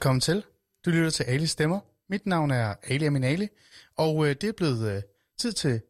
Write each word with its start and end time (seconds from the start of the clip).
Velkommen 0.00 0.20
til. 0.20 0.44
Du 0.84 0.90
lytter 0.90 1.10
til 1.10 1.24
Ali 1.24 1.46
Stemmer. 1.46 1.80
Mit 2.10 2.26
navn 2.26 2.50
er 2.50 2.74
Ali 2.82 3.04
Aminali, 3.04 3.48
og 3.96 4.26
øh, 4.26 4.34
det 4.40 4.44
er 4.44 4.52
blevet 4.52 4.96
øh, 4.96 5.02
tid 5.40 5.52
til 5.52 5.80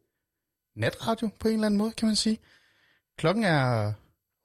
natradio 0.75 1.29
på 1.39 1.47
en 1.47 1.53
eller 1.53 1.65
anden 1.65 1.77
måde, 1.77 1.91
kan 1.91 2.07
man 2.07 2.15
sige. 2.15 2.39
Klokken 3.17 3.43
er 3.43 3.93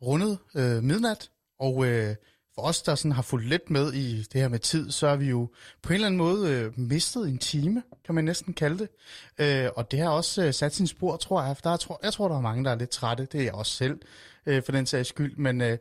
rundet 0.02 0.38
øh, 0.56 0.82
midnat, 0.82 1.30
og 1.59 1.87
øh, 1.87 2.14
for 2.54 2.62
os, 2.62 2.82
der 2.82 2.95
sådan 2.95 3.12
har 3.12 3.23
fulgt 3.23 3.48
lidt 3.48 3.70
med 3.70 3.92
i 3.92 4.23
det 4.23 4.40
her 4.40 4.48
med 4.48 4.59
tid, 4.59 4.90
så 4.90 5.09
har 5.09 5.16
vi 5.16 5.28
jo 5.28 5.48
på 5.82 5.88
en 5.88 5.95
eller 5.95 6.06
anden 6.06 6.18
måde 6.18 6.51
øh, 6.51 6.78
mistet 6.78 7.28
en 7.28 7.38
time, 7.38 7.82
kan 8.04 8.14
man 8.14 8.24
næsten 8.24 8.54
kalde 8.54 8.78
det. 8.78 8.88
Øh, 9.38 9.70
og 9.76 9.90
det 9.90 9.98
har 9.98 10.09
også 10.09 10.45
øh, 10.45 10.54
sat 10.54 10.74
sin 10.74 10.87
spor, 10.87 11.16
tror 11.16 11.42
jeg. 11.42 11.56
Der 11.64 11.70
er, 11.70 11.76
tror, 11.76 12.01
jeg 12.02 12.12
tror, 12.12 12.28
der 12.28 12.37
er 12.37 12.40
mange, 12.40 12.64
der 12.64 12.70
er 12.70 12.76
lidt 12.76 12.90
trætte. 12.90 13.28
Det 13.32 13.40
er 13.40 13.45
jeg 13.45 13.54
også 13.54 13.73
selv, 13.73 14.01
øh, 14.46 14.62
for 14.62 14.73
den 14.73 14.87
sags 14.87 15.09
skyld. 15.09 15.37
Men 15.37 15.60
øh, 15.60 15.78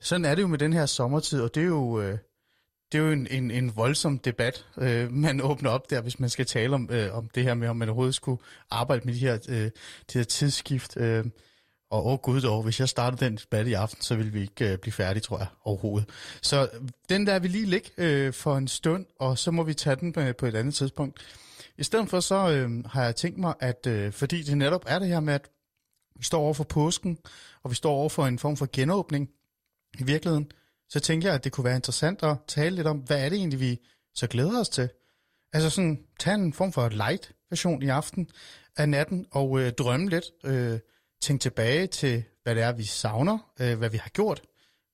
sådan 0.00 0.24
er 0.24 0.34
det 0.34 0.42
jo 0.42 0.48
med 0.48 0.58
den 0.58 0.72
her 0.72 0.86
sommertid, 0.86 1.40
og 1.40 1.54
det 1.54 1.62
er 1.62 1.66
jo... 1.66 2.00
Øh, 2.00 2.18
det 2.92 2.98
er 2.98 3.02
jo 3.02 3.10
en, 3.10 3.26
en, 3.30 3.50
en 3.50 3.76
voldsom 3.76 4.18
debat, 4.18 4.66
øh, 4.76 5.12
man 5.12 5.40
åbner 5.40 5.70
op 5.70 5.90
der, 5.90 6.00
hvis 6.00 6.20
man 6.20 6.30
skal 6.30 6.46
tale 6.46 6.74
om, 6.74 6.88
øh, 6.92 7.16
om 7.16 7.28
det 7.28 7.42
her 7.42 7.54
med, 7.54 7.68
om 7.68 7.76
man 7.76 7.88
overhovedet 7.88 8.14
skulle 8.14 8.42
arbejde 8.70 9.02
med 9.04 9.14
de 9.14 9.18
her, 9.18 9.38
øh, 9.48 9.70
de 10.12 10.18
her 10.18 10.22
tidsskift. 10.22 10.96
Øh, 10.96 11.24
og 11.90 12.06
åh 12.06 12.12
oh, 12.12 12.18
gud 12.18 12.40
dog, 12.40 12.62
hvis 12.62 12.80
jeg 12.80 12.88
startede 12.88 13.24
den 13.24 13.36
debat 13.36 13.66
i 13.66 13.72
aften, 13.72 14.02
så 14.02 14.16
ville 14.16 14.32
vi 14.32 14.40
ikke 14.40 14.72
øh, 14.72 14.78
blive 14.78 14.92
færdige, 14.92 15.20
tror 15.20 15.38
jeg, 15.38 15.46
overhovedet. 15.64 16.08
Så 16.42 16.68
den 17.08 17.26
der 17.26 17.38
vil 17.38 17.50
lige 17.50 17.66
ligge 17.66 17.90
øh, 17.98 18.32
for 18.32 18.56
en 18.56 18.68
stund, 18.68 19.06
og 19.20 19.38
så 19.38 19.50
må 19.50 19.62
vi 19.62 19.74
tage 19.74 19.96
den 19.96 20.12
på, 20.12 20.20
på 20.38 20.46
et 20.46 20.54
andet 20.54 20.74
tidspunkt. 20.74 21.20
I 21.78 21.82
stedet 21.82 22.08
for 22.08 22.20
så 22.20 22.50
øh, 22.50 22.84
har 22.84 23.04
jeg 23.04 23.16
tænkt 23.16 23.38
mig, 23.38 23.54
at 23.60 23.86
øh, 23.86 24.12
fordi 24.12 24.42
det 24.42 24.58
netop 24.58 24.84
er 24.86 24.98
det 24.98 25.08
her 25.08 25.20
med, 25.20 25.34
at 25.34 25.50
vi 26.16 26.24
står 26.24 26.40
over 26.40 26.54
for 26.54 26.64
påsken, 26.64 27.18
og 27.62 27.70
vi 27.70 27.74
står 27.74 27.92
over 27.92 28.08
for 28.08 28.26
en 28.26 28.38
form 28.38 28.56
for 28.56 28.68
genåbning 28.72 29.30
i 29.98 30.04
virkeligheden, 30.04 30.50
så 30.88 31.00
tænker 31.00 31.28
jeg, 31.28 31.34
at 31.34 31.44
det 31.44 31.52
kunne 31.52 31.64
være 31.64 31.76
interessant 31.76 32.22
at 32.22 32.36
tale 32.46 32.76
lidt 32.76 32.86
om, 32.86 32.98
hvad 32.98 33.24
er 33.24 33.28
det 33.28 33.36
egentlig, 33.36 33.60
vi 33.60 33.78
så 34.14 34.26
glæder 34.26 34.60
os 34.60 34.68
til? 34.68 34.88
Altså 35.52 35.70
sådan, 35.70 36.04
tage 36.20 36.34
en 36.34 36.52
form 36.52 36.72
for 36.72 36.88
light 36.88 37.32
version 37.50 37.82
i 37.82 37.88
aften 37.88 38.30
af 38.76 38.88
natten, 38.88 39.26
og 39.30 39.60
øh, 39.60 39.72
drømme 39.72 40.08
lidt, 40.08 40.24
øh, 40.44 40.78
tænke 41.22 41.42
tilbage 41.42 41.86
til, 41.86 42.24
hvad 42.42 42.54
det 42.54 42.62
er, 42.62 42.72
vi 42.72 42.84
savner, 42.84 43.38
øh, 43.60 43.78
hvad 43.78 43.90
vi 43.90 43.96
har 43.96 44.10
gjort, 44.10 44.42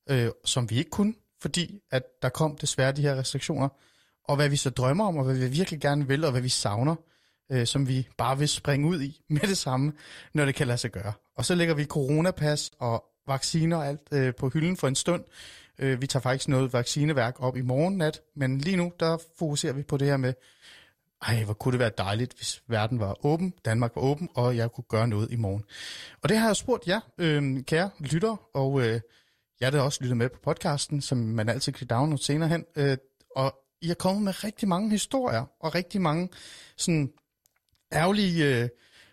øh, 0.09 0.29
som 0.45 0.69
vi 0.69 0.77
ikke 0.77 0.89
kunne, 0.89 1.13
fordi 1.41 1.79
at 1.91 2.03
der 2.21 2.29
kom 2.29 2.57
desværre 2.57 2.91
de 2.91 3.01
her 3.01 3.15
restriktioner, 3.15 3.69
og 4.23 4.35
hvad 4.35 4.49
vi 4.49 4.55
så 4.55 4.69
drømmer 4.69 5.05
om, 5.05 5.17
og 5.17 5.23
hvad 5.23 5.35
vi 5.35 5.47
virkelig 5.47 5.81
gerne 5.81 6.07
vil, 6.07 6.25
og 6.25 6.31
hvad 6.31 6.41
vi 6.41 6.49
savner, 6.49 6.95
øh, 7.51 7.67
som 7.67 7.87
vi 7.87 8.07
bare 8.17 8.37
vil 8.37 8.49
springe 8.49 8.87
ud 8.87 9.01
i 9.01 9.21
med 9.29 9.41
det 9.41 9.57
samme, 9.57 9.93
når 10.33 10.45
det 10.45 10.55
kan 10.55 10.67
lade 10.67 10.77
sig 10.77 10.91
gøre. 10.91 11.13
Og 11.37 11.45
så 11.45 11.55
lægger 11.55 11.75
vi 11.75 11.85
coronapas 11.85 12.71
og 12.79 13.03
vacciner 13.27 13.77
og 13.77 13.87
alt 13.87 14.01
øh, 14.11 14.35
på 14.35 14.49
hylden 14.49 14.77
for 14.77 14.87
en 14.87 14.95
stund, 14.95 15.23
Øh, 15.79 16.01
vi 16.01 16.07
tager 16.07 16.21
faktisk 16.21 16.47
noget 16.47 16.73
vaccineværk 16.73 17.35
op 17.39 17.57
i 17.57 17.61
morgen 17.61 17.97
nat, 17.97 18.21
men 18.35 18.57
lige 18.57 18.77
nu, 18.77 18.91
der 18.99 19.17
fokuserer 19.39 19.73
vi 19.73 19.83
på 19.83 19.97
det 19.97 20.07
her 20.07 20.17
med, 20.17 20.33
ej, 21.21 21.43
hvor 21.43 21.53
kunne 21.53 21.71
det 21.71 21.79
være 21.79 21.91
dejligt, 21.97 22.33
hvis 22.33 22.63
verden 22.67 22.99
var 22.99 23.25
åben, 23.25 23.53
Danmark 23.65 23.95
var 23.95 24.01
åben, 24.01 24.29
og 24.35 24.57
jeg 24.57 24.71
kunne 24.71 24.83
gøre 24.89 25.07
noget 25.07 25.31
i 25.31 25.35
morgen. 25.35 25.63
Og 26.21 26.29
det 26.29 26.37
har 26.37 26.47
jeg 26.47 26.55
spurgt 26.55 26.87
jer, 26.87 26.99
øh, 27.17 27.63
kære 27.63 27.89
lytter, 27.99 28.35
og 28.53 28.81
øh, 28.81 28.99
jeg 29.59 29.71
der 29.71 29.81
også 29.81 29.99
lyttet 30.01 30.17
med 30.17 30.29
på 30.29 30.39
podcasten, 30.43 31.01
som 31.01 31.17
man 31.17 31.49
altid 31.49 31.73
kan 31.73 31.87
downloade 31.87 32.23
senere 32.23 32.49
hen, 32.49 32.65
øh, 32.75 32.97
og 33.35 33.55
I 33.81 33.87
har 33.87 33.95
kommet 33.95 34.23
med 34.23 34.43
rigtig 34.43 34.67
mange 34.67 34.89
historier, 34.89 35.45
og 35.59 35.75
rigtig 35.75 36.01
mange 36.01 36.29
sådan 36.77 37.11
ærgerlige 37.93 38.61
øh, 38.61 38.69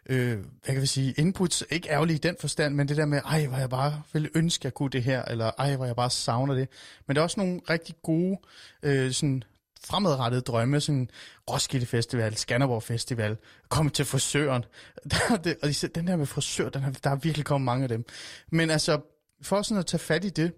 øh, 0.08 0.38
hvad 0.64 0.74
kan 0.74 0.80
vi 0.80 0.86
sige, 0.86 1.14
inputs, 1.18 1.64
ikke 1.70 1.90
ærgerlige 1.90 2.16
i 2.16 2.18
den 2.18 2.36
forstand, 2.40 2.74
men 2.74 2.88
det 2.88 2.96
der 2.96 3.06
med, 3.06 3.20
ej, 3.24 3.46
hvor 3.46 3.58
jeg 3.58 3.70
bare 3.70 4.02
ville 4.12 4.28
ønske, 4.34 4.66
jeg 4.66 4.74
kunne 4.74 4.90
det 4.90 5.02
her, 5.02 5.24
eller 5.24 5.50
ej, 5.58 5.76
hvor 5.76 5.86
jeg 5.86 5.96
bare 5.96 6.10
savner 6.10 6.54
det. 6.54 6.68
Men 7.06 7.16
der 7.16 7.22
er 7.22 7.24
også 7.24 7.40
nogle 7.40 7.60
rigtig 7.70 7.94
gode, 8.02 8.38
øh, 8.82 9.12
sådan 9.12 9.44
fremadrettede 9.84 10.42
drømme, 10.42 10.80
sådan 10.80 11.10
Roskilde 11.50 11.86
Festival, 11.86 12.36
Skanderborg 12.36 12.82
Festival, 12.82 13.36
komme 13.68 13.90
til 13.90 14.04
frisøren. 14.04 14.64
Der, 15.10 15.36
det, 15.36 15.56
og 15.62 15.94
den 15.94 16.06
der 16.06 16.16
med 16.16 16.26
frisør, 16.26 16.69
den 16.69 16.82
har, 16.82 16.90
der 17.04 17.10
er 17.10 17.16
virkelig 17.16 17.44
kommet 17.44 17.64
mange 17.64 17.82
af 17.82 17.88
dem. 17.88 18.04
Men 18.50 18.70
altså, 18.70 19.00
for 19.42 19.62
sådan 19.62 19.78
at 19.78 19.86
tage 19.86 19.98
fat 19.98 20.24
i 20.24 20.28
det, 20.28 20.52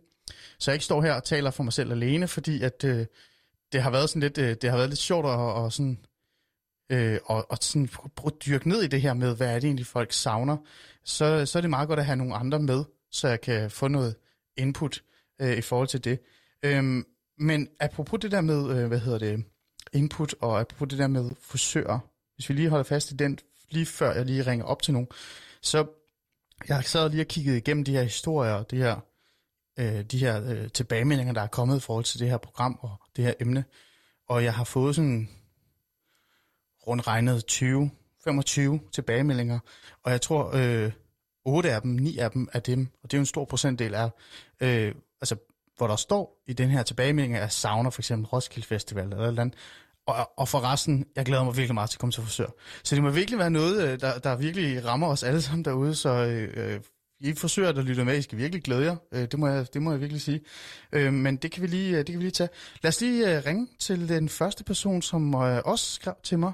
så 0.58 0.70
jeg 0.70 0.74
ikke 0.74 0.84
står 0.84 1.02
her 1.02 1.12
og 1.12 1.24
taler 1.24 1.50
for 1.50 1.62
mig 1.62 1.72
selv 1.72 1.92
alene, 1.92 2.28
fordi 2.28 2.62
at 2.62 2.84
øh, 2.84 3.06
det 3.72 3.82
har 3.82 3.90
været 3.90 4.08
sådan 4.08 4.22
lidt, 4.22 4.38
øh, 4.38 4.56
det 4.62 4.70
har 4.70 4.76
været 4.76 4.88
lidt 4.88 5.00
sjovt 5.00 5.26
at, 5.26 5.30
og 5.30 5.72
sådan 5.72 5.98
øh, 6.94 7.18
og, 7.24 7.46
og 7.50 7.58
sådan 7.60 7.88
prøve 7.88 8.32
at 8.36 8.46
dyrke 8.46 8.68
ned 8.68 8.82
i 8.82 8.86
det 8.86 9.00
her 9.00 9.14
med, 9.14 9.36
hvad 9.36 9.48
er 9.48 9.54
det 9.54 9.64
egentlig 9.64 9.86
folk 9.86 10.12
savner, 10.12 10.56
så, 11.04 11.46
så 11.46 11.58
er 11.58 11.60
det 11.60 11.70
meget 11.70 11.88
godt 11.88 11.98
at 11.98 12.06
have 12.06 12.16
nogle 12.16 12.34
andre 12.34 12.58
med, 12.58 12.84
så 13.10 13.28
jeg 13.28 13.40
kan 13.40 13.70
få 13.70 13.88
noget 13.88 14.16
input 14.56 15.02
øh, 15.40 15.58
i 15.58 15.60
forhold 15.60 15.88
til 15.88 16.04
det. 16.04 16.18
Øhm, 16.62 17.06
men 17.38 17.68
apropos 17.80 18.20
det 18.20 18.30
der 18.30 18.40
med, 18.40 18.76
øh, 18.76 18.88
hvad 18.88 18.98
hedder 18.98 19.18
det, 19.18 19.44
input, 19.92 20.34
og 20.40 20.60
apropos 20.60 20.88
det 20.88 20.98
der 20.98 21.06
med 21.06 21.30
frisører, 21.40 21.98
hvis 22.34 22.48
vi 22.48 22.54
lige 22.54 22.68
holder 22.68 22.84
fast 22.84 23.10
i 23.10 23.14
den, 23.14 23.38
lige 23.70 23.86
før 23.86 24.12
jeg 24.12 24.26
lige 24.26 24.42
ringer 24.42 24.66
op 24.66 24.82
til 24.82 24.92
nogen, 24.92 25.08
så 25.62 25.86
jeg 26.68 26.84
sad 26.84 27.10
lige 27.10 27.22
og 27.22 27.26
kiggede 27.26 27.56
igennem 27.56 27.84
de 27.84 27.92
her 27.92 28.02
historier, 28.02 28.62
de 28.62 28.76
her, 28.76 28.96
øh, 29.78 30.02
de 30.02 30.18
her 30.18 30.50
øh, 30.50 30.68
tilbagemeldinger, 30.70 31.32
der 31.32 31.40
er 31.40 31.46
kommet 31.46 31.76
i 31.76 31.80
forhold 31.80 32.04
til 32.04 32.20
det 32.20 32.30
her 32.30 32.38
program 32.38 32.78
og 32.80 32.96
det 33.16 33.24
her 33.24 33.34
emne, 33.40 33.64
og 34.28 34.44
jeg 34.44 34.54
har 34.54 34.64
fået 34.64 34.94
sådan 34.94 35.28
rundt 36.86 37.06
regnet 37.06 37.46
20, 37.46 37.90
25 38.24 38.80
tilbagemeldinger, 38.92 39.58
og 40.02 40.12
jeg 40.12 40.20
tror, 40.20 40.50
øh, 40.54 40.92
8 41.44 41.72
af 41.72 41.82
dem, 41.82 41.90
9 41.90 42.18
af 42.18 42.30
dem 42.30 42.48
er 42.52 42.60
dem, 42.60 42.88
og 43.02 43.10
det 43.10 43.16
er 43.16 43.18
jo 43.18 43.22
en 43.22 43.26
stor 43.26 43.44
procentdel 43.44 43.94
af, 43.94 44.10
øh, 44.60 44.94
altså, 45.20 45.36
hvor 45.76 45.86
der 45.86 45.96
står 45.96 46.42
i 46.46 46.52
den 46.52 46.70
her 46.70 46.82
tilbagemelding, 46.82 47.36
at 47.36 47.52
savner 47.52 47.90
for 47.90 48.00
eksempel 48.00 48.26
Roskilde 48.26 48.66
Festival 48.66 49.04
eller 49.04 49.26
eller 49.26 49.42
andet, 49.42 49.58
og, 50.06 50.30
og 50.36 50.48
for 50.48 50.60
resten, 50.60 51.06
jeg 51.16 51.24
glæder 51.24 51.44
mig 51.44 51.56
virkelig 51.56 51.74
meget 51.74 51.90
til 51.90 51.96
at 51.96 52.00
komme 52.00 52.12
til 52.12 52.22
forsør. 52.22 52.46
Så 52.82 52.94
det 52.94 53.04
må 53.04 53.10
virkelig 53.10 53.38
være 53.38 53.50
noget, 53.50 53.88
øh, 53.88 54.00
der, 54.00 54.18
der 54.18 54.36
virkelig 54.36 54.84
rammer 54.84 55.06
os 55.06 55.22
alle 55.22 55.42
sammen 55.42 55.64
derude, 55.64 55.94
så 55.94 56.10
øh, 56.10 56.74
øh 56.74 56.80
I 57.20 57.34
forsøger, 57.34 57.72
der 57.72 57.82
lytter 57.82 58.04
med, 58.04 58.18
I 58.18 58.22
skal 58.22 58.38
virkelig 58.38 58.62
glæde 58.62 58.84
jer. 58.84 58.96
Øh, 59.12 59.20
det, 59.20 59.38
må 59.38 59.48
jeg, 59.48 59.74
det 59.74 59.82
må 59.82 59.90
jeg 59.90 60.00
virkelig 60.00 60.22
sige. 60.22 60.40
Øh, 60.92 61.12
men 61.12 61.36
det 61.36 61.52
kan, 61.52 61.62
vi 61.62 61.66
lige, 61.66 61.90
øh, 61.90 61.98
det 61.98 62.06
kan 62.06 62.18
vi 62.18 62.22
lige 62.22 62.30
tage. 62.30 62.48
Lad 62.82 62.88
os 62.88 63.00
lige 63.00 63.36
øh, 63.36 63.46
ringe 63.46 63.68
til 63.78 64.08
den 64.08 64.28
første 64.28 64.64
person, 64.64 65.02
som 65.02 65.34
øh, 65.34 65.62
også 65.64 65.94
skrev 65.94 66.14
til 66.22 66.38
mig 66.38 66.52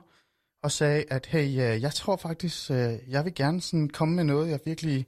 og 0.62 0.70
sagde, 0.70 1.04
at 1.10 1.26
hey, 1.26 1.44
øh, 1.44 1.82
jeg 1.82 1.92
tror 1.94 2.16
faktisk, 2.16 2.70
øh, 2.70 2.98
jeg 3.08 3.24
vil 3.24 3.34
gerne 3.34 3.60
sådan 3.60 3.88
komme 3.88 4.14
med 4.16 4.24
noget, 4.24 4.50
jeg 4.50 4.60
virkelig, 4.64 5.06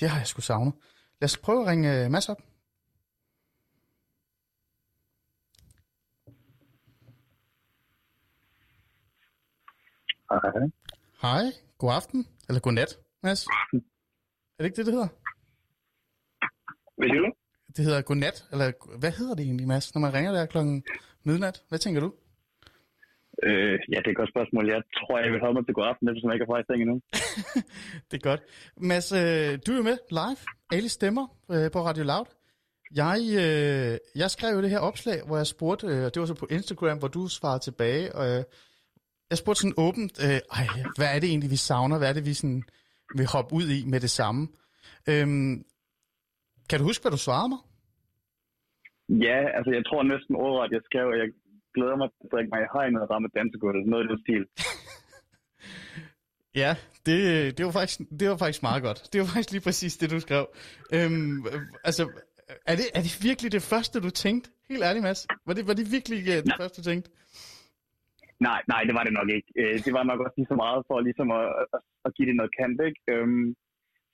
det 0.00 0.08
har 0.08 0.18
jeg 0.18 0.26
sgu 0.26 0.40
savnet. 0.40 0.74
Lad 1.20 1.26
os 1.26 1.36
prøve 1.36 1.60
at 1.62 1.66
ringe 1.66 2.04
øh, 2.04 2.10
Mads 2.10 2.28
op. 2.28 2.42
Hej. 10.30 10.50
Hej, 11.22 11.52
god 11.78 11.92
aften, 11.92 12.26
eller 12.48 12.60
god 12.60 12.72
nat, 12.72 12.98
Mads. 13.22 13.46
Er 13.46 14.58
det 14.58 14.64
ikke 14.64 14.76
det, 14.76 14.86
det 14.86 14.94
hedder? 14.94 15.08
Hvad 16.96 17.08
siger 17.08 17.20
du? 17.20 17.32
Det 17.76 17.84
hedder 17.84 18.02
godnat, 18.02 18.48
eller 18.52 18.98
hvad 18.98 19.12
hedder 19.12 19.34
det 19.34 19.44
egentlig, 19.44 19.68
Mads, 19.68 19.94
når 19.94 20.00
man 20.00 20.14
ringer 20.14 20.32
der 20.32 20.46
klokken 20.46 20.84
midnat? 21.22 21.62
Hvad 21.68 21.78
tænker 21.78 22.00
du? 22.00 22.14
Øh, 23.46 23.78
ja, 23.92 23.98
det 23.98 24.06
er 24.06 24.14
et 24.16 24.22
godt 24.22 24.32
spørgsmål. 24.34 24.64
Jeg 24.68 24.82
tror, 24.98 25.18
jeg 25.18 25.32
vil 25.32 25.40
holde 25.40 25.54
mig 25.54 25.64
til 25.66 25.74
god 25.74 25.86
aften, 25.90 26.08
eftersom 26.08 26.28
jeg 26.28 26.34
ikke 26.34 26.46
har 26.46 26.52
fra 26.52 26.60
i 26.62 26.68
seng 26.68 26.80
endnu. 26.82 26.96
det 28.08 28.16
er 28.20 28.24
godt. 28.30 28.42
Mads, 28.90 29.08
øh, 29.20 29.50
du 29.64 29.68
er 29.72 29.78
jo 29.80 29.82
med 29.90 29.98
live. 30.20 30.40
Ali 30.74 30.88
Stemmer 30.88 31.26
øh, 31.54 31.70
på 31.74 31.78
Radio 31.88 32.04
Loud. 32.12 32.28
Jeg, 33.02 33.18
øh, 33.44 33.94
jeg 34.22 34.30
skrev 34.30 34.52
jo 34.56 34.62
det 34.62 34.70
her 34.70 34.82
opslag, 34.90 35.18
hvor 35.26 35.36
jeg 35.36 35.46
spurgte, 35.46 35.86
øh, 35.86 36.04
det 36.12 36.18
var 36.20 36.26
så 36.26 36.34
på 36.34 36.46
Instagram, 36.50 36.98
hvor 36.98 37.08
du 37.08 37.22
svarede 37.38 37.62
tilbage, 37.68 38.14
og 38.18 38.24
øh, 38.32 38.42
jeg 39.30 39.38
spurgte 39.38 39.60
sådan 39.60 39.80
åbent, 39.86 40.14
øh, 40.26 40.40
ej, 40.58 40.66
hvad 40.98 41.08
er 41.14 41.18
det 41.20 41.28
egentlig, 41.28 41.50
vi 41.50 41.60
savner? 41.68 41.98
Hvad 41.98 42.08
er 42.08 42.16
det, 42.18 42.26
vi 42.26 42.34
sådan 42.40 42.62
vil 43.18 43.26
hoppe 43.34 43.54
ud 43.58 43.66
i 43.76 43.80
med 43.92 44.00
det 44.00 44.10
samme? 44.10 44.42
Øhm, 45.10 45.54
kan 46.68 46.78
du 46.78 46.84
huske, 46.84 47.02
hvad 47.02 47.12
du 47.12 47.22
svarede 47.26 47.48
mig? 47.54 47.60
Ja, 49.26 49.38
altså 49.56 49.70
jeg 49.78 49.84
tror 49.86 50.02
næsten 50.02 50.34
overret, 50.36 50.72
jeg 50.76 50.82
skrev, 50.88 51.06
at 51.14 51.18
jeg 51.22 51.28
glæder 51.74 51.96
mig 52.00 52.08
til 52.10 52.24
at 52.26 52.32
drikke 52.32 52.50
mig 52.52 52.60
i 52.62 52.70
hegnet 52.74 53.02
og 53.02 53.10
ramme 53.10 53.28
dansegulvet. 53.36 53.86
Noget 53.86 54.04
i 54.04 54.08
den 54.10 54.20
stil. 54.24 54.44
ja, 56.62 56.72
det, 57.06 57.18
det, 57.56 57.62
var 57.66 57.74
faktisk, 57.80 57.98
det 58.20 58.26
var 58.32 58.38
faktisk 58.44 58.62
meget 58.68 58.82
godt. 58.88 59.00
Det 59.12 59.18
var 59.20 59.28
faktisk 59.32 59.52
lige 59.52 59.66
præcis 59.68 59.96
det, 60.00 60.10
du 60.14 60.20
skrev. 60.26 60.44
Øhm, 60.96 61.36
altså, 61.88 62.02
er 62.70 62.76
det, 62.80 62.86
er 62.98 63.02
det 63.06 63.12
virkelig 63.28 63.50
det 63.56 63.62
første, 63.72 63.96
du 64.06 64.10
tænkte? 64.24 64.50
Helt 64.70 64.84
ærligt, 64.88 65.04
Mads. 65.08 65.22
Var 65.46 65.54
det, 65.56 65.62
var 65.68 65.74
det 65.78 65.86
virkelig 65.96 66.18
uh, 66.32 66.36
det 66.44 66.46
Nej. 66.52 66.60
første, 66.60 66.76
du 66.80 66.84
tænkte? 66.90 67.08
Nej, 68.48 68.60
nej, 68.72 68.82
det 68.88 68.94
var 68.98 69.04
det 69.04 69.14
nok 69.18 69.30
ikke. 69.36 69.50
Øh, 69.60 69.76
det 69.84 69.92
var 69.96 70.04
nok 70.10 70.20
også 70.24 70.36
lige 70.38 70.52
så 70.52 70.58
meget 70.64 70.80
for 70.88 70.96
ligesom 71.08 71.28
at, 71.40 71.46
at, 71.74 71.80
at 72.06 72.14
give 72.16 72.28
det 72.28 72.36
noget 72.36 72.52
kant, 72.58 72.78
ikke? 72.88 73.00
Øhm, 73.12 73.46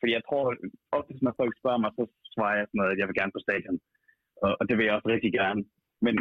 fordi 0.00 0.12
jeg 0.18 0.24
tror, 0.28 0.42
ofte 0.98 1.24
når 1.26 1.34
folk 1.40 1.54
spørger 1.60 1.80
mig, 1.84 1.90
så 1.98 2.02
svarer 2.34 2.56
jeg 2.58 2.66
sådan 2.66 2.78
noget, 2.80 2.92
at 2.92 2.98
jeg 3.00 3.08
vil 3.08 3.18
gerne 3.20 3.34
på 3.34 3.44
stadion. 3.46 3.78
Og, 4.44 4.50
og 4.60 4.64
det 4.68 4.74
vil 4.76 4.86
jeg 4.86 4.94
også 4.96 5.08
rigtig 5.14 5.32
gerne. 5.40 5.60
Men 6.06 6.14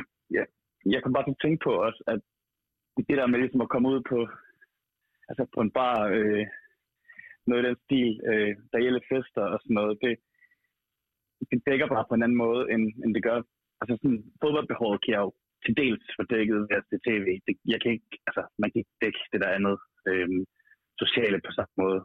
jeg 0.85 1.01
kan 1.03 1.13
bare 1.13 1.35
tænke 1.43 1.63
på 1.63 1.71
også, 1.87 2.03
at 2.07 2.19
det 3.07 3.17
der 3.17 3.27
med 3.27 3.39
ligesom 3.39 3.61
at 3.61 3.69
komme 3.73 3.89
ud 3.93 4.01
på, 4.11 4.19
altså 5.29 5.43
på 5.55 5.59
en 5.61 5.71
bar, 5.71 5.97
øh, 6.17 6.45
noget 7.47 7.63
i 7.63 7.67
den 7.67 7.77
stil, 7.85 8.09
øh, 8.31 8.51
der 8.71 8.83
gælder 8.83 9.09
fester 9.11 9.45
og 9.53 9.59
sådan 9.61 9.77
noget, 9.79 9.97
det, 10.03 10.13
det 11.51 11.59
dækker 11.67 11.87
bare 11.87 12.05
på 12.07 12.13
en 12.15 12.23
anden 12.23 12.41
måde, 12.45 12.63
end, 12.73 12.83
end 13.03 13.11
det 13.15 13.23
gør. 13.23 13.39
Altså 13.81 13.93
sådan, 14.01 14.23
fodboldbehovet 14.41 14.99
kan 15.03 15.13
jeg 15.13 15.21
jo 15.25 15.31
til 15.65 15.73
dels 15.81 16.05
for 16.15 16.23
dækket 16.33 16.59
ved 16.69 16.77
at 16.81 16.87
se 16.89 16.97
tv. 17.07 17.27
Det, 17.47 17.53
jeg 17.73 17.79
kan 17.81 17.91
ikke, 17.95 18.11
altså, 18.27 18.41
man 18.61 18.69
kan 18.69 18.79
ikke 18.81 18.97
dække 19.03 19.21
det 19.33 19.41
der 19.43 19.55
andet 19.57 19.77
øh, 20.09 20.29
sociale 21.03 21.37
på 21.45 21.51
samme 21.57 21.73
måde. 21.83 21.99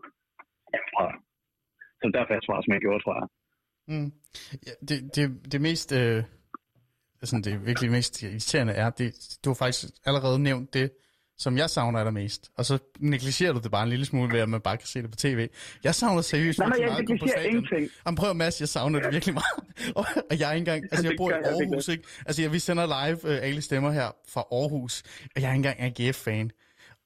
Ja, 0.74 0.80
så 2.00 2.04
derfor 2.16 2.32
jeg 2.34 2.42
svaret, 2.46 2.64
som 2.64 2.74
jeg 2.74 2.84
gjorde, 2.86 3.02
tror 3.02 3.16
jeg. 3.20 3.28
Mm. 3.90 4.10
Ja, 4.66 4.72
det, 4.88 4.98
det, 5.16 5.24
det 5.52 5.60
mest, 5.68 5.90
øh, 6.00 6.20
sådan 7.26 7.42
det 7.42 7.66
virkelig 7.66 7.90
mest 7.90 8.22
irriterende 8.22 8.72
er, 8.72 8.90
det, 8.90 9.14
du 9.44 9.50
har 9.50 9.54
faktisk 9.54 9.84
allerede 10.06 10.38
nævnt 10.38 10.74
det, 10.74 10.90
som 11.38 11.58
jeg 11.58 11.70
savner 11.70 11.98
allermest. 11.98 12.50
Og 12.56 12.64
så 12.64 12.78
negligerer 12.98 13.52
du 13.52 13.58
det 13.58 13.70
bare 13.70 13.82
en 13.82 13.88
lille 13.88 14.04
smule 14.04 14.32
ved, 14.32 14.40
at 14.40 14.48
man 14.48 14.60
bare 14.60 14.76
kan 14.76 14.86
se 14.86 15.02
det 15.02 15.10
på 15.10 15.16
tv. 15.16 15.48
Jeg 15.84 15.94
savner 15.94 16.22
seriøst 16.22 16.58
Nej, 16.58 16.68
nej, 16.68 16.88
jeg 16.88 17.00
negligerer 17.00 17.42
ingenting. 17.42 17.88
Jamen 18.06 18.16
prøv 18.16 18.34
Mads, 18.34 18.60
jeg 18.60 18.68
savner 18.68 19.00
det 19.00 19.12
virkelig 19.12 19.34
meget. 19.34 19.94
og, 19.96 20.06
jeg 20.38 20.48
er 20.48 20.52
ikke 20.52 20.58
engang, 20.58 20.84
altså 20.84 21.06
jeg 21.06 21.14
bor 21.16 21.30
i. 21.30 21.32
Aarhus, 21.32 21.88
ikke? 21.88 22.04
Altså 22.26 22.42
jeg, 22.42 22.52
vi 22.52 22.58
sender 22.58 23.06
live 23.06 23.24
uh, 23.24 23.46
alle 23.46 23.62
stemmer 23.62 23.90
her 23.90 24.10
fra 24.28 24.40
Aarhus, 24.52 25.02
og 25.36 25.42
jeg 25.42 25.48
er 25.48 25.54
ikke 25.54 25.68
engang 25.68 26.00
AGF-fan. 26.00 26.50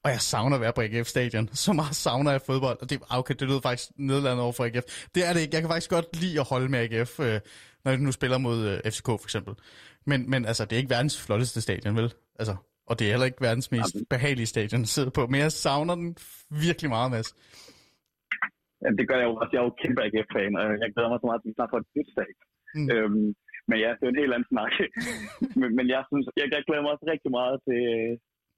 Og 0.03 0.11
jeg 0.11 0.21
savner 0.21 0.55
at 0.55 0.61
være 0.61 0.73
på 0.73 0.81
AGF 0.81 1.07
Stadion. 1.07 1.49
Så 1.53 1.73
meget 1.73 1.95
savner 1.95 2.31
jeg 2.31 2.41
fodbold. 2.41 2.81
Og 2.81 2.89
det, 2.89 2.99
okay, 3.09 3.35
det 3.39 3.47
lyder 3.47 3.61
faktisk 3.61 3.89
nedlandet 3.97 4.39
over 4.39 4.53
for 4.53 4.65
AGF. 4.65 4.83
Det 5.15 5.27
er 5.27 5.33
det 5.33 5.39
ikke. 5.39 5.53
Jeg 5.53 5.61
kan 5.61 5.69
faktisk 5.69 5.89
godt 5.89 6.15
lide 6.15 6.39
at 6.39 6.45
holde 6.45 6.69
med 6.69 6.79
AGF, 6.79 7.19
øh, 7.19 7.39
når 7.85 7.91
de 7.91 8.03
nu 8.03 8.11
spiller 8.11 8.37
mod 8.37 8.67
øh, 8.67 8.91
FCK 8.91 9.05
for 9.05 9.23
eksempel. 9.23 9.53
Men, 10.11 10.19
men 10.31 10.41
altså, 10.49 10.63
det 10.65 10.73
er 10.73 10.81
ikke 10.83 10.95
verdens 10.97 11.15
flotteste 11.25 11.61
stadion, 11.67 11.95
vel? 11.95 12.09
Altså, 12.41 12.55
og 12.89 12.93
det 12.97 13.03
er 13.05 13.13
heller 13.13 13.29
ikke 13.31 13.45
verdens 13.47 13.69
mest 13.75 13.93
behagelige 14.13 14.51
stadion 14.53 14.81
at 14.87 14.93
sidde 14.95 15.11
på. 15.17 15.21
Men 15.31 15.39
jeg 15.45 15.51
savner 15.65 15.95
den 16.01 16.09
virkelig 16.65 16.89
meget, 16.95 17.09
Mads. 17.15 17.29
Ja, 18.81 18.89
det 18.99 19.05
gør 19.09 19.17
jeg 19.21 19.27
jo 19.29 19.35
også. 19.41 19.51
Jeg 19.53 19.59
er 19.61 19.67
jo 19.69 19.79
kæmpe 19.83 19.99
AGF-fan, 20.05 20.53
og 20.61 20.65
jeg 20.81 20.89
glæder 20.93 21.09
mig 21.11 21.19
så 21.19 21.27
meget 21.29 21.41
at 21.41 21.47
vi 21.47 21.57
snart 21.57 21.71
får 21.73 21.81
et 21.83 21.95
nyt 21.97 22.09
stadion. 22.15 22.47
Mm. 22.77 22.87
Øhm, 22.93 23.29
men 23.69 23.77
ja, 23.83 23.89
det 23.97 24.05
er 24.05 24.13
en 24.13 24.21
helt 24.23 24.35
anden 24.35 24.51
snak. 24.53 24.73
men, 25.59 25.69
men 25.77 25.85
jeg, 25.93 26.01
synes, 26.09 26.25
jeg, 26.39 26.45
jeg 26.55 26.63
glæder 26.67 26.83
mig 26.83 26.93
også 26.95 27.05
rigtig 27.13 27.31
meget 27.39 27.57
til, 27.67 27.81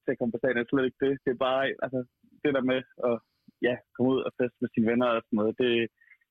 til 0.04 0.12
at 0.14 0.18
komme 0.18 0.34
på 0.34 0.42
stadion. 0.42 0.70
Slet 0.70 0.88
ikke 0.90 1.04
det. 1.06 1.14
Det 1.24 1.32
er 1.34 1.46
bare 1.48 1.62
altså, 1.86 2.00
det 2.44 2.52
der 2.58 2.64
med 2.72 2.80
at 3.10 3.16
ja, 3.68 3.76
komme 3.94 4.08
ud 4.14 4.20
og 4.28 4.32
feste 4.40 4.58
med 4.62 4.70
sine 4.72 4.88
venner 4.92 5.08
og 5.16 5.22
sådan 5.26 5.38
noget. 5.42 5.54
Det, 5.62 5.72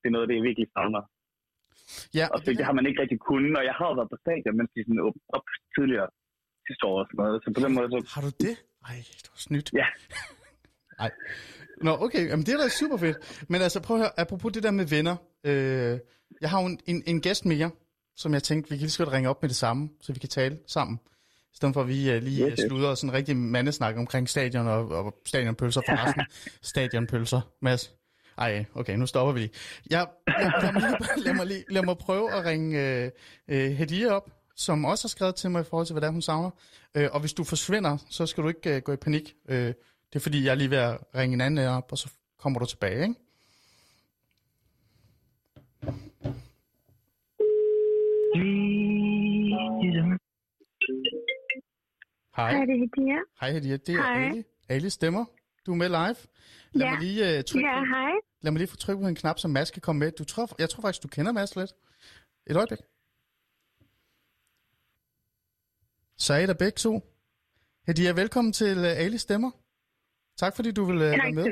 det 0.01 0.07
er 0.09 0.15
noget, 0.15 0.29
det 0.29 0.37
jeg 0.37 0.49
virkelig 0.49 0.69
savner. 0.77 1.03
Ja, 2.19 2.27
Og 2.35 2.39
det, 2.45 2.53
det 2.59 2.65
har 2.69 2.75
man 2.79 2.85
ikke 2.89 3.01
rigtig 3.03 3.21
kunnet, 3.31 3.53
og 3.61 3.65
jeg 3.71 3.75
har 3.81 3.91
været 3.99 4.11
på 4.15 4.19
stadion, 4.25 4.55
mens 4.59 4.71
de 4.75 4.81
sådan 4.87 5.03
åbnede 5.07 5.27
op 5.37 5.47
tidligere 5.77 6.09
sidste 6.69 6.83
år 6.91 6.97
og 7.03 7.07
sådan 7.09 7.19
noget. 7.23 7.37
Så 7.45 7.49
på 7.57 7.61
den 7.65 7.73
måde, 7.77 7.89
så 7.93 7.99
Har 8.15 8.23
du 8.27 8.33
det? 8.47 8.55
Ej, 8.89 8.97
du 9.25 9.31
har 9.37 9.43
snydt. 9.49 9.69
Ja. 9.81 9.87
Ej. 11.05 11.11
Nå, 11.87 11.93
okay. 12.07 12.25
Jamen, 12.31 12.45
det 12.47 12.53
er 12.55 12.61
da 12.65 12.69
super 12.69 12.99
fedt. 13.05 13.19
Men 13.51 13.59
altså, 13.67 13.79
prøv 13.87 13.97
at 13.97 14.03
høre. 14.03 14.13
Apropos 14.23 14.53
det 14.53 14.63
der 14.67 14.71
med 14.81 14.87
venner. 14.97 15.17
Øh, 15.49 15.99
jeg 16.41 16.51
har 16.51 16.61
jo 16.63 16.67
en, 16.67 16.79
en, 16.87 17.03
en 17.07 17.21
gæst 17.21 17.45
mere, 17.45 17.71
som 18.17 18.33
jeg 18.35 18.43
tænkte, 18.43 18.71
vi 18.71 18.77
kan 18.77 18.81
lige 18.81 18.91
så 18.91 19.05
godt 19.05 19.13
ringe 19.15 19.29
op 19.29 19.43
med 19.43 19.49
det 19.49 19.57
samme, 19.57 19.91
så 20.01 20.13
vi 20.13 20.19
kan 20.19 20.29
tale 20.29 20.59
sammen. 20.67 20.99
I 21.53 21.57
stedet 21.57 21.75
for, 21.75 21.81
at 21.81 21.89
vi 21.89 22.17
uh, 22.17 22.23
lige 22.23 22.47
Yes, 22.47 22.53
yes. 22.53 22.69
slutter 22.69 22.95
sådan 22.95 23.11
en 23.11 23.15
rigtig 23.15 23.37
mandesnak 23.37 23.97
omkring 23.97 24.29
stadion 24.29 24.67
og, 24.67 24.89
og 24.89 25.21
stadionpølser 25.27 25.81
forresten. 25.89 26.23
stadionpølser, 26.73 27.41
Mads. 27.63 27.95
Ej, 28.39 28.65
okay, 28.75 28.97
nu 28.97 29.07
stopper 29.07 29.33
vi 29.33 29.41
lige. 29.41 29.51
Jeg, 29.91 30.07
jeg, 30.27 30.53
lad, 30.63 30.73
mig 30.73 30.83
lige, 30.83 30.97
lad, 31.25 31.35
mig 31.35 31.47
lige, 31.47 31.65
lad 31.69 31.83
mig 31.83 31.99
prøve 31.99 32.33
at 32.33 32.45
ringe 32.45 33.03
øh, 33.05 33.11
øh, 33.49 33.71
Hediye 33.71 34.11
op, 34.11 34.31
som 34.57 34.85
også 34.85 35.05
har 35.05 35.09
skrevet 35.09 35.35
til 35.35 35.51
mig 35.51 35.61
i 35.61 35.65
forhold 35.65 35.87
til, 35.87 35.95
hvad 35.95 36.01
det 36.01 36.07
er, 36.07 36.13
hun 36.13 36.23
savner. 36.23 36.51
Øh, 36.95 37.09
og 37.13 37.21
hvis 37.21 37.33
du 37.33 37.45
forsvinder, 37.45 37.97
så 38.11 38.27
skal 38.27 38.43
du 38.45 38.49
ikke 38.49 38.77
øh, 38.77 38.83
gå 38.83 38.93
i 38.93 38.97
panik. 38.97 39.35
Øh, 39.49 39.57
det 39.57 39.75
er 40.13 40.21
fordi, 40.21 40.45
jeg 40.45 40.51
er 40.51 40.55
lige 40.55 40.71
ved 40.71 40.79
at 40.79 40.99
ringe 41.15 41.35
en 41.35 41.41
anden 41.41 41.69
op, 41.69 41.93
og 41.93 41.99
så 41.99 42.11
kommer 42.39 42.59
du 42.59 42.67
tilbage, 42.67 43.03
ikke? 43.03 43.15
Hej. 52.37 52.51
Hej, 52.53 52.65
det 52.65 52.75
er 52.75 52.79
Hediya. 52.79 53.19
Hej 53.41 53.53
Hediye, 53.53 53.77
det 53.77 53.95
er 53.95 54.03
Hej. 54.03 54.29
Ali. 54.29 54.45
Ali 54.69 54.91
stemmer. 54.91 55.25
Du 55.67 55.73
er 55.73 55.77
med 55.77 55.89
live. 55.89 56.17
Lad 56.73 56.87
Ja. 56.87 56.91
mig 56.91 57.01
lige 57.01 57.39
uh, 57.39 57.45
trykke 57.45 57.69
Ja, 57.69 57.81
på, 57.81 57.85
hej. 57.85 58.11
lad 58.43 58.53
mig 58.53 58.59
lige 58.59 58.69
få 58.69 58.77
trykket 58.77 59.03
på 59.03 59.09
en 59.09 59.15
knap, 59.15 59.39
så 59.39 59.49
Mads 59.49 59.71
kan 59.71 59.83
komme 59.83 59.99
med. 59.99 60.13
Du 60.13 60.25
tror, 60.25 60.49
jeg 60.59 60.71
tror 60.71 60.81
faktisk, 60.81 61.03
du 61.03 61.09
kender 61.09 61.33
Mads 61.33 61.57
lidt. 61.57 61.73
Et 62.47 62.57
øjeblik. 62.57 62.79
Så 66.17 66.35
er 66.35 66.39
I 66.39 66.47
der 66.47 66.55
begge 66.55 66.77
to. 66.77 67.01
Hediye, 67.87 68.17
velkommen 68.17 68.53
til 68.53 68.79
uh, 68.79 68.85
Ali 69.05 69.19
Stemmer. 69.19 69.51
Tak 70.37 70.57
fordi 70.57 70.71
du 70.73 70.85
vil 70.85 70.95
uh, 70.97 71.01
være 71.01 71.33
med. 71.33 71.45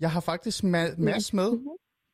Jeg 0.00 0.10
har 0.10 0.20
faktisk 0.20 0.64
Ma- 0.64 0.96
Mads 1.08 1.32
med. 1.32 1.50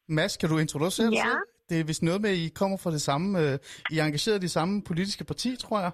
Mads, 0.09 0.37
kan 0.37 0.49
du 0.49 0.59
introducere 0.59 1.07
dig 1.07 1.15
Ja. 1.15 1.23
selv? 1.23 1.39
Det 1.69 1.81
er 1.81 1.85
vist 1.85 2.03
noget 2.03 2.21
med, 2.21 2.31
at 2.31 2.37
I 2.37 2.49
kommer 2.49 2.77
fra 2.77 2.91
det 2.91 3.03
samme, 3.03 3.39
uh, 3.39 3.45
I 3.91 3.99
er 3.99 4.05
engageret 4.05 4.37
i 4.37 4.41
det 4.41 4.51
samme 4.51 4.83
politiske 4.83 5.25
parti, 5.25 5.57
tror 5.57 5.81
jeg. 5.81 5.91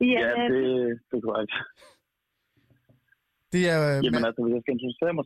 Ja, 0.00 0.06
ja, 0.06 0.42
det, 0.54 0.62
det 1.10 1.16
er 1.16 1.20
korrekt. 1.20 1.52
Det 3.52 3.62
er... 3.74 3.98
Uh, 3.98 4.04
Jamen 4.04 4.22
Ma- 4.22 4.26
altså, 4.26 4.42
hvis 4.44 4.52
jeg 4.54 4.62
skal 4.64 4.72
introducere 4.74 5.12
mig... 5.18 5.24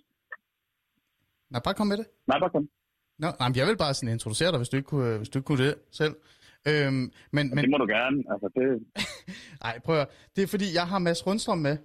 Nej, 1.51 1.61
bare 1.65 1.75
kom 1.75 1.87
med 1.87 1.97
det. 1.97 2.07
Nej, 2.27 2.39
bare 2.39 2.51
kom. 2.51 2.69
Nå, 3.19 3.29
nej, 3.41 3.49
men 3.49 3.57
jeg 3.57 3.67
vil 3.67 3.77
bare 3.77 3.95
sådan 3.95 4.09
introducere 4.13 4.51
dig, 4.51 4.59
hvis 4.59 4.69
du 4.69 4.77
ikke 4.77 4.87
kunne, 4.87 5.17
hvis 5.19 5.29
du 5.29 5.39
ikke 5.39 5.47
kunne 5.47 5.65
det 5.67 5.75
selv. 5.93 6.15
Øhm, 6.69 6.93
men, 6.95 7.13
Men... 7.33 7.49
men 7.55 7.59
Det 7.65 7.71
må 7.71 7.77
du 7.77 7.87
gerne. 7.87 8.17
Altså, 8.33 8.49
det... 8.57 8.65
ej, 9.69 9.79
prøv 9.85 9.97
at. 10.01 10.09
Det 10.37 10.43
er 10.43 10.47
fordi, 10.47 10.65
jeg 10.75 10.87
har 10.89 10.99
Mads 10.99 11.27
Rundstrøm 11.27 11.59
med. 11.59 11.77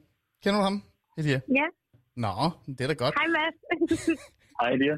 Kender 0.43 0.59
du 0.59 0.63
ham, 0.63 0.83
Elia? 1.17 1.41
ja. 1.59 1.65
Nå, 2.15 2.49
det 2.65 2.81
er 2.81 2.87
da 2.87 2.93
godt. 2.93 3.15
Hej, 3.19 3.27
Mads. 3.27 4.09
Hej, 4.61 4.69
Elia. 4.69 4.95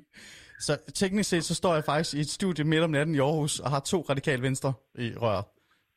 Så 0.59 0.77
teknisk 0.95 1.29
set, 1.29 1.43
så 1.43 1.55
står 1.55 1.73
jeg 1.73 1.83
faktisk 1.83 2.15
i 2.15 2.19
et 2.19 2.29
studie 2.29 2.65
midt 2.65 2.83
om 2.83 2.89
natten 2.89 3.15
i 3.15 3.19
Aarhus, 3.19 3.59
og 3.59 3.69
har 3.69 3.79
to 3.79 4.01
radikal 4.09 4.41
venstre 4.41 4.73
i 4.95 5.13
røret. 5.17 5.45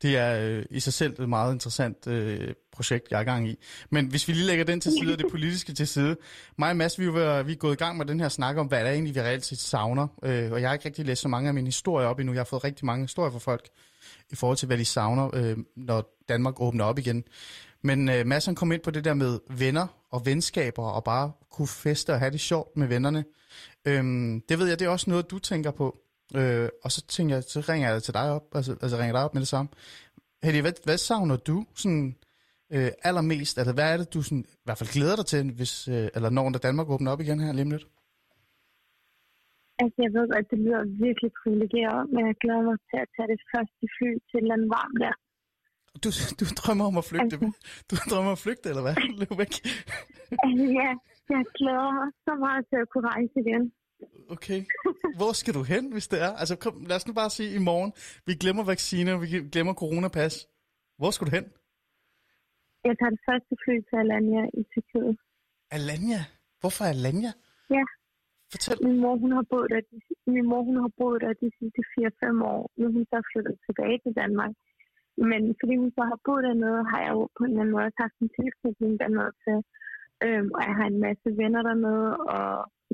Det 0.03 0.17
er 0.17 0.41
øh, 0.41 0.65
i 0.71 0.81
sig 0.81 0.93
selv 0.93 1.21
et 1.21 1.29
meget 1.29 1.53
interessant 1.53 2.07
øh, 2.07 2.55
projekt, 2.73 3.11
jeg 3.11 3.17
er 3.17 3.21
i 3.21 3.25
gang 3.25 3.49
i. 3.49 3.59
Men 3.91 4.07
hvis 4.07 4.29
vi 4.29 4.33
lige 4.33 4.47
lægger 4.47 4.65
den 4.65 4.81
til 4.81 4.93
side, 5.01 5.13
og 5.13 5.19
det 5.19 5.27
politiske 5.31 5.75
til 5.75 5.89
side. 5.89 6.17
Mig 6.59 6.71
og 6.71 6.77
Mads, 6.77 6.99
vi 6.99 7.05
er, 7.05 7.43
vi 7.43 7.53
er 7.53 7.57
gået 7.57 7.73
i 7.73 7.77
gang 7.77 7.99
med 7.99 8.07
den 8.07 8.21
her 8.21 8.29
snak 8.29 8.57
om, 8.57 8.67
hvad 8.67 8.85
der 8.85 8.91
egentlig 8.91 9.15
vi 9.15 9.21
reelt 9.21 9.45
set 9.45 9.59
savner. 9.59 10.09
Øh, 10.23 10.53
og 10.53 10.61
jeg 10.61 10.69
har 10.69 10.75
ikke 10.75 10.87
rigtig 10.87 11.05
læst 11.07 11.23
så 11.23 11.29
mange 11.29 11.49
af 11.49 11.55
mine 11.55 11.67
historier 11.67 12.09
op 12.09 12.19
endnu. 12.19 12.33
Jeg 12.33 12.41
har 12.41 12.45
fået 12.45 12.65
rigtig 12.65 12.87
mange 12.87 13.05
historier 13.05 13.33
fra 13.33 13.39
folk 13.39 13.69
i 14.31 14.37
forhold 14.37 14.57
til, 14.57 14.67
hvad 14.67 14.79
de 14.79 14.85
savner, 14.85 15.31
øh, 15.35 15.57
når 15.77 16.19
Danmark 16.29 16.61
åbner 16.61 16.85
op 16.85 16.99
igen. 16.99 17.25
Men 17.83 18.09
øh, 18.09 18.27
Mads 18.27 18.47
han 18.47 18.55
kom 18.55 18.73
ind 18.73 18.83
på 18.83 18.91
det 18.91 19.05
der 19.05 19.15
med 19.15 19.39
venner 19.51 19.87
og 20.11 20.27
venskaber, 20.27 20.83
og 20.83 21.05
bare 21.05 21.33
kunne 21.51 21.69
feste 21.69 22.13
og 22.13 22.19
have 22.19 22.31
det 22.31 22.41
sjovt 22.41 22.77
med 22.77 22.87
vennerne. 22.87 23.25
Øhm, 23.85 24.41
det 24.49 24.59
ved 24.59 24.69
jeg, 24.69 24.79
det 24.79 24.85
er 24.85 24.89
også 24.89 25.11
noget, 25.11 25.31
du 25.31 25.39
tænker 25.39 25.71
på. 25.71 25.99
Øh, 26.37 26.69
og 26.85 26.93
så 26.93 27.07
tænker 27.07 27.35
jeg, 27.35 27.45
så 27.45 27.61
ringer 27.61 27.91
jeg 27.91 28.03
til 28.03 28.15
dig 28.15 28.31
op, 28.31 28.47
altså, 28.55 28.73
altså 28.83 28.97
ringer 28.97 29.13
dig 29.13 29.25
op 29.25 29.35
med 29.35 29.41
det 29.41 29.49
samme. 29.49 29.69
Hedy, 30.43 30.61
hvad, 30.61 30.73
hvad 30.85 30.99
savner 30.99 31.37
du 31.37 31.67
sådan, 31.75 32.17
øh, 32.73 32.91
allermest? 33.03 33.59
Altså, 33.59 33.75
hvad 33.75 33.93
er 33.93 33.97
det, 33.97 34.15
du 34.15 34.23
sådan, 34.23 34.45
i 34.49 34.65
hvert 34.65 34.79
fald 34.79 34.93
glæder 34.97 35.17
dig 35.17 35.27
til, 35.27 35.53
hvis, 35.53 35.89
øh, 35.89 36.09
eller 36.15 36.31
når 36.31 36.51
da 36.51 36.59
Danmark 36.59 36.89
åbner 36.91 37.11
op 37.13 37.21
igen 37.21 37.41
her 37.41 37.53
lige 37.53 37.71
lidt? 37.71 37.87
altså, 39.83 39.99
jeg 40.05 40.13
ved 40.17 40.25
godt, 40.33 40.51
det 40.53 40.59
lyder 40.65 40.83
virkelig 41.07 41.31
privilegeret, 41.43 42.01
men 42.13 42.23
jeg 42.31 42.37
glæder 42.43 42.65
mig 42.71 42.79
til 42.91 42.99
at 43.05 43.09
tage 43.15 43.29
det 43.35 43.41
første 43.53 43.85
fly 43.97 44.11
til 44.29 44.37
et 44.39 44.43
eller 44.43 44.57
andet 44.57 44.71
varmt 44.79 44.99
der. 45.05 45.15
Du, 46.05 46.11
du 46.41 46.45
drømmer 46.61 46.85
om 46.91 46.97
at 47.03 47.09
flygte. 47.11 47.37
Altså. 47.37 47.51
Du 47.91 47.95
drømmer 48.09 48.31
om 48.31 48.39
at 48.39 48.45
flygte, 48.47 48.67
eller 48.71 48.85
hvad? 48.87 48.97
Løb 49.21 49.33
væk. 49.43 49.55
Altså, 50.45 50.65
ja, 50.81 50.91
jeg 51.35 51.43
glæder 51.59 51.91
mig 51.99 52.09
så 52.27 52.33
meget 52.45 52.63
til 52.71 52.79
at 52.85 52.89
kunne 52.93 53.09
rejse 53.15 53.37
igen. 53.45 53.65
Okay. 54.35 54.61
Hvor 55.19 55.33
skal 55.41 55.55
du 55.59 55.63
hen, 55.73 55.85
hvis 55.93 56.09
det 56.13 56.19
er? 56.27 56.33
Altså, 56.41 56.55
kom, 56.63 56.75
lad 56.89 56.97
os 56.97 57.07
nu 57.09 57.15
bare 57.23 57.31
sige 57.39 57.51
i 57.59 57.63
morgen, 57.71 57.93
vi 58.27 58.33
glemmer 58.43 58.65
vacciner, 58.73 59.13
vi 59.25 59.29
glemmer 59.55 59.75
coronapas. 59.83 60.35
Hvor 61.01 61.11
skal 61.15 61.27
du 61.27 61.33
hen? 61.37 61.47
Jeg 62.89 62.95
tager 62.99 63.13
det 63.17 63.23
første 63.29 63.55
fly 63.63 63.75
til 63.89 63.97
Alanya 64.03 64.43
i 64.61 64.63
Tyrkiet. 64.73 65.15
Alanya. 65.77 66.21
Hvorfor 66.61 66.85
Alanya? 66.93 67.33
Ja. 67.77 67.85
Fortæl. 68.53 68.77
Min 68.89 68.99
mor, 69.05 69.15
hun 69.25 69.33
har 69.39 69.47
boet 69.53 69.69
der 69.75 69.81
de, 69.91 69.97
min 70.35 70.47
mor, 70.51 70.63
hun 70.71 70.79
har 70.85 70.93
boet 71.01 71.21
der 71.25 71.33
de 71.43 71.49
sidste 71.59 71.83
4-5 71.93 72.53
år. 72.55 72.63
Nu 72.79 72.85
hun 72.97 73.05
så 73.13 73.19
flyttet 73.31 73.57
tilbage 73.67 73.99
til 74.05 74.13
Danmark. 74.23 74.53
Men 75.31 75.43
fordi 75.61 75.75
hun 75.83 75.91
så 75.97 76.03
har 76.11 76.19
boet 76.27 76.45
dernede, 76.49 76.81
har 76.91 77.01
jeg 77.07 77.13
jo 77.19 77.23
på 77.37 77.41
en 77.45 77.51
eller 77.51 77.63
anden 77.63 77.75
måde 77.77 78.01
haft 78.05 78.17
en 78.23 78.31
tilknytning 78.39 78.93
dernede 79.03 79.33
til. 79.45 79.59
Øhm, 80.25 80.49
og 80.57 80.61
jeg 80.69 80.75
har 80.79 80.87
en 80.93 81.01
masse 81.07 81.29
venner 81.41 81.63
dernede, 81.69 82.11
og 82.37 82.49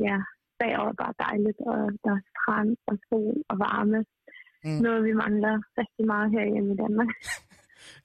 ja, 0.07 0.19
derovre 0.63 0.93
er 0.95 0.99
bare 1.05 1.15
dejligt, 1.27 1.59
og 1.71 1.79
der 2.05 2.13
er 2.19 2.23
strand 2.31 2.71
og 2.89 2.95
sol 3.09 3.37
og 3.51 3.57
varme. 3.67 3.99
Mm. 4.65 4.81
Noget, 4.85 5.01
vi 5.09 5.13
mangler 5.23 5.55
rigtig 5.81 6.05
meget 6.13 6.29
herhjemme 6.35 6.71
i 6.75 6.77
Danmark. 6.85 7.11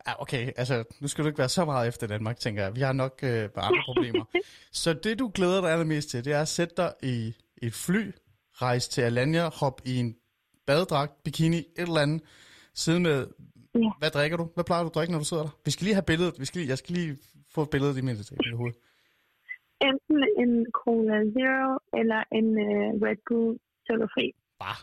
Ja, 0.07 0.21
okay, 0.21 0.51
altså, 0.57 0.83
nu 1.01 1.07
skal 1.07 1.23
du 1.23 1.27
ikke 1.27 1.39
være 1.39 1.49
så 1.49 1.65
meget 1.65 1.87
efter 1.87 2.07
Danmark, 2.07 2.39
tænker 2.39 2.63
jeg. 2.63 2.75
Vi 2.75 2.81
har 2.81 2.93
nok 2.93 3.19
øh, 3.23 3.49
bare 3.49 3.65
andre 3.65 3.83
problemer. 3.85 4.25
Så 4.83 4.93
det, 4.93 5.19
du 5.19 5.31
glæder 5.33 5.61
dig 5.61 5.71
allermest 5.71 6.09
til, 6.09 6.25
det 6.25 6.33
er 6.33 6.41
at 6.41 6.47
sætte 6.47 6.73
dig 6.77 6.93
i 7.03 7.35
et 7.61 7.73
fly, 7.73 8.11
rejse 8.53 8.89
til 8.89 9.01
Alanya, 9.01 9.49
hoppe 9.59 9.83
i 9.85 9.97
en 9.97 10.15
badedragt, 10.67 11.23
bikini, 11.23 11.57
et 11.57 11.65
eller 11.77 12.01
andet, 12.01 12.21
sidde 12.73 12.99
med... 12.99 13.27
Ja. 13.75 13.89
Hvad 13.99 14.09
drikker 14.09 14.37
du? 14.37 14.49
Hvad 14.53 14.63
plejer 14.63 14.83
du 14.83 14.89
at 14.89 14.95
drikke, 14.95 15.11
når 15.11 15.19
du 15.19 15.25
sidder 15.25 15.43
der? 15.43 15.49
Vi 15.65 15.71
skal 15.71 15.83
lige 15.85 15.93
have 15.93 16.03
billedet. 16.03 16.39
Vi 16.39 16.45
skal 16.45 16.59
lige, 16.59 16.69
jeg 16.69 16.77
skal 16.77 16.95
lige 16.95 17.17
få 17.55 17.65
billedet 17.65 17.97
i 17.97 18.01
mit, 18.01 18.31
i 18.31 18.35
mit 18.45 18.57
hoved. 18.57 18.73
Enten 19.81 20.17
en 20.41 20.65
Cola 20.71 21.17
Zero 21.35 21.79
eller 21.99 22.23
en 22.39 22.47
uh, 22.67 23.01
Red 23.05 23.17
Bull 23.27 23.59
sukkerfri. 23.87 24.31
Bare. 24.59 24.79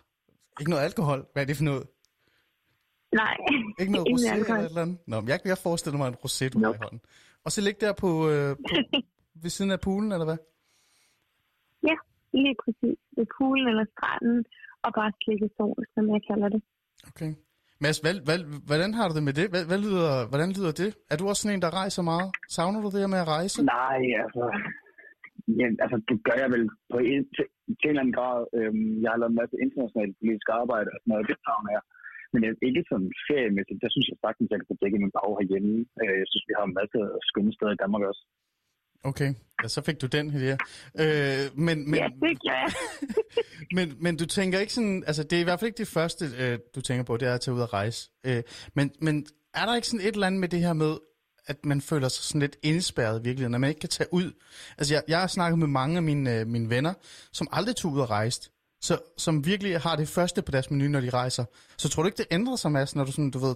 Ikke 0.61 0.71
noget 0.71 0.85
alkohol. 0.85 1.27
Hvad 1.33 1.43
er 1.43 1.47
det 1.47 1.57
for 1.57 1.65
noget? 1.65 1.87
Nej. 3.13 3.37
Ikke 3.81 3.93
noget 3.93 4.07
rosé 4.13 4.27
eller 4.27 4.33
alkohol. 4.39 4.61
et 4.65 4.69
eller 4.69 4.83
andet? 4.83 4.99
Nå, 5.07 5.21
men 5.21 5.29
jeg, 5.29 5.41
jeg 5.45 5.59
forestiller 5.59 5.99
mig 5.99 6.09
en 6.09 6.15
rosé, 6.25 6.49
du 6.49 6.59
har 6.59 6.63
Nope. 6.67 6.77
i 6.79 6.83
hånden. 6.83 7.01
Og 7.45 7.53
så 7.53 7.61
ligge 7.61 7.87
der 7.87 7.93
på, 7.93 8.11
øh, 8.31 8.57
på 8.57 8.75
ved 9.43 9.51
siden 9.51 9.71
af 9.71 9.81
poolen, 9.81 10.13
eller 10.13 10.25
hvad? 10.25 10.39
Ja, 11.91 11.97
lige 12.43 12.57
præcis. 12.65 12.99
Ved 13.17 13.27
poolen 13.39 13.69
eller 13.69 13.85
stranden, 13.95 14.45
og 14.85 14.91
bare 14.99 15.13
slikke 15.25 15.49
sol, 15.57 15.81
som 15.95 16.05
jeg 16.15 16.21
kalder 16.31 16.49
det. 16.49 16.63
Okay. 17.11 17.33
Mads, 17.81 17.99
hvad, 17.99 18.15
hvad, 18.25 18.39
hvordan 18.67 18.95
har 18.95 19.09
du 19.09 19.15
det 19.15 19.23
med 19.23 19.33
det? 19.33 19.47
Hvad, 19.51 19.65
hvad 19.67 19.79
lyder, 19.79 20.29
hvordan 20.29 20.53
lyder 20.53 20.73
det? 20.73 20.91
Er 21.11 21.17
du 21.17 21.29
også 21.29 21.43
sådan 21.43 21.57
en, 21.57 21.63
der 21.63 21.75
rejser 21.81 22.03
meget? 22.03 22.31
Savner 22.49 22.81
du 22.81 22.87
det 22.91 23.01
her 23.01 23.07
med 23.07 23.19
at 23.19 23.29
rejse? 23.29 23.65
Nej, 23.65 24.01
altså... 24.25 24.45
Ja, 25.61 25.67
altså, 25.85 25.97
det 26.09 26.17
gør 26.27 26.37
jeg 26.43 26.51
vel 26.55 26.65
på 26.93 26.99
en, 27.11 27.23
til, 27.37 27.47
til 27.79 27.87
en 27.87 27.93
eller 27.93 28.05
anden 28.05 28.19
grad. 28.19 28.39
Øhm, 28.59 28.93
jeg 29.03 29.11
har 29.11 29.19
lavet 29.21 29.33
en 29.33 29.41
masse 29.43 29.57
internationalt 29.65 30.15
politisk 30.21 30.49
arbejde 30.61 30.89
og 30.95 30.99
sådan 31.01 31.11
noget, 31.13 31.31
det 31.31 31.39
savner 31.47 31.73
jeg. 31.77 31.85
Men 32.33 32.41
jeg, 32.45 32.51
ikke 32.69 32.83
sådan 32.91 33.11
feriemæssigt, 33.29 33.83
der 33.85 33.91
synes 33.93 34.07
jeg 34.11 34.19
sagtens, 34.25 34.51
jeg 34.51 34.59
kan 34.59 34.71
få 34.71 34.77
dækket 34.83 35.01
min 35.05 35.15
bag 35.17 35.31
herhjemme. 35.39 35.75
Øh, 36.03 36.15
Jeg 36.23 36.29
synes, 36.31 36.45
vi 36.49 36.55
har 36.59 36.65
en 36.67 36.79
masse 36.81 36.99
skønne 37.29 37.53
steder 37.57 37.73
i 37.75 37.83
Danmark 37.83 38.03
også. 38.11 38.23
Okay, 39.11 39.31
ja, 39.63 39.69
så 39.69 39.81
fik 39.89 40.01
du 40.03 40.07
den 40.19 40.31
her. 40.31 40.57
Øh, 41.03 41.45
men, 41.67 41.77
men, 41.91 41.99
Ja, 42.03 42.09
det 42.25 42.35
gør 42.45 42.57
jeg. 42.63 42.71
men, 43.77 43.87
men 44.05 44.13
du 44.21 44.27
tænker 44.27 44.59
ikke 44.59 44.73
sådan, 44.79 45.05
altså 45.07 45.23
det 45.29 45.37
er 45.37 45.41
i 45.41 45.49
hvert 45.49 45.61
fald 45.61 45.71
ikke 45.71 45.83
det 45.85 45.95
første, 45.99 46.25
øh, 46.43 46.59
du 46.75 46.81
tænker 46.81 47.05
på, 47.05 47.17
det 47.17 47.29
er 47.29 47.35
at 47.35 47.41
tage 47.41 47.55
ud 47.55 47.61
og 47.61 47.73
rejse. 47.73 48.01
Øh, 48.27 48.43
men, 48.77 48.87
men 49.07 49.27
er 49.55 49.65
der 49.67 49.75
ikke 49.75 49.89
sådan 49.89 50.07
et 50.07 50.15
eller 50.15 50.27
andet 50.27 50.41
med 50.41 50.49
det 50.49 50.61
her 50.61 50.73
med, 50.73 50.93
at 51.47 51.65
man 51.65 51.81
føler 51.81 52.09
sig 52.09 52.25
sådan 52.25 52.41
lidt 52.41 52.57
indespærret 52.63 53.21
i 53.21 53.23
virkeligheden, 53.23 53.55
at 53.55 53.61
man 53.61 53.71
ikke 53.71 53.81
kan 53.81 53.89
tage 53.89 54.09
ud? 54.13 54.33
Altså 54.79 54.95
jeg, 54.95 55.03
jeg 55.09 55.21
har 55.21 55.27
snakket 55.27 55.59
med 55.59 55.67
mange 55.67 55.97
af 55.97 56.03
mine, 56.03 56.41
øh, 56.41 56.47
mine 56.47 56.71
venner, 56.71 56.95
som 57.33 57.47
aldrig 57.53 57.77
tog 57.77 57.93
ud 57.93 58.01
og 58.01 58.11
rejste, 58.11 58.51
så, 58.81 58.99
som 59.17 59.47
virkelig 59.47 59.81
har 59.81 59.97
det 59.97 60.09
første 60.09 60.43
på 60.43 60.51
deres 60.51 60.71
menu, 60.71 60.89
når 60.89 61.01
de 61.01 61.11
rejser. 61.11 61.45
Så 61.77 61.89
tror 61.89 62.03
du 62.03 62.07
ikke, 62.07 62.17
det 62.17 62.27
ændrer 62.31 62.57
sig, 62.57 62.73
Mads, 62.73 62.97
når 62.97 63.05
du 63.05 63.13
sådan, 63.13 63.31
du 63.31 63.39
ved, 63.39 63.55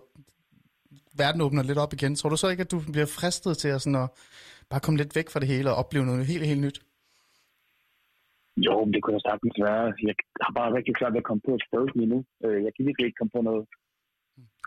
verden 1.17 1.41
åbner 1.41 1.63
lidt 1.63 1.79
op 1.79 1.93
igen? 1.93 2.15
Tror 2.15 2.31
du 2.31 2.37
så 2.37 2.49
ikke, 2.49 2.61
at 2.61 2.71
du 2.71 2.81
bliver 2.93 3.07
fristet 3.07 3.59
til 3.59 3.69
at, 3.69 3.83
sådan 3.83 4.03
at 4.03 4.11
bare 4.71 4.81
komme 4.81 4.99
lidt 4.99 5.17
væk 5.17 5.31
fra 5.31 5.41
det 5.41 5.49
hele 5.49 5.71
og 5.71 5.77
opleve 5.77 6.07
noget 6.07 6.27
helt, 6.27 6.47
helt 6.47 6.61
nyt? 6.61 6.81
Jo, 8.57 8.85
men 8.85 8.95
det 8.95 9.03
kunne 9.03 9.15
da 9.19 9.23
sagtens 9.31 9.55
være. 9.67 9.85
Jeg 10.09 10.15
har 10.47 10.53
bare 10.61 10.75
rigtig 10.79 10.95
svært 10.99 11.13
ved 11.13 11.23
at 11.25 11.29
komme 11.29 11.43
på 11.49 11.55
et 11.55 11.63
sted 11.69 11.85
lige 11.99 12.11
nu. 12.15 12.19
Øh, 12.45 12.59
Jeg 12.65 12.73
kan 12.75 12.87
virkelig 12.89 13.07
ikke 13.07 13.19
komme 13.21 13.33
på 13.37 13.43
noget. 13.49 13.65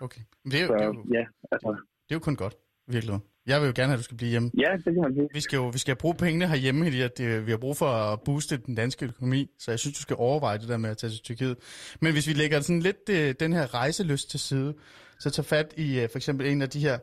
Okay. 0.05 0.21
Men 0.43 0.51
det 0.51 0.57
er, 0.59 0.63
jo, 0.63 0.67
Så 0.67 0.73
det, 0.73 0.81
er 0.81 0.85
jo, 0.85 0.93
ja, 1.17 1.23
altså... 1.53 1.69
det 2.05 2.11
er 2.13 2.19
jo 2.19 2.25
kun 2.29 2.35
godt, 2.43 2.55
virkelig. 2.89 3.19
Jeg 3.45 3.61
vil 3.61 3.67
jo 3.67 3.73
gerne 3.75 3.87
have, 3.87 3.93
at 3.93 3.97
du 3.97 4.03
skal 4.03 4.17
blive 4.17 4.29
hjemme. 4.29 4.51
Ja, 4.57 4.71
det 4.75 4.83
kan 4.83 5.01
man 5.01 5.13
sige. 5.13 5.27
Vi 5.33 5.41
skal 5.41 5.57
jo 5.57 5.67
vi 5.67 5.77
skal 5.77 5.95
bruge 5.95 6.15
pengene 6.15 6.47
herhjemme, 6.47 6.85
fordi 6.85 7.01
at 7.01 7.17
det, 7.17 7.45
vi 7.45 7.51
har 7.51 7.57
brug 7.57 7.77
for 7.77 7.85
at 7.85 8.21
booste 8.21 8.57
den 8.57 8.75
danske 8.75 9.05
økonomi, 9.05 9.47
så 9.59 9.71
jeg 9.71 9.79
synes, 9.79 9.97
du 9.97 10.01
skal 10.01 10.15
overveje 10.19 10.57
det 10.57 10.67
der 10.67 10.77
med 10.77 10.89
at 10.89 10.97
tage 10.97 11.11
til 11.11 11.19
Tyrkiet. 11.19 11.57
Men 12.01 12.11
hvis 12.13 12.27
vi 12.27 12.33
lægger 12.33 12.59
sådan 12.59 12.81
lidt 12.81 13.09
øh, 13.09 13.35
den 13.39 13.53
her 13.53 13.73
rejselyst 13.73 14.29
til 14.29 14.39
side, 14.39 14.73
så 15.19 15.29
tag 15.29 15.45
fat 15.45 15.73
i 15.77 15.99
øh, 15.99 16.09
for 16.09 16.17
eksempel 16.17 16.47
en 16.47 16.61
af 16.61 16.69
de 16.69 16.79
her 16.79 16.99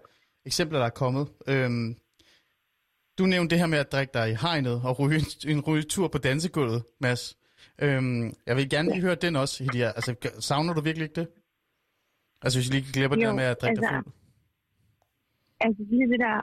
eksempler, 0.46 0.78
der 0.78 0.86
er 0.86 0.90
kommet. 0.90 1.28
Øhm, 1.48 1.96
du 3.18 3.26
nævnte 3.26 3.50
det 3.50 3.58
her 3.58 3.66
med 3.66 3.78
at 3.78 3.92
drikke 3.92 4.10
dig 4.14 4.30
i 4.30 4.34
hegnet 4.34 4.80
og 4.84 4.98
ryge 4.98 5.16
en, 5.16 5.50
en 5.56 5.60
rygetur 5.60 6.08
på 6.08 6.18
dansegulvet, 6.18 6.82
Mads. 7.00 7.36
Øhm, 7.78 8.34
jeg 8.46 8.56
vil 8.56 8.70
gerne 8.70 8.90
lige 8.90 9.00
høre 9.00 9.14
den 9.14 9.36
også, 9.36 9.64
Hidia. 9.64 9.86
Altså, 9.86 10.14
savner 10.40 10.74
du 10.74 10.80
virkelig 10.80 11.04
ikke 11.04 11.20
det? 11.20 11.28
Altså, 12.42 12.58
hvis 12.58 12.70
vi 12.70 12.78
lige 12.78 12.92
glipper 12.92 13.16
det 13.16 13.26
der 13.26 13.32
med 13.32 13.44
at 13.44 13.60
drikke 13.60 13.80
dig 13.80 13.88
altså, 13.88 14.02
fuld. 14.02 14.25
Altså 15.64 15.82
lige 15.90 16.08
det 16.12 16.20
der 16.26 16.36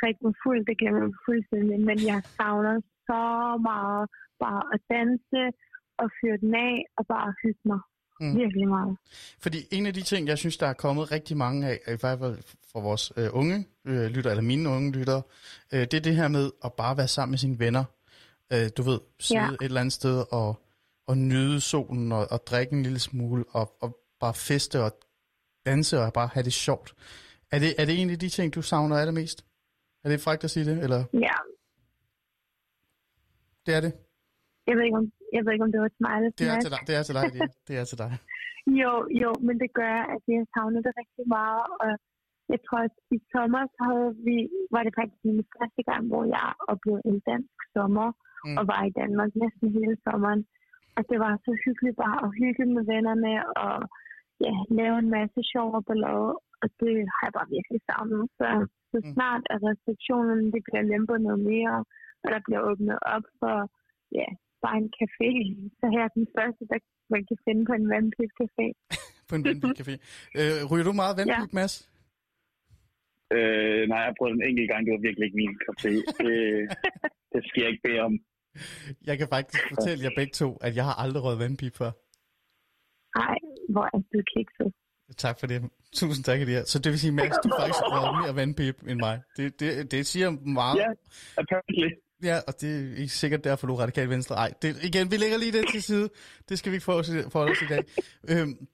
drikke 0.00 0.20
mig 0.24 0.34
fuld, 0.44 0.60
det 0.66 0.78
glemmer 0.80 1.00
jeg 1.06 1.12
fuldstændig, 1.26 1.76
men 1.88 1.96
jeg 2.10 2.20
savner 2.36 2.76
så 3.08 3.20
meget 3.70 4.04
bare 4.44 4.62
at 4.74 4.80
danse 4.94 5.42
og 6.02 6.08
fyre 6.18 6.36
den 6.44 6.54
af 6.54 6.76
og 6.98 7.04
bare 7.06 7.34
hygge 7.42 7.60
mig. 7.64 7.80
Mm. 8.20 8.36
Virkelig 8.36 8.68
meget. 8.68 8.96
Fordi 9.42 9.58
en 9.70 9.86
af 9.86 9.94
de 9.94 10.02
ting, 10.02 10.28
jeg 10.28 10.38
synes, 10.38 10.56
der 10.56 10.66
er 10.66 10.72
kommet 10.72 11.12
rigtig 11.12 11.36
mange 11.36 11.66
af, 11.68 11.76
i 11.94 11.96
hvert 12.00 12.18
fald 12.18 12.36
fra 12.72 12.80
vores 12.80 13.12
øh, 13.16 13.28
unge 13.32 13.66
øh, 13.84 14.06
lytter, 14.06 14.30
eller 14.30 14.42
mine 14.42 14.68
unge 14.68 14.92
lyttere, 14.92 15.22
øh, 15.74 15.80
det 15.80 15.94
er 15.94 16.00
det 16.00 16.16
her 16.16 16.28
med 16.28 16.50
at 16.64 16.72
bare 16.72 16.96
være 16.96 17.08
sammen 17.08 17.30
med 17.32 17.38
sine 17.38 17.58
venner. 17.58 17.84
Øh, 18.52 18.68
du 18.76 18.82
ved, 18.82 19.00
sidde 19.20 19.40
Ja. 19.40 19.48
et 19.48 19.56
eller 19.60 19.80
andet 19.80 19.92
sted 19.92 20.24
og, 20.32 20.62
og 21.06 21.18
nyde 21.18 21.60
solen 21.60 22.12
og, 22.12 22.26
og 22.30 22.40
drikke 22.46 22.72
en 22.72 22.82
lille 22.82 22.98
smule 22.98 23.44
og, 23.50 23.76
og 23.80 23.98
bare 24.20 24.34
feste 24.34 24.82
og 24.84 24.92
danse 25.66 26.00
og 26.00 26.12
bare 26.12 26.28
have 26.34 26.44
det 26.44 26.52
sjovt. 26.52 26.94
Er 27.54 27.58
det, 27.64 27.70
er 27.80 27.84
det 27.88 27.94
en 28.02 28.10
af 28.10 28.18
de 28.24 28.28
ting, 28.36 28.54
du 28.54 28.62
savner 28.62 28.96
allermest? 29.02 29.38
Er 30.04 30.08
det 30.08 30.20
frækt 30.24 30.44
at 30.44 30.50
sige 30.54 30.66
det, 30.70 30.76
eller 30.84 31.00
Ja, 31.26 31.36
det 33.66 33.72
er 33.78 33.82
det? 33.86 33.92
jeg 34.68 34.74
ved 34.76 34.84
ikke, 34.88 34.98
om, 35.02 35.06
jeg 35.36 35.42
ved 35.44 35.52
ikke, 35.52 35.66
om 35.68 35.72
det 35.74 35.80
var 35.86 35.92
smile. 36.00 36.26
Det 36.40 36.46
er 36.52 36.56
til 36.64 36.70
dig, 36.74 36.80
det 36.88 36.94
er 36.98 37.02
til 37.08 37.14
dig, 37.18 37.24
det, 37.34 37.40
er- 37.46 37.56
det 37.68 37.74
er 37.80 37.84
til 37.90 37.98
dig. 38.04 38.10
Jo, 38.82 38.92
jo, 39.22 39.30
men 39.46 39.54
det 39.62 39.70
gør, 39.80 39.96
at 40.14 40.22
jeg 40.34 40.42
savner 40.54 40.80
det 40.86 40.92
rigtig 41.02 41.24
meget. 41.38 41.64
Og 41.82 41.90
jeg 42.52 42.60
tror, 42.66 42.80
at 42.88 42.94
i 43.16 43.18
sommer 43.34 43.62
så 43.74 43.80
havde 43.90 44.12
vi, 44.28 44.36
var 44.74 44.82
det 44.86 44.92
faktisk 44.98 45.20
min 45.28 45.40
første 45.56 45.82
gang, 45.90 46.02
hvor 46.10 46.24
jeg 46.36 46.46
oplevede 46.72 47.02
en 47.10 47.18
dansk 47.30 47.56
sommer 47.76 48.08
Mm. 48.44 48.50
mm. 48.50 48.56
og 48.58 48.64
var 48.72 48.80
i 48.90 48.92
Danmark 49.00 49.30
næsten 49.42 49.66
hele 49.76 49.94
sommeren. 50.06 50.40
Og 50.96 51.02
det 51.10 51.18
var 51.24 51.32
så 51.46 51.50
hyggeligt 51.64 51.96
bare 52.04 52.18
at 52.26 52.30
hygge 52.40 52.64
med 52.76 52.82
vennerne 52.92 53.32
og 53.64 53.74
ja, 54.46 54.54
lave 54.78 54.94
en 55.02 55.10
masse 55.16 55.40
sjov 55.52 55.68
og 55.78 55.82
ballade. 55.88 56.30
Og 56.62 56.68
det 56.80 56.94
har 57.14 57.22
jeg 57.26 57.34
bare 57.38 57.52
virkelig 57.56 57.80
savnet. 57.88 58.22
Så, 58.38 58.46
så 58.90 58.96
Mm. 59.04 59.12
snart 59.14 59.42
at 59.52 59.58
restriktionerne 59.68 60.46
de 60.54 60.60
bliver 60.66 60.84
lempet 60.92 61.16
noget 61.26 61.40
mere, 61.52 61.74
og 62.22 62.28
der 62.32 62.40
bliver 62.46 62.60
åbnet 62.70 62.98
op 63.14 63.26
for 63.40 63.56
ja, 64.18 64.28
bare 64.64 64.76
en 64.84 64.90
café, 65.00 65.30
så 65.78 65.84
her 65.94 66.02
er 66.08 66.12
den 66.18 66.26
første, 66.36 66.62
der 66.70 66.78
man 67.14 67.22
kan 67.28 67.38
finde 67.46 67.62
på 67.68 67.74
en 67.80 67.86
vandpip-café. 67.94 68.66
På 69.28 69.34
en 69.38 69.44
vandpibcafé. 69.48 69.94
Øh, 70.40 70.58
ryger 70.70 70.86
du 70.88 70.92
meget 71.02 71.14
vandpip, 71.20 71.52
Mads? 71.58 71.74
Øh, 73.36 73.82
nej, 73.90 73.98
jeg 74.02 74.08
har 74.10 74.14
prøvet 74.18 74.34
en 74.34 74.46
enkelt 74.50 74.68
gang, 74.70 74.80
det 74.86 74.92
var 74.96 75.06
virkelig 75.08 75.24
ikke 75.26 75.40
min 75.42 75.54
te. 75.82 75.92
Det, 76.24 76.36
det 77.32 77.40
skal 77.46 77.60
jeg 77.62 77.70
ikke 77.72 77.84
bede 77.88 78.00
om. 78.08 78.14
Jeg 79.08 79.16
kan 79.18 79.28
faktisk 79.36 79.62
fortælle 79.74 80.04
jer 80.04 80.12
begge 80.20 80.34
to, 80.42 80.48
at 80.66 80.72
jeg 80.78 80.84
har 80.88 80.96
aldrig 81.04 81.22
røget 81.24 81.38
vandpip 81.44 81.74
før. 81.80 81.90
Ej, 83.28 83.38
hvor 83.72 83.86
er 83.94 84.00
du 84.12 84.20
kikset. 84.34 84.70
Tak 85.16 85.40
for 85.40 85.46
det. 85.46 85.62
Tusind 85.92 86.24
tak, 86.24 86.40
det 86.40 86.68
Så 86.68 86.78
det 86.78 86.92
vil 86.92 87.00
sige, 87.00 87.12
Max, 87.12 87.30
du 87.44 87.48
har 87.48 87.60
faktisk 87.60 87.82
røget 87.82 88.22
mere 88.22 88.36
vandpip 88.36 88.82
end 88.88 88.98
mig. 88.98 89.20
Det, 89.36 89.60
det, 89.60 89.90
det 89.90 90.06
siger 90.06 90.30
meget. 90.30 90.78
Ja, 90.78 90.86
apparently. 91.36 91.88
Ja, 92.22 92.38
og 92.46 92.60
det 92.60 92.92
er 92.92 92.96
ikke 92.96 93.12
sikkert 93.12 93.44
derfor, 93.44 93.66
du 93.66 93.74
er 93.74 93.80
radikal 93.80 94.10
venstre. 94.10 94.36
Ej, 94.36 94.52
det, 94.62 94.76
igen, 94.82 95.10
vi 95.10 95.16
lægger 95.16 95.38
lige 95.38 95.52
det 95.52 95.64
til 95.72 95.82
side. 95.82 96.08
Det 96.48 96.58
skal 96.58 96.72
vi 96.72 96.76
ikke 96.76 96.84
få 96.84 97.02
for 97.30 97.40
os 97.40 97.62
i 97.62 97.66
dag. 97.66 97.84
Øhm, 98.28 98.68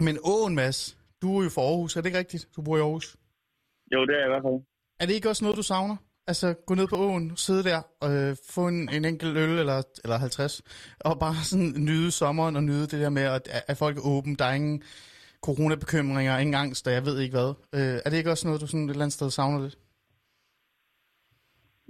men 0.00 0.18
åen, 0.24 0.54
Mads, 0.54 0.96
du 1.22 1.38
er 1.38 1.44
jo 1.44 1.50
fra 1.50 1.62
Aarhus, 1.62 1.96
er 1.96 2.00
det 2.00 2.06
ikke 2.06 2.18
rigtigt? 2.18 2.48
Du 2.56 2.62
bor 2.62 2.76
i 2.76 2.80
Aarhus. 2.80 3.16
Jo, 3.92 4.06
det 4.06 4.14
er 4.14 4.18
jeg 4.18 4.26
i 4.26 4.28
hvert 4.28 4.42
fald. 4.42 4.60
Er 5.00 5.06
det 5.06 5.14
ikke 5.14 5.28
også 5.28 5.44
noget, 5.44 5.56
du 5.56 5.62
savner? 5.62 5.96
Altså, 6.26 6.54
gå 6.66 6.74
ned 6.74 6.86
på 6.88 6.96
åen, 6.96 7.36
sidde 7.36 7.64
der, 7.64 7.82
og 8.00 8.12
øh, 8.12 8.36
få 8.50 8.68
en, 8.68 8.88
en 8.88 9.04
enkelt 9.04 9.36
øl, 9.36 9.58
eller, 9.58 9.82
eller 10.04 10.18
50, 10.18 10.62
og 11.00 11.18
bare 11.18 11.34
sådan 11.44 11.74
nyde 11.76 12.10
sommeren, 12.10 12.56
og 12.56 12.64
nyde 12.64 12.80
det 12.80 13.00
der 13.00 13.08
med, 13.08 13.22
at, 13.22 13.64
at 13.66 13.76
folk 13.76 13.96
er 13.96 14.06
åbne, 14.06 14.36
der 14.36 14.44
er 14.44 14.52
ingen 14.52 14.82
coronabekymringer, 15.46 16.42
ingen 16.42 16.60
angst, 16.64 16.82
og 16.88 16.92
jeg 16.96 17.04
ved 17.08 17.16
ikke 17.20 17.36
hvad. 17.38 17.50
Øh, 17.78 17.96
er 18.04 18.08
det 18.08 18.18
ikke 18.18 18.34
også 18.34 18.46
noget, 18.46 18.62
du 18.62 18.68
sådan 18.68 18.84
et 18.84 18.90
eller 18.90 19.06
andet 19.06 19.18
sted 19.18 19.30
savner 19.30 19.60
lidt? 19.64 19.76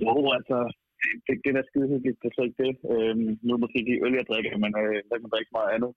Jo, 0.04 0.14
altså, 0.38 0.56
det, 1.26 1.34
det 1.42 1.49
er 1.50 1.56
da 1.56 1.62
skide 1.70 1.88
hyggeligt, 1.92 2.18
det 2.20 2.28
er 2.28 2.34
slet 2.34 2.49
ikke 2.49 2.62
det. 2.64 2.75
Øhm, 2.92 3.28
nu 3.42 3.49
er 3.50 3.56
det 3.56 3.64
måske 3.64 3.80
ikke 3.82 4.02
øl, 4.04 4.18
jeg 4.20 4.26
drikker, 4.30 4.52
men 4.64 4.73
øh, 4.82 4.99
der 5.06 5.14
kan 5.14 5.25
man 5.26 5.34
drikke 5.34 5.56
meget 5.58 5.70
andet. 5.76 5.92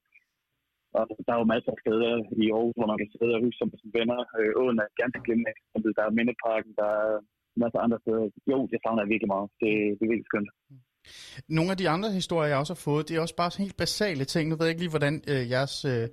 Og 0.98 1.02
der 1.26 1.34
er 1.34 1.40
jo 1.42 1.52
masser 1.54 1.72
af 1.76 1.82
steder 1.84 2.14
i 2.44 2.46
Aarhus, 2.56 2.78
hvor 2.78 2.90
man 2.92 3.00
kan 3.02 3.10
sidde 3.14 3.36
og 3.38 3.42
hygge 3.44 3.58
sig 3.58 3.68
med 3.70 3.78
sine 3.80 3.96
venner. 3.98 4.20
Øh, 4.40 4.52
åen 4.62 4.78
er 4.84 4.88
ganske 5.02 5.20
glemmende. 5.26 5.54
Der 5.98 6.04
er 6.06 6.16
Mindeparken, 6.18 6.74
der 6.82 6.90
er 7.04 7.14
masser 7.62 7.80
af 7.80 7.86
andre 7.86 8.00
steder. 8.04 8.24
Jo, 8.52 8.58
det 8.72 8.78
savner 8.84 9.02
jeg 9.04 9.12
virkelig 9.14 9.32
meget. 9.36 9.48
Det, 9.62 9.72
det 9.98 10.04
er 10.04 10.12
virkelig 10.12 10.30
skønt. 10.32 10.50
Nogle 11.58 11.72
af 11.74 11.78
de 11.82 11.90
andre 11.96 12.10
historier, 12.20 12.50
jeg 12.52 12.62
også 12.62 12.74
har 12.76 12.86
fået, 12.90 13.08
det 13.08 13.14
er 13.14 13.22
også 13.26 13.38
bare 13.42 13.52
sådan 13.52 13.66
helt 13.68 13.82
basale 13.84 14.26
ting. 14.34 14.44
Nu 14.46 14.56
ved 14.56 14.66
jeg 14.66 14.74
ikke 14.74 14.84
lige, 14.86 14.96
hvordan 14.96 15.16
øh, 15.34 15.44
jeres... 15.54 15.76
Øh, 15.94 16.06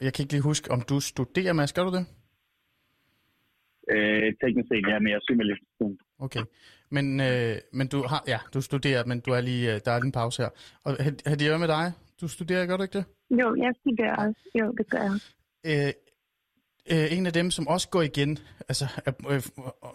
jeg 0.00 0.12
kan 0.12 0.22
ikke 0.22 0.32
lige 0.32 0.42
huske, 0.42 0.70
om 0.70 0.80
du 0.80 1.00
studerer, 1.00 1.52
Mads. 1.52 1.72
Gør 1.72 1.84
du 1.84 1.92
det? 1.96 2.06
Øh, 3.92 4.34
teknisk 4.40 4.68
set, 4.68 4.84
ja, 4.88 4.98
men 4.98 5.08
jeg 5.08 5.16
er 5.16 5.20
syg 5.22 5.36
med 5.36 5.44
lidt. 5.44 5.60
Okay. 6.18 6.40
Men, 6.90 7.20
øh, 7.20 7.56
men 7.72 7.86
du 7.88 8.02
har, 8.10 8.22
ja, 8.26 8.38
du 8.54 8.60
studerer, 8.60 9.04
men 9.04 9.20
du 9.20 9.30
er 9.30 9.40
lige, 9.40 9.74
øh, 9.74 9.80
der 9.84 9.90
er 9.92 9.98
lige 9.98 10.06
en 10.06 10.12
pause 10.12 10.42
her. 10.42 10.50
Og 10.84 10.90
har 11.26 11.36
de 11.36 11.58
med 11.58 11.68
dig? 11.68 11.92
Du 12.20 12.28
studerer, 12.28 12.66
gør 12.66 12.76
du 12.76 12.82
ikke 12.82 12.98
det? 12.98 13.04
Jo, 13.30 13.54
jeg 13.54 13.72
studerer 13.80 14.16
også. 14.16 14.40
Jo, 14.60 14.72
det 14.78 14.90
gør 14.90 15.02
jeg. 15.08 15.18
Øh, 15.70 15.92
øh, 16.90 17.12
en 17.16 17.26
af 17.26 17.32
dem, 17.32 17.50
som 17.50 17.68
også 17.68 17.88
går 17.88 18.02
igen, 18.02 18.38
altså, 18.68 18.86
øh, 19.30 19.34
øh, 19.36 19.42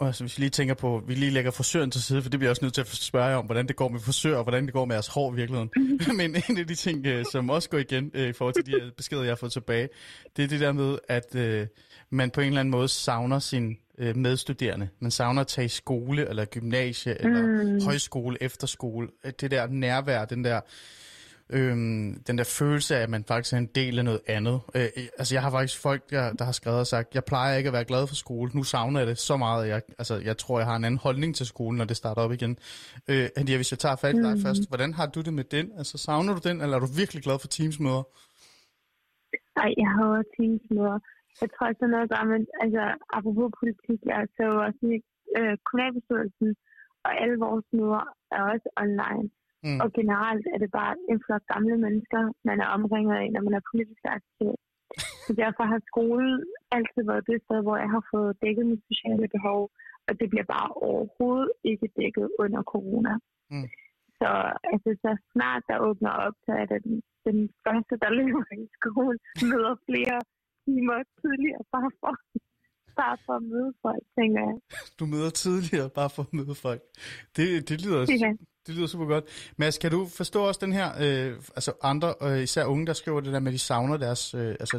altså 0.02 0.24
hvis 0.24 0.38
vi 0.38 0.42
lige 0.42 0.50
tænker 0.50 0.74
på, 0.74 1.04
vi 1.08 1.14
lige 1.16 1.32
lægger 1.32 1.52
frisøren 1.52 1.92
til 1.92 2.04
side, 2.04 2.22
for 2.22 2.30
det 2.30 2.40
bliver 2.40 2.48
jeg 2.48 2.52
også 2.52 2.66
nødt 2.66 2.74
til 2.74 2.82
at 2.82 2.88
spørge 2.88 3.26
jer 3.26 3.36
om, 3.36 3.46
hvordan 3.46 3.68
det 3.68 3.76
går 3.76 3.90
med 3.90 4.00
frisør, 4.00 4.38
og 4.38 4.44
hvordan 4.44 4.66
det 4.66 4.74
går 4.74 4.86
med 4.86 4.96
jeres 4.96 5.08
hår 5.08 5.34
i 5.34 5.36
virkeligheden. 5.36 5.70
Men 6.18 6.36
en 6.50 6.58
af 6.58 6.68
de 6.68 6.76
ting, 6.76 7.06
øh, 7.06 7.26
som 7.32 7.50
også 7.50 7.70
går 7.70 7.78
igen 7.78 8.12
øh, 8.14 8.30
i 8.30 8.34
forhold 8.34 8.54
til 8.64 8.66
de 8.74 8.92
beskeder, 8.98 9.22
jeg 9.24 9.32
har 9.32 9.36
fået 9.36 9.52
tilbage, 9.52 9.90
det 10.38 10.44
er 10.44 10.48
det 10.48 10.60
der 10.60 10.72
med, 10.72 10.98
at 11.08 11.36
øh, 11.36 11.68
man 12.10 12.30
på 12.32 12.42
en 12.42 12.48
eller 12.48 12.60
anden 12.60 12.72
måde 12.72 12.88
savner 12.88 13.40
sin 13.40 13.78
øh, 13.98 14.16
medstuderende. 14.18 14.90
Man 15.00 15.12
savner 15.12 15.42
at 15.42 15.48
tage 15.48 15.66
i 15.66 15.70
skole, 15.70 16.30
eller 16.30 16.46
gymnasie, 16.46 17.22
eller 17.22 17.42
Mm. 17.64 17.84
højskole, 17.84 18.38
efterskole. 18.44 19.08
Det 19.42 19.52
der 19.52 19.68
nærvær, 19.68 20.26
den 20.26 20.44
der 20.44 20.62
øhm, 21.50 22.24
den 22.28 22.38
der 22.38 22.44
følelse 22.60 22.96
af, 22.96 23.02
at 23.04 23.10
man 23.10 23.24
faktisk 23.24 23.54
er 23.54 23.58
en 23.58 23.72
del 23.76 24.00
af 24.00 24.06
noget 24.06 24.22
andet. 24.28 24.62
Øh, 24.76 24.88
altså 25.20 25.36
jeg 25.36 25.42
har 25.42 25.52
faktisk 25.52 25.82
folk, 25.82 26.10
der, 26.10 26.34
der 26.34 26.46
har 26.46 26.52
skrevet 26.52 26.80
og 26.80 26.88
sagt, 26.88 27.16
jeg 27.16 27.24
plejer 27.24 27.58
ikke 27.58 27.68
at 27.68 27.74
være 27.74 27.86
glad 27.92 28.08
for 28.08 28.16
skole, 28.16 28.52
nu 28.56 28.64
savner 28.64 29.00
jeg 29.00 29.08
det 29.08 29.18
så 29.18 29.38
meget, 29.38 29.64
at 29.64 29.70
jeg, 29.70 29.82
altså, 29.98 30.16
jeg 30.30 30.38
tror, 30.38 30.60
jeg 30.60 30.68
har 30.68 30.76
en 30.76 30.84
anden 30.84 31.00
holdning 31.08 31.36
til 31.36 31.46
skolen, 31.46 31.78
når 31.78 31.86
det 31.86 31.98
starter 31.98 32.22
op 32.22 32.32
igen. 32.32 32.58
Øh, 33.10 33.26
Andia, 33.38 33.56
hvis 33.56 33.72
jeg 33.72 33.80
tager 33.80 33.96
fat 33.96 34.16
i 34.16 34.22
dig 34.28 34.36
mm. 34.36 34.42
først, 34.46 34.62
hvordan 34.70 34.94
har 34.94 35.08
du 35.16 35.22
det 35.22 35.34
med 35.34 35.44
den? 35.44 35.72
Altså 35.78 35.98
savner 35.98 36.34
du 36.34 36.42
den, 36.50 36.62
eller 36.62 36.76
er 36.76 36.80
du 36.80 36.92
virkelig 37.02 37.24
glad 37.24 37.38
for 37.40 37.48
Teams-møder? 37.48 38.04
Nej, 39.60 39.72
jeg 39.84 39.90
har 39.98 40.24
Teams-møder. 40.36 41.00
Jeg 41.42 41.50
tror 41.54 41.68
sådan 41.74 41.90
noget 41.96 42.10
gør, 42.12 42.24
men 42.34 42.42
altså 42.64 42.84
apropos 43.18 43.50
politik, 43.60 44.00
jeg 44.12 44.28
så 44.38 44.46
også 44.68 44.84
i 44.96 44.98
øh, 45.38 45.56
kommunalbestyrelsen, 45.66 46.50
og 47.06 47.12
alle 47.22 47.38
vores 47.46 47.66
møder 47.78 48.04
er 48.36 48.42
også 48.54 48.68
online. 48.84 49.28
Mm. 49.66 49.80
Og 49.84 49.88
generelt 50.00 50.46
er 50.54 50.60
det 50.64 50.72
bare 50.80 50.94
en 51.12 51.20
flok 51.26 51.44
gamle 51.54 51.78
mennesker, 51.86 52.22
man 52.50 52.58
er 52.64 52.68
omringet 52.78 53.16
af, 53.22 53.28
når 53.32 53.42
man 53.48 53.54
er 53.60 53.64
politisk 53.72 54.04
aktiv. 54.18 54.52
Så 55.26 55.32
derfor 55.44 55.64
har 55.72 55.82
skolen 55.92 56.36
altid 56.78 57.02
været 57.12 57.28
det 57.30 57.40
sted, 57.46 57.60
hvor 57.66 57.78
jeg 57.84 57.90
har 57.96 58.04
fået 58.14 58.38
dækket 58.44 58.66
mit 58.72 58.84
sociale 58.92 59.28
behov, 59.36 59.62
og 60.08 60.14
det 60.20 60.28
bliver 60.32 60.48
bare 60.56 60.70
overhovedet 60.88 61.52
ikke 61.72 61.88
dækket 62.00 62.28
under 62.44 62.62
corona. 62.74 63.14
Mm. 63.52 63.68
Så 64.20 64.30
altså, 64.72 64.90
så 65.04 65.12
snart 65.34 65.64
der 65.70 65.78
åbner 65.88 66.14
op, 66.26 66.36
så 66.46 66.52
er 66.62 66.66
det 66.72 66.80
den, 66.88 66.96
den 67.28 67.40
første, 67.66 67.94
der 68.04 68.10
lever 68.22 68.46
i 68.64 68.68
skolen, 68.78 69.20
møder 69.52 69.76
flere 69.88 70.18
timer 70.66 71.00
tidligere, 71.22 71.64
bare 71.76 71.92
for, 72.00 72.14
bare 73.02 73.18
for 73.26 73.34
at 73.40 73.44
møde 73.52 73.72
folk, 73.86 74.04
tænker 74.18 74.42
jeg. 74.50 74.58
Du 75.00 75.06
møder 75.14 75.32
tidligere, 75.44 75.90
bare 76.00 76.10
for 76.16 76.24
at 76.28 76.34
møde 76.40 76.56
folk. 76.66 76.82
Det, 77.36 77.46
det 77.70 77.76
lyder 77.86 78.02
ja. 78.26 78.32
Det 78.70 78.78
lyder 78.78 78.92
super 78.96 79.10
godt. 79.14 79.26
Mads, 79.62 79.78
kan 79.84 79.92
du 79.96 80.00
forstå 80.20 80.40
også 80.50 80.62
den 80.66 80.74
her, 80.80 80.88
øh, 81.04 81.32
altså 81.58 81.72
andre, 81.92 82.10
øh, 82.28 82.40
især 82.48 82.64
unge, 82.74 82.86
der 82.90 82.96
skriver 83.02 83.20
det 83.26 83.34
der 83.34 83.44
med, 83.44 83.52
at 83.52 83.58
de 83.60 83.68
savner 83.72 83.98
deres, 84.06 84.22
øh, 84.40 84.54
altså 84.64 84.78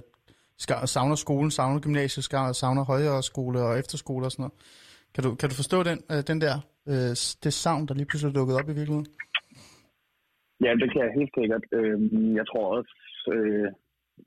savner 0.94 1.16
skolen, 1.24 1.50
savner 1.58 1.80
gymnasiet, 1.86 2.24
savner 2.62 2.84
højere 2.92 3.22
skole 3.30 3.58
og 3.66 3.72
efterskole 3.82 4.24
og 4.26 4.32
sådan 4.32 4.42
noget. 4.44 4.56
Kan 5.14 5.22
du, 5.24 5.30
kan 5.40 5.48
du 5.50 5.54
forstå 5.62 5.78
den, 5.88 5.98
øh, 6.12 6.22
den 6.30 6.38
der, 6.44 6.54
øh, 6.92 7.12
det 7.44 7.52
savn, 7.64 7.82
der 7.88 7.94
lige 7.94 8.08
pludselig 8.08 8.30
er 8.30 8.38
dukket 8.38 8.54
op 8.60 8.68
i 8.72 8.76
virkeligheden? 8.78 9.08
Ja, 10.64 10.70
det 10.80 10.88
kan 10.92 11.00
jeg 11.04 11.12
helt 11.20 11.34
sikkert. 11.38 11.64
Øh, 11.78 11.96
jeg 12.38 12.46
tror 12.50 12.66
også, 12.76 12.94
øh, 13.34 13.68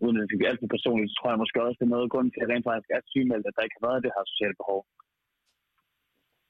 uden 0.03 0.17
at 0.21 0.27
det 0.29 0.37
bliver 0.37 0.51
alt 0.51 0.61
for 0.63 0.73
personligt, 0.75 1.09
så 1.11 1.15
tror 1.17 1.29
jeg 1.31 1.41
måske 1.43 1.63
også, 1.65 1.77
det 1.79 1.87
er 1.87 1.95
noget 1.97 2.11
grund 2.13 2.27
til, 2.31 2.41
at 2.43 2.49
rent 2.51 2.67
faktisk 2.69 2.89
er 2.95 3.01
sygemeldt, 3.13 3.47
at 3.49 3.55
der 3.55 3.65
ikke 3.65 3.77
har 3.79 3.87
været 3.89 4.03
det 4.05 4.15
her 4.15 4.23
sociale 4.33 4.57
behov. 4.61 4.81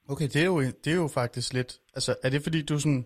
Okay, 0.09 0.27
det 0.33 0.41
er, 0.41 0.45
jo, 0.45 0.61
det 0.61 0.87
er 0.87 0.95
jo 0.95 1.07
faktisk 1.07 1.53
lidt... 1.53 1.71
Altså, 1.95 2.15
er 2.23 2.29
det 2.29 2.43
fordi, 2.43 2.61
du 2.61 2.79
sådan... 2.79 3.05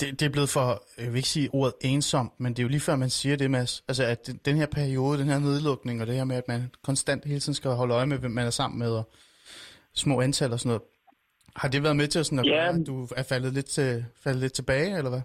Det, 0.00 0.20
det 0.20 0.22
er 0.22 0.34
blevet 0.36 0.48
for, 0.56 0.66
jeg 0.98 1.08
vil 1.12 1.16
ikke 1.16 1.28
sige 1.28 1.50
ordet 1.52 1.74
ensom, 1.90 2.32
men 2.38 2.52
det 2.52 2.58
er 2.58 2.62
jo 2.62 2.68
lige 2.68 2.86
før, 2.88 2.96
man 2.96 3.10
siger 3.10 3.36
det, 3.36 3.50
Mads. 3.50 3.84
Altså, 3.88 4.04
at 4.04 4.20
den 4.44 4.56
her 4.56 4.66
periode, 4.66 5.18
den 5.18 5.28
her 5.32 5.38
nedlukning, 5.38 6.00
og 6.00 6.06
det 6.06 6.14
her 6.14 6.24
med, 6.24 6.36
at 6.36 6.48
man 6.48 6.60
konstant 6.88 7.24
hele 7.24 7.40
tiden 7.40 7.54
skal 7.54 7.70
holde 7.70 7.94
øje 7.94 8.06
med, 8.06 8.18
hvem 8.18 8.30
man 8.30 8.46
er 8.46 8.50
sammen 8.60 8.78
med, 8.78 8.90
og 9.00 9.04
små 10.02 10.20
antal 10.20 10.52
og 10.52 10.60
sådan 10.60 10.68
noget. 10.72 10.82
Har 11.60 11.68
det 11.68 11.82
været 11.86 11.96
med 12.00 12.08
til 12.08 12.24
sådan 12.24 12.42
at, 12.42 12.46
ja. 12.46 12.62
at 12.68 12.86
du 12.86 12.94
er 13.20 13.24
faldet 13.32 13.52
lidt, 13.58 13.68
til, 13.76 14.04
faldet 14.24 14.40
lidt 14.42 14.52
tilbage, 14.60 14.90
eller 14.98 15.10
hvad? 15.14 15.24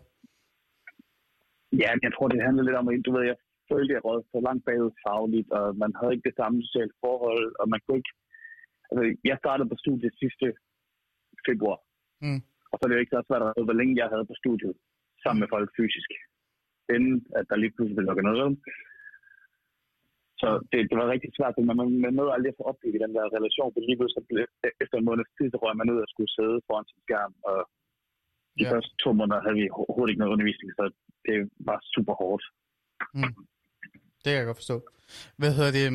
Ja, 1.81 1.89
jeg 2.05 2.11
tror, 2.15 2.27
det 2.27 2.45
handler 2.47 2.63
lidt 2.63 2.79
om, 2.81 2.87
at 2.87 3.05
du 3.05 3.11
ved, 3.15 3.23
jeg 3.31 3.37
følte, 3.71 3.93
jeg 3.95 4.05
råd 4.05 4.21
så 4.33 4.39
langt 4.47 4.63
bagud 4.67 4.91
fagligt, 5.05 5.49
og 5.57 5.65
man 5.83 5.91
havde 5.97 6.13
ikke 6.13 6.27
det 6.29 6.35
samme 6.41 6.57
sociale 6.65 6.93
forhold, 7.03 7.47
og 7.59 7.65
man 7.73 7.79
kunne 7.81 7.99
ikke 8.01 8.13
altså, 8.89 9.03
jeg 9.29 9.37
startede 9.43 9.69
på 9.69 9.77
studiet 9.83 10.13
sidste 10.23 10.47
februar. 11.47 11.79
Mm. 12.25 12.41
Og 12.71 12.75
så 12.75 12.81
er 12.83 12.87
det 12.87 12.97
jo 12.97 13.03
ikke 13.03 13.15
så 13.15 13.21
svært 13.27 13.43
at 13.43 13.53
vide, 13.55 13.67
hvor 13.69 13.79
længe 13.79 13.99
jeg 14.01 14.11
havde 14.13 14.29
på 14.31 14.35
studiet 14.41 14.75
sammen 15.23 15.39
med 15.41 15.51
folk 15.55 15.67
fysisk. 15.79 16.09
Inden 16.95 17.15
at 17.37 17.45
der 17.49 17.57
lige 17.61 17.73
pludselig 17.73 17.95
blev 17.97 18.07
lukket 18.09 18.25
noget. 18.29 18.57
Så 20.41 20.49
det, 20.71 20.79
det 20.89 20.95
var 20.99 21.13
rigtig 21.13 21.31
svært, 21.37 21.55
men 21.57 21.65
man, 21.79 21.89
man 22.05 22.13
nåede 22.17 22.33
aldrig 22.35 22.51
at 22.51 22.59
få 22.59 22.65
opbygget 22.71 23.03
den 23.05 23.15
der 23.17 23.35
relation, 23.37 23.71
for 23.73 23.79
lige 23.87 23.99
pludselig 23.99 24.23
efter 24.83 24.95
en 24.97 25.07
måneds 25.09 25.31
tid, 25.37 25.47
så 25.49 25.57
røg 25.63 25.75
man 25.77 25.91
ud 25.93 25.99
og 26.05 26.09
skulle 26.13 26.35
sidde 26.37 26.57
foran 26.67 26.89
sin 26.89 27.01
skærm, 27.05 27.33
og 27.49 27.57
de 28.57 28.63
ja. 28.65 28.71
første 28.71 28.93
to 29.03 29.09
måneder 29.19 29.41
havde 29.45 29.57
vi 29.59 29.65
overhovedet 29.79 30.11
ikke 30.11 30.21
noget 30.21 30.33
undervisning, 30.35 30.69
så 30.77 30.83
det 31.27 31.37
var 31.69 31.77
super 31.95 32.15
hårdt. 32.21 32.43
Mm. 33.19 33.33
Det 34.21 34.29
kan 34.31 34.39
jeg 34.39 34.49
godt 34.49 34.61
forstå. 34.61 34.77
Hvad 35.39 35.51
hedder 35.57 35.73
det? 35.79 35.87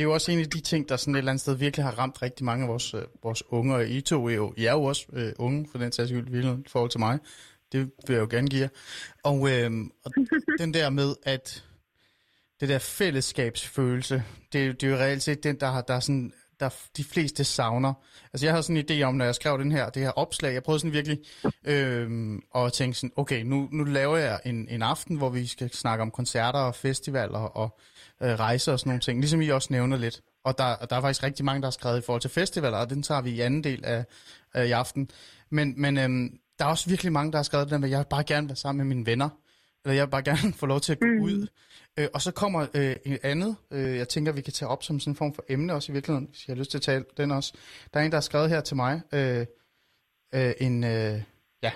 Det 0.00 0.04
er 0.04 0.08
jo 0.08 0.14
også 0.14 0.32
en 0.32 0.38
af 0.38 0.50
de 0.50 0.60
ting, 0.60 0.88
der 0.88 0.96
sådan 0.96 1.14
et 1.14 1.18
eller 1.18 1.32
andet 1.32 1.40
sted 1.40 1.54
virkelig 1.54 1.84
har 1.84 1.98
ramt 1.98 2.22
rigtig 2.22 2.44
mange 2.44 2.62
af 2.62 2.68
vores, 2.68 2.94
øh, 2.94 3.02
vores 3.22 3.42
unge, 3.48 3.74
og 3.74 3.88
I 3.88 4.00
to 4.00 4.28
er 4.28 4.34
jo, 4.34 4.54
I 4.56 4.64
er 4.64 4.72
jo 4.72 4.84
også 4.84 5.06
øh, 5.12 5.32
unge, 5.38 5.68
for 5.70 5.78
den 5.78 5.92
sags 5.92 6.08
skyld, 6.08 6.44
i 6.66 6.68
forhold 6.68 6.90
til 6.90 7.00
mig. 7.00 7.18
Det 7.72 7.90
vil 8.06 8.14
jeg 8.14 8.20
jo 8.20 8.26
gerne 8.30 8.48
give 8.48 8.62
jer. 8.62 8.68
Og, 9.22 9.50
øh, 9.50 9.70
og 10.04 10.12
den 10.60 10.74
der 10.74 10.90
med, 10.90 11.14
at 11.22 11.64
det 12.60 12.68
der 12.68 12.78
fællesskabsfølelse, 12.78 14.22
det, 14.52 14.80
det 14.80 14.86
er 14.86 14.90
jo 14.90 14.96
reelt 14.96 15.22
set 15.22 15.42
den, 15.42 15.60
der 15.60 15.70
har 15.70 15.80
der 15.80 15.94
er 15.94 16.00
sådan, 16.00 16.32
der 16.60 16.68
de 16.96 17.04
fleste 17.04 17.44
savner. 17.44 17.94
Altså 18.32 18.46
jeg 18.46 18.54
har 18.54 18.60
sådan 18.60 18.76
en 18.76 18.84
idé 18.90 19.02
om, 19.02 19.14
når 19.14 19.24
jeg 19.24 19.34
skrev 19.34 19.58
den 19.58 19.72
her, 19.72 19.90
det 19.90 20.02
her 20.02 20.10
opslag, 20.10 20.54
jeg 20.54 20.62
prøvede 20.62 20.80
sådan 20.80 20.92
virkelig 20.92 21.18
øh, 21.64 22.38
at 22.54 22.72
tænke 22.72 22.96
sådan, 22.96 23.12
okay, 23.16 23.42
nu, 23.42 23.68
nu 23.72 23.84
laver 23.84 24.16
jeg 24.16 24.40
en, 24.44 24.68
en 24.68 24.82
aften, 24.82 25.16
hvor 25.16 25.28
vi 25.28 25.46
skal 25.46 25.70
snakke 25.72 26.02
om 26.02 26.10
koncerter 26.10 26.58
og 26.58 26.74
festivaler 26.74 27.38
og 27.38 27.78
øh, 28.22 28.38
rejser 28.38 28.72
og 28.72 28.80
sådan 28.80 28.90
nogle 28.90 29.00
ting, 29.00 29.20
ligesom 29.20 29.40
I 29.40 29.48
også 29.48 29.68
nævner 29.70 29.96
lidt. 29.96 30.20
Og 30.44 30.58
der, 30.58 30.76
der 30.76 30.96
er 30.96 31.00
faktisk 31.00 31.22
rigtig 31.22 31.44
mange, 31.44 31.60
der 31.60 31.66
har 31.66 31.70
skrevet 31.70 31.98
i 31.98 32.02
forhold 32.06 32.20
til 32.20 32.30
festivaler, 32.30 32.78
og 32.78 32.90
den 32.90 33.02
tager 33.02 33.20
vi 33.20 33.30
i 33.30 33.40
anden 33.40 33.64
del 33.64 33.84
af, 33.84 34.04
af 34.54 34.66
i 34.66 34.70
aften. 34.70 35.10
Men, 35.50 35.74
men 35.76 35.98
øh, 35.98 36.30
der 36.58 36.64
er 36.64 36.68
også 36.68 36.88
virkelig 36.88 37.12
mange, 37.12 37.32
der 37.32 37.38
har 37.38 37.42
skrevet 37.42 37.66
det 37.66 37.72
der 37.72 37.78
med, 37.78 37.88
at 37.88 37.90
jeg 37.90 37.98
vil 37.98 38.06
bare 38.10 38.24
gerne 38.24 38.48
være 38.48 38.56
sammen 38.56 38.88
med 38.88 38.96
mine 38.96 39.06
venner, 39.06 39.28
eller 39.84 39.94
jeg 39.94 40.06
vil 40.06 40.10
bare 40.10 40.22
gerne 40.22 40.52
få 40.60 40.66
lov 40.66 40.80
til 40.80 40.92
at 40.92 41.00
gå 41.00 41.06
mm. 41.06 41.22
ud. 41.22 41.46
Øh, 41.98 42.08
og 42.14 42.22
så 42.22 42.30
kommer 42.30 42.66
øh, 42.74 42.96
et 43.04 43.18
andet, 43.22 43.56
øh, 43.70 43.96
jeg 43.96 44.08
tænker, 44.08 44.32
vi 44.32 44.40
kan 44.40 44.52
tage 44.52 44.68
op 44.68 44.82
som 44.82 45.00
sådan 45.00 45.12
en 45.12 45.16
form 45.16 45.34
for 45.34 45.44
emne 45.48 45.74
også 45.74 45.92
i 45.92 45.94
virkeligheden, 45.94 46.28
hvis 46.28 46.48
jeg 46.48 46.54
har 46.54 46.58
lyst 46.58 46.70
til 46.70 46.78
at 46.78 46.82
tale 46.82 47.04
den 47.16 47.30
også. 47.30 47.52
Der 47.94 48.00
er 48.00 48.04
en, 48.04 48.10
der 48.10 48.16
har 48.16 48.22
skrevet 48.22 48.50
her 48.50 48.60
til 48.60 48.76
mig, 48.76 49.00
øh, 49.12 49.46
øh, 50.34 50.52
en, 50.60 50.84
øh, 50.84 51.22
ja, 51.62 51.72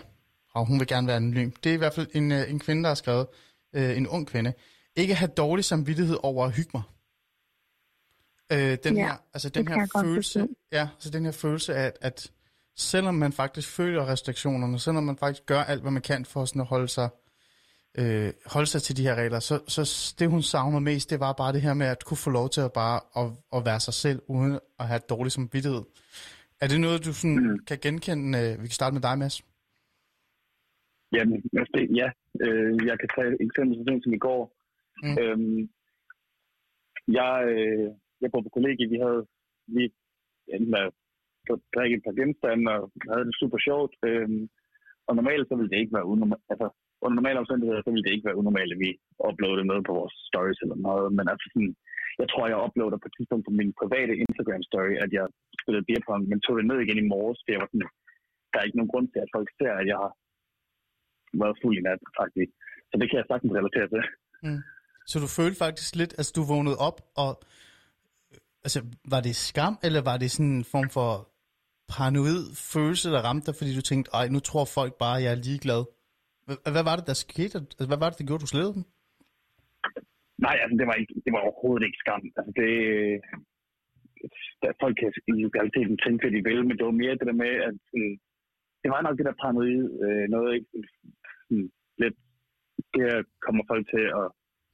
og 0.54 0.66
hun 0.66 0.78
vil 0.78 0.86
gerne 0.86 1.06
være 1.06 1.16
anonym. 1.16 1.50
Det 1.50 1.70
er 1.70 1.74
i 1.74 1.78
hvert 1.78 1.94
fald 1.94 2.06
en, 2.14 2.32
øh, 2.32 2.50
en 2.50 2.58
kvinde, 2.58 2.82
der 2.82 2.88
har 2.88 2.94
skrevet, 2.94 3.26
øh, 3.72 3.96
en 3.96 4.08
ung 4.08 4.26
kvinde, 4.26 4.52
ikke 4.96 5.14
have 5.14 5.30
dårlig 5.36 5.64
samvittighed 5.64 6.16
over 6.22 6.46
at 6.46 6.52
hygge 6.52 6.70
mig. 6.74 6.82
Øh, 8.52 8.78
den 8.84 8.96
ja, 8.96 9.06
her, 9.06 9.16
altså 9.34 9.48
den 9.48 9.68
her 9.68 9.86
følelse, 10.02 10.48
ja, 10.72 10.88
altså 10.94 11.10
den 11.10 11.24
her 11.24 11.32
følelse 11.32 11.74
af, 11.74 11.86
at, 11.86 11.98
at 12.00 12.30
selvom 12.76 13.14
man 13.14 13.32
faktisk 13.32 13.68
føler 13.68 14.08
restriktionerne, 14.08 14.78
selvom 14.78 15.04
man 15.04 15.16
faktisk 15.16 15.46
gør 15.46 15.60
alt, 15.60 15.82
hvad 15.82 15.90
man 15.90 16.02
kan 16.02 16.24
for 16.24 16.44
sådan 16.44 16.60
at 16.60 16.66
holde 16.66 16.88
sig, 16.88 17.08
øh, 18.00 18.30
holde 18.54 18.66
sig 18.66 18.82
til 18.82 18.96
de 18.96 19.06
her 19.06 19.14
regler, 19.22 19.40
så, 19.40 19.54
så 19.74 19.82
det 20.18 20.30
hun 20.34 20.42
savner 20.42 20.80
mest, 20.80 21.10
det 21.10 21.20
var 21.20 21.32
bare 21.32 21.52
det 21.52 21.62
her 21.66 21.74
med 21.74 21.86
at 21.86 22.04
kunne 22.04 22.24
få 22.26 22.30
lov 22.30 22.48
til 22.54 22.60
at 22.60 22.72
bare 22.82 22.98
at, 23.20 23.26
at 23.56 23.60
være 23.68 23.80
sig 23.80 23.94
selv, 24.04 24.18
uden 24.28 24.54
at 24.80 24.86
have 24.90 25.00
dårlig 25.12 25.32
samvittighed. 25.32 25.82
Er 26.62 26.68
det 26.72 26.80
noget, 26.80 27.04
du 27.06 27.12
sådan 27.12 27.42
mm. 27.44 27.58
kan 27.68 27.78
genkende? 27.84 28.38
Øh, 28.40 28.52
vi 28.62 28.66
kan 28.68 28.78
starte 28.80 28.94
med 28.96 29.04
dig, 29.08 29.14
Mads. 29.18 29.36
Jamen, 31.16 31.38
altså, 31.60 31.78
ja. 32.00 32.08
Øh, 32.44 32.72
jeg 32.90 32.96
kan 33.00 33.10
tage 33.14 33.28
et 33.34 33.40
eksempel 33.46 34.02
som 34.02 34.12
i 34.18 34.24
går. 34.26 34.42
Mm. 35.02 35.16
Øhm, 35.20 35.60
jeg, 37.18 37.34
øh, 37.54 37.88
jeg 38.22 38.28
bor 38.30 38.42
på 38.44 38.54
kollegie, 38.56 38.92
vi 38.94 38.98
havde 39.04 39.22
lige 39.74 39.90
endte 40.54 40.70
med 40.74 40.84
at 41.52 41.58
drikke 41.74 41.96
et 41.96 42.04
par 42.06 42.16
genstande 42.20 42.66
og 42.76 42.82
havde 43.12 43.26
det 43.28 43.36
super 43.40 43.58
sjovt. 43.66 43.92
Øhm, 44.08 44.42
og 45.06 45.12
normalt 45.16 45.48
så 45.48 45.54
ville 45.56 45.70
det 45.70 45.78
ikke 45.78 45.96
være 45.96 46.10
unormalt. 46.12 46.46
Altså, 46.52 46.68
under 47.04 47.16
normale 47.18 47.40
omstændigheder, 47.42 47.80
så 47.82 47.90
ville 47.90 48.04
det 48.06 48.14
ikke 48.14 48.28
være 48.28 48.40
unormalt, 48.40 48.74
at 48.74 48.82
vi 48.84 48.90
uploadede 49.30 49.70
noget 49.70 49.82
på 49.88 49.92
vores 50.00 50.14
stories 50.30 50.60
eller 50.64 50.78
noget. 50.88 51.08
Men 51.16 51.26
altså 51.32 51.46
sådan, 51.52 51.72
jeg 52.20 52.28
tror, 52.28 52.44
jeg 52.52 52.64
uploader 52.66 52.98
på 53.00 53.08
et 53.08 53.16
tidspunkt 53.16 53.44
på 53.46 53.52
min 53.60 53.70
private 53.80 54.14
Instagram-story, 54.24 54.94
at 55.04 55.10
jeg 55.18 55.24
spillede 55.62 55.86
beerpong, 55.88 56.22
men 56.30 56.38
tog 56.40 56.54
det 56.58 56.66
ned 56.70 56.78
igen 56.82 56.98
i 57.02 57.10
morges, 57.12 57.40
for 57.42 57.50
jeg 57.52 57.62
var 57.62 57.70
sådan, 57.70 57.88
der 58.50 58.58
er 58.58 58.66
ikke 58.66 58.78
nogen 58.80 58.92
grund 58.92 59.06
til, 59.10 59.20
at 59.24 59.34
folk 59.36 59.48
ser, 59.58 59.72
at 59.80 59.86
jeg 59.92 59.98
har 60.04 60.12
været 61.42 61.60
fuld 61.62 61.74
i 61.78 61.82
nat, 61.88 62.00
faktisk. 62.20 62.50
Så 62.88 62.94
det 63.00 63.06
kan 63.08 63.18
jeg 63.20 63.28
sagtens 63.28 63.56
relatere 63.58 63.88
til. 63.92 64.02
Mm. 64.46 64.62
Så 65.10 65.16
du 65.22 65.28
følte 65.38 65.58
faktisk 65.64 65.90
lidt, 66.00 66.12
altså 66.18 66.32
du 66.36 66.42
vågnede 66.52 66.78
op, 66.88 66.98
og 67.22 67.30
altså, 68.66 68.80
var 69.12 69.20
det 69.26 69.34
skam, 69.48 69.74
eller 69.86 70.00
var 70.10 70.16
det 70.22 70.30
sådan 70.30 70.54
en 70.58 70.68
form 70.74 70.88
for 70.96 71.10
paranoid 71.94 72.42
følelse, 72.72 73.10
der 73.14 73.20
ramte 73.28 73.46
dig, 73.46 73.54
fordi 73.58 73.76
du 73.78 73.82
tænkte, 73.82 74.10
ej, 74.18 74.28
nu 74.28 74.40
tror 74.40 74.64
folk 74.78 74.92
bare, 75.04 75.16
at 75.18 75.24
jeg 75.24 75.32
er 75.32 75.44
ligeglad? 75.48 75.82
Hvad, 76.74 76.84
var 76.88 76.96
det, 76.96 77.06
der 77.10 77.16
skete? 77.26 77.56
Altså, 77.78 77.88
hvad 77.90 78.00
var 78.02 78.08
det, 78.08 78.18
der 78.18 78.28
gjorde, 78.28 78.44
du 78.44 78.52
slædede 78.52 78.76
dem? 78.78 78.84
Nej, 80.46 80.56
altså, 80.62 80.74
det 80.80 80.86
var, 80.90 80.96
ikke, 81.02 81.14
det 81.24 81.32
var 81.34 81.42
overhovedet 81.46 81.86
ikke 81.86 82.02
skam. 82.02 82.22
Altså, 82.38 82.52
det, 82.60 82.70
der, 84.62 84.70
folk 84.82 84.96
kan 85.00 85.10
i 85.40 85.44
realiteten 85.56 85.96
tænke, 85.98 86.20
hvad 86.22 86.32
de 86.36 86.46
vil, 86.48 86.60
men 86.66 86.76
det 86.76 86.86
var 86.88 87.00
mere 87.02 87.18
det 87.18 87.26
der 87.30 87.42
med, 87.44 87.52
at 87.68 87.74
sådan, 87.90 88.14
det 88.82 88.90
var 88.94 89.00
nok 89.02 89.16
det 89.18 89.26
der 89.28 89.40
paranoid, 89.42 89.82
øh, 90.04 90.26
noget, 90.34 90.50
ikke? 90.56 90.68
Sådan, 91.46 91.68
lidt, 92.02 92.16
det 92.92 93.02
her 93.08 93.18
kommer 93.46 93.62
folk 93.70 93.84
til 93.94 94.04
at 94.20 94.26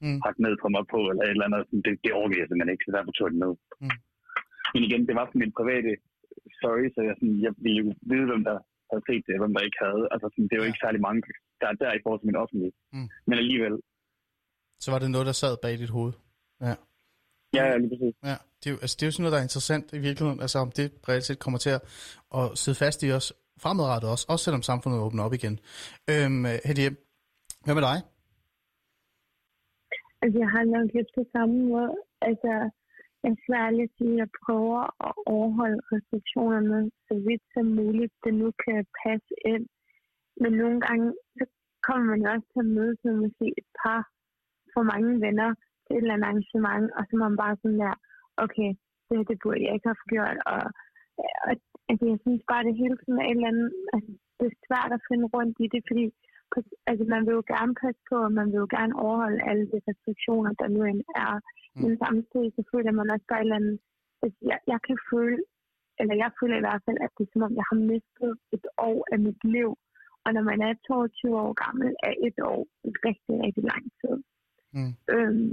mm. 0.03 0.19
hakke 0.25 0.41
ned 0.45 0.55
på 0.61 0.67
mig 0.75 0.83
på, 0.93 0.99
eller 1.11 1.23
et 1.25 1.35
eller 1.35 1.47
andet. 1.47 1.63
Det, 1.85 1.93
det 2.03 2.11
overgiver 2.19 2.41
jeg 2.41 2.49
simpelthen 2.49 2.73
ikke, 2.73 2.85
så 2.85 2.91
derfor 2.95 3.11
tog 3.11 3.25
jeg 3.27 3.33
det 3.35 3.43
ned. 3.45 3.53
Mm. 3.83 3.97
Men 4.73 4.81
igen, 4.87 5.03
det 5.07 5.15
var 5.19 5.25
for 5.27 5.37
min 5.43 5.57
private 5.59 5.91
story, 6.57 6.85
så 6.93 6.99
jeg, 7.07 7.15
sådan, 7.19 7.39
jeg 7.45 7.53
ville 7.63 7.79
jo 7.81 7.85
vide, 8.11 8.29
hvem 8.29 8.43
der 8.49 8.57
havde 8.91 9.05
set 9.09 9.23
det, 9.29 9.35
hvem 9.41 9.53
der 9.55 9.61
ikke 9.67 9.79
havde. 9.85 10.03
Altså, 10.13 10.25
sådan, 10.31 10.47
det 10.47 10.53
er 10.55 10.61
jo 10.61 10.67
Ja. 10.67 10.71
ikke 10.71 10.83
særlig 10.85 11.01
mange, 11.07 11.19
der 11.61 11.67
er 11.71 11.75
der 11.83 11.91
i 11.97 12.01
forhold 12.03 12.19
til 12.21 12.29
min 12.31 12.41
offentlige. 12.43 12.73
Mm. 12.95 13.07
Men 13.27 13.35
alligevel, 13.43 13.75
Så 14.83 14.87
var 14.93 14.99
det 14.99 15.11
noget, 15.15 15.27
der 15.29 15.35
sad 15.43 15.53
bag 15.63 15.73
dit 15.83 15.89
hoved. 15.97 16.13
Ja. 16.67 16.73
ja, 17.57 17.63
ja, 17.69 17.75
lige 17.81 17.91
præcis. 17.93 18.15
Ja, 18.29 18.37
det 18.59 18.67
er, 18.69 18.73
jo, 18.75 18.77
altså, 18.83 18.95
det 18.97 19.03
er 19.03 19.07
jo 19.09 19.11
sådan 19.15 19.23
noget, 19.23 19.33
der 19.35 19.41
er 19.43 19.47
interessant 19.49 19.85
i 19.97 19.99
virkeligheden. 20.07 20.39
Altså 20.45 20.57
om 20.65 20.71
det 20.77 20.87
reelt 21.09 21.25
set 21.27 21.39
kommer 21.45 21.59
til 21.65 21.71
at, 21.77 21.81
at 22.39 22.45
sidde 22.61 22.77
fast 22.83 22.99
i 23.07 23.09
os 23.19 23.27
fremadrettet 23.63 24.07
også, 24.13 24.25
også 24.33 24.43
selvom 24.45 24.63
samfundet 24.69 24.99
åbner 25.05 25.23
op 25.27 25.33
igen. 25.39 25.55
Øhm, 26.11 26.43
Hedy, 26.67 26.87
hvad 27.65 27.75
med 27.79 27.83
dig? 27.89 27.97
Altså, 30.23 30.37
jeg 30.43 30.49
har 30.55 30.63
nok 30.75 30.87
lidt 30.97 31.09
på 31.17 31.21
samme 31.35 31.55
måde. 31.71 31.95
Altså, 32.29 32.51
jeg 33.23 33.31
er 33.49 33.83
at 33.85 33.93
sige, 33.97 34.13
at 34.13 34.21
jeg 34.23 34.29
prøver 34.43 34.81
at 35.07 35.13
overholde 35.35 35.81
restriktionerne 35.91 36.91
så 37.07 37.13
vidt 37.27 37.43
som 37.53 37.65
muligt, 37.79 38.13
det 38.23 38.33
nu 38.41 38.47
kan 38.63 38.85
passe 39.03 39.33
ind. 39.53 39.65
Men 40.41 40.51
nogle 40.61 40.79
gange, 40.85 41.07
så 41.37 41.43
kommer 41.87 42.05
man 42.11 42.21
også 42.33 42.47
til 42.51 42.61
at 42.65 42.73
mødes 42.77 42.99
med 43.03 43.15
måske 43.23 43.47
et 43.61 43.69
par 43.81 44.01
for 44.73 44.83
mange 44.93 45.11
venner 45.25 45.49
til 45.83 45.93
et 45.95 46.01
eller 46.01 46.13
andet 46.13 46.27
arrangement, 46.29 46.87
og 46.97 47.01
så 47.05 47.11
er 47.15 47.23
man 47.27 47.37
bare 47.43 47.55
sådan 47.61 47.79
der, 47.85 47.93
okay, 48.43 48.69
det, 49.05 49.13
her, 49.17 49.25
det 49.31 49.37
burde 49.43 49.63
jeg 49.65 49.73
ikke 49.73 49.89
have 49.91 50.09
gjort, 50.13 50.37
og, 50.53 50.61
og 51.45 51.51
altså, 51.89 52.03
jeg 52.11 52.19
synes 52.23 52.43
bare, 52.51 52.65
det 52.67 52.81
hele 52.83 52.97
tiden 52.97 53.19
er 53.19 53.27
et 53.27 53.37
eller 53.37 53.51
andet, 53.53 53.69
altså, 53.93 54.11
det 54.37 54.45
er 54.47 54.61
svært 54.67 54.91
at 54.97 55.05
finde 55.09 55.25
rundt 55.35 55.55
i 55.65 55.67
det, 55.73 55.81
fordi 55.89 56.05
altså, 56.89 57.03
man 57.13 57.21
vil 57.25 57.37
jo 57.39 57.43
gerne 57.53 57.73
passe 57.83 58.01
på, 58.09 58.15
og 58.27 58.31
man 58.39 58.47
vil 58.51 58.63
jo 58.63 58.69
gerne 58.77 58.93
overholde 59.05 59.47
alle 59.49 59.65
de 59.71 59.79
restriktioner, 59.89 60.51
der 60.59 60.67
nu 60.75 60.81
end 60.83 61.01
er. 61.25 61.33
Mm. 61.39 61.81
Men 61.83 61.91
samtidig 62.03 62.49
så 62.55 62.61
føler 62.71 62.91
man 62.99 63.11
også 63.13 63.25
bare 63.29 63.41
et 63.41 63.47
eller 63.47 63.61
andet, 63.61 63.77
altså, 64.23 64.39
jeg, 64.51 64.59
jeg 64.71 64.79
kan 64.87 64.97
føle, 65.11 65.41
eller 65.99 66.15
jeg 66.23 66.31
føler 66.39 66.55
i 66.57 66.65
hvert 66.65 66.83
fald, 66.85 66.97
at 67.05 67.11
det 67.17 67.23
er 67.25 67.31
som 67.33 67.45
om, 67.47 67.53
jeg 67.59 67.67
har 67.71 67.79
mistet 67.93 68.31
et 68.55 68.65
år 68.89 68.99
af 69.13 69.19
mit 69.27 69.41
liv. 69.55 69.69
Og 70.25 70.29
når 70.35 70.43
man 70.51 70.59
er 70.67 70.73
22 70.87 71.39
år 71.45 71.53
gammel, 71.63 71.89
er 72.07 72.13
et 72.27 72.37
år 72.51 72.61
rigtig, 73.07 73.35
rigtig 73.45 73.63
lang 73.71 73.85
tid. 73.99 74.15
Mm. 74.75 74.93
Øhm, 75.13 75.51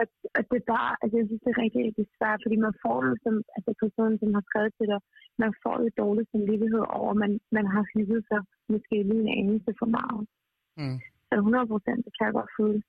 og, 0.00 0.06
og 0.36 0.42
det 0.50 0.56
er 0.60 0.72
bare, 0.76 0.92
altså 1.02 1.14
jeg 1.18 1.26
synes, 1.26 1.42
det 1.44 1.50
er 1.52 1.62
rigtig, 1.64 1.80
rigtig 1.88 2.06
svært, 2.16 2.40
fordi 2.44 2.56
man 2.66 2.74
får 2.84 2.98
jo 3.08 3.12
som, 3.24 3.34
altså 3.56 3.70
personen, 3.82 4.16
som 4.22 4.30
har 4.36 4.44
skrevet 4.48 4.72
til 4.78 4.86
dig, 4.92 5.00
man 5.42 5.52
får 5.62 5.76
jo 5.82 5.88
dårlig 6.02 6.24
samvittighed 6.32 6.84
over, 6.98 7.10
at 7.14 7.20
man, 7.24 7.32
man 7.56 7.66
har 7.74 7.84
hygget 7.94 8.22
sig 8.30 8.40
måske 8.72 8.96
lige 9.08 9.24
en 9.24 9.34
anelse 9.40 9.70
for 9.80 9.88
meget. 9.98 10.22
Mm. 10.78 11.00
Så 11.28 11.34
100 11.34 11.66
procent, 11.66 12.04
det 12.04 12.12
kan 12.18 12.26
jeg 12.26 12.32
godt 12.32 12.50
føle. 12.60 12.82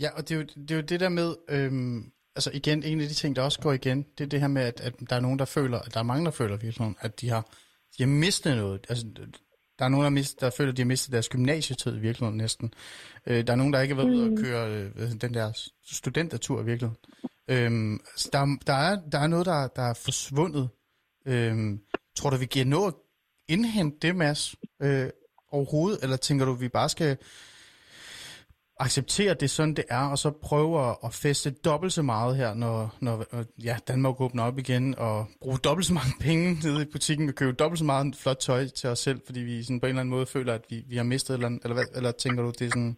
Ja, 0.00 0.10
og 0.16 0.28
det 0.28 0.34
er 0.34 0.38
jo 0.40 0.42
det, 0.42 0.70
er 0.70 0.76
jo 0.76 0.80
det 0.82 1.00
der 1.00 1.08
med, 1.08 1.34
øhm, 1.48 2.12
altså 2.36 2.50
igen, 2.54 2.82
en 2.82 3.00
af 3.00 3.08
de 3.08 3.14
ting, 3.14 3.36
der 3.36 3.42
også 3.42 3.60
går 3.60 3.72
igen, 3.72 4.06
det 4.18 4.24
er 4.24 4.28
det 4.28 4.40
her 4.40 4.48
med, 4.48 4.62
at, 4.62 4.80
at 4.80 4.94
der 5.10 5.16
er 5.16 5.20
nogen, 5.20 5.38
der 5.38 5.44
føler, 5.44 5.78
at 5.78 5.94
der 5.94 6.00
er 6.00 6.04
mange, 6.04 6.24
der 6.24 6.30
føler 6.30 6.56
virkelig, 6.56 6.94
at 7.00 7.20
de 7.20 7.28
har, 7.28 7.42
de 7.98 8.02
har 8.02 8.10
mistet 8.10 8.56
noget. 8.56 8.86
Altså, 8.88 9.06
der 9.78 9.84
er 9.84 9.88
nogen, 9.88 10.04
der, 10.04 10.10
mist, 10.10 10.40
der 10.40 10.50
føler, 10.50 10.70
at 10.70 10.76
de 10.76 10.82
har 10.82 10.86
mistet 10.86 11.12
deres 11.12 11.28
gymnasietid 11.28 11.96
i 11.96 12.00
virkeligheden 12.00 12.38
næsten. 12.38 12.74
Øh, 13.26 13.46
der 13.46 13.52
er 13.52 13.56
nogen, 13.56 13.72
der 13.72 13.80
ikke 13.80 13.94
har 13.94 14.02
været 14.02 14.14
ude 14.14 14.30
Mm. 14.30 14.36
at 14.36 14.44
køre 14.44 14.90
øh, 14.96 15.12
den 15.20 15.34
der 15.34 15.70
studentertur 15.82 16.60
i 16.60 16.64
virkeligheden. 16.64 16.98
Øhm, 17.48 17.92
altså, 17.94 18.28
der, 18.32 18.56
der, 18.66 18.72
er, 18.72 19.00
der 19.12 19.18
er 19.18 19.26
noget, 19.26 19.46
der, 19.46 19.68
der 19.68 19.82
er 19.82 19.94
forsvundet. 19.94 20.68
Øhm, 21.26 21.80
tror 22.16 22.30
du, 22.30 22.36
vi 22.36 22.46
giver 22.46 22.64
nå 22.64 22.86
at 22.86 22.94
indhente 23.48 23.98
det, 24.02 24.16
Mads, 24.16 24.56
øh, 24.82 25.10
overhovedet? 25.52 26.02
Eller 26.02 26.16
tænker 26.16 26.44
du, 26.46 26.52
vi 26.52 26.68
bare 26.68 26.88
skal 26.88 27.16
acceptere, 28.80 29.30
at 29.30 29.40
det 29.40 29.46
er 29.46 29.48
sådan, 29.48 29.74
det 29.74 29.84
er, 29.88 30.04
og 30.10 30.18
så 30.18 30.30
prøve 30.30 30.88
at- 30.90 30.96
at 31.04 31.14
feste 31.14 31.50
dobbelt 31.50 31.92
så 31.92 32.02
meget 32.02 32.36
her, 32.36 32.54
når, 32.54 32.96
når 33.00 33.24
ja, 33.64 33.76
Danmark 33.88 34.20
åbner 34.20 34.42
op 34.42 34.58
igen, 34.58 34.94
og 34.98 35.26
bruge 35.40 35.58
dobbelt 35.58 35.86
så 35.86 35.94
mange 35.94 36.12
penge 36.26 36.44
nede 36.68 36.82
i 36.82 36.90
butikken, 36.92 37.28
og 37.28 37.34
købe 37.34 37.52
dobbelt 37.52 37.78
så 37.78 37.84
meget 37.84 38.16
flot 38.16 38.36
tøj 38.40 38.66
til 38.66 38.88
os 38.88 38.98
selv, 38.98 39.20
fordi 39.26 39.40
vi 39.40 39.62
sådan 39.62 39.80
på 39.80 39.86
en 39.86 39.88
eller 39.90 40.00
anden 40.00 40.10
måde 40.10 40.26
føler, 40.26 40.54
at 40.54 40.64
vi, 40.70 40.84
vi 40.88 40.96
har 40.96 41.04
mistet 41.04 41.34
et 41.34 41.38
eller 41.44 41.58
eller, 41.64 41.74
hvad, 41.74 41.84
eller 41.96 42.12
tænker 42.12 42.42
du, 42.42 42.50
det 42.50 42.62
er 42.66 42.68
sådan... 42.70 42.96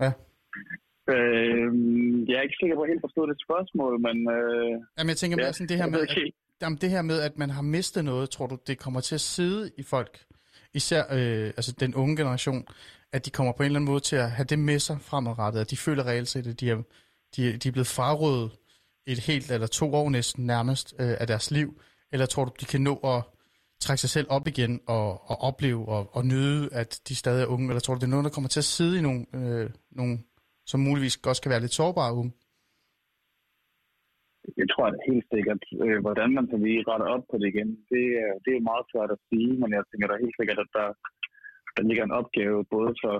Ja. 0.00 0.12
Øh, 1.14 1.68
jeg 2.28 2.36
er 2.38 2.42
ikke 2.42 2.56
sikker 2.60 2.76
på 2.76 2.82
at 2.82 2.88
helt 2.88 3.00
forstå 3.06 3.26
det 3.26 3.36
spørgsmål, 3.46 4.00
men 4.06 4.16
øh, 4.36 4.80
Jamen, 4.98 5.08
jeg 5.08 5.16
tænker 5.16 5.36
mere 5.36 5.46
Ja, 5.46 5.52
sådan 5.52 5.68
det 5.68 5.76
her 5.76 5.84
jeg 5.84 5.90
med, 5.92 6.00
at, 6.00 6.18
jamen, 6.62 6.78
det 6.80 6.90
her 6.90 7.02
med, 7.02 7.20
at 7.20 7.38
man 7.38 7.50
har 7.50 7.62
mistet 7.62 8.04
noget, 8.04 8.30
tror 8.30 8.46
du, 8.46 8.56
det 8.66 8.78
kommer 8.78 9.00
til 9.00 9.14
at 9.14 9.20
sidde 9.20 9.70
i 9.78 9.82
folk, 9.82 10.18
især 10.74 11.04
øh, 11.10 11.46
altså 11.46 11.72
den 11.72 11.94
unge 11.94 12.16
generation, 12.16 12.66
at 13.12 13.24
de 13.24 13.30
kommer 13.30 13.52
på 13.52 13.62
en 13.62 13.66
eller 13.66 13.78
anden 13.78 13.90
måde 13.90 14.00
til 14.00 14.16
at 14.16 14.30
have 14.30 14.44
det 14.44 14.58
med 14.58 14.78
sig 14.78 15.00
fremadrettet, 15.00 15.60
at 15.60 15.70
de 15.70 15.76
føler 15.76 16.06
reelt 16.06 16.28
set, 16.28 16.46
at 16.46 16.60
de 16.60 16.70
er, 16.70 16.82
de, 17.36 17.56
de 17.56 17.68
er 17.68 17.72
blevet 17.72 17.86
frarådet 17.86 18.50
et 19.06 19.18
helt 19.18 19.50
eller 19.50 19.66
to 19.66 19.94
år 19.94 20.10
næsten 20.10 20.46
nærmest 20.46 20.94
øh, 20.98 21.16
af 21.20 21.26
deres 21.26 21.50
liv, 21.50 21.80
eller 22.12 22.26
tror 22.26 22.44
du, 22.44 22.52
de 22.60 22.64
kan 22.64 22.80
nå 22.80 22.96
at 22.96 23.22
trække 23.80 24.00
sig 24.00 24.10
selv 24.10 24.26
op 24.30 24.48
igen 24.48 24.80
og, 24.86 25.30
og 25.30 25.40
opleve 25.40 25.88
og, 25.88 26.16
og 26.16 26.26
nyde, 26.26 26.68
at 26.72 27.00
de 27.08 27.14
stadig 27.14 27.42
er 27.42 27.46
unge, 27.46 27.68
eller 27.68 27.80
tror 27.80 27.94
du, 27.94 27.98
det 27.98 28.06
er 28.06 28.10
noget, 28.10 28.24
der 28.24 28.30
kommer 28.30 28.48
til 28.48 28.60
at 28.60 28.64
sidde 28.64 28.98
i 28.98 29.00
nogle, 29.00 29.26
øh, 29.34 29.70
nogle 29.90 30.18
som 30.66 30.80
muligvis 30.80 31.18
også 31.26 31.42
kan 31.42 31.50
være 31.50 31.60
lidt 31.60 31.74
sårbare 31.74 32.14
unge? 32.14 32.32
Jeg 34.60 34.68
tror 34.72 34.86
at 34.88 35.06
helt 35.10 35.26
sikkert, 35.34 35.62
øh, 35.84 35.98
hvordan 36.04 36.30
man 36.38 36.46
kan 36.50 36.60
lige 36.66 36.86
rette 36.90 37.06
op 37.14 37.24
på 37.30 37.34
det 37.40 37.48
igen, 37.52 37.70
det, 37.92 38.04
er, 38.24 38.32
det 38.44 38.52
er 38.54 38.68
meget 38.70 38.86
svært 38.92 39.10
at 39.16 39.22
sige, 39.30 39.52
men 39.60 39.70
jeg 39.76 39.82
tænker 39.84 40.06
da 40.08 40.24
helt 40.24 40.38
sikkert, 40.40 40.60
at 40.64 40.70
der, 40.78 40.88
der 41.76 41.82
ligger 41.88 42.04
en 42.04 42.18
opgave 42.20 42.58
både 42.74 42.92
for, 43.02 43.14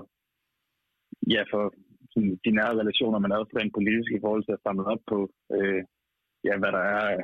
ja, 1.35 1.41
for 1.51 1.63
sådan, 2.11 2.33
de 2.45 2.51
nære 2.57 2.79
relationer, 2.81 3.19
men 3.19 3.31
også 3.31 3.53
rent 3.53 3.73
politisk 3.77 4.09
i 4.13 4.23
forhold 4.23 4.43
til 4.45 4.57
at 4.57 4.63
samle 4.65 4.85
op 4.93 5.03
på, 5.11 5.19
øh, 5.55 5.81
ja, 6.47 6.53
hvad 6.61 6.71
der 6.77 6.83
er 6.95 7.03
af 7.15 7.21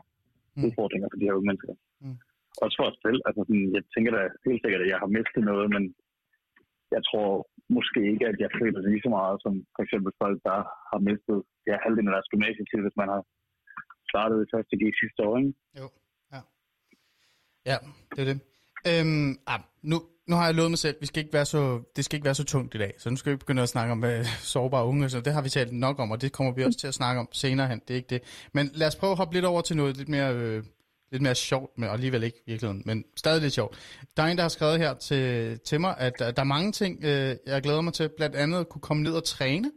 Mm. 0.56 0.64
udfordringer 0.66 1.08
for 1.12 1.18
de 1.20 1.28
her 1.28 1.38
unge 1.38 1.48
mennesker. 1.50 1.74
Mm. 2.04 2.18
Også 2.64 2.76
for 2.80 2.86
os 2.90 2.98
selv. 3.06 3.20
Altså, 3.28 3.40
sådan, 3.48 3.68
jeg 3.78 3.84
tænker 3.94 4.12
da 4.18 4.22
helt 4.48 4.62
sikkert, 4.64 4.84
at 4.84 4.92
jeg 4.94 5.00
har 5.04 5.10
mistet 5.18 5.44
noget, 5.52 5.68
men 5.76 5.84
jeg 6.96 7.02
tror 7.10 7.30
måske 7.78 8.02
ikke, 8.12 8.26
at 8.32 8.38
jeg 8.44 8.52
føler 8.60 8.80
lige 8.82 9.06
så 9.06 9.12
meget 9.18 9.38
som 9.44 9.54
for 9.76 9.82
eksempel 9.86 10.12
folk, 10.24 10.38
der 10.50 10.60
har 10.92 11.00
mistet 11.10 11.38
ja, 11.70 11.76
halvdelen 11.84 12.10
af 12.10 12.16
deres 12.16 12.32
gymnasietid, 12.34 12.80
hvis 12.84 13.00
man 13.02 13.10
har 13.14 13.22
startet 14.14 14.38
i 14.74 14.76
de 14.86 14.92
sidste 15.02 15.20
år. 15.28 15.38
Ikke? 15.38 15.54
Jo, 15.80 15.86
ja. 16.34 16.42
Ja, 17.72 17.78
det 18.16 18.22
er 18.24 18.28
det. 18.32 18.40
Øhm, 18.88 19.40
ah, 19.48 19.60
nu, 19.82 19.98
nu 20.28 20.36
har 20.36 20.46
jeg 20.46 20.56
lovet 20.56 20.72
mig 20.72 20.78
selv, 20.78 20.96
vi 21.02 21.06
skal 21.06 21.20
ikke 21.24 21.34
være 21.34 21.46
så, 21.46 21.82
det 21.96 22.06
skal 22.06 22.18
ikke 22.18 22.26
være 22.26 22.36
så 22.36 22.44
tungt 22.44 22.76
i 22.76 22.78
dag, 22.78 22.94
så 22.98 23.10
nu 23.10 23.16
skal 23.16 23.32
vi 23.32 23.38
begynde 23.38 23.62
at 23.62 23.70
snakke 23.70 23.92
om 23.92 24.04
uh, 24.04 24.26
sårbare 24.54 24.86
unge, 24.86 25.10
så 25.10 25.22
det 25.22 25.34
har 25.34 25.42
vi 25.42 25.50
talt 25.50 25.74
nok 25.74 26.00
om, 26.00 26.12
og 26.12 26.22
det 26.22 26.32
kommer 26.32 26.54
vi 26.54 26.64
også 26.64 26.80
til 26.80 26.88
at 26.88 26.94
snakke 26.94 27.20
om 27.20 27.28
senere 27.32 27.68
hen, 27.68 27.82
det 27.88 27.94
er 27.94 27.96
ikke 27.96 28.10
det. 28.10 28.48
Men 28.54 28.70
lad 28.74 28.88
os 28.88 28.96
prøve 28.96 29.12
at 29.12 29.18
hoppe 29.18 29.34
lidt 29.34 29.46
over 29.46 29.62
til 29.62 29.78
noget 29.78 29.98
lidt 29.98 30.10
mere, 30.10 30.36
øh, 30.36 30.64
lidt 31.12 31.22
mere 31.22 31.36
sjovt, 31.36 31.78
men 31.78 31.90
alligevel 31.90 32.24
ikke 32.24 32.38
i 32.38 32.52
virkeligheden, 32.52 32.84
men 32.86 33.04
stadig 33.16 33.42
lidt 33.42 33.54
sjovt. 33.54 33.78
Der 34.18 34.24
er 34.24 34.28
en, 34.28 34.38
der 34.38 34.44
har 34.44 34.50
skrevet 34.50 34.80
her 34.80 34.94
til, 34.94 35.60
til 35.60 35.82
mig, 35.82 35.96
at 35.98 36.14
der, 36.20 36.32
der 36.32 36.42
er 36.42 36.46
mange 36.46 36.72
ting, 36.72 37.04
øh, 37.04 37.36
jeg 37.46 37.62
glæder 37.62 37.82
mig 37.82 37.94
til, 37.94 38.10
blandt 38.18 38.36
andet 38.36 38.60
at 38.60 38.70
kunne 38.70 38.82
komme 38.82 39.04
ned 39.04 39.14
og 39.14 39.24
træne. 39.24 39.72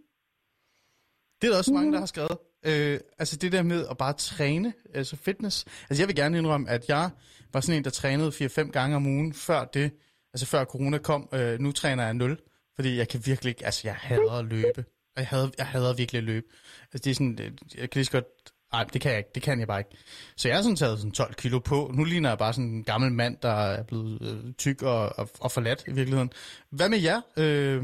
Det 1.41 1.47
er 1.47 1.51
der 1.51 1.59
også 1.59 1.73
mange, 1.73 1.93
der 1.93 1.99
har 1.99 2.07
skrevet. 2.07 2.39
Øh, 2.67 3.01
altså 3.19 3.37
det 3.37 3.53
der 3.53 3.63
med 3.63 3.87
at 3.91 3.97
bare 3.97 4.13
træne, 4.13 4.73
altså 4.95 5.17
fitness. 5.17 5.65
Altså 5.91 6.03
jeg 6.03 6.09
vil 6.09 6.17
gerne 6.17 6.39
indrømme, 6.39 6.71
at 6.71 6.89
jeg 6.89 7.11
var 7.53 7.61
sådan 7.61 7.77
en, 7.77 7.85
der 7.85 7.91
trænede 7.91 8.29
4-5 8.29 8.71
gange 8.71 8.97
om 8.97 9.07
ugen 9.07 9.33
før 9.33 9.65
det, 9.65 9.91
altså 10.35 10.47
før 10.47 10.65
corona 10.65 10.99
kom. 10.99 11.29
Øh, 11.33 11.61
nu 11.61 11.73
træner 11.73 12.05
jeg 12.05 12.15
0, 12.15 12.39
fordi 12.75 12.97
jeg 12.97 13.09
kan 13.09 13.23
virkelig 13.25 13.51
ikke, 13.51 13.65
altså 13.65 13.81
jeg 13.85 13.95
hader 13.95 14.33
at 14.33 14.45
løbe. 14.45 14.85
Jeg 15.17 15.27
hader, 15.27 15.49
jeg 15.59 15.67
hader 15.67 15.95
virkelig 15.95 16.19
at 16.19 16.25
løbe. 16.25 16.47
Altså 16.83 17.05
det 17.05 17.11
er 17.11 17.15
sådan, 17.15 17.39
øh, 17.41 17.53
jeg 17.79 17.91
kan 17.91 17.99
lige 17.99 18.05
så 18.05 18.13
godt, 18.13 18.27
nej, 18.73 18.85
det 18.85 19.01
kan 19.01 19.11
jeg 19.11 19.19
ikke, 19.19 19.31
det 19.35 19.43
kan 19.43 19.59
jeg 19.59 19.67
bare 19.67 19.81
ikke. 19.81 19.97
Så 20.37 20.49
jeg 20.49 20.57
har 20.57 20.63
sådan 20.63 20.77
taget 20.77 20.99
sådan 20.99 21.13
12 21.13 21.35
kilo 21.35 21.59
på. 21.59 21.91
Nu 21.95 22.05
ligner 22.05 22.29
jeg 22.29 22.39
bare 22.39 22.53
sådan 22.53 22.71
en 22.71 22.85
gammel 22.85 23.13
mand, 23.13 23.37
der 23.43 23.53
er 23.53 23.83
blevet 23.83 24.23
øh, 24.23 24.53
tyk 24.53 24.83
og, 24.83 25.19
og, 25.19 25.29
og 25.41 25.53
forladt 25.53 25.85
i 25.89 25.93
virkeligheden. 25.93 26.31
Hvad 26.71 26.89
med 26.89 26.99
jer? 26.99 27.21
Øh, 27.37 27.83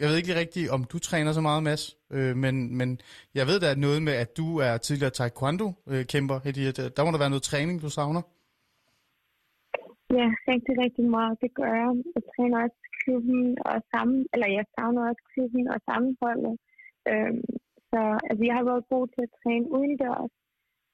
jeg 0.00 0.06
ved 0.08 0.16
ikke 0.16 0.28
lige 0.28 0.42
rigtigt, 0.44 0.70
om 0.76 0.80
du 0.92 0.98
træner 0.98 1.32
så 1.32 1.42
meget, 1.48 1.62
Mads, 1.62 1.84
øh, 2.16 2.34
men, 2.44 2.54
men 2.78 2.88
jeg 3.38 3.44
ved, 3.50 3.58
da 3.60 3.68
noget 3.86 4.00
med, 4.08 4.14
at 4.24 4.30
du 4.40 4.46
er 4.66 4.74
tidligere 4.76 5.16
taekwondo-kæmper. 5.18 6.38
Øh, 6.46 6.54
der 6.96 7.04
må 7.04 7.10
der 7.12 7.22
være 7.24 7.34
noget 7.34 7.48
træning, 7.50 7.76
du 7.84 7.90
savner. 7.98 8.22
Ja, 10.18 10.28
rigtig, 10.52 10.74
rigtig 10.84 11.06
meget. 11.16 11.34
Det 11.42 11.50
gør 11.58 11.72
jeg. 11.82 11.90
Jeg 12.14 12.22
træner 12.34 12.56
også 12.64 12.80
klubben 13.00 13.40
og 13.70 13.76
sammen, 13.92 14.20
eller 14.32 14.48
jeg 14.58 14.64
savner 14.74 15.02
også 15.10 15.22
klubben 15.32 15.64
og 15.74 15.78
sammenholdet. 15.88 16.54
Øhm, 17.10 17.42
så 17.90 18.00
altså, 18.28 18.42
jeg 18.48 18.56
har 18.58 18.66
været 18.70 18.90
god 18.94 19.06
til 19.14 19.22
at 19.26 19.34
træne 19.40 19.66
udendørs. 19.76 20.32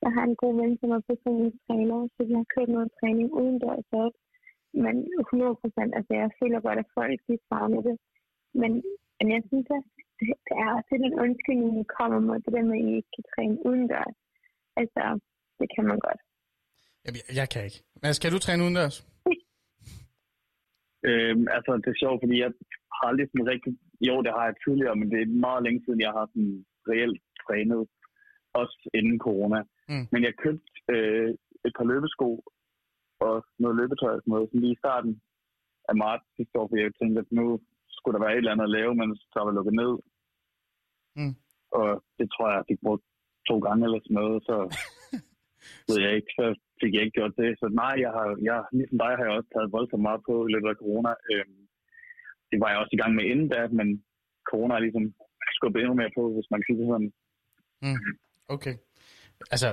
Jeg 0.05 0.13
har 0.17 0.25
en 0.31 0.39
god 0.43 0.55
ven, 0.61 0.73
som 0.81 0.91
er 0.97 1.03
personlig 1.13 1.53
træner, 1.67 1.99
så 2.15 2.21
vi 2.29 2.35
har 2.41 2.47
kørt 2.55 2.71
noget 2.77 2.91
træning 2.99 3.29
udendørs 3.41 3.89
også. 4.05 4.21
Men 4.85 4.95
100 5.21 5.55
procent, 5.63 5.91
altså 5.99 6.13
jeg 6.21 6.29
føler 6.41 6.61
godt, 6.67 6.79
at 6.83 6.93
folk 6.99 7.19
de 7.29 7.37
savner 7.49 7.81
det. 7.89 7.97
Men, 8.61 8.73
men 9.19 9.27
jeg 9.35 9.43
synes, 9.51 9.67
at 9.79 9.85
det, 10.19 10.29
det 10.47 10.55
er 10.63 10.69
også 10.77 10.93
den 11.05 11.15
undskyldning, 11.25 11.73
der 11.79 11.87
kommer 11.99 12.21
med 12.29 12.37
det 12.45 12.53
der 12.57 12.65
med, 12.71 12.79
at 12.81 12.87
I 12.89 12.91
ikke 12.99 13.13
kan 13.17 13.27
træne 13.33 13.57
udendørs. 13.67 14.17
Altså, 14.81 15.03
det 15.59 15.69
kan 15.75 15.85
man 15.91 15.99
godt. 16.07 16.21
Jamen, 17.05 17.19
jeg, 17.21 17.35
jeg 17.41 17.49
kan 17.53 17.63
ikke. 17.69 17.81
Men 18.03 18.11
skal 18.15 18.33
du 18.35 18.39
træne 18.39 18.65
udendørs? 18.65 18.97
Øhm, 21.11 21.47
altså, 21.57 21.71
det 21.83 21.91
er 21.91 22.03
sjovt, 22.03 22.21
fordi 22.23 22.37
jeg 22.45 22.51
har 22.97 23.05
aldrig 23.11 23.27
sådan 23.29 23.51
rigtig... 23.53 23.73
Jo, 24.09 24.15
det 24.25 24.33
har 24.37 24.45
jeg 24.49 24.57
tidligere, 24.65 24.97
men 25.01 25.11
det 25.13 25.21
er 25.23 25.41
meget 25.47 25.63
længe 25.63 25.81
siden, 25.85 26.01
jeg 26.07 26.13
har 26.19 26.27
sådan 26.27 26.55
reelt 26.91 27.21
trænet. 27.43 27.83
Også 28.61 28.79
inden 28.99 29.19
corona. 29.27 29.61
Mm. 29.91 30.07
Men 30.13 30.21
jeg 30.27 30.35
købte 30.45 30.71
øh, 30.95 31.31
et 31.67 31.73
par 31.77 31.87
løbesko 31.91 32.29
og 33.27 33.35
noget 33.63 33.77
løbetøj 33.81 34.13
og 34.15 34.21
sådan 34.23 34.33
noget, 34.33 34.49
sådan 34.49 34.61
lige 34.61 34.77
i 34.77 34.83
starten 34.85 35.13
af 35.91 35.95
marts 36.03 36.27
sidste 36.37 36.59
år, 36.59 36.67
fordi 36.69 36.83
jeg 36.83 36.99
tænkte, 37.01 37.21
at 37.25 37.31
nu 37.39 37.47
skulle 38.07 38.19
der 38.19 38.27
være 38.27 38.35
et 38.35 38.43
eller 38.43 38.55
andet 38.55 38.69
at 38.69 38.77
lave, 38.79 38.93
men 39.01 39.09
så 39.33 39.39
var 39.47 39.53
lukket 39.59 39.75
ned. 39.83 39.93
Mm. 41.19 41.35
Og 41.79 41.89
det 42.19 42.27
tror 42.31 42.47
jeg, 42.49 42.57
jeg 42.59 42.69
fik 42.71 42.81
brugt 42.87 43.05
to 43.49 43.57
gange 43.67 43.83
eller 43.87 44.01
sådan 44.03 44.19
noget, 44.23 44.39
så 44.49 44.57
ved 45.89 45.99
jeg 46.05 46.13
ikke, 46.19 46.33
så 46.39 46.45
fik 46.81 46.93
jeg 46.95 47.03
ikke 47.03 47.17
gjort 47.19 47.35
det. 47.43 47.51
Så 47.61 47.67
nej, 47.83 47.95
jeg 48.05 48.13
har, 48.17 48.27
jeg, 48.49 48.57
ligesom 48.79 48.99
dig 49.05 49.13
har 49.17 49.25
jeg 49.27 49.37
også 49.39 49.51
taget 49.53 49.75
voldsomt 49.77 50.07
meget 50.09 50.23
på 50.29 50.35
i 50.47 50.53
løbet 50.55 50.69
af 50.73 50.81
corona. 50.83 51.13
Øhm, 51.33 51.63
det 52.51 52.59
var 52.63 52.69
jeg 52.71 52.79
også 52.83 52.95
i 52.95 53.01
gang 53.03 53.13
med 53.15 53.25
inden 53.33 53.49
da, 53.55 53.61
men 53.79 53.89
corona 54.51 54.73
er 54.75 54.85
ligesom 54.87 55.07
skubbet 55.57 55.81
endnu 55.81 55.95
mere 56.01 56.17
på, 56.19 56.23
hvis 56.35 56.51
man 56.51 56.59
kan 56.59 56.67
sige 56.69 56.81
det 56.81 56.89
sådan. 56.93 57.13
Mm. 57.85 58.01
Okay. 58.55 58.75
Altså, 59.55 59.69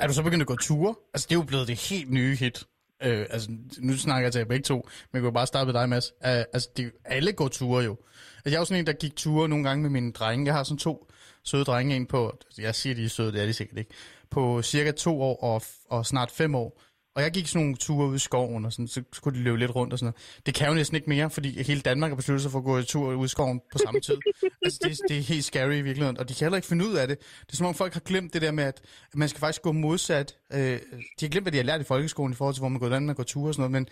er 0.00 0.06
du 0.06 0.12
så 0.14 0.22
begyndt 0.26 0.46
at 0.46 0.52
gå 0.52 0.58
ture? 0.66 0.92
Altså, 1.12 1.24
det 1.26 1.34
er 1.34 1.40
jo 1.42 1.50
blevet 1.50 1.66
det 1.70 1.78
helt 1.88 2.10
nye 2.18 2.34
hit. 2.42 2.58
Øh, 3.02 3.26
altså, 3.30 3.48
nu 3.78 3.96
snakker 3.96 4.26
jeg 4.26 4.32
til 4.32 4.38
jer 4.38 4.44
begge 4.44 4.62
to, 4.62 4.74
men 4.74 4.88
jeg 5.12 5.22
kunne 5.22 5.32
bare 5.32 5.46
starte 5.46 5.72
med 5.72 5.80
dig, 5.80 5.88
Mads. 5.88 6.12
Øh, 6.26 6.44
altså, 6.52 6.68
de, 6.76 6.90
alle 7.04 7.32
går 7.32 7.48
ture 7.48 7.84
jo. 7.84 7.96
Altså, 8.36 8.50
jeg 8.50 8.54
er 8.54 8.58
jo 8.58 8.64
sådan 8.64 8.80
en, 8.80 8.86
der 8.86 8.92
gik 8.92 9.16
ture 9.16 9.48
nogle 9.48 9.64
gange 9.64 9.82
med 9.82 9.90
mine 9.90 10.12
drenge. 10.12 10.46
Jeg 10.46 10.54
har 10.54 10.62
sådan 10.62 10.78
to 10.78 11.08
søde 11.44 11.64
drenge, 11.64 11.96
ind 11.96 12.06
på, 12.06 12.38
jeg 12.58 12.74
siger, 12.74 12.94
de 12.94 13.04
er 13.04 13.08
søde, 13.08 13.32
det 13.32 13.42
er 13.42 13.46
de 13.46 13.52
sikkert 13.52 13.78
ikke, 13.78 13.90
på 14.30 14.62
cirka 14.62 14.90
to 14.90 15.22
år 15.22 15.42
og, 15.42 15.62
og 15.90 16.06
snart 16.06 16.30
fem 16.30 16.54
år. 16.54 16.82
Og 17.18 17.24
jeg 17.24 17.30
gik 17.30 17.46
sådan 17.46 17.62
nogle 17.62 17.76
ture 17.76 18.08
ud 18.08 18.16
i 18.16 18.18
skoven, 18.18 18.64
og 18.64 18.72
sådan, 18.72 18.88
så 18.88 19.02
skulle 19.12 19.38
de 19.38 19.44
løbe 19.44 19.58
lidt 19.58 19.74
rundt 19.74 19.92
og 19.92 19.98
sådan 19.98 20.06
noget. 20.06 20.46
Det 20.46 20.54
kan 20.54 20.68
jo 20.68 20.74
næsten 20.74 20.96
ikke 20.96 21.10
mere, 21.10 21.30
fordi 21.30 21.62
hele 21.62 21.80
Danmark 21.80 22.10
har 22.10 22.16
besluttet 22.16 22.42
sig 22.42 22.50
for 22.50 22.58
at 22.58 22.64
gå 22.64 22.78
en 22.78 22.84
tur 22.84 23.14
ud 23.14 23.24
i 23.24 23.28
skoven 23.28 23.60
på 23.72 23.78
samme 23.78 24.00
tid. 24.00 24.16
altså, 24.64 24.78
det, 24.82 24.98
det 25.08 25.18
er 25.18 25.22
helt 25.22 25.44
scary 25.44 25.74
i 25.74 25.82
virkeligheden, 25.82 26.18
og 26.18 26.28
de 26.28 26.34
kan 26.34 26.44
heller 26.44 26.56
ikke 26.56 26.68
finde 26.68 26.88
ud 26.88 26.94
af 26.94 27.08
det. 27.08 27.18
Det 27.18 27.52
er 27.52 27.56
som 27.56 27.66
om 27.66 27.74
folk 27.74 27.92
har 27.92 28.00
glemt 28.00 28.34
det 28.34 28.42
der 28.42 28.50
med, 28.50 28.64
at 28.64 28.80
man 29.14 29.28
skal 29.28 29.40
faktisk 29.40 29.62
gå 29.62 29.72
modsat. 29.72 30.36
Øh, 30.52 30.60
de 30.60 30.78
har 31.20 31.28
glemt, 31.28 31.44
hvad 31.44 31.52
de 31.52 31.56
har 31.56 31.64
lært 31.64 31.80
i 31.80 31.84
folkeskolen 31.84 32.32
i 32.32 32.36
forhold 32.36 32.54
til, 32.54 32.60
hvor 32.60 32.68
man 32.68 32.80
går 32.80 32.88
land 32.88 33.10
og 33.10 33.16
går 33.16 33.22
ture 33.22 33.50
og 33.50 33.54
sådan 33.54 33.70
noget, 33.70 33.72
men 33.72 33.88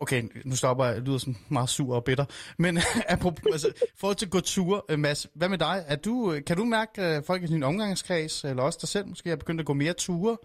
Okay, 0.00 0.22
nu 0.44 0.56
stopper 0.56 0.84
jeg. 0.84 0.94
Jeg 0.94 1.02
lyder 1.02 1.18
sådan 1.18 1.36
meget 1.48 1.68
sur 1.68 1.94
og 1.94 2.04
bitter. 2.04 2.24
Men 2.58 2.78
apropos, 3.08 3.52
altså, 3.52 3.72
forhold 3.96 4.16
til 4.16 4.26
at 4.26 4.32
gå 4.32 4.40
ture, 4.40 4.80
øh, 4.88 4.98
Mads, 4.98 5.26
hvad 5.34 5.48
med 5.48 5.58
dig? 5.58 5.84
Er 5.86 5.96
du, 5.96 6.40
kan 6.46 6.56
du 6.56 6.64
mærke, 6.64 7.02
at 7.02 7.24
folk 7.24 7.42
i 7.42 7.46
din 7.46 7.62
omgangskreds, 7.62 8.44
eller 8.44 8.62
også 8.62 8.78
dig 8.80 8.88
selv 8.88 9.06
måske, 9.06 9.30
er 9.30 9.36
begyndt 9.36 9.60
at 9.60 9.66
gå 9.66 9.72
mere 9.72 9.92
ture? 9.92 10.36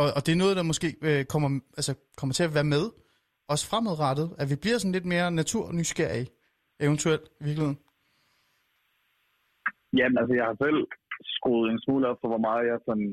Og, 0.00 0.06
og 0.16 0.20
det 0.24 0.32
er 0.32 0.42
noget, 0.44 0.56
der 0.58 0.70
måske 0.72 0.88
øh, 1.08 1.22
kommer, 1.32 1.48
altså, 1.78 1.92
kommer 2.18 2.32
til 2.34 2.48
at 2.48 2.54
være 2.58 2.72
med, 2.76 2.84
også 3.52 3.64
fremadrettet, 3.70 4.28
at 4.40 4.46
vi 4.52 4.56
bliver 4.62 4.78
sådan 4.78 4.96
lidt 4.96 5.08
mere 5.14 5.28
naturnysgerrige, 5.38 6.28
eventuelt 6.86 7.26
i 7.40 7.42
virkeligheden? 7.46 7.78
Jamen, 9.98 10.18
altså, 10.20 10.34
jeg 10.38 10.46
har 10.50 10.56
selv 10.64 10.80
skruet 11.36 11.66
en 11.72 11.82
smule 11.84 12.08
op 12.10 12.18
for, 12.20 12.28
hvor 12.32 12.42
meget 12.48 12.64
jeg 12.72 12.78
sådan 12.88 13.08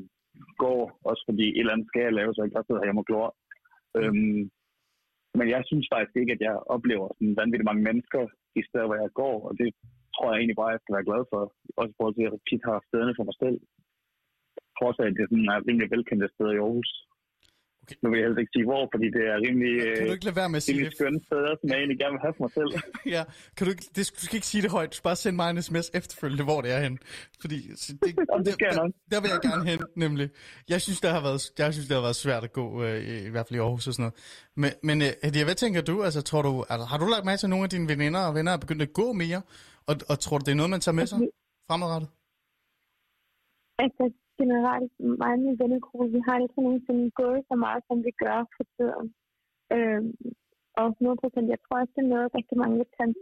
går, 0.64 0.80
også 1.10 1.22
fordi 1.28 1.46
et 1.48 1.60
eller 1.60 1.74
andet 1.74 1.88
skal 1.88 2.02
jeg 2.06 2.18
lave, 2.18 2.30
så 2.30 2.38
jeg 2.38 2.46
ikke 2.46 2.58
bare 2.58 2.68
sidder 2.68 2.86
hjemme 2.86 3.02
og 3.02 3.08
glor. 3.10 3.28
Mm. 3.94 4.00
Øhm, 4.00 4.42
men 5.38 5.46
jeg 5.54 5.62
synes 5.70 5.86
faktisk 5.92 6.16
ikke, 6.20 6.34
at 6.36 6.42
jeg 6.48 6.56
oplever 6.74 7.06
sådan 7.08 7.38
vanvittigt 7.40 7.70
mange 7.70 7.86
mennesker 7.88 8.22
i 8.60 8.62
stedet, 8.68 8.86
hvor 8.88 8.98
jeg 9.02 9.10
går, 9.22 9.36
og 9.48 9.52
det 9.60 9.68
tror 10.14 10.28
jeg 10.28 10.38
egentlig 10.38 10.60
bare, 10.60 10.74
jeg 10.74 10.82
skal 10.82 10.96
være 10.96 11.08
glad 11.10 11.22
for. 11.32 11.40
Også 11.78 11.92
i 11.92 11.96
forhold 11.96 12.14
til, 12.14 12.24
at 12.24 12.28
jeg 12.28 12.46
tit 12.48 12.62
har 12.68 12.78
stederne 12.88 13.14
for 13.18 13.26
mig 13.28 13.36
selv. 13.42 13.58
Trods 14.82 14.98
af, 15.02 15.06
at 15.08 15.14
det 15.16 15.22
er 15.24 15.30
sådan 15.30 15.44
en 15.44 15.66
rimelig 15.68 15.88
velkendte 15.94 16.28
sted 16.34 16.48
i 16.56 16.58
Aarhus. 16.64 16.90
Okay. 17.82 17.96
Nu 18.02 18.06
vil 18.10 18.18
jeg 18.18 18.26
helst 18.26 18.40
ikke 18.42 18.54
sige 18.56 18.66
hvor, 18.70 18.82
fordi 18.94 19.06
det 19.16 19.22
er 19.32 19.36
rimelig, 19.46 19.72
kan 19.96 20.06
du 20.06 20.16
ikke 20.18 20.28
lade 20.28 20.40
være 20.42 20.50
med 20.52 20.56
at 20.56 20.62
sige 20.62 20.84
det? 20.84 20.92
skønne 20.96 21.20
steder, 21.28 21.52
som 21.60 21.66
jeg 21.70 21.76
egentlig 21.78 21.98
gerne 22.02 22.14
vil 22.16 22.22
have 22.26 22.34
for 22.36 22.42
mig 22.46 22.52
selv. 22.58 22.70
ja, 23.16 23.22
kan 23.56 23.62
du, 23.64 23.70
ikke, 23.74 23.86
det, 23.96 24.02
du 24.18 24.22
skal 24.26 24.36
ikke 24.38 24.50
sige 24.52 24.62
det 24.66 24.70
højt. 24.78 24.88
Du 24.92 24.96
skal 24.96 25.08
bare 25.10 25.20
sende 25.24 25.36
mig 25.40 25.48
en 25.50 25.62
sms 25.66 25.88
efterfølgende, 26.00 26.44
hvor 26.50 26.60
det 26.64 26.70
er 26.76 26.80
hen. 26.86 26.94
Fordi 27.42 27.58
det, 27.80 27.88
Jamen, 28.30 28.44
det 28.46 28.52
skal 28.58 28.66
der. 28.76 28.82
Der, 28.82 28.92
der, 29.12 29.20
vil 29.22 29.30
jeg 29.34 29.40
gerne 29.48 29.64
hen, 29.72 29.80
nemlig. 30.04 30.26
Jeg 30.72 30.80
synes, 30.84 30.98
det 31.04 31.10
har 31.16 31.22
været, 31.28 31.40
jeg 31.58 31.72
synes, 31.74 31.86
det 31.88 31.94
har 31.98 32.04
været 32.08 32.20
svært 32.24 32.44
at 32.48 32.52
gå, 32.60 32.66
øh, 32.84 33.26
i 33.28 33.30
hvert 33.34 33.46
fald 33.46 33.56
i 33.58 33.62
Aarhus 33.64 33.86
og 33.88 33.94
sådan 33.94 34.02
noget. 34.06 34.16
Men, 34.62 34.70
men 34.88 34.96
øh, 35.06 35.44
hvad 35.48 35.58
tænker 35.62 35.80
du? 35.90 35.96
Altså, 36.06 36.20
tror 36.30 36.42
du, 36.48 36.52
altså, 36.72 36.84
har 36.90 36.98
du 37.02 37.06
lagt 37.14 37.24
mærke 37.28 37.40
til, 37.40 37.48
at 37.48 37.54
nogle 37.54 37.66
af 37.68 37.72
dine 37.74 37.88
veninder 37.92 38.22
og 38.28 38.34
venner 38.34 38.52
er 38.52 38.60
begyndt 38.64 38.82
at 38.88 38.92
gå 39.00 39.06
mere? 39.22 39.40
Og, 39.88 39.94
og 40.10 40.16
tror 40.24 40.36
du, 40.38 40.44
det 40.46 40.52
er 40.52 40.60
noget, 40.60 40.74
man 40.76 40.82
tager 40.86 40.98
med 41.00 41.06
sig 41.06 41.18
fremadrettet? 41.68 42.08
Altså, 43.84 44.04
generelt 44.42 44.92
mig 45.20 45.32
og 45.36 45.42
min 45.44 45.60
vennegruppe, 45.62 46.06
vi 46.16 46.20
har 46.26 46.36
ikke 46.38 46.58
nogensinde 46.62 47.06
gået 47.22 47.40
så 47.50 47.54
meget, 47.64 47.80
som 47.88 47.96
vi 48.06 48.12
gør 48.24 48.38
for 48.56 48.64
tiden. 48.76 49.06
Øhm, 49.74 50.12
og 50.80 50.86
100 50.88 51.52
jeg 51.54 51.60
tror 51.64 51.76
også, 51.80 51.92
det 51.96 52.04
er 52.04 52.14
noget, 52.14 52.34
rigtig 52.38 52.56
mange 52.62 52.76
vil 52.80 52.90
tage 52.96 53.14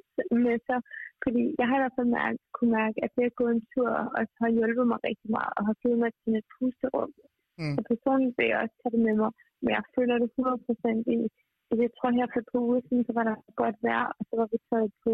med 0.46 0.56
sig. 0.68 0.78
Fordi 1.24 1.42
jeg 1.60 1.66
har 1.68 1.76
i 1.76 1.82
hvert 1.82 1.98
fald 1.98 2.10
mærke, 2.20 2.38
kunne 2.56 2.74
mærke, 2.80 2.96
at 3.04 3.10
det 3.16 3.24
at 3.30 3.38
gå 3.40 3.46
en 3.54 3.62
tur 3.72 3.90
også 4.18 4.34
har 4.42 4.50
hjulpet 4.56 4.86
mig 4.90 5.00
rigtig 5.08 5.30
meget, 5.36 5.52
og 5.58 5.62
har 5.68 5.76
givet 5.82 5.98
mig 6.02 6.10
til 6.20 6.32
et 6.40 6.46
pusterum. 6.54 7.12
Mm. 7.60 7.74
Og 7.78 7.82
personligt 7.92 8.34
vil 8.38 8.50
jeg 8.50 8.58
også 8.62 8.76
tage 8.80 8.94
det 8.94 9.02
med 9.06 9.14
mig, 9.22 9.32
men 9.62 9.70
jeg 9.76 9.84
føler 9.96 10.14
det 10.22 10.30
100% 10.38 11.14
i, 11.16 11.18
jeg 11.84 11.92
tror 11.96 12.10
her 12.18 12.28
for 12.34 12.42
to 12.50 12.58
uger 12.68 12.82
siden, 12.86 13.04
så 13.08 13.12
var 13.18 13.24
der 13.30 13.36
godt 13.62 13.78
vejr, 13.86 14.06
og 14.18 14.22
så 14.28 14.34
var 14.40 14.48
vi 14.52 14.58
taget 14.70 14.90
på, 15.04 15.12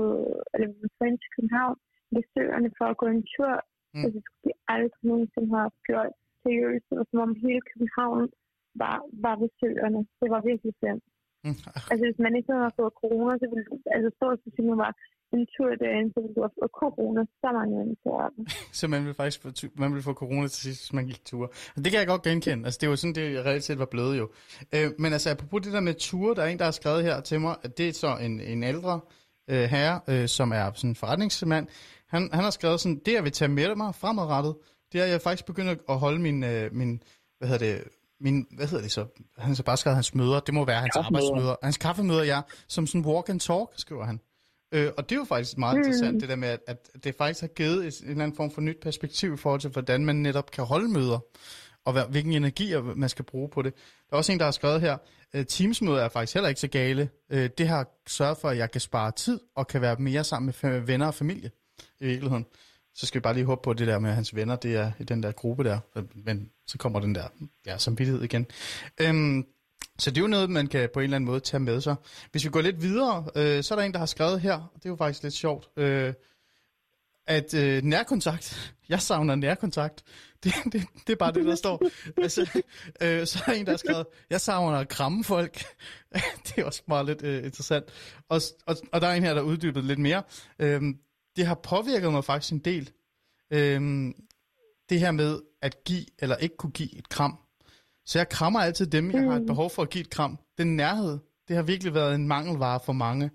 eller 0.53 0.67
vi 0.69 0.77
var 0.83 1.11
til 1.23 1.33
København, 1.35 1.77
ved 2.15 2.25
søerne 2.33 2.71
for 2.79 2.87
at 2.93 2.99
gå 3.03 3.07
en 3.17 3.25
tur, 3.35 3.53
Mm. 3.97 4.05
Altså, 4.05 4.17
det 4.17 4.23
skulle 4.25 4.47
vi 4.51 4.55
aldrig 4.75 5.03
nogensinde 5.11 5.51
have 5.57 5.73
gjort 5.89 6.13
seriøst. 6.43 6.85
Det 6.89 6.97
var 6.99 7.07
som 7.11 7.21
om 7.27 7.33
hele 7.45 7.61
København 7.71 8.25
var, 8.83 8.97
var 9.25 9.35
ved 9.41 9.51
søerne. 9.61 10.01
Det 10.21 10.29
var 10.35 10.41
virkelig 10.51 10.73
slemt. 10.81 11.07
Mm. 11.45 11.59
Altså, 11.91 12.03
hvis 12.09 12.21
man 12.27 12.33
ikke 12.39 12.51
havde 12.53 12.77
fået 12.81 12.95
corona, 13.03 13.33
så 13.41 13.47
ville 13.53 13.65
altså, 13.97 14.11
stort 14.19 14.39
set 14.43 14.59
var 14.85 14.93
en 15.33 15.47
tur 15.57 15.71
derinde, 15.85 16.11
så 16.15 16.19
ville 16.21 16.35
du 16.37 16.43
have 16.47 16.57
fået 16.61 16.73
corona 16.83 17.21
så 17.43 17.49
mange 17.59 17.75
mennesker. 17.81 18.13
så 18.79 18.85
man 18.89 19.01
ville 19.05 19.19
faktisk 19.21 19.43
få, 19.43 19.51
man 19.83 19.91
ville 19.93 20.03
få 20.11 20.15
corona 20.23 20.47
til 20.49 20.63
sidst, 20.67 20.81
hvis 20.83 20.93
man 20.99 21.07
gik 21.07 21.25
tur. 21.25 21.47
Og 21.77 21.81
det 21.83 21.89
kan 21.91 21.99
jeg 22.01 22.07
godt 22.07 22.23
genkende. 22.23 22.65
Altså, 22.67 22.79
det 22.81 22.89
var 22.89 22.97
sådan, 22.97 23.15
det 23.15 23.45
reelt 23.47 23.65
set 23.65 23.79
var 23.79 23.91
blevet 23.95 24.19
jo. 24.19 24.27
Øh, 24.75 24.89
men 24.99 25.11
altså, 25.13 25.29
apropos 25.31 25.63
det 25.65 25.73
der 25.73 25.81
med 25.89 25.95
ture, 25.95 26.35
der 26.35 26.43
er 26.43 26.47
en, 26.47 26.59
der 26.59 26.65
har 26.65 26.77
skrevet 26.81 27.03
her 27.09 27.21
til 27.21 27.41
mig, 27.41 27.55
at 27.65 27.79
det 27.79 27.89
er 27.89 27.93
så 27.93 28.11
en, 28.27 28.41
en 28.41 28.63
ældre 28.63 29.01
øh, 29.51 29.65
herre, 29.75 30.01
øh, 30.11 30.29
som 30.29 30.53
er 30.53 30.73
sådan 30.75 30.91
en 30.91 30.97
forretningsmand, 30.97 31.67
han, 32.09 32.31
han 32.33 32.45
har 32.45 32.51
skrevet 32.51 32.81
sådan, 32.81 33.01
det 33.07 33.13
jeg 33.13 33.25
vil 33.25 33.33
tage 33.33 33.49
med 33.49 33.75
mig 33.75 33.95
fremadrettet, 33.95 34.55
det 34.93 35.01
er, 35.01 35.05
at 35.05 35.11
jeg 35.11 35.21
faktisk 35.21 35.47
begynder 35.47 35.75
at 35.89 35.99
holde 35.99 36.19
min, 36.19 36.45
øh, 36.45 36.75
min 36.75 37.03
hvad 37.39 37.49
hedder 37.49 37.67
det, 37.67 37.85
min, 38.21 38.47
hvad 38.51 38.67
hedder 38.67 38.83
det 38.83 38.93
så? 38.93 39.07
Han 39.39 39.55
har 39.55 39.63
bare 39.63 39.77
skrevet 39.77 39.97
hans 39.97 40.15
møder. 40.15 40.41
Det 40.41 40.55
må 40.55 40.65
være 40.65 40.81
hans 40.81 40.97
arbejdsmøder. 40.97 41.57
Hans 41.63 41.77
kaffemøder, 41.77 42.25
ja. 42.25 42.41
Som 42.69 42.87
sådan 42.87 43.05
walk 43.07 43.29
and 43.29 43.41
talk, 43.41 43.69
skriver 43.77 44.05
han. 44.05 44.21
Øh, 44.73 44.93
og 44.97 45.09
det 45.09 45.17
er 45.17 45.21
jo 45.21 45.25
faktisk 45.25 45.59
meget 45.59 45.77
mm. 45.77 45.83
interessant, 45.83 46.21
det 46.21 46.29
der 46.29 46.37
med, 46.37 46.49
at, 46.49 46.61
at 46.67 47.05
det 47.05 47.15
faktisk 47.15 47.41
har 47.41 47.49
givet 47.49 48.03
en 48.03 48.11
eller 48.11 48.25
anden 48.25 48.37
form 48.37 48.51
for 48.51 48.61
nyt 48.61 48.77
perspektiv 48.83 49.35
i 49.35 49.37
forhold 49.37 49.61
til, 49.61 49.71
hvordan 49.71 50.05
man 50.05 50.17
netop 50.17 50.51
kan 50.51 50.65
holde 50.65 50.89
møder, 50.89 51.19
og 51.85 51.93
hvad, 51.93 52.05
hvilken 52.11 52.33
energi 52.33 52.75
man 52.97 53.09
skal 53.09 53.25
bruge 53.25 53.49
på 53.49 53.63
det. 53.63 53.75
Der 53.75 54.13
er 54.13 54.17
også 54.17 54.33
en, 54.33 54.39
der 54.39 54.45
har 54.45 54.53
skrevet 54.53 54.81
her, 54.81 54.97
øh, 55.35 55.47
Teams-møder 55.47 56.03
er 56.05 56.09
faktisk 56.09 56.35
heller 56.35 56.49
ikke 56.49 56.61
så 56.61 56.69
gale. 56.69 57.09
Øh, 57.31 57.51
det 57.59 57.69
har 57.69 57.87
sørget 58.07 58.39
for, 58.39 58.49
at 58.49 58.59
jeg 58.59 58.71
kan 58.71 58.81
spare 58.81 59.13
tid, 59.13 59.41
og 59.57 59.67
kan 59.67 59.81
være 59.81 59.97
mere 59.99 60.25
sammen 60.25 60.55
med 60.63 60.81
venner 60.81 61.07
og 61.07 61.15
familie 61.15 61.51
i 62.01 62.07
virkeligheden. 62.07 62.47
Så 62.95 63.07
skal 63.07 63.19
vi 63.19 63.23
bare 63.23 63.35
lige 63.35 63.45
håbe 63.45 63.61
på 63.65 63.73
det 63.73 63.87
der 63.87 63.99
med 63.99 64.13
hans 64.13 64.35
venner, 64.35 64.57
det 64.57 64.77
er 64.77 64.93
i 64.99 65.05
den 65.05 65.23
der 65.23 65.33
gruppe 65.33 65.65
der, 65.65 65.79
men 66.15 66.51
så 66.67 66.79
kommer 66.79 67.01
den 67.01 67.15
der 67.15 67.29
ja, 67.67 67.79
samvittighed 67.79 68.23
igen. 68.23 68.47
Øhm, 69.01 69.47
så 69.99 70.11
det 70.11 70.19
er 70.19 70.23
jo 70.23 70.27
noget, 70.27 70.51
man 70.51 70.67
kan 70.67 70.89
på 70.95 71.01
en 71.01 71.05
eller 71.05 71.17
anden 71.17 71.27
måde 71.27 71.41
tage 71.41 71.61
med 71.61 71.81
sig. 71.81 71.97
Hvis 72.31 72.45
vi 72.45 72.51
går 72.51 72.61
lidt 72.61 72.83
videre, 72.83 73.27
øh, 73.37 73.63
så 73.63 73.75
er 73.75 73.79
der 73.79 73.87
en, 73.87 73.93
der 73.93 73.99
har 73.99 74.07
skrevet 74.07 74.41
her, 74.41 74.55
og 74.55 74.75
det 74.75 74.87
er 74.87 74.91
jo 74.91 74.97
faktisk 74.97 75.23
lidt 75.23 75.35
sjovt, 75.35 75.69
øh, 75.77 76.15
at 77.27 77.55
øh, 77.55 77.83
nærkontakt, 77.83 78.75
jeg 78.89 79.01
savner 79.01 79.35
nærkontakt, 79.35 80.05
det, 80.45 80.55
det, 80.65 80.83
det 81.07 81.13
er 81.13 81.17
bare 81.17 81.33
det, 81.33 81.45
der 81.45 81.55
står. 81.55 81.83
altså, 82.23 82.63
øh, 83.03 83.27
så 83.27 83.43
er 83.47 83.51
der 83.51 83.59
en, 83.59 83.67
der 83.67 83.73
har 83.73 83.77
skrevet, 83.77 84.07
jeg 84.31 84.41
savner 84.41 84.79
at 84.79 84.89
kramme 84.89 85.25
folk. 85.25 85.65
det 86.47 86.59
er 86.59 86.65
også 86.65 86.83
meget 86.89 87.07
lidt 87.07 87.23
øh, 87.23 87.45
interessant. 87.45 87.85
Og, 88.29 88.41
og, 88.67 88.77
og 88.93 89.01
der 89.01 89.07
er 89.07 89.15
en 89.15 89.23
her, 89.23 89.35
der 89.35 89.43
uddybet 89.43 89.85
lidt 89.85 89.99
mere. 89.99 90.23
Øh, 90.59 90.83
det 91.37 91.47
har 91.47 91.55
påvirket 91.55 92.13
mig 92.13 92.25
faktisk 92.25 92.53
en 92.53 92.59
del. 92.59 92.91
Øhm, 93.51 94.15
det 94.89 95.01
her 95.01 95.11
med 95.11 95.41
at 95.63 95.85
give 95.85 96.05
eller 96.19 96.37
ikke 96.37 96.57
kunne 96.57 96.73
give 96.73 96.99
et 96.99 97.09
kram. 97.09 97.39
Så 98.05 98.19
jeg 98.19 98.29
krammer 98.29 98.61
altid 98.61 98.87
dem, 98.87 99.11
jeg 99.11 99.23
har 99.23 99.35
et 99.35 99.41
mm. 99.41 99.47
behov 99.47 99.71
for 99.71 99.83
at 99.83 99.91
give 99.91 100.01
et 100.01 100.11
kram. 100.11 100.39
Den 100.59 100.77
nærhed, 100.77 101.19
det 101.49 101.57
har 101.57 101.63
virkelig 101.63 101.95
været 101.95 102.15
en 102.15 102.29
mangelvare 102.29 102.81
for 102.85 102.93
mange. 102.93 103.31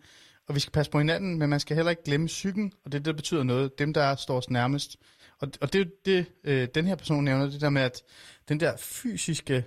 Og 0.47 0.55
vi 0.55 0.59
skal 0.59 0.71
passe 0.71 0.91
på 0.91 0.97
hinanden, 0.97 1.39
men 1.39 1.49
man 1.49 1.59
skal 1.59 1.75
heller 1.75 1.89
ikke 1.89 2.03
glemme 2.03 2.27
psyken, 2.27 2.73
og 2.85 2.91
det 2.91 3.05
der 3.05 3.13
betyder 3.13 3.43
noget. 3.43 3.79
Dem, 3.79 3.93
der 3.93 4.15
står 4.15 4.37
os 4.37 4.49
nærmest. 4.49 4.97
Og, 5.39 5.51
og 5.61 5.73
det 5.73 5.81
er 5.81 5.85
det, 6.05 6.25
øh, 6.43 6.67
den 6.75 6.87
her 6.87 6.95
person 6.95 7.23
nævner, 7.23 7.49
det 7.49 7.61
der 7.61 7.69
med, 7.69 7.81
at 7.81 8.01
den 8.49 8.59
der 8.59 8.77
fysiske 8.77 9.65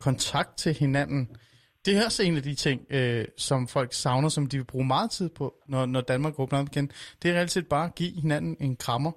kontakt 0.00 0.56
til 0.56 0.74
hinanden, 0.74 1.36
det 1.84 1.96
er 1.96 2.04
også 2.04 2.22
en 2.22 2.36
af 2.36 2.42
de 2.42 2.54
ting, 2.54 2.86
øh, 2.90 3.24
som 3.36 3.60
folk 3.66 3.92
savner, 3.92 4.28
som 4.28 4.46
de 4.46 4.56
vil 4.56 4.64
bruge 4.72 4.86
meget 4.86 5.10
tid 5.10 5.28
på, 5.38 5.54
når, 5.68 5.86
når 5.86 6.00
Danmark 6.00 6.34
åbner 6.38 6.60
op 6.60 6.66
igen. 6.72 6.86
Det 7.22 7.30
er 7.30 7.34
reelt 7.34 7.50
set 7.50 7.68
bare 7.68 7.86
at 7.88 7.94
give 7.94 8.20
hinanden 8.22 8.56
en 8.60 8.76
krammer. 8.76 9.12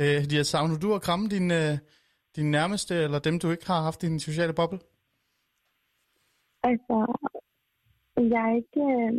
Øh, 0.00 0.20
de 0.30 0.36
har 0.36 0.42
savnet 0.42 0.82
du 0.82 0.94
at 0.94 1.02
kramme 1.02 1.28
din, 1.28 1.50
øh, 1.50 1.74
din 2.36 2.50
nærmeste, 2.50 2.94
eller 2.94 3.18
dem, 3.18 3.38
du 3.38 3.50
ikke 3.50 3.66
har 3.66 3.80
haft 3.82 4.02
i 4.02 4.06
din 4.06 4.20
sociale 4.20 4.52
boble? 4.52 4.80
Altså, 6.70 6.96
jeg 8.32 8.42
er 8.50 8.54
ikke 8.62 8.84
øh, 8.98 9.12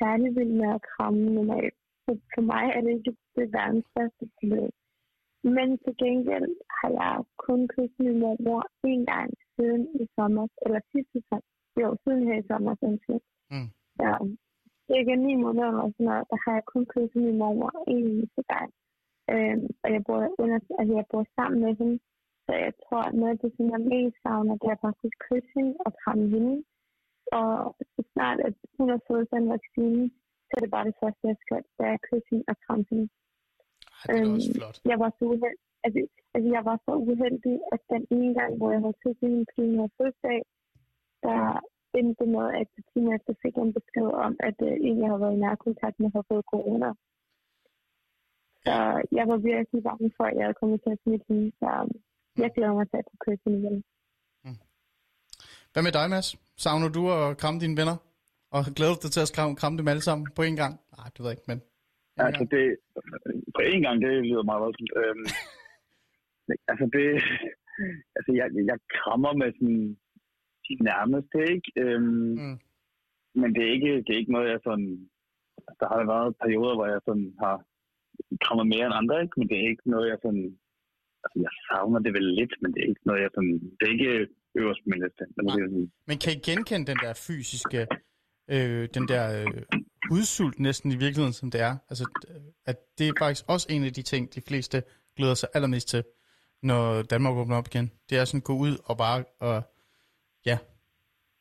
særlig 0.00 0.28
vild 0.36 0.54
med 0.60 0.68
at 0.76 0.84
kramme 0.92 1.24
normalt. 1.38 1.74
Så 2.04 2.10
for 2.34 2.42
mig 2.52 2.64
er 2.76 2.80
det 2.80 2.92
ikke 2.98 3.16
det 3.36 3.52
verdens 3.52 3.86
største 3.92 4.24
problem. 4.38 4.70
Men 5.56 5.68
til 5.84 5.94
gengæld 6.04 6.50
har 6.78 6.90
jeg 7.00 7.14
kun 7.46 7.60
kysset 7.74 7.98
min 8.20 8.36
mor 8.44 8.62
en 8.84 9.06
gang 9.12 9.28
siden 9.54 9.82
i 10.00 10.04
sommer, 10.16 10.46
eller 10.64 10.80
sidste 10.92 11.18
sommer 11.28 11.57
jo, 11.82 11.88
siden 12.04 12.22
her 12.28 12.36
i 12.42 12.46
sommer, 12.50 12.74
undskyld. 12.88 13.22
Mm. 13.54 13.68
Ja. 14.04 14.14
cirka 14.90 15.14
ni 15.14 15.32
måneder 15.44 15.68
eller 15.68 15.90
sådan 15.94 16.06
noget, 16.10 16.26
der 16.30 16.38
har 16.44 16.52
jeg 16.58 16.64
kun 16.72 16.84
kysset 16.92 17.22
min 17.26 17.38
mor 17.38 17.70
en 17.92 17.98
eneste 18.06 18.42
gang. 18.52 18.70
Øhm, 19.32 19.66
og 19.82 19.88
jeg 19.94 20.02
bor, 20.06 20.18
under, 20.42 20.58
altså 20.78 20.92
jeg 21.00 21.06
bor 21.10 21.24
sammen 21.36 21.58
med 21.64 21.72
hende, 21.80 21.96
så 22.46 22.52
jeg 22.66 22.72
tror, 22.84 23.02
at 23.08 23.14
noget 23.20 23.32
af 23.34 23.38
det, 23.42 23.50
som 23.56 23.66
jeg 23.74 23.80
mest 23.92 24.16
savner, 24.22 24.54
det 24.62 24.68
er 24.74 24.80
faktisk 24.86 25.16
kyssing 25.28 25.68
og 25.86 25.92
kramme 26.02 26.26
hende. 26.34 26.54
Og 27.40 27.76
så 27.94 28.00
snart, 28.12 28.38
at 28.48 28.54
hun 28.78 28.88
har 28.92 29.00
fået 29.08 29.30
den 29.34 29.44
vaccine, 29.54 30.04
så 30.46 30.52
er 30.56 30.60
det 30.64 30.70
bare 30.76 30.88
det 30.90 30.96
første, 31.02 31.22
jeg 31.32 31.36
skal, 31.44 31.62
det 31.78 31.86
er 31.94 31.98
kyssing 32.08 32.42
og 32.50 32.56
kramme 32.64 32.84
hende. 32.90 33.06
Ej, 33.08 34.12
det 34.12 34.20
er 34.20 34.26
Øhm, 34.26 34.34
også 34.36 34.50
flot. 34.58 34.76
Jeg 34.90 34.98
var 35.04 35.10
så 35.18 35.24
uheldig, 35.34 35.62
altså, 35.84 36.00
altså 36.34 36.48
jeg 36.56 36.62
var 36.70 36.76
så 36.86 36.92
uheldig, 37.10 37.56
at 37.74 37.80
den 37.92 38.02
ene 38.16 38.32
gang, 38.38 38.50
hvor 38.58 38.70
jeg 38.74 38.80
havde 38.84 39.00
kysset 39.04 39.30
min 39.36 39.46
pige 39.52 39.72
med 39.78 39.88
fødselsdag, 39.98 40.40
der 41.26 41.40
endte 41.98 42.26
med, 42.36 42.46
at 42.60 42.66
til 42.74 42.84
timer 42.92 43.12
efter 43.16 43.32
fik 43.42 43.54
jeg 43.56 43.64
en 43.66 43.76
besked 43.78 44.08
om, 44.26 44.32
at 44.48 44.56
øh, 44.68 44.74
en, 44.86 44.96
jeg 45.00 45.08
havde 45.10 45.22
været 45.24 45.36
i 45.36 45.44
nærkontakt 45.46 45.96
med, 46.00 46.10
havde 46.14 46.30
fået 46.32 46.50
corona. 46.54 46.90
Så 48.64 48.74
jeg 49.18 49.24
var 49.30 49.38
virkelig 49.50 49.82
bange 49.88 50.08
for, 50.16 50.24
at 50.24 50.36
jeg 50.36 50.44
havde 50.46 50.60
kommet 50.60 50.78
til 50.82 50.90
at 50.94 51.00
smitte 51.02 51.26
hende, 51.28 51.46
så 51.60 51.70
jeg 52.42 52.50
glæder 52.54 52.74
mig 52.78 52.86
til 52.90 52.98
at 53.02 53.06
kunne 53.08 53.24
kysse 53.26 53.44
hende 53.46 53.58
igen. 53.62 53.78
Hvad 55.72 55.82
med 55.82 55.92
dig, 55.98 56.06
Mads? 56.10 56.28
Savner 56.64 56.88
du 56.96 57.02
at 57.16 57.36
kramme 57.40 57.60
dine 57.64 57.76
venner? 57.80 57.96
Og 58.54 58.60
glæder 58.76 58.94
du 58.94 59.00
dig 59.04 59.12
til 59.12 59.24
at 59.26 59.32
kramme, 59.36 59.56
kramme 59.60 59.78
dem 59.78 59.88
alle 59.92 60.04
sammen 60.08 60.24
på 60.36 60.42
en 60.48 60.56
gang? 60.62 60.72
Nej, 60.96 61.06
det 61.12 61.18
ved 61.20 61.28
jeg 61.30 61.36
ikke, 61.36 61.48
men... 61.50 61.58
en 61.58 62.20
Altså 62.26 62.44
gang. 62.44 62.50
det, 62.54 62.64
på 63.56 63.60
en 63.72 63.82
gang, 63.86 63.96
det 64.04 64.10
lyder 64.30 64.44
meget 64.50 64.62
voldsomt. 64.64 64.92
Øhm, 65.02 65.26
altså 66.70 66.84
det, 66.96 67.06
altså 68.16 68.30
jeg, 68.40 68.46
jeg 68.70 68.78
krammer 68.96 69.32
med 69.40 69.48
sådan 69.58 69.84
de 70.68 70.74
nærmeste, 70.90 71.38
ikke? 71.54 71.68
Øhm, 71.82 72.34
Mm. 72.42 72.58
Men 73.40 73.48
det 73.54 73.62
er 73.64 73.72
ikke, 73.76 73.92
det 74.04 74.10
er 74.12 74.20
ikke 74.22 74.36
noget, 74.36 74.50
jeg 74.50 74.60
sådan, 74.68 74.90
der 75.80 75.86
har 75.92 76.04
været 76.14 76.36
perioder, 76.42 76.74
hvor 76.76 76.86
jeg 76.94 77.00
sådan 77.08 77.28
har 77.44 77.56
krammet 78.44 78.66
mere 78.72 78.86
end 78.86 78.98
andre, 79.00 79.16
ikke? 79.24 79.36
Men 79.38 79.48
det 79.48 79.56
er 79.58 79.68
ikke 79.72 79.90
noget, 79.94 80.06
jeg 80.12 80.18
sådan, 80.24 80.46
altså 81.24 81.36
jeg 81.44 81.52
savner 81.66 82.00
det 82.04 82.12
vel 82.18 82.28
lidt, 82.40 82.54
men 82.62 82.72
det 82.72 82.80
er 82.82 82.88
ikke 82.92 83.06
noget, 83.08 83.20
jeg 83.24 83.30
sådan, 83.34 83.54
det 83.76 83.84
er 83.86 83.92
ikke 83.96 84.12
øverst 84.60 84.80
på 84.82 84.88
min 84.92 85.02
liste. 85.04 85.24
Men 85.36 85.42
det 85.46 85.52
er 85.52 85.68
sådan, 85.72 85.90
Men 86.08 86.16
kan 86.22 86.32
I 86.36 86.38
genkende 86.48 86.86
den 86.90 86.98
der 87.04 87.12
fysiske, 87.26 87.80
øh, 88.54 88.84
den 88.96 89.04
der 89.12 89.24
øh, 89.38 89.62
udsult 90.16 90.58
næsten 90.68 90.88
i 90.92 90.98
virkeligheden, 91.04 91.38
som 91.40 91.50
det 91.54 91.60
er? 91.68 91.74
Altså, 91.90 92.04
at 92.70 92.76
det 92.98 93.08
er 93.08 93.12
faktisk 93.18 93.44
også 93.54 93.66
en 93.74 93.84
af 93.88 93.92
de 93.98 94.02
ting, 94.02 94.22
de 94.34 94.42
fleste 94.48 94.82
glæder 95.16 95.34
sig 95.34 95.48
allermest 95.54 95.88
til, 95.88 96.02
når 96.62 97.02
Danmark 97.02 97.34
åbner 97.40 97.56
op 97.56 97.68
igen. 97.72 97.86
Det 98.08 98.18
er 98.18 98.24
sådan 98.24 98.44
at 98.44 98.50
gå 98.50 98.54
ud 98.66 98.74
og 98.90 98.96
bare, 99.04 99.24
og, 99.40 99.62
ja, 100.46 100.58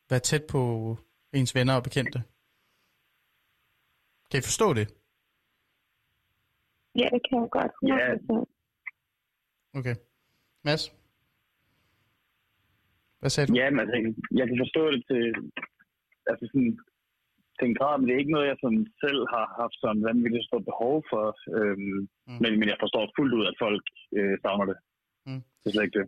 være 0.09 0.19
tæt 0.19 0.43
på 0.51 0.61
ens 1.33 1.55
venner 1.55 1.75
og 1.75 1.83
bekendte. 1.83 2.23
Kan 4.31 4.39
I 4.39 4.47
forstå 4.49 4.73
det? 4.73 4.87
Ja, 6.95 7.07
det 7.13 7.21
kan 7.27 7.35
jeg 7.41 7.49
godt. 7.57 7.73
100%. 7.83 9.79
Okay. 9.79 9.95
Mads? 10.63 10.83
Hvad 13.19 13.29
sagde 13.29 13.47
du? 13.47 13.53
Ja, 13.61 13.69
men 13.69 13.79
altså, 13.79 13.97
jeg 14.39 14.45
kan 14.47 14.57
forstå 14.63 14.83
det 14.93 15.01
til, 15.09 15.23
altså 16.29 16.45
sådan, 16.51 16.73
til 17.57 17.65
en 17.69 17.77
grad, 17.79 17.93
men 17.97 18.05
det 18.05 18.13
er 18.13 18.23
ikke 18.23 18.35
noget, 18.35 18.51
jeg 18.51 18.59
sådan 18.63 18.83
selv 19.03 19.21
har 19.33 19.45
haft 19.61 19.77
sådan 19.83 20.03
vanvittigt 20.09 20.47
stort 20.49 20.65
behov 20.71 20.95
for. 21.11 21.25
Øhm, 21.57 21.99
mm. 22.27 22.39
men, 22.43 22.51
men 22.59 22.67
jeg 22.71 22.79
forstår 22.83 23.13
fuldt 23.17 23.33
ud, 23.39 23.45
at 23.51 23.59
folk 23.65 23.83
øh, 24.17 24.35
savner 24.43 24.65
det. 24.71 24.77
Mm. 25.27 25.41
Det 25.59 25.65
er 25.67 25.73
slet 25.73 25.87
ikke 25.87 25.99
det. 25.99 26.07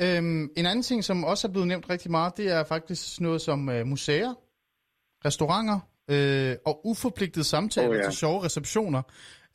Øhm, 0.00 0.50
en 0.56 0.66
anden 0.66 0.82
ting, 0.82 1.04
som 1.04 1.24
også 1.24 1.48
er 1.48 1.52
blevet 1.52 1.68
nævnt 1.68 1.90
rigtig 1.90 2.10
meget, 2.10 2.36
det 2.36 2.52
er 2.52 2.64
faktisk 2.64 3.20
noget 3.20 3.40
som 3.40 3.68
øh, 3.68 3.86
museer, 3.86 4.34
restauranter 5.24 5.80
øh, 6.10 6.56
og 6.66 6.86
uforpligtede 6.86 7.44
samtaler 7.44 7.88
oh, 7.88 7.96
ja. 7.96 8.02
til 8.02 8.12
sjove 8.12 8.44
receptioner. 8.44 9.02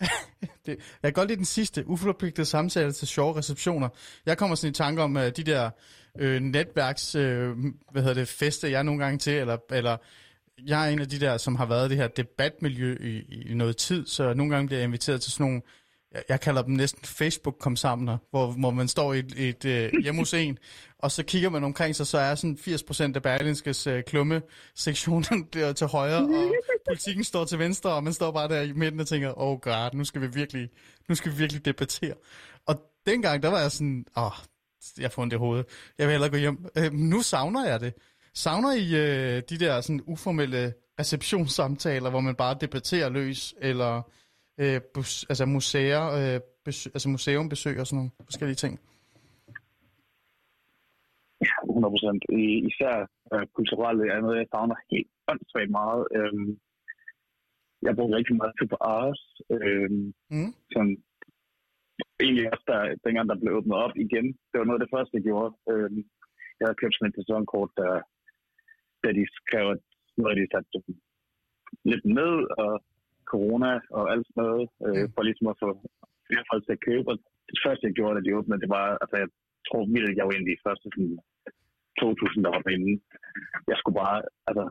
det, 0.66 0.68
jeg 0.68 0.78
kan 1.04 1.14
godt 1.14 1.28
lide 1.28 1.38
den 1.38 1.46
sidste, 1.46 1.88
uforpligtede 1.88 2.46
samtaler 2.46 2.92
til 2.92 3.08
sjove 3.08 3.38
receptioner. 3.38 3.90
Jeg 4.26 4.38
kommer 4.38 4.56
sådan 4.56 4.72
i 4.72 4.74
tanke 4.74 5.02
om 5.02 5.16
uh, 5.16 5.22
de 5.22 5.30
der 5.30 5.70
øh, 6.20 6.42
netværks, 6.42 7.16
øh, 7.16 7.56
hvad 7.92 8.02
hedder 8.02 8.14
det, 8.14 8.28
fester, 8.28 8.68
jeg 8.68 8.84
nogle 8.84 9.04
gange 9.04 9.18
til, 9.18 9.34
eller, 9.34 9.58
eller 9.72 9.98
jeg 10.66 10.88
er 10.88 10.92
en 10.92 11.00
af 11.00 11.10
de 11.10 11.20
der, 11.20 11.38
som 11.38 11.56
har 11.56 11.66
været 11.66 11.86
i 11.86 11.90
det 11.90 11.98
her 11.98 12.08
debatmiljø 12.08 12.98
i, 13.02 13.42
i 13.52 13.54
noget 13.54 13.78
tid, 13.78 14.08
så 14.08 14.34
nogle 14.34 14.54
gange 14.54 14.68
bliver 14.68 14.80
jeg 14.80 14.86
inviteret 14.86 15.22
til 15.22 15.32
sådan 15.32 15.46
nogle 15.46 15.62
jeg, 16.16 16.24
jeg 16.30 16.42
kalder 16.42 16.62
dem 16.62 16.74
næsten 16.74 17.06
facebook 17.06 17.56
komsamner 17.60 18.18
hvor, 18.30 18.52
hvor 18.52 18.72
man 18.72 18.88
står 18.88 19.14
i 19.14 19.20
et, 19.20 19.34
et 19.50 19.66
øh, 19.66 19.92
hjemme 20.04 20.22
hos 20.22 20.34
en, 20.34 20.58
og 21.00 21.12
så 21.12 21.24
kigger 21.24 21.50
man 21.50 21.64
omkring 21.64 21.96
sig, 21.96 22.08
så 22.08 22.18
er 22.18 22.36
sådan 22.36 22.58
80% 22.62 23.16
af 23.16 23.22
Berlinskes 23.22 23.88
øh, 23.88 24.04
klumme 24.04 24.42
sektionen 24.76 25.48
der 25.54 25.74
til 25.74 25.88
højre, 25.88 26.24
og 26.24 26.54
politikken 26.88 27.24
står 27.24 27.46
til 27.46 27.60
venstre, 27.60 27.94
og 27.94 28.04
man 28.04 28.14
står 28.14 28.32
bare 28.32 28.48
der 28.48 28.62
i 28.62 28.72
midten 28.72 29.00
og 29.00 29.08
tænker, 29.08 29.34
oh 29.38 29.60
god, 29.60 29.94
nu 29.94 30.04
skal 30.04 30.22
vi 30.22 30.28
virkelig, 30.28 30.70
nu 31.10 31.16
skal 31.16 31.32
vi 31.32 31.38
virkelig 31.38 31.66
debattere. 31.66 32.14
Og 32.68 32.82
dengang, 33.06 33.44
der 33.44 33.50
var 33.50 33.60
jeg 33.60 33.72
sådan, 33.72 34.06
åh, 34.18 34.32
jeg 34.98 35.12
får 35.12 35.22
ondt 35.22 35.34
i 35.34 35.38
hovedet, 35.38 35.66
jeg 35.98 36.08
vil 36.08 36.12
hellere 36.12 36.30
gå 36.30 36.38
hjem. 36.38 36.66
Øh, 36.78 36.94
nu 36.94 37.22
savner 37.22 37.68
jeg 37.68 37.80
det. 37.80 37.94
Savner 38.34 38.74
I 38.74 38.96
øh, 38.96 39.44
de 39.50 39.58
der 39.58 39.82
sådan 39.82 40.02
uformelle 40.06 40.74
receptionssamtaler, 41.00 42.10
hvor 42.10 42.20
man 42.20 42.36
bare 42.36 42.58
debatterer 42.62 43.10
løs, 43.10 43.54
eller 43.62 44.02
øh, 44.62 44.82
bus, 44.94 45.12
altså 45.32 45.46
museer, 45.46 46.04
øh, 46.20 46.40
besøg, 46.66 46.92
altså 46.96 47.10
museumbesøg 47.10 47.80
og 47.80 47.88
sådan 47.88 47.98
nogle 48.00 48.12
forskellige 48.30 48.62
ting? 48.64 48.74
100 51.70 51.94
procent. 51.96 52.22
Især 52.72 52.96
øh, 53.34 53.46
kulturelle 53.58 54.04
er 54.14 54.20
noget, 54.22 54.38
jeg 54.38 54.48
savner 54.54 54.76
helt 54.92 55.10
åndssvagt 55.32 55.72
meget. 55.80 56.04
Øhm, 56.18 56.50
jeg 57.86 57.96
bruger 57.96 58.18
rigtig 58.18 58.36
meget 58.36 58.54
tid 58.58 58.68
på 58.74 58.78
Ars, 58.96 59.22
øhm, 59.56 60.06
Mm. 60.34 60.52
som 60.74 60.86
egentlig 62.24 62.46
også, 62.54 62.66
der, 62.72 62.82
dengang 63.06 63.26
der 63.30 63.42
blev 63.42 63.54
åbnet 63.58 63.78
op 63.86 63.96
igen. 64.06 64.28
Det 64.50 64.58
var 64.58 64.68
noget 64.68 64.80
af 64.80 64.84
det 64.86 64.94
første, 64.96 65.16
jeg 65.18 65.24
gjorde. 65.30 65.52
Øhm, 65.72 66.00
jeg 66.58 66.64
havde 66.66 66.82
købt 66.82 66.96
sådan 66.96 67.10
et 67.10 67.18
sæsonkort, 67.20 67.72
der, 67.82 67.94
da 69.04 69.08
de 69.18 69.24
skrev, 69.40 69.66
at 69.76 69.82
nu 70.16 70.22
havde 70.26 70.40
de 70.42 70.48
sat 70.54 70.68
lidt 71.92 72.06
ned, 72.20 72.36
og 72.64 72.72
corona 73.34 73.72
og 73.98 74.04
alt 74.14 74.26
sådan 74.28 74.42
noget, 74.44 74.66
øh, 74.86 75.02
Mm. 75.04 75.10
for 75.14 75.22
ligesom 75.28 75.48
at 75.52 75.60
få 75.64 75.68
flere 76.28 76.46
folk 76.52 76.62
til 76.66 76.78
at 76.78 76.86
købe. 76.90 77.08
Og 77.12 77.18
det 77.52 77.60
første, 77.66 77.86
jeg 77.88 77.96
gjorde, 77.98 78.16
da 78.16 78.22
de 78.26 78.38
åbnede, 78.40 78.62
det 78.64 78.72
var, 78.78 78.86
altså 79.04 79.16
jeg 79.22 79.30
tror 79.68 79.82
virkelig, 79.96 80.18
jeg 80.18 80.26
var 80.28 80.34
en 80.36 80.46
af 80.46 80.50
de 80.54 80.64
første 80.66 80.86
sådan, 80.94 81.16
2.000, 82.02 82.44
der 82.46 82.52
var 82.56 82.62
derinde. 82.66 82.94
Jeg 83.72 83.78
skulle 83.80 83.98
bare, 84.04 84.18
altså, 84.50 84.66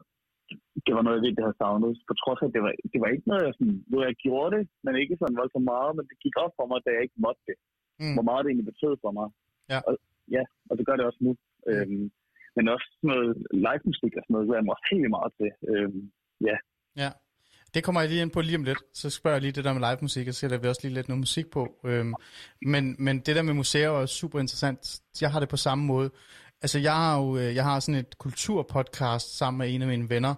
det 0.86 0.92
var 0.96 1.02
noget, 1.04 1.16
jeg 1.18 1.24
virkelig 1.26 1.44
havde 1.46 1.60
savnet. 1.62 1.92
På 2.08 2.14
trods 2.22 2.40
af, 2.44 2.48
det 2.54 2.62
var, 2.64 2.72
det 2.92 2.98
var 3.02 3.08
ikke 3.14 3.28
noget, 3.30 3.42
jeg 3.46 3.54
sådan, 3.58 3.78
hvor 3.90 4.02
jeg 4.08 4.16
gjorde 4.26 4.50
det, 4.56 4.62
men 4.84 4.92
ikke 5.02 5.16
sådan 5.20 5.38
voldsomt 5.40 5.68
meget, 5.74 5.92
men 5.96 6.04
det 6.10 6.16
gik 6.24 6.36
op 6.44 6.52
for 6.58 6.66
mig, 6.70 6.78
da 6.84 6.90
jeg 6.96 7.02
ikke 7.06 7.20
måtte 7.26 7.42
det. 7.48 7.56
Mm. 8.00 8.14
Hvor 8.16 8.26
meget 8.28 8.40
det 8.42 8.50
egentlig 8.50 8.70
betød 8.72 8.94
for 9.04 9.12
mig. 9.18 9.28
Ja. 9.72 9.78
Og, 9.88 9.92
ja, 10.36 10.42
og 10.68 10.74
det 10.76 10.84
gør 10.86 10.96
det 10.96 11.04
også 11.08 11.20
nu. 11.26 11.32
Mm. 11.66 11.70
Øhm, 11.70 12.04
men 12.56 12.64
også 12.74 12.86
sådan 12.94 13.08
noget 13.12 13.28
live 13.66 13.84
musik 13.90 14.12
og 14.18 14.22
sådan 14.22 14.34
noget, 14.34 14.46
så 14.46 14.54
jeg 14.54 14.64
mig 14.66 14.74
også 14.76 14.88
helt 14.94 15.10
meget 15.16 15.32
til. 15.38 15.50
Øhm, 15.72 16.00
ja, 16.48 16.56
Ja, 17.02 17.10
det 17.74 17.84
kommer 17.84 18.00
jeg 18.00 18.10
lige 18.10 18.22
ind 18.22 18.30
på 18.30 18.40
lige 18.40 18.56
om 18.56 18.64
lidt. 18.64 18.78
Så 18.94 19.10
spørger 19.10 19.34
jeg 19.34 19.42
lige 19.42 19.52
det 19.52 19.64
der 19.64 19.72
med 19.72 19.80
live 19.80 19.98
musik, 20.00 20.28
og 20.28 20.34
så 20.34 20.40
sætter 20.40 20.58
vi 20.58 20.68
også 20.68 20.80
lige 20.84 20.94
lidt 20.94 21.08
noget 21.08 21.18
musik 21.18 21.50
på. 21.50 21.68
Øhm, 21.84 22.14
men, 22.62 22.96
men 22.98 23.18
det 23.18 23.36
der 23.36 23.42
med 23.42 23.54
museer 23.54 23.90
er 23.90 24.06
super 24.06 24.40
interessant. 24.40 25.00
Jeg 25.20 25.32
har 25.32 25.40
det 25.40 25.48
på 25.48 25.56
samme 25.56 25.84
måde. 25.84 26.10
Altså 26.62 26.78
jeg 26.78 26.94
har 26.94 27.18
jo 27.18 27.36
øh, 27.36 27.54
jeg 27.54 27.64
har 27.64 27.80
sådan 27.80 27.94
et 27.94 28.18
kulturpodcast 28.18 29.36
sammen 29.36 29.58
med 29.58 29.74
en 29.74 29.82
af 29.82 29.88
mine 29.88 30.08
venner, 30.08 30.34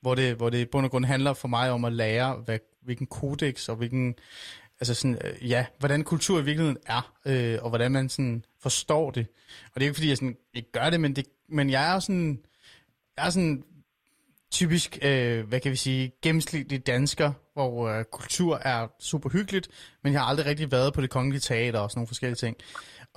hvor 0.00 0.14
det, 0.14 0.34
hvor 0.34 0.50
det 0.50 0.58
i 0.58 0.64
bund 0.64 0.84
og 0.84 0.90
grund 0.90 1.04
handler 1.04 1.32
for 1.32 1.48
mig 1.48 1.70
om 1.70 1.84
at 1.84 1.92
lære, 1.92 2.34
hvad, 2.34 2.58
hvilken 2.82 3.06
kodex 3.06 3.68
og 3.68 3.76
hvilken, 3.76 4.14
altså 4.80 4.94
sådan, 4.94 5.18
øh, 5.24 5.50
ja, 5.50 5.66
hvordan 5.78 6.04
kultur 6.04 6.40
i 6.40 6.44
virkeligheden 6.44 6.78
er, 6.86 7.12
øh, 7.26 7.58
og 7.62 7.68
hvordan 7.68 7.92
man 7.92 8.08
sådan 8.08 8.44
forstår 8.62 9.10
det. 9.10 9.26
Og 9.64 9.74
det 9.74 9.82
er 9.82 9.84
ikke 9.84 9.94
fordi, 9.94 10.08
jeg 10.08 10.16
sådan 10.16 10.36
ikke 10.54 10.72
gør 10.72 10.90
det, 10.90 11.00
men, 11.00 11.16
det, 11.16 11.26
men 11.48 11.70
jeg 11.70 11.94
er 11.94 11.98
sådan, 11.98 12.40
jeg 13.16 13.26
er 13.26 13.30
sådan 13.30 13.64
typisk, 14.50 14.98
øh, 15.02 15.48
hvad 15.48 15.60
kan 15.60 15.70
vi 15.72 15.76
sige, 15.76 16.12
gennemsnitlig 16.22 16.86
dansker, 16.86 17.32
hvor 17.52 17.88
øh, 17.88 18.04
kultur 18.04 18.56
er 18.56 18.88
super 19.00 19.30
hyggeligt, 19.30 19.68
men 20.04 20.12
jeg 20.12 20.20
har 20.20 20.28
aldrig 20.28 20.46
rigtig 20.46 20.72
været 20.72 20.94
på 20.94 21.00
det 21.00 21.10
kongelige 21.10 21.40
teater 21.40 21.78
og 21.78 21.90
sådan 21.90 21.98
nogle 21.98 22.06
forskellige 22.06 22.36
ting. 22.36 22.56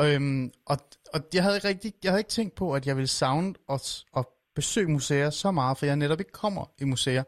Øhm, 0.02 0.52
og, 0.66 0.78
og 1.14 1.22
jeg 1.34 1.44
havde 1.44 1.56
ikke 1.56 1.68
rigtig, 1.68 1.94
jeg 2.04 2.12
havde 2.12 2.20
ikke 2.20 2.30
tænkt 2.30 2.56
på, 2.56 2.74
at 2.74 2.88
jeg 2.88 2.96
ville 2.96 3.08
savne 3.08 3.54
at, 3.70 4.04
at 4.18 4.26
besøge 4.56 4.88
museer 4.88 5.30
så 5.30 5.52
meget, 5.52 5.78
for 5.78 5.86
jeg 5.86 5.96
netop 5.96 6.20
ikke 6.20 6.32
kommer 6.32 6.66
i 6.82 6.84
museer. 6.84 7.24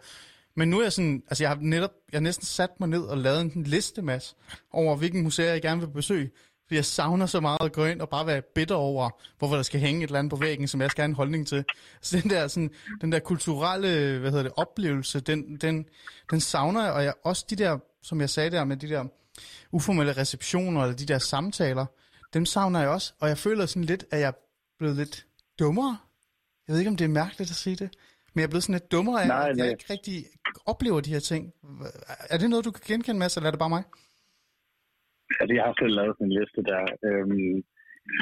Men 0.55 0.69
nu 0.69 0.79
er 0.79 0.83
jeg 0.83 0.93
sådan, 0.93 1.23
altså 1.27 1.43
jeg 1.43 1.49
har 1.49 1.57
netop, 1.61 1.91
jeg 2.11 2.17
har 2.17 2.23
næsten 2.23 2.45
sat 2.45 2.79
mig 2.79 2.89
ned 2.89 3.01
og 3.01 3.17
lavet 3.17 3.41
en 3.41 3.63
liste, 3.63 4.01
Mads, 4.01 4.35
over 4.71 4.95
hvilken 4.95 5.23
museer 5.23 5.51
jeg 5.51 5.61
gerne 5.61 5.81
vil 5.81 5.87
besøge. 5.87 6.31
Fordi 6.67 6.75
jeg 6.75 6.85
savner 6.85 7.25
så 7.25 7.39
meget 7.39 7.57
at 7.61 7.71
gå 7.73 7.85
ind 7.85 8.01
og 8.01 8.09
bare 8.09 8.27
være 8.27 8.41
bitter 8.55 8.75
over, 8.75 9.09
hvorfor 9.39 9.55
der 9.55 9.63
skal 9.63 9.79
hænge 9.79 10.03
et 10.03 10.07
eller 10.07 10.19
andet 10.19 10.31
på 10.31 10.35
væggen, 10.35 10.67
som 10.67 10.81
jeg 10.81 10.91
skal 10.91 11.01
have 11.01 11.09
en 11.09 11.15
holdning 11.15 11.47
til. 11.47 11.65
Så 12.01 12.19
den 12.21 12.29
der, 12.29 12.47
sådan, 12.47 12.71
den 13.01 13.11
der 13.11 13.19
kulturelle 13.19 14.19
hvad 14.19 14.31
hedder 14.31 14.43
det, 14.43 14.51
oplevelse, 14.55 15.19
den, 15.19 15.57
den, 15.57 15.85
den 16.31 16.39
savner 16.41 16.83
jeg. 16.83 16.93
Og 16.93 17.03
jeg, 17.03 17.13
også 17.23 17.45
de 17.49 17.55
der, 17.55 17.77
som 18.03 18.21
jeg 18.21 18.29
sagde 18.29 18.51
der, 18.51 18.63
med 18.63 18.77
de 18.77 18.89
der 18.89 19.05
uformelle 19.71 20.13
receptioner, 20.17 20.81
eller 20.81 20.95
de 20.95 21.05
der 21.05 21.19
samtaler, 21.19 21.85
dem 22.33 22.45
savner 22.45 22.79
jeg 22.79 22.89
også. 22.89 23.13
Og 23.19 23.29
jeg 23.29 23.37
føler 23.37 23.65
sådan 23.65 23.83
lidt, 23.83 24.05
at 24.11 24.19
jeg 24.19 24.27
er 24.27 24.31
blevet 24.79 24.95
lidt 24.97 25.25
dummere. 25.59 25.97
Jeg 26.67 26.73
ved 26.73 26.79
ikke, 26.79 26.89
om 26.89 26.97
det 26.97 27.05
er 27.05 27.09
mærkeligt 27.09 27.51
at 27.51 27.55
sige 27.57 27.75
det. 27.75 27.89
Men 28.33 28.39
jeg 28.39 28.43
er 28.43 28.47
blevet 28.49 28.63
sådan 28.63 28.73
lidt 28.73 28.91
dummere 28.91 29.21
af, 29.21 29.27
Nej, 29.27 29.41
at 29.41 29.47
jeg 29.47 29.55
nej. 29.55 29.69
ikke 29.69 29.85
rigtig 29.89 30.25
oplever 30.65 31.01
de 31.01 31.09
her 31.09 31.19
ting. 31.19 31.53
Er 32.29 32.37
det 32.37 32.49
noget, 32.49 32.65
du 32.65 32.71
kan 32.71 32.81
genkende, 32.87 33.19
Mads, 33.19 33.37
eller 33.37 33.47
er 33.47 33.51
det 33.51 33.59
bare 33.59 33.69
mig? 33.69 33.83
Altså, 35.39 35.53
jeg 35.57 35.65
har 35.67 35.75
selv 35.77 35.93
lavet 35.99 36.13
sådan 36.15 36.27
en 36.29 36.37
liste 36.39 36.61
der. 36.71 36.83
Øhm, 37.07 37.55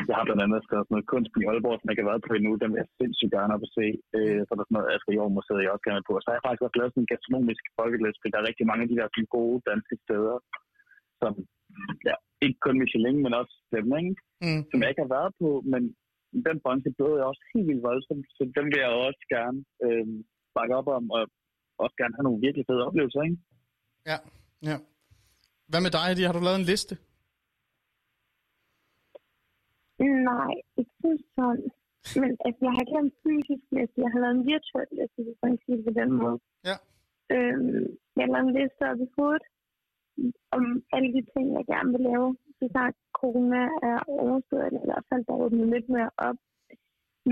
jeg 0.10 0.16
har 0.18 0.26
blandt 0.28 0.44
andet 0.46 0.66
skrevet 0.66 0.86
sådan 0.86 0.96
noget 0.96 1.12
kunst 1.14 1.34
i 1.40 1.46
Aalborg, 1.50 1.78
som 1.78 1.86
jeg 1.88 1.94
ikke 1.94 2.06
har 2.06 2.12
været 2.12 2.26
på 2.28 2.34
endnu. 2.34 2.52
Dem 2.62 2.70
vil 2.72 2.82
jeg 2.82 2.90
sindssygt 3.00 3.36
gerne 3.36 3.54
op 3.56 3.66
at 3.68 3.74
se. 3.78 3.88
Øh, 4.18 4.40
så 4.44 4.50
er 4.52 4.58
der 4.58 4.66
sådan 4.68 4.76
noget 4.78 4.92
Astrid 4.94 5.16
Jormuseet, 5.18 5.64
jeg 5.64 5.74
også 5.76 5.88
gerne 5.90 6.08
på. 6.08 6.14
Så 6.16 6.28
har 6.28 6.36
jeg 6.38 6.46
faktisk 6.46 6.66
også 6.66 6.78
lavet 6.78 6.92
sådan 6.92 7.04
en 7.04 7.12
gastronomisk 7.14 7.64
folkeliste. 7.80 8.32
Der 8.34 8.40
er 8.40 8.50
rigtig 8.50 8.66
mange 8.70 8.84
af 8.84 8.90
de 8.90 8.98
der 9.00 9.08
sådan 9.10 9.34
gode 9.38 9.58
danske 9.70 9.96
steder, 10.06 10.38
som 11.22 11.32
ja, 12.10 12.16
ikke 12.46 12.60
kun 12.66 12.80
Michelin, 12.82 13.20
men 13.26 13.34
også 13.42 13.56
dem, 13.76 13.88
ikke? 14.02 14.14
Mm. 14.46 14.62
som 14.70 14.80
jeg 14.82 14.90
ikke 14.90 15.06
har 15.06 15.16
været 15.18 15.32
på. 15.42 15.50
Men 15.74 15.82
den 16.48 16.58
branche 16.64 16.92
bløder 16.98 17.20
jeg 17.20 17.30
også 17.32 17.44
helt 17.54 17.68
vildt 17.70 17.88
voldsomt, 17.90 18.28
så 18.38 18.42
dem 18.58 18.66
vil 18.72 18.84
jeg 18.86 18.92
også 19.08 19.24
gerne 19.36 19.60
øh, 19.86 20.08
bakke 20.58 20.74
op 20.80 20.90
om, 20.98 21.06
og 21.16 21.22
også 21.84 21.96
gerne 22.02 22.16
have 22.18 22.28
nogle 22.28 22.44
virkelig 22.46 22.66
fede 22.70 22.86
oplevelser. 22.88 23.22
Ikke? 23.28 23.40
Ja, 24.10 24.18
ja. 24.70 24.78
Hvad 25.74 25.86
med 25.88 25.94
dig, 25.98 26.06
Eddie? 26.12 26.28
Har 26.28 26.36
du 26.38 26.44
lavet 26.48 26.60
en 26.64 26.72
liste? 26.74 26.94
Nej, 30.30 30.54
ikke 30.80 30.96
sådan. 31.36 31.68
Men 32.22 32.32
altså, 32.46 32.62
jeg 32.66 32.72
har 32.74 32.82
ikke 32.84 32.96
lavet 32.96 33.10
en 33.10 33.18
fysisk 33.24 33.66
liste. 33.78 33.98
Jeg 34.06 34.12
har 34.14 34.20
lavet 34.24 34.36
en 34.40 34.48
virtuel 34.54 34.90
liste, 35.00 35.20
hvis 35.26 35.40
man 35.44 35.52
kan 35.54 35.62
sige 35.66 35.78
det 35.78 35.86
på 35.90 35.94
den 36.02 36.12
måde. 36.22 36.38
Ja. 36.70 36.78
Øhm, 37.36 37.86
jeg 38.16 38.24
har 38.26 38.34
lavet 38.36 38.48
en 38.50 38.58
liste 38.60 38.82
op 38.92 39.00
i 39.06 39.08
hovedet 39.16 39.46
om 40.58 40.64
alle 40.96 41.10
de 41.16 41.22
ting, 41.34 41.46
jeg 41.58 41.66
gerne 41.74 41.90
vil 41.94 42.04
lave. 42.12 42.28
Så 42.58 42.64
snart 42.74 42.96
corona 43.20 43.64
er 43.92 44.00
overstået, 44.22 44.66
eller 44.68 44.82
i 44.86 44.90
hvert 44.90 45.08
fald 45.10 45.24
der 45.28 45.42
åbnet 45.44 45.68
lidt 45.76 45.88
mere 45.96 46.12
op. 46.28 46.40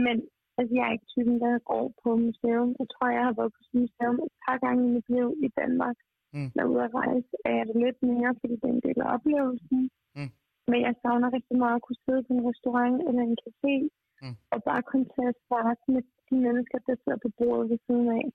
Men 0.06 0.16
altså, 0.58 0.72
jeg 0.78 0.84
er 0.88 0.96
ikke 0.96 1.12
typen, 1.16 1.36
der 1.44 1.68
går 1.72 1.84
på 2.02 2.10
museum. 2.26 2.70
Jeg 2.82 2.88
tror, 2.94 3.08
jeg 3.18 3.24
har 3.28 3.36
været 3.39 3.54
på 3.58 3.62
museum 3.82 4.18
et 4.26 4.34
par 4.44 4.58
gange 4.66 4.82
i 4.88 4.94
mit 4.96 5.08
liv 5.16 5.28
i 5.48 5.50
Danmark. 5.62 5.98
Mm. 6.36 6.49
Når 6.55 6.65
ude 6.71 6.84
at 6.88 6.93
rejse 7.01 7.34
er 7.57 7.63
det 7.67 7.75
lidt 7.86 7.99
mere, 8.11 8.32
fordi 8.39 8.53
det 8.61 8.67
er 8.69 8.77
en 8.77 8.86
del 8.88 8.99
af 9.03 9.07
oplevelsen. 9.15 9.79
Mm. 10.17 10.32
Men 10.69 10.79
jeg 10.86 10.93
savner 11.01 11.36
rigtig 11.38 11.57
meget 11.63 11.77
at 11.79 11.86
kunne 11.86 12.03
sidde 12.05 12.23
på 12.25 12.32
en 12.38 12.47
restaurant 12.51 12.97
eller 13.07 13.23
en 13.29 13.38
café, 13.45 13.75
mm. 14.23 14.36
og 14.53 14.59
bare 14.69 14.84
kunne 14.89 15.07
tage 15.15 15.34
at 15.73 15.79
med 15.95 16.03
de 16.29 16.36
mennesker, 16.45 16.77
der 16.88 16.95
sidder 17.01 17.19
på 17.25 17.29
bordet 17.39 17.65
ved 17.71 17.79
siden 17.88 18.07
af. 18.19 18.25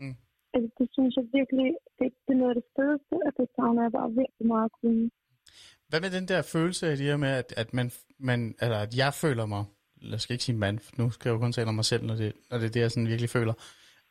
Mm. 0.00 0.16
Altså, 0.54 0.68
det 0.78 0.88
synes 0.96 1.12
jeg 1.18 1.26
virkelig, 1.38 1.68
det, 1.98 2.06
det 2.24 2.32
er 2.34 2.40
noget 2.42 2.54
af 2.54 2.58
det 2.60 2.68
fedeste, 2.76 3.14
og 3.26 3.32
det 3.38 3.46
savner 3.56 3.82
jeg 3.86 3.92
bare 3.98 4.10
virkelig 4.20 4.46
meget 4.54 4.68
at 4.70 4.74
kunne. 4.80 5.04
Hvad 5.88 6.00
med 6.04 6.10
den 6.16 6.26
der 6.30 6.40
følelse 6.54 6.82
af 6.90 6.96
det 6.96 7.06
her 7.06 7.16
med, 7.16 7.32
at, 7.42 7.48
at, 7.62 7.68
man, 7.78 7.86
man, 8.28 8.40
eller 8.62 8.78
at 8.86 8.92
jeg 9.02 9.12
føler 9.24 9.46
mig, 9.54 9.64
jeg 10.12 10.20
skal 10.20 10.34
ikke 10.34 10.44
sige 10.44 10.62
mand, 10.64 10.78
nu 10.98 11.10
skal 11.10 11.28
jeg 11.28 11.34
jo 11.34 11.40
kun 11.44 11.52
tale 11.52 11.68
om 11.68 11.74
mig 11.74 11.84
selv, 11.84 12.02
når 12.06 12.14
det, 12.14 12.32
når 12.50 12.58
det 12.58 12.66
er 12.66 12.74
det, 12.74 12.80
jeg 12.80 12.90
sådan 12.90 13.12
virkelig 13.12 13.30
føler, 13.30 13.54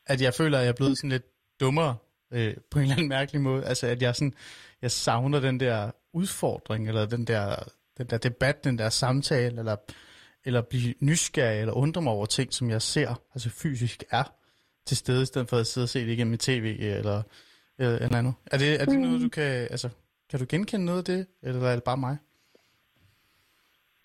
at 0.06 0.22
jeg 0.22 0.32
føler, 0.40 0.56
at 0.58 0.64
jeg 0.64 0.72
er 0.72 0.80
blevet 0.80 0.98
sådan 0.98 1.10
lidt 1.16 1.26
dummere 1.60 1.96
øh, 2.32 2.54
på 2.70 2.78
en 2.78 2.82
eller 2.82 2.94
anden 2.94 3.08
mærkelig 3.08 3.40
måde. 3.40 3.64
Altså, 3.64 3.86
at 3.86 4.02
jeg, 4.02 4.14
sådan, 4.16 4.34
jeg 4.82 4.90
savner 4.90 5.40
den 5.40 5.60
der 5.60 5.90
udfordring, 6.12 6.88
eller 6.88 7.06
den 7.06 7.24
der, 7.24 7.56
den 7.98 8.06
der 8.06 8.18
debat, 8.18 8.64
den 8.64 8.78
der 8.78 8.88
samtale, 8.88 9.58
eller, 9.58 9.76
eller 10.44 10.62
blive 10.62 10.94
nysgerrig, 11.00 11.60
eller 11.60 11.74
undre 11.74 12.02
mig 12.02 12.12
over 12.12 12.26
ting, 12.26 12.52
som 12.52 12.70
jeg 12.70 12.82
ser, 12.82 13.20
altså 13.34 13.50
fysisk 13.50 14.04
er 14.10 14.24
til 14.86 14.96
stede, 14.96 15.22
i 15.22 15.26
stedet 15.26 15.48
for 15.48 15.56
at 15.56 15.66
sidde 15.66 15.84
og 15.84 15.88
se 15.88 16.06
det 16.06 16.12
igennem 16.12 16.38
tv, 16.38 16.76
eller, 16.80 17.22
eller, 17.78 17.94
eller 18.04 18.18
andet. 18.18 18.34
Er 18.52 18.58
det, 18.58 18.80
er 18.80 18.84
det 18.84 18.94
mm. 18.94 19.04
noget, 19.04 19.20
du 19.20 19.28
kan, 19.28 19.52
altså, 19.74 19.88
kan 20.30 20.38
du 20.40 20.46
genkende 20.48 20.84
noget 20.84 20.98
af 20.98 21.04
det, 21.04 21.26
eller 21.42 21.68
er 21.68 21.74
det 21.74 21.84
bare 21.84 21.96
mig? 21.96 22.16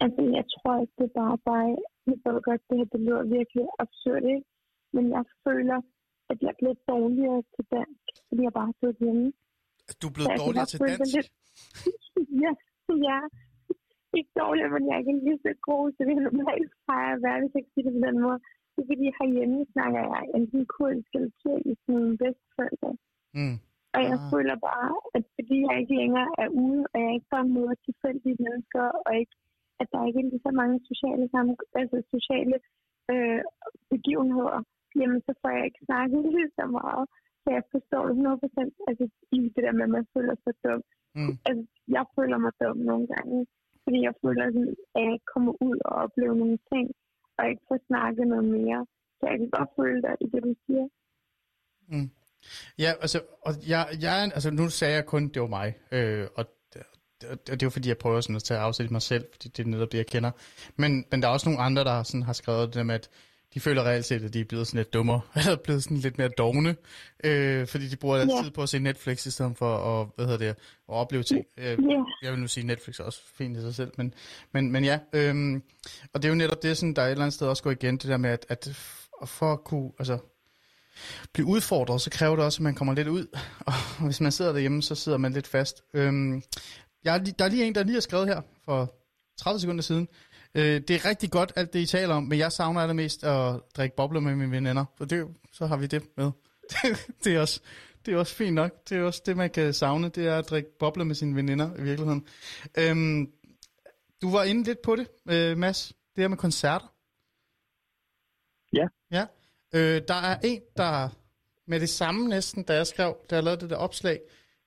Altså, 0.03 0.21
jeg 0.37 0.45
tror 0.53 0.81
ikke, 0.81 0.93
det 0.97 1.05
er 1.09 1.15
bare 1.21 1.37
mig. 1.51 1.69
Jeg 2.07 2.17
ved 2.25 2.41
godt, 2.47 2.61
det 2.69 2.77
her 2.77 2.85
det 2.93 2.99
lyder 3.05 3.23
virkelig 3.37 3.65
absurd, 3.83 4.23
ikke? 4.35 4.47
Men 4.95 5.05
jeg 5.15 5.23
føler, 5.45 5.79
at 6.29 6.37
jeg 6.41 6.49
er 6.53 6.59
blevet 6.61 6.79
dårligere 6.91 7.41
til 7.53 7.65
dansk, 7.75 8.06
fordi 8.27 8.41
jeg 8.47 8.53
bare 8.57 8.69
har 8.71 8.77
siddet 8.79 8.97
hjemme. 9.05 9.25
Du 10.01 10.05
er 10.09 10.13
blevet 10.17 10.31
dårligere 10.41 10.69
til 10.71 10.79
dansk? 10.89 11.15
Lidt... 11.15 11.29
ja, 12.43 12.51
ja. 13.07 13.19
Ikke 14.17 14.33
dårligere, 14.43 14.71
men 14.75 14.83
jeg 14.87 14.93
er 14.95 15.01
ikke 15.03 15.25
lige 15.27 15.41
så 15.45 15.51
god, 15.69 15.83
så 15.95 15.99
det 16.07 16.13
er 16.17 16.27
normalt 16.29 16.71
plejer 16.85 17.11
at 17.15 17.21
være, 17.25 17.39
hvis 17.39 17.53
jeg 17.53 17.61
ikke 17.61 17.73
siger 17.73 17.85
det 17.87 17.95
på 17.97 18.03
den 18.07 18.17
måde. 18.25 18.39
Det 18.73 18.79
er 18.83 18.89
fordi, 18.91 19.05
herhjemme 19.19 19.59
snakker 19.73 20.01
jeg 20.13 20.23
enten 20.37 20.61
kurdisk 20.75 21.11
eller 21.17 21.31
tyrkisk 21.41 21.81
med 21.87 21.99
mine 22.03 22.17
bedsteforældre. 22.21 22.91
Mm. 23.37 23.57
Og 23.95 23.99
jeg 24.09 24.17
ah. 24.19 24.27
føler 24.31 24.55
bare, 24.69 24.93
at 25.15 25.23
fordi 25.37 25.57
jeg 25.67 25.75
ikke 25.81 25.95
længere 26.01 26.29
er 26.43 26.49
ude, 26.63 26.81
og 26.93 26.97
jeg 27.03 27.11
ikke 27.17 27.31
bare 27.35 27.47
møder 27.55 27.75
tilfældige 27.87 28.37
mennesker, 28.45 28.85
og 29.05 29.11
ikke, 29.21 29.35
at 29.81 29.87
der 29.93 30.07
ikke 30.07 30.19
er 30.23 30.29
lige 30.31 30.45
så 30.47 30.51
mange 30.61 30.77
sociale, 30.89 31.25
sammen, 31.33 31.53
altså 31.79 31.97
sociale 32.15 32.57
øh, 33.11 33.41
begivenheder, 33.93 34.57
jamen 34.99 35.21
så 35.27 35.31
får 35.41 35.49
jeg 35.55 35.63
ikke 35.65 35.85
snakket 35.87 36.21
lige 36.35 36.51
så 36.59 36.65
meget. 36.79 37.05
Så 37.47 37.51
jeg 37.57 37.63
forstår 37.75 38.03
det 38.07 38.15
100% 38.15 38.89
altså, 38.89 39.05
i 39.37 39.39
det 39.55 39.61
der 39.65 39.73
med, 39.77 39.85
at 39.89 39.95
man 39.97 40.07
føler 40.15 40.35
sig 40.43 40.53
dum. 40.63 40.81
Mm. 41.15 41.33
Altså, 41.47 41.63
jeg 41.97 42.05
føler 42.17 42.37
mig 42.45 42.53
dum 42.61 42.77
nogle 42.91 43.07
gange, 43.13 43.37
fordi 43.83 43.99
jeg 44.07 44.13
føler, 44.23 44.43
at 44.49 44.53
jeg 44.95 45.13
ikke 45.13 45.29
kommer 45.33 45.53
ud 45.67 45.77
og 45.85 45.93
oplever 46.03 46.35
nogle 46.43 46.59
ting, 46.71 46.85
og 47.37 47.49
ikke 47.49 47.63
får 47.67 47.79
snakket 47.87 48.25
noget 48.33 48.47
mere. 48.57 48.81
Så 49.17 49.23
jeg 49.31 49.37
kan 49.39 49.49
godt 49.57 49.69
føle 49.79 50.01
dig 50.05 50.13
i 50.25 50.27
det, 50.33 50.41
du 50.47 50.53
siger. 50.65 50.85
Mm. 51.91 52.09
Ja, 52.83 52.91
altså, 53.03 53.19
og 53.47 53.51
jeg, 53.73 53.83
jeg, 54.05 54.15
altså, 54.37 54.49
nu 54.51 54.69
sagde 54.69 54.95
jeg 54.95 55.05
kun, 55.05 55.23
det 55.33 55.41
var 55.41 55.51
mig, 55.59 55.69
øh, 55.91 56.27
og 56.37 56.43
det, 57.21 57.47
det 57.47 57.61
er 57.61 57.67
jo 57.69 57.69
fordi, 57.77 57.89
jeg 57.89 57.97
prøver 57.97 58.21
sådan 58.21 58.35
at 58.35 58.43
tage 58.43 58.59
afsæt 58.59 58.89
i 58.89 58.93
mig 58.97 59.01
selv, 59.01 59.25
fordi 59.31 59.47
det 59.49 59.63
er 59.63 59.69
netop 59.69 59.91
det, 59.91 59.97
jeg 59.97 60.07
kender. 60.07 60.31
Men, 60.75 61.05
men 61.11 61.21
der 61.21 61.27
er 61.27 61.31
også 61.31 61.49
nogle 61.49 61.63
andre, 61.67 61.83
der 61.83 62.03
sådan 62.03 62.23
har 62.23 62.33
skrevet 62.33 62.73
det 62.73 62.85
med, 62.85 62.95
at 62.95 63.09
de 63.57 63.61
føler 63.61 63.83
reelt 63.83 64.05
set, 64.05 64.23
at 64.23 64.33
de 64.33 64.39
er 64.39 64.45
blevet 64.45 64.67
sådan 64.67 64.77
lidt 64.77 64.93
dummere, 64.93 65.21
eller 65.35 65.55
blevet 65.55 65.83
sådan 65.83 65.97
lidt 65.97 66.17
mere 66.17 66.27
dogne, 66.27 66.75
øh, 67.23 67.67
fordi 67.67 67.87
de 67.87 67.95
bruger 67.95 68.17
deres 68.17 68.43
tid 68.43 68.51
på 68.51 68.63
at 68.63 68.69
se 68.69 68.79
Netflix 68.79 69.25
i 69.25 69.31
stedet 69.31 69.57
for 69.57 69.77
at, 69.77 70.07
hvad 70.15 70.25
hedder 70.25 70.37
det, 70.37 70.45
at 70.45 70.55
opleve 70.87 71.23
ting. 71.23 71.45
Øh, 71.57 71.65
yeah. 71.65 71.79
Jeg 72.23 72.31
vil 72.31 72.39
nu 72.39 72.47
sige, 72.47 72.67
Netflix 72.67 72.99
er 72.99 73.03
også 73.03 73.21
fint 73.37 73.57
i 73.57 73.61
sig 73.61 73.75
selv, 73.75 73.91
men, 73.97 74.13
men, 74.51 74.71
men 74.71 74.83
ja, 74.83 74.99
øh, 75.13 75.61
og 76.13 76.21
det 76.21 76.25
er 76.25 76.29
jo 76.29 76.35
netop 76.35 76.63
det, 76.63 76.77
sådan, 76.77 76.93
der 76.93 77.01
et 77.01 77.11
eller 77.11 77.23
andet 77.23 77.33
sted 77.33 77.47
også 77.47 77.63
går 77.63 77.71
igen, 77.71 77.97
det 77.97 78.03
der 78.03 78.17
med, 78.17 78.29
at, 78.29 78.45
at 78.49 78.69
for 79.25 79.53
at 79.53 79.63
kunne, 79.63 79.91
altså, 79.99 80.17
blive 81.33 81.47
udfordret, 81.47 82.01
så 82.01 82.09
kræver 82.09 82.35
det 82.35 82.45
også, 82.45 82.57
at 82.57 82.63
man 82.63 82.75
kommer 82.75 82.93
lidt 82.93 83.07
ud. 83.07 83.25
Og 83.67 83.73
hvis 84.05 84.21
man 84.21 84.31
sidder 84.31 84.51
derhjemme, 84.51 84.81
så 84.81 84.95
sidder 84.95 85.17
man 85.17 85.33
lidt 85.33 85.47
fast. 85.47 85.83
Øhm, 85.93 86.43
jeg, 87.03 87.33
der 87.39 87.45
er 87.45 87.49
lige 87.49 87.65
en, 87.65 87.75
der 87.75 87.83
lige 87.83 87.93
har 87.93 88.01
skrevet 88.01 88.27
her 88.27 88.41
for 88.65 88.93
30 89.37 89.59
sekunder 89.59 89.81
siden. 89.81 90.07
Øh, 90.55 90.81
det 90.81 90.89
er 90.89 91.05
rigtig 91.05 91.31
godt, 91.31 91.53
alt 91.55 91.73
det 91.73 91.79
I 91.79 91.85
taler 91.85 92.15
om, 92.15 92.23
men 92.23 92.39
jeg 92.39 92.51
savner 92.51 92.81
allermest 92.81 93.23
at 93.23 93.59
drikke 93.77 93.95
bobler 93.95 94.19
med 94.19 94.35
mine 94.35 94.51
venner. 94.51 94.85
Så, 94.97 95.05
det, 95.05 95.27
så 95.53 95.65
har 95.65 95.77
vi 95.77 95.87
det 95.87 96.03
med. 96.17 96.31
Det, 96.69 97.07
det, 97.23 97.35
er 97.35 97.39
også, 97.39 97.61
det 98.05 98.13
er 98.13 98.17
også 98.17 98.35
fint 98.35 98.53
nok. 98.53 98.89
Det 98.89 98.97
er 98.97 99.03
også 99.03 99.21
det, 99.25 99.37
man 99.37 99.49
kan 99.49 99.73
savne, 99.73 100.09
det 100.09 100.27
er 100.27 100.37
at 100.37 100.49
drikke 100.49 100.69
bobler 100.79 101.03
med 101.03 101.15
sine 101.15 101.35
veninder 101.35 101.75
i 101.75 101.81
virkeligheden. 101.81 102.27
Øhm, 102.77 103.31
du 104.21 104.31
var 104.31 104.43
inde 104.43 104.63
lidt 104.63 104.81
på 104.81 104.95
det, 104.95 105.07
øh, 105.29 105.57
Mads. 105.57 105.93
Det 106.15 106.21
her 106.23 106.27
med 106.27 106.37
koncerter. 106.37 106.93
Ja. 108.73 108.87
Ja. 109.11 109.25
Øh, 109.73 110.01
der 110.07 110.13
er 110.13 110.39
en, 110.43 110.61
der 110.77 111.09
med 111.67 111.79
det 111.79 111.89
samme 111.89 112.27
næsten, 112.27 112.63
da 112.63 112.73
jeg 112.73 112.87
skrev, 112.87 113.17
da 113.29 113.35
jeg 113.35 113.43
lavede 113.43 113.61
det 113.61 113.69
der 113.69 113.75
opslag, 113.75 114.19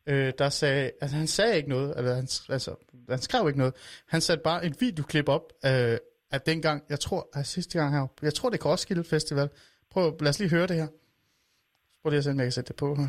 øh, 0.07 0.33
der 0.39 0.49
sagde, 0.49 0.91
altså 1.01 1.17
han 1.17 1.27
sagde 1.27 1.57
ikke 1.57 1.69
noget, 1.69 1.99
eller 1.99 2.15
han, 2.15 2.29
altså, 2.49 2.75
han 3.11 3.23
skrev 3.23 3.49
ikke 3.49 3.59
noget. 3.59 3.75
Han 4.07 4.21
satte 4.21 4.43
bare 4.43 4.67
et 4.67 4.81
videoklip 4.81 5.29
op 5.29 5.53
øh, 5.65 5.99
af 6.31 6.41
dengang, 6.47 6.85
jeg 6.89 7.01
tror, 7.01 7.29
at 7.33 7.47
sidste 7.47 7.79
gang 7.79 7.95
her, 7.95 8.07
jeg 8.23 8.35
tror 8.35 8.51
det 8.51 8.61
er 8.61 8.65
Roskilde 8.65 9.05
Festival. 9.05 9.51
Prøv, 9.91 10.17
lad 10.21 10.29
os 10.29 10.39
lige 10.39 10.51
høre 10.51 10.67
det 10.67 10.77
her. 10.77 10.87
Prøv 12.03 12.11
lige 12.11 12.19
at 12.19 12.25
se, 12.25 12.31
om 12.31 12.37
jeg 12.37 12.45
kan 12.45 12.53
sætte 12.53 12.69
det 12.69 12.77
på 12.77 12.95
her. 12.95 13.09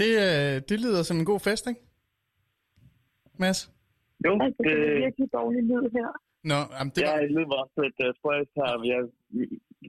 Det, 0.00 0.10
øh, 0.26 0.54
det 0.68 0.76
lyder 0.84 1.02
som 1.02 1.16
en 1.20 1.28
god 1.32 1.40
fest, 1.48 1.64
ikke? 1.70 1.80
Mads? 3.42 3.60
Jo, 4.26 4.32
altså, 4.44 4.60
det 4.66 4.72
er 4.72 4.98
virkelig 5.06 5.28
dårlig 5.38 5.62
lyd 5.70 5.86
her. 5.98 6.10
Nå, 6.50 6.58
jamen, 6.76 6.92
det 6.94 7.02
ja, 7.02 7.10
var... 7.10 7.18
det 7.22 7.30
lyder 7.36 7.56
også 7.62 7.76
lidt 7.84 7.98
uh, 8.04 8.10
spøjst 8.18 8.52
her. 8.60 8.70
Jeg, 8.92 9.00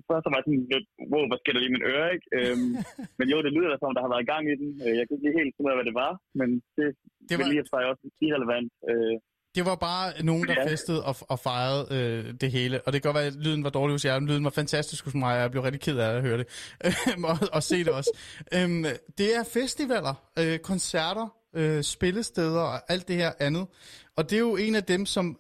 først 0.10 0.26
var 0.26 0.38
jeg 0.40 0.46
sådan 0.48 0.68
lidt, 0.74 0.88
wow, 1.12 1.24
hvad 1.30 1.40
sker 1.40 1.54
der 1.54 1.62
lige 1.62 1.72
i 1.74 1.78
min 1.78 1.90
øre, 1.94 2.08
ikke? 2.16 2.28
Øhm, 2.38 2.72
men 3.20 3.26
jo, 3.32 3.38
det 3.46 3.52
lyder 3.58 3.76
som, 3.78 3.96
der 3.96 4.04
har 4.06 4.14
været 4.14 4.32
gang 4.34 4.44
i 4.54 4.56
den. 4.62 4.70
Øh, 4.86 4.94
jeg 4.98 5.04
kan 5.04 5.14
ikke 5.16 5.26
lige 5.26 5.40
helt 5.40 5.54
finde 5.54 5.68
ud 5.68 5.74
af, 5.74 5.78
hvad 5.80 5.90
det 5.90 5.98
var, 6.04 6.12
men 6.40 6.50
det, 6.78 6.86
det 7.28 7.34
var... 7.34 7.38
vil 7.38 7.52
lige 7.52 7.64
at 7.66 7.90
også 7.92 8.06
irrelevant. 8.28 8.72
Øh, 8.92 9.16
det 9.58 9.66
var 9.66 9.76
bare 9.76 10.24
nogen, 10.24 10.48
der 10.48 10.54
ja. 10.58 10.72
festede 10.72 11.04
og, 11.04 11.16
og 11.22 11.40
fejrede 11.40 11.88
øh, 11.92 12.34
det 12.42 12.52
hele. 12.52 12.82
Og 12.82 12.94
det 12.94 13.02
kan 13.02 13.10
godt 13.10 13.16
være, 13.16 13.26
at 13.26 13.36
lyden 13.36 13.64
var 13.64 13.70
dårlig 13.70 13.94
hos 13.94 14.06
jer, 14.06 14.20
men 14.20 14.30
lyden 14.30 14.44
var 14.44 14.50
fantastisk 14.50 15.06
hos 15.06 15.14
mig, 15.14 15.36
og 15.36 15.42
jeg 15.42 15.52
blev 15.52 15.64
rigtig 15.64 15.82
ked 15.82 15.98
af 15.98 16.16
at 16.16 16.22
høre 16.22 16.38
det. 16.38 16.48
og, 17.30 17.38
og 17.54 17.64
se 17.64 17.84
det 17.84 17.90
også. 17.94 18.12
øhm, 18.54 18.86
det 19.18 19.36
er 19.36 19.44
festivaler, 19.44 20.14
øh, 20.40 20.60
koncerter, 20.60 21.34
øh, 21.56 21.84
spillesteder 21.84 22.60
og 22.60 22.92
alt 22.92 23.08
det 23.08 23.16
her 23.16 23.32
andet. 23.40 23.68
Og 24.18 24.30
det 24.30 24.36
er 24.36 24.40
jo 24.40 24.56
en 24.56 24.76
af 24.76 24.84
dem, 24.84 25.06
som 25.06 25.38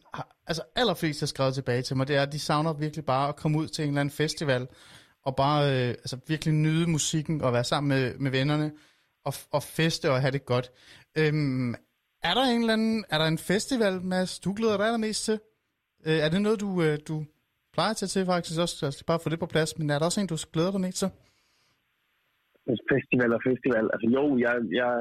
altså 0.47 0.63
allerflest 0.75 1.19
har 1.19 1.27
skrevet 1.27 1.53
tilbage 1.53 1.81
til 1.81 1.97
mig, 1.97 2.07
det 2.07 2.15
er, 2.15 2.21
at 2.21 2.31
de 2.31 2.39
savner 2.39 2.73
virkelig 2.73 3.05
bare 3.05 3.29
at 3.29 3.35
komme 3.35 3.57
ud 3.57 3.67
til 3.67 3.83
en 3.83 3.89
eller 3.89 4.01
anden 4.01 4.15
festival, 4.15 4.67
og 5.25 5.35
bare 5.35 5.71
øh, 5.71 5.89
altså 5.89 6.17
virkelig 6.27 6.53
nyde 6.53 6.89
musikken, 6.89 7.41
og 7.41 7.53
være 7.53 7.63
sammen 7.63 7.89
med, 7.89 8.13
med 8.17 8.31
vennerne, 8.31 8.71
og, 9.25 9.33
og 9.51 9.63
feste 9.63 10.11
og 10.11 10.21
have 10.21 10.31
det 10.31 10.45
godt. 10.45 10.71
Øhm, 11.17 11.75
er 12.23 12.33
der 12.37 12.43
en 12.43 12.61
eller 12.61 12.73
anden, 12.73 13.05
er 13.13 13.17
der 13.17 13.27
en 13.27 13.37
festival, 13.51 13.93
Mads, 14.11 14.39
du 14.39 14.49
glæder 14.57 14.77
dig 14.77 14.85
allermest 14.85 15.25
til? 15.25 15.37
Øh, 16.07 16.19
er 16.25 16.29
det 16.29 16.41
noget, 16.41 16.59
du, 16.65 16.69
øh, 16.85 16.97
du 17.09 17.15
plejer 17.75 17.93
til 17.93 18.07
til 18.07 18.25
faktisk 18.25 18.59
også, 18.65 18.85
altså 18.85 19.03
bare 19.09 19.19
få 19.23 19.29
det 19.29 19.39
på 19.39 19.45
plads, 19.53 19.77
men 19.79 19.89
er 19.89 19.97
der 19.99 20.05
også 20.05 20.21
en, 20.21 20.27
du 20.27 20.37
glæder 20.53 20.71
dig 20.71 20.81
mest 20.81 20.97
til? 21.03 21.09
Festival 22.93 23.31
og 23.37 23.41
festival. 23.49 23.85
Altså 23.93 24.07
jo, 24.17 24.23
jeg, 24.45 24.53
jeg, 24.79 24.91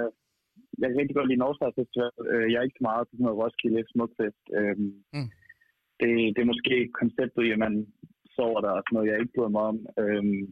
jeg 0.80 0.86
kan 0.88 0.98
rigtig 1.00 1.16
godt 1.16 1.28
lide 1.28 1.42
Northside 1.44 1.76
Festival. 1.80 2.10
Øh, 2.32 2.46
Jeg 2.52 2.58
er 2.58 2.66
ikke 2.68 2.80
så 2.80 2.86
meget 2.90 3.04
til 3.06 3.14
sådan 3.16 3.24
noget 3.26 3.40
Roskilde 3.42 3.82
Smukfest. 3.92 4.42
Øhm, 4.58 4.90
Mm. 5.16 5.30
Det, 6.00 6.10
det 6.34 6.40
er 6.42 6.52
måske 6.52 6.76
konceptet 7.00 7.42
i, 7.46 7.50
at 7.54 7.60
man 7.66 7.74
sover 8.36 8.60
der 8.64 8.72
og 8.78 8.82
sådan 8.82 8.94
noget, 8.96 9.08
jeg 9.10 9.18
ikke 9.20 9.34
bryder 9.36 9.54
mig 9.56 9.64
om. 9.72 9.78
Øhm, 10.02 10.42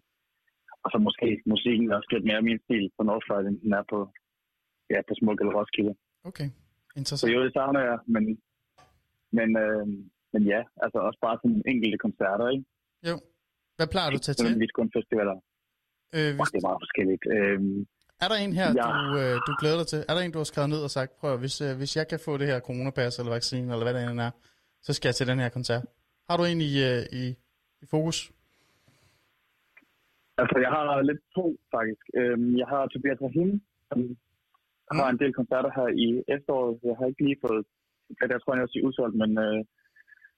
og 0.84 0.88
så 0.92 0.98
måske 1.08 1.28
musikken 1.52 1.86
er 1.90 1.96
også 1.98 2.10
lidt 2.12 2.28
mere 2.30 2.42
min 2.48 2.60
stil 2.64 2.84
på 2.96 3.02
Northside, 3.08 3.48
end 3.48 3.58
den 3.64 3.72
er 3.80 3.84
på, 3.92 3.98
ja, 4.92 4.98
på 5.08 5.12
Smuk 5.18 5.38
eller 5.40 5.54
Roskilde. 5.58 5.94
Okay, 6.30 6.48
Så 6.48 6.98
interessant. 7.00 7.34
jo, 7.34 7.44
det 7.44 7.52
savner 7.52 7.80
jeg, 7.80 7.98
men, 8.14 8.24
men, 9.38 9.48
øhm, 9.64 10.10
men 10.32 10.42
ja, 10.52 10.60
altså 10.84 10.98
også 11.08 11.18
bare 11.26 11.36
sådan 11.42 11.62
enkelte 11.72 11.98
koncerter, 11.98 12.46
ikke? 12.54 12.64
Jo. 13.08 13.16
Hvad 13.76 13.86
plejer 13.94 14.10
du 14.10 14.14
at 14.20 14.22
tage 14.26 14.34
til? 14.34 14.44
Nødvendigvis 14.44 14.74
kun 14.80 14.90
festivaler. 14.96 15.36
Øh, 16.16 16.30
hvis, 16.36 16.48
det 16.52 16.58
er 16.62 16.66
meget 16.70 16.80
forskelligt. 16.84 17.22
Øhm, 17.36 17.78
er 18.24 18.28
der 18.32 18.38
en 18.44 18.52
her, 18.60 18.68
Ja. 18.80 18.86
du, 18.94 18.98
øh, 19.22 19.34
du 19.46 19.52
glæder 19.60 19.78
dig 19.82 19.86
til? 19.92 20.00
Er 20.08 20.12
der 20.14 20.20
en, 20.22 20.32
du 20.36 20.38
har 20.42 20.50
skrevet 20.52 20.70
ned 20.74 20.82
og 20.88 20.90
sagt, 20.98 21.10
prøv 21.20 21.32
hvis, 21.42 21.56
øh, 21.66 21.72
hvis 21.80 21.92
jeg 21.98 22.06
kan 22.08 22.20
få 22.26 22.32
det 22.40 22.46
her 22.46 22.60
coronapas 22.68 23.18
eller 23.18 23.32
vaccine, 23.38 23.66
eller 23.72 23.84
hvad 23.86 23.94
det 23.94 24.10
end 24.10 24.20
er, 24.28 24.30
så 24.86 24.90
skal 24.96 25.08
jeg 25.08 25.14
til 25.14 25.26
den 25.30 25.38
her 25.38 25.48
koncert. 25.48 25.84
Har 26.28 26.36
du 26.36 26.44
en 26.44 26.60
i, 26.70 26.72
øh, 26.90 27.02
i, 27.22 27.24
i 27.82 27.86
fokus? 27.94 28.18
Altså, 30.40 30.56
jeg 30.64 30.70
har 30.76 31.02
lidt 31.10 31.20
to, 31.36 31.44
faktisk. 31.74 32.04
Øhm, 32.20 32.50
jeg 32.60 32.66
har 32.72 32.82
Tobias 32.86 33.20
Rahim, 33.26 33.50
som 33.88 33.98
har 34.98 35.08
en 35.10 35.20
del 35.22 35.32
koncerter 35.40 35.70
her 35.78 35.88
i 36.04 36.06
efteråret. 36.36 36.74
Jeg 36.88 36.96
har 36.98 37.06
ikke 37.10 37.24
lige 37.28 37.42
fået... 37.46 37.62
Jeg 38.32 38.40
tror, 38.40 38.54
jeg 38.54 38.64
også 38.66 38.78
er 38.78 38.86
udsolgt, 38.88 39.16
men 39.22 39.30
øh, 39.46 39.60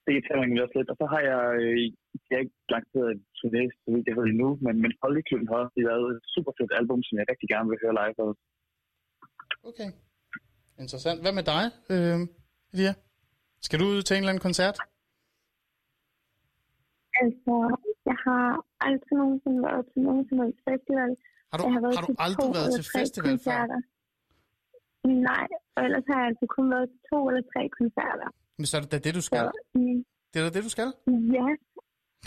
det 0.04 0.12
er 0.14 0.22
tællingen 0.28 0.62
også 0.64 0.76
lidt. 0.78 0.90
Og 0.92 0.96
så 1.00 1.06
har 1.12 1.20
jeg... 1.30 1.42
Øh, 1.62 1.78
jeg 2.26 2.34
har 2.36 2.42
ikke 2.44 2.58
lanceret 2.74 3.08
et 3.14 3.22
turné, 3.38 3.62
så 3.80 3.86
vidt 3.92 4.08
jeg 4.08 4.16
ved 4.18 4.26
endnu, 4.32 4.48
men, 4.66 4.74
men 4.82 4.92
Folkeklubben 5.02 5.48
har 5.50 5.58
også 5.64 5.78
lavet 5.90 6.10
et 6.16 6.22
super 6.34 6.52
fedt 6.58 6.72
album, 6.80 7.00
som 7.06 7.14
jeg 7.18 7.26
rigtig 7.32 7.48
gerne 7.54 7.68
vil 7.70 7.82
høre 7.82 7.96
live. 8.00 8.18
også. 8.28 8.42
Okay. 9.70 9.90
Interessant. 10.82 11.18
Hvad 11.24 11.34
med 11.38 11.44
dig, 11.52 11.64
øh, 11.92 12.18
Elia? 12.72 12.92
Skal 13.66 13.78
du 13.80 13.84
ud 13.92 14.02
til 14.02 14.14
en 14.14 14.20
eller 14.22 14.32
anden 14.32 14.46
koncert? 14.48 14.76
Altså, 17.22 17.54
jeg 18.10 18.16
har 18.26 18.46
aldrig 18.88 19.14
nogensinde 19.22 19.60
været 19.68 19.84
til 19.92 20.00
nogen 20.08 20.24
som 20.28 20.36
helst 20.42 20.60
festival. 20.68 21.10
Har 21.50 21.56
du, 21.58 21.62
Jeg 21.66 21.72
har 21.76 21.80
været 21.84 21.96
har 21.98 22.04
du 22.06 22.12
til 22.12 22.24
aldrig 22.26 22.48
været 22.58 22.70
til 22.78 22.84
festival 22.98 23.36
før? 23.46 23.58
koncerter. 23.58 23.80
Nej, 25.28 25.46
og 25.76 25.80
ellers 25.86 26.04
har 26.10 26.18
jeg 26.20 26.28
altså 26.32 26.46
kun 26.56 26.66
været 26.74 26.88
til 26.92 27.00
to 27.10 27.18
eller 27.28 27.42
tre 27.52 27.62
koncerter. 27.78 28.28
Men 28.58 28.64
så 28.68 28.72
er 28.76 28.80
det 28.84 28.92
da 28.94 28.98
det, 29.06 29.12
du 29.18 29.24
Så 29.24 29.28
skal. 29.30 29.44
mm, 29.74 29.98
Det 30.30 30.36
er 30.40 30.44
da 30.48 30.52
det, 30.56 30.62
du 30.68 30.72
skal. 30.76 30.88
ja, 31.38 31.46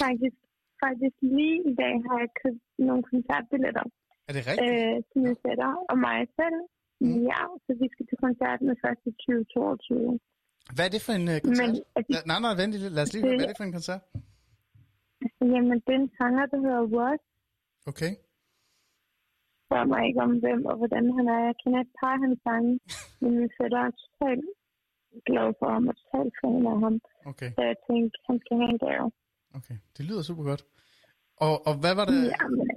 faktisk, 0.03 0.38
faktisk 0.84 1.15
lige 1.38 1.57
i 1.71 1.73
dag 1.84 1.93
har 2.07 2.17
jeg 2.23 2.30
købt 2.41 2.61
nogle 2.88 3.03
koncertbilletter 3.11 3.86
Er 4.30 4.34
det 4.36 4.41
rigtigt? 4.49 4.71
øh, 4.71 4.95
til 5.09 5.19
min 5.25 5.38
fætter 5.43 5.71
og 5.91 5.97
mig 6.07 6.19
selv. 6.39 6.57
Mm. 7.01 7.17
Ja, 7.32 7.41
så 7.65 7.71
vi 7.82 7.88
skal 7.93 8.05
til 8.09 8.17
koncerten 8.25 8.67
først 8.84 9.01
i 9.09 9.11
2022. 9.11 10.19
Hvad 10.75 10.86
er 10.88 10.91
det 10.95 11.01
for 11.07 11.13
en 11.19 11.25
uh, 11.34 11.38
koncert? 11.45 11.69
Men 11.73 11.84
altså, 11.97 12.09
La- 12.15 12.25
Nej, 12.32 12.39
nej, 12.45 12.53
vent 12.61 12.71
lige. 12.73 12.89
Lad 12.97 13.03
os 13.05 13.11
lige 13.13 13.23
Det- 13.23 13.32
Hvad 13.38 13.45
er 13.47 13.51
det 13.53 13.59
for 13.61 13.67
en 13.69 13.75
koncert? 13.80 14.01
jamen, 15.53 15.77
den 15.91 16.01
sanger, 16.17 16.43
der 16.53 16.59
hedder 16.65 16.84
Was, 16.97 17.21
Okay. 17.91 18.11
Spørger 19.70 19.88
mig 19.93 20.01
ikke 20.07 20.22
om, 20.28 20.32
hvem 20.43 20.61
og 20.72 20.76
hvordan 20.82 21.05
han 21.17 21.26
er. 21.36 21.39
Jeg 21.49 21.55
kender 21.63 21.80
et 21.82 21.91
par 21.99 22.13
af 22.15 22.20
hans 22.26 22.39
sange, 22.47 22.74
men 23.22 23.32
min 23.39 23.49
fætter 23.57 23.80
er 23.88 23.91
totalt 24.03 24.45
glad 25.30 25.49
for 25.59 25.67
ham 25.76 25.88
og 25.91 25.95
totalt 26.01 26.34
fan 26.41 26.67
af 26.74 26.78
ham. 26.86 26.95
Okay, 27.32 27.49
Så 27.57 27.61
jeg 27.70 27.76
tænkte, 27.89 28.15
han 28.28 28.38
skal 28.43 28.55
have 28.61 28.72
en 28.76 28.80
gave. 28.86 29.07
okay. 29.59 29.78
Det 29.97 30.03
lyder 30.09 30.22
super 30.30 30.43
godt. 30.51 30.63
Og, 31.45 31.53
og 31.67 31.74
hvad 31.82 31.93
var 31.99 32.05
det? 32.13 32.22
Ja, 32.36 32.47
men 32.57 32.67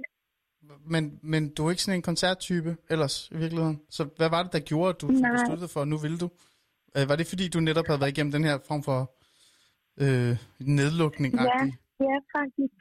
Men, 0.93 1.03
men 1.31 1.41
du 1.55 1.59
er 1.65 1.69
ikke 1.71 1.83
sådan 1.85 1.99
en 1.99 2.09
koncerttype 2.11 2.71
ellers 2.93 3.15
i 3.35 3.37
virkeligheden. 3.43 3.77
Så 3.97 4.03
hvad 4.17 4.29
var 4.35 4.41
det, 4.43 4.53
der 4.53 4.59
gjorde, 4.71 4.89
at 4.93 5.01
du 5.01 5.07
Nej. 5.07 5.31
besluttede 5.35 5.69
for, 5.73 5.79
at 5.81 5.87
nu 5.93 5.97
ville 6.05 6.17
du? 6.23 6.27
Øh, 6.95 7.03
var 7.09 7.15
det 7.19 7.27
fordi, 7.33 7.45
du 7.55 7.59
netop 7.59 7.87
havde 7.89 8.01
været 8.01 8.13
igennem 8.15 8.31
den 8.37 8.43
her 8.49 8.57
form 8.69 8.83
for 8.89 8.99
øh, 10.03 10.33
nedlukning? 10.77 11.31
Ja. 11.35 11.59
Ja, 12.09 12.15
faktisk. 12.37 12.75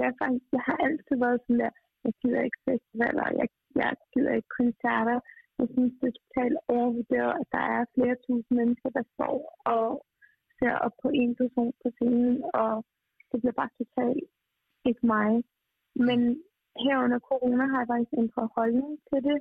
Ja, 0.00 0.08
faktisk. 0.22 0.46
Jeg 0.56 0.62
har 0.68 0.76
altid 0.86 1.16
været 1.24 1.38
sådan 1.44 1.58
der, 1.64 1.70
jeg 2.04 2.12
gider 2.20 2.42
ikke 2.48 2.60
festivaler, 2.68 3.26
jeg, 3.40 3.48
jeg 3.82 3.92
gider 4.12 4.32
ikke 4.38 4.52
koncerter. 4.60 5.18
Jeg 5.58 5.68
synes, 5.74 5.92
det 6.00 6.08
er 6.08 6.18
totalt 6.20 6.58
overvurderet, 6.76 7.32
at 7.40 7.48
der 7.56 7.64
er 7.76 7.90
flere 7.94 8.16
tusind 8.26 8.54
mennesker, 8.60 8.88
der 8.98 9.04
står 9.14 9.36
og 9.76 9.86
ser 10.58 10.74
op 10.86 10.94
på 11.02 11.08
en 11.22 11.32
person 11.40 11.72
på 11.82 11.88
scenen, 11.96 12.36
og 12.62 12.72
det 13.30 13.36
bliver 13.40 13.58
bare 13.60 13.76
totalt 13.80 14.24
ikke 14.88 15.06
mig. 15.14 15.30
Men 16.08 16.20
her 16.84 16.96
under 17.04 17.20
corona 17.30 17.64
har 17.72 17.78
jeg 17.80 17.90
faktisk 17.92 18.14
ændret 18.22 18.48
holdning 18.58 18.92
til 19.08 19.20
det, 19.28 19.38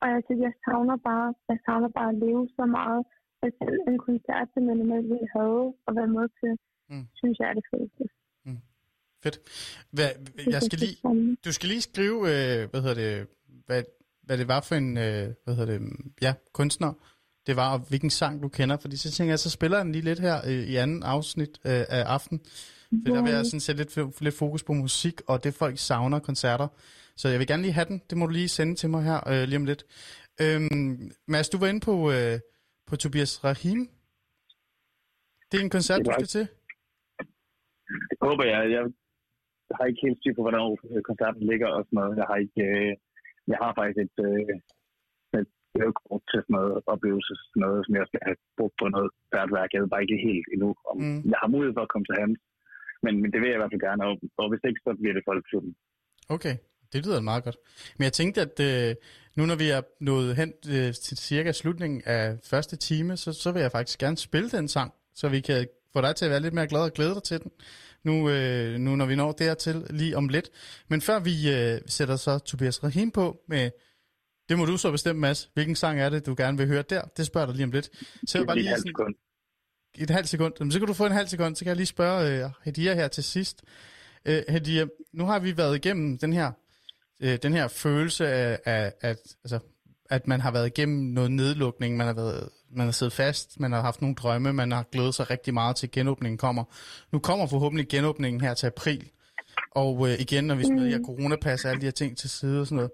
og 0.00 0.06
jeg 0.14 0.20
synes, 0.24 0.42
jeg 0.48 0.54
savner 0.64 0.96
bare, 1.08 1.28
jeg 1.48 1.58
savner 1.66 1.90
bare 1.98 2.10
at 2.14 2.20
leve 2.24 2.48
så 2.58 2.64
meget. 2.78 3.02
Og 3.42 3.48
selv 3.60 3.78
en 3.88 3.98
koncert, 4.08 4.48
som 4.54 4.62
jeg 4.68 4.76
normalt 4.76 5.08
ville 5.12 5.28
have 5.36 5.74
og 5.86 5.92
være 5.98 6.12
med 6.16 6.26
til, 6.40 6.52
mm. 6.90 7.04
synes 7.20 7.36
jeg 7.38 7.48
er 7.48 7.56
det 7.58 7.66
fedeste. 7.70 8.04
Fedt. 9.24 9.40
Hvad, 9.90 10.08
jeg 10.46 10.62
skal 10.62 10.78
lige, 10.78 10.96
du 11.44 11.52
skal 11.52 11.68
lige 11.68 11.80
skrive, 11.80 12.18
øh, 12.18 12.70
hvad 12.70 12.80
hedder 12.80 12.94
det, 12.94 13.26
hvad, 13.66 13.82
hvad 14.22 14.38
det 14.38 14.48
var 14.48 14.60
for 14.60 14.74
en, 14.74 14.96
øh, 14.96 15.28
hvad 15.44 15.54
hedder 15.54 15.78
det, 15.78 15.82
ja, 16.22 16.34
kunstner, 16.52 16.92
det 17.46 17.56
var, 17.56 17.72
og 17.72 17.78
hvilken 17.78 18.10
sang 18.10 18.42
du 18.42 18.48
kender, 18.48 18.76
fordi 18.76 18.96
så 18.96 19.10
tænker 19.10 19.32
jeg, 19.32 19.38
så 19.38 19.50
spiller 19.50 19.82
den 19.82 19.92
lige 19.92 20.04
lidt 20.04 20.20
her 20.20 20.40
øh, 20.46 20.52
i 20.52 20.76
anden 20.76 21.02
afsnit 21.02 21.58
øh, 21.64 21.84
af 21.88 22.02
aften, 22.02 22.40
for 23.06 23.14
der 23.14 23.22
vil 23.22 23.32
jeg 23.32 23.46
sådan 23.46 23.60
sætte 23.60 23.82
lidt, 23.82 24.20
lidt 24.20 24.34
fokus 24.34 24.62
på 24.62 24.72
musik, 24.72 25.20
og 25.26 25.44
det 25.44 25.54
folk 25.54 25.78
savner 25.78 26.18
koncerter. 26.18 26.68
Så 27.16 27.28
jeg 27.28 27.38
vil 27.38 27.46
gerne 27.46 27.62
lige 27.62 27.72
have 27.72 27.88
den, 27.88 28.02
det 28.10 28.18
må 28.18 28.26
du 28.26 28.32
lige 28.32 28.48
sende 28.48 28.74
til 28.74 28.90
mig 28.90 29.04
her 29.04 29.28
øh, 29.28 29.42
lige 29.48 29.56
om 29.56 29.64
lidt. 29.64 29.84
Øhm, 30.40 31.12
Mads, 31.28 31.48
du 31.48 31.58
var 31.58 31.66
inde 31.66 31.80
på, 31.80 32.12
øh, 32.12 32.40
på 32.86 32.96
Tobias 32.96 33.44
Rahim. 33.44 33.88
Det 35.52 35.58
er 35.60 35.64
en 35.64 35.70
koncert, 35.70 35.98
Det 35.98 36.06
du 36.06 36.12
skal 36.12 36.26
til? 36.26 36.48
Det 38.10 38.18
håber 38.22 38.44
jeg. 38.44 38.70
Jeg 38.70 38.84
har 39.76 39.84
ikke 39.86 40.04
helt 40.06 40.18
styr 40.20 40.34
på, 40.36 40.42
hvordan 40.44 40.62
koncerten 41.10 41.42
ligger 41.50 41.68
og 41.76 41.82
sådan 41.84 41.98
noget. 42.00 42.18
Jeg 42.20 42.26
har 42.30 42.38
ikke... 42.46 42.62
Øh, 42.72 42.92
jeg 43.52 43.58
har 43.62 43.70
faktisk 43.78 43.98
et, 44.06 44.16
øh, 44.28 44.54
et 45.40 45.50
gavekort 45.74 46.22
til 46.30 46.40
sådan 46.42 46.56
noget 46.58 46.72
oplevelse, 46.94 47.32
sådan 47.40 47.62
noget, 47.66 47.80
som 47.84 47.94
jeg 47.98 48.06
skal 48.08 48.22
have 48.28 48.38
brugt 48.58 48.76
på 48.80 48.86
noget 48.94 49.10
færdigværk. 49.32 49.70
Jeg 49.72 49.80
ved 49.82 49.92
bare 49.92 50.04
ikke 50.06 50.26
helt 50.28 50.46
endnu, 50.54 50.68
om 50.90 50.96
mm. 51.02 51.20
jeg 51.32 51.38
har 51.42 51.50
mulighed 51.54 51.74
for 51.76 51.84
at 51.86 51.92
komme 51.92 52.06
til 52.08 52.20
ham. 52.22 52.32
Men, 53.04 53.14
men 53.22 53.28
det 53.32 53.38
vil 53.40 53.48
jeg 53.50 53.58
i 53.58 53.60
hvert 53.62 53.72
fald 53.72 53.86
gerne, 53.88 54.02
og, 54.08 54.14
og 54.40 54.46
hvis 54.50 54.62
ikke, 54.68 54.80
så 54.84 54.90
bliver 55.00 55.14
det 55.16 55.26
folkeklubben. 55.28 55.72
Okay, 56.34 56.54
det 56.92 56.98
lyder 57.04 57.28
meget 57.30 57.44
godt. 57.44 57.58
Men 57.96 58.04
jeg 58.08 58.14
tænkte, 58.20 58.38
at 58.46 58.56
øh, 58.68 58.90
nu 59.36 59.42
når 59.50 59.58
vi 59.62 59.68
er 59.76 59.82
nået 60.10 60.30
hen 60.40 60.50
øh, 60.74 60.90
til 61.06 61.16
cirka 61.28 61.52
slutningen 61.52 62.02
af 62.16 62.24
første 62.52 62.76
time, 62.88 63.12
så, 63.22 63.32
så 63.32 63.48
vil 63.52 63.62
jeg 63.62 63.72
faktisk 63.76 63.98
gerne 64.04 64.16
spille 64.16 64.50
den 64.56 64.68
sang, 64.68 64.90
så 65.14 65.28
vi 65.28 65.40
kan 65.40 65.66
få 65.92 66.00
dig 66.00 66.16
til 66.16 66.24
at 66.24 66.30
være 66.30 66.44
lidt 66.44 66.54
mere 66.54 66.68
glad 66.72 66.84
og 66.88 66.94
glæde 66.98 67.14
dig 67.14 67.22
til 67.22 67.38
den, 67.42 67.50
nu, 68.04 68.30
øh, 68.30 68.78
nu 68.78 68.96
når 68.96 69.06
vi 69.06 69.16
når 69.16 69.32
dertil 69.32 69.86
lige 69.90 70.16
om 70.16 70.28
lidt. 70.28 70.50
Men 70.88 71.00
før 71.00 71.18
vi 71.18 71.52
øh, 71.52 71.80
sætter 71.86 72.16
så 72.16 72.38
Tobias 72.38 72.84
Rahim 72.84 73.10
på 73.10 73.36
med, 73.48 73.70
det 74.48 74.58
må 74.58 74.64
du 74.64 74.76
så 74.76 74.90
bestemme, 74.90 75.20
Mads, 75.20 75.50
hvilken 75.54 75.76
sang 75.76 76.00
er 76.00 76.08
det, 76.08 76.26
du 76.26 76.34
gerne 76.38 76.58
vil 76.58 76.66
høre 76.66 76.82
der? 76.82 77.02
Det 77.16 77.26
spørger 77.26 77.46
dig 77.46 77.54
lige 77.54 77.64
om 77.64 77.70
lidt. 77.70 77.90
Så 78.26 78.38
jeg 78.38 78.46
bare 78.46 78.56
Lige 78.56 78.68
sådan, 78.68 78.82
sekund. 78.82 79.14
et 79.98 80.10
halvt 80.10 80.28
sekund. 80.28 80.54
Jamen, 80.60 80.72
så 80.72 80.78
kan 80.78 80.88
du 80.88 80.94
få 80.94 81.06
en 81.06 81.12
halv 81.12 81.28
sekund, 81.28 81.56
så 81.56 81.64
kan 81.64 81.68
jeg 81.68 81.76
lige 81.76 81.86
spørge 81.86 82.44
øh, 82.44 82.50
Hedia 82.64 82.94
her 82.94 83.08
til 83.08 83.24
sidst. 83.24 83.62
Øh, 84.24 84.42
Hedia, 84.48 84.86
nu 85.12 85.24
har 85.24 85.38
vi 85.38 85.56
været 85.56 85.76
igennem 85.76 86.18
den 86.18 86.32
her, 86.32 86.52
øh, 87.20 87.38
den 87.42 87.52
her 87.52 87.68
følelse 87.68 88.28
af, 88.28 88.60
af 88.64 88.92
at, 89.00 89.18
altså, 89.44 89.58
at 90.14 90.28
man 90.28 90.40
har 90.40 90.50
været 90.50 90.66
igennem 90.66 91.04
noget 91.04 91.30
nedlukning, 91.30 91.96
man 91.96 92.06
har, 92.06 92.14
været, 92.14 92.48
man 92.70 92.86
har 92.86 92.92
siddet 92.92 93.12
fast, 93.12 93.60
man 93.60 93.72
har 93.72 93.80
haft 93.80 94.00
nogle 94.00 94.14
drømme, 94.14 94.52
man 94.52 94.72
har 94.72 94.84
glædet 94.92 95.14
sig 95.14 95.30
rigtig 95.30 95.54
meget 95.54 95.76
til, 95.76 95.86
at 95.86 95.90
genåbningen 95.90 96.38
kommer. 96.38 96.64
Nu 97.12 97.18
kommer 97.18 97.46
forhåbentlig 97.46 97.88
genåbningen 97.88 98.40
her 98.40 98.54
til 98.54 98.66
april, 98.66 99.10
og 99.74 100.08
øh, 100.08 100.20
igen, 100.20 100.44
når 100.44 100.54
vi 100.54 100.64
smider 100.64 100.84
de 100.84 100.90
her 100.90 101.04
coronapas 101.06 101.64
og 101.64 101.70
alle 101.70 101.80
de 101.80 101.86
her 101.86 101.90
ting 101.90 102.16
til 102.16 102.30
side 102.30 102.60
og 102.60 102.66
sådan 102.66 102.76
noget, 102.76 102.90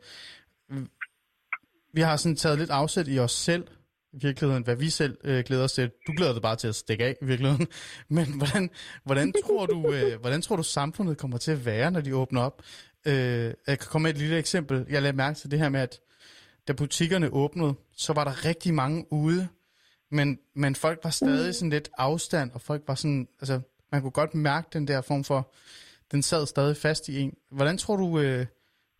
vi 1.93 2.01
har 2.01 2.17
sådan 2.17 2.37
taget 2.37 2.59
lidt 2.59 2.71
afsæt 2.71 3.09
i 3.09 3.19
os 3.19 3.33
selv, 3.33 3.67
i 4.13 4.19
virkeligheden, 4.23 4.65
hvad 4.65 4.77
vi 4.77 4.91
selv 4.91 5.17
øh, 5.25 5.45
glæder 5.45 5.65
os 5.65 5.73
til. 5.73 5.91
Du 6.07 6.13
glæder 6.17 6.33
dig 6.33 6.43
bare 6.43 6.57
til 6.57 6.69
at 6.69 6.75
stikke 6.75 7.05
af, 7.05 7.17
i 7.23 7.25
virkeligheden. 7.25 7.67
Men 8.09 8.27
hvordan, 8.37 8.71
hvordan, 9.05 9.33
tror 9.45 9.67
du, 9.67 9.93
øh, 9.93 10.21
hvordan 10.21 10.43
tror 10.43 10.57
du, 10.57 10.63
samfundet 10.63 11.19
kommer 11.19 11.39
til 11.39 11.53
at 11.53 11.67
være, 11.67 11.91
når 11.91 12.01
de 12.01 12.17
åbner 12.17 12.41
op? 12.43 12.63
Øh, 13.07 13.55
jeg 13.67 13.79
kan 13.79 13.89
komme 13.91 14.03
med 14.03 14.11
et 14.11 14.19
lille 14.19 14.39
eksempel. 14.39 14.87
Jeg 14.91 15.03
lagde 15.03 15.17
mærke 15.17 15.39
til 15.39 15.51
det 15.51 15.59
her 15.59 15.69
med, 15.69 15.81
at 15.81 16.01
da 16.73 16.75
butikkerne 16.77 17.33
åbnede, 17.33 17.75
så 17.97 18.13
var 18.13 18.25
der 18.25 18.45
rigtig 18.45 18.75
mange 18.75 19.07
ude 19.13 19.49
men, 20.11 20.39
men 20.55 20.75
folk 20.75 21.01
var 21.05 21.11
stadig 21.11 21.47
mm. 21.47 21.53
sådan 21.53 21.71
lidt 21.71 21.91
afstand, 21.99 22.51
og 22.51 22.61
folk 22.61 22.83
var 22.87 22.95
sådan, 22.95 23.29
altså, 23.41 23.61
man 23.93 24.03
kunne 24.03 24.11
godt 24.11 24.35
mærke 24.35 24.69
den 24.73 24.89
der 24.89 25.01
form 25.01 25.25
for, 25.25 25.53
den 26.13 26.23
sad 26.23 26.47
stadig 26.47 26.77
fast 26.77 27.09
i 27.09 27.21
en. 27.21 27.35
Hvordan 27.51 27.79
tror 27.79 27.97
du, 27.97 28.19
øh, 28.19 28.47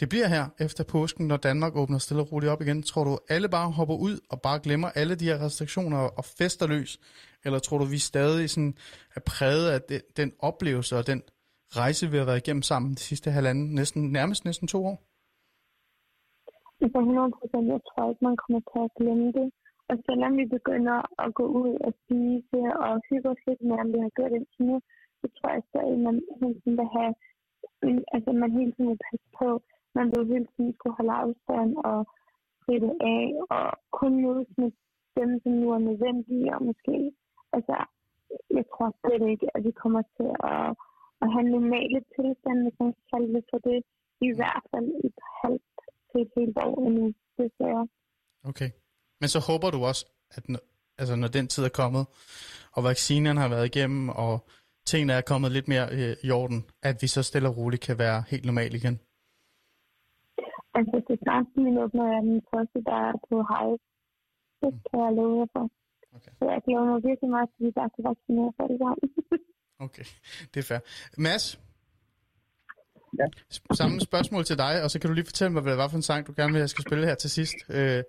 det 0.01 0.09
bliver 0.09 0.29
her 0.29 0.49
efter 0.59 0.85
påsken, 0.85 1.29
når 1.29 1.37
Danmark 1.37 1.77
åbner 1.77 1.99
stille 1.99 2.23
og 2.23 2.33
roligt 2.33 2.51
op 2.51 2.63
igen? 2.63 2.83
Tror 2.83 3.05
du, 3.05 3.19
alle 3.29 3.49
bare 3.49 3.71
hopper 3.71 3.95
ud 3.95 4.21
og 4.29 4.43
bare 4.43 4.61
glemmer 4.63 4.89
alle 4.89 5.15
de 5.15 5.25
her 5.25 5.41
restriktioner 5.41 5.99
og 5.99 6.25
fester 6.25 6.67
løs? 6.67 6.99
Eller 7.45 7.59
tror 7.59 7.79
du, 7.79 7.85
vi 7.85 7.99
stadig 7.99 8.51
sådan 8.51 8.75
er 9.15 9.21
præget 9.21 9.71
af 9.71 9.83
den, 9.83 10.01
den 10.17 10.33
oplevelse 10.39 10.97
og 10.97 11.07
den 11.07 11.23
rejse, 11.77 12.11
vi 12.11 12.17
har 12.17 12.25
været 12.25 12.37
igennem 12.37 12.63
sammen 12.63 12.95
de 12.95 13.01
sidste 13.01 13.31
halvanden, 13.31 13.75
næsten, 13.75 14.13
nærmest 14.13 14.45
næsten 14.45 14.69
to 14.69 14.87
år? 14.87 15.10
Altså 16.83 16.99
100 16.99 17.31
procent, 17.39 17.67
jeg 17.75 17.81
tror 17.89 18.11
ikke, 18.11 18.25
man 18.29 18.37
kommer 18.43 18.61
til 18.71 18.81
at 18.87 18.95
glemme 18.99 19.29
det. 19.39 19.49
Og 19.91 19.97
selvom 20.07 20.33
vi 20.41 20.45
begynder 20.57 20.99
at 21.25 21.35
gå 21.39 21.45
ud 21.63 21.73
og 21.87 21.93
spise 22.01 22.61
og 22.85 22.93
hygge 23.09 23.29
os 23.33 23.43
lidt 23.47 23.63
mere, 23.69 23.81
end 23.83 23.93
vi 23.95 24.01
har 24.05 24.13
gjort 24.17 24.33
indtil 24.39 24.63
nu, 24.71 24.77
så 25.21 25.27
tror 25.37 25.51
jeg 25.53 25.63
stadig, 25.69 25.93
at 25.99 26.05
man 26.07 26.17
hele 26.41 26.57
tiden 26.61 26.77
vil 26.81 26.91
have, 26.99 27.13
altså 28.15 28.31
man 28.43 28.51
hele 28.59 28.73
tiden 28.73 28.91
vil 28.93 29.05
passe 29.11 29.29
på, 29.41 29.49
man 29.99 30.07
vil 30.13 30.33
hele 30.33 30.47
tiden 30.53 30.73
skulle 30.75 30.97
holde 30.99 31.19
afstand 31.23 31.71
og 31.91 31.99
spritte 32.59 32.91
af, 33.15 33.25
og 33.57 33.67
kun 34.01 34.13
mødes 34.25 34.51
med 34.61 34.71
dem, 35.19 35.31
som 35.43 35.53
nu 35.53 35.67
er 35.77 35.87
nødvendige, 35.89 36.55
og 36.55 36.63
måske, 36.69 36.97
altså, 37.57 37.77
jeg 38.59 38.65
tror 38.73 38.89
slet 39.01 39.25
ikke, 39.33 39.47
at 39.55 39.61
vi 39.67 39.73
kommer 39.83 40.03
til 40.17 40.31
at, 40.53 40.71
at 41.23 41.29
have 41.35 41.47
normale 41.57 42.01
tilstande, 42.17 42.63
hvis 42.65 42.81
man 42.81 42.93
kalde 43.11 43.35
det 43.35 43.45
for 43.51 43.59
det, 43.69 43.81
i 44.29 44.31
hvert 44.39 44.65
fald 44.71 44.89
et 45.07 45.19
halvt 45.43 45.70
til 46.11 46.21
et 46.25 46.33
helt 46.37 46.57
år 46.67 46.75
endnu, 46.87 47.07
desværre. 47.39 47.89
Okay. 48.51 48.71
Men 49.21 49.29
så 49.29 49.39
håber 49.49 49.71
du 49.71 49.79
også, 49.91 50.03
at 50.37 50.49
når, 50.49 50.61
altså 50.99 51.17
når 51.17 51.29
den 51.29 51.47
tid 51.49 51.65
er 51.65 51.75
kommet, 51.83 52.05
og 52.77 52.85
vaccinerne 52.85 53.41
har 53.41 53.49
været 53.49 53.67
igennem, 53.67 54.09
og 54.09 54.35
tingene 54.87 55.13
er 55.13 55.21
kommet 55.21 55.53
lidt 55.53 55.69
mere 55.69 55.87
øh, 55.99 56.17
i 56.27 56.31
orden, 56.31 56.61
at 56.83 56.97
vi 57.03 57.07
så 57.07 57.23
stille 57.23 57.49
og 57.49 57.57
roligt 57.57 57.83
kan 57.83 57.99
være 57.99 58.19
helt 58.31 58.45
normale 58.45 58.77
igen? 58.77 58.97
Altså, 60.75 60.97
det 61.09 61.19
snart 61.23 61.47
lige 61.57 61.83
åbner 61.85 62.07
jeg 62.15 62.23
den 62.23 62.43
første, 62.53 62.79
der 62.89 62.99
er 63.09 63.15
på 63.29 63.37
hej. 63.53 63.69
Det 64.61 64.71
kan 64.87 64.99
jeg 65.05 65.13
love 65.19 65.39
jer 65.41 65.49
for. 65.55 65.65
Okay. 66.17 66.33
Så 66.39 66.45
jeg 66.55 66.61
glæder 66.65 66.85
mig 66.91 67.01
virkelig 67.09 67.31
meget 67.31 67.49
at 67.49 67.65
vi 67.65 67.71
bare 67.79 67.91
kan 67.95 68.05
vaccinere 68.11 68.53
for 68.57 68.65
det 68.71 68.79
sammen. 68.83 69.09
okay, 69.87 70.07
det 70.53 70.59
er 70.63 70.67
fair. 70.71 70.83
Mads, 71.27 71.45
Ja. 73.21 73.27
Samme 73.75 74.01
spørgsmål 74.01 74.45
til 74.45 74.59
dig, 74.59 74.83
og 74.85 74.91
så 74.91 75.01
kan 75.01 75.09
du 75.09 75.15
lige 75.15 75.25
fortælle 75.25 75.53
mig, 75.53 75.63
hvad 75.63 75.73
det 75.73 75.79
var 75.79 75.89
for 75.89 75.97
en 75.97 76.03
sang, 76.03 76.27
du 76.27 76.33
gerne 76.37 76.53
vil, 76.53 76.59
at 76.59 76.67
jeg 76.67 76.71
skal 76.71 76.85
spille 76.89 77.07
her 77.07 77.15
til 77.15 77.31
sidst, 77.31 77.55
øh, 77.71 78.03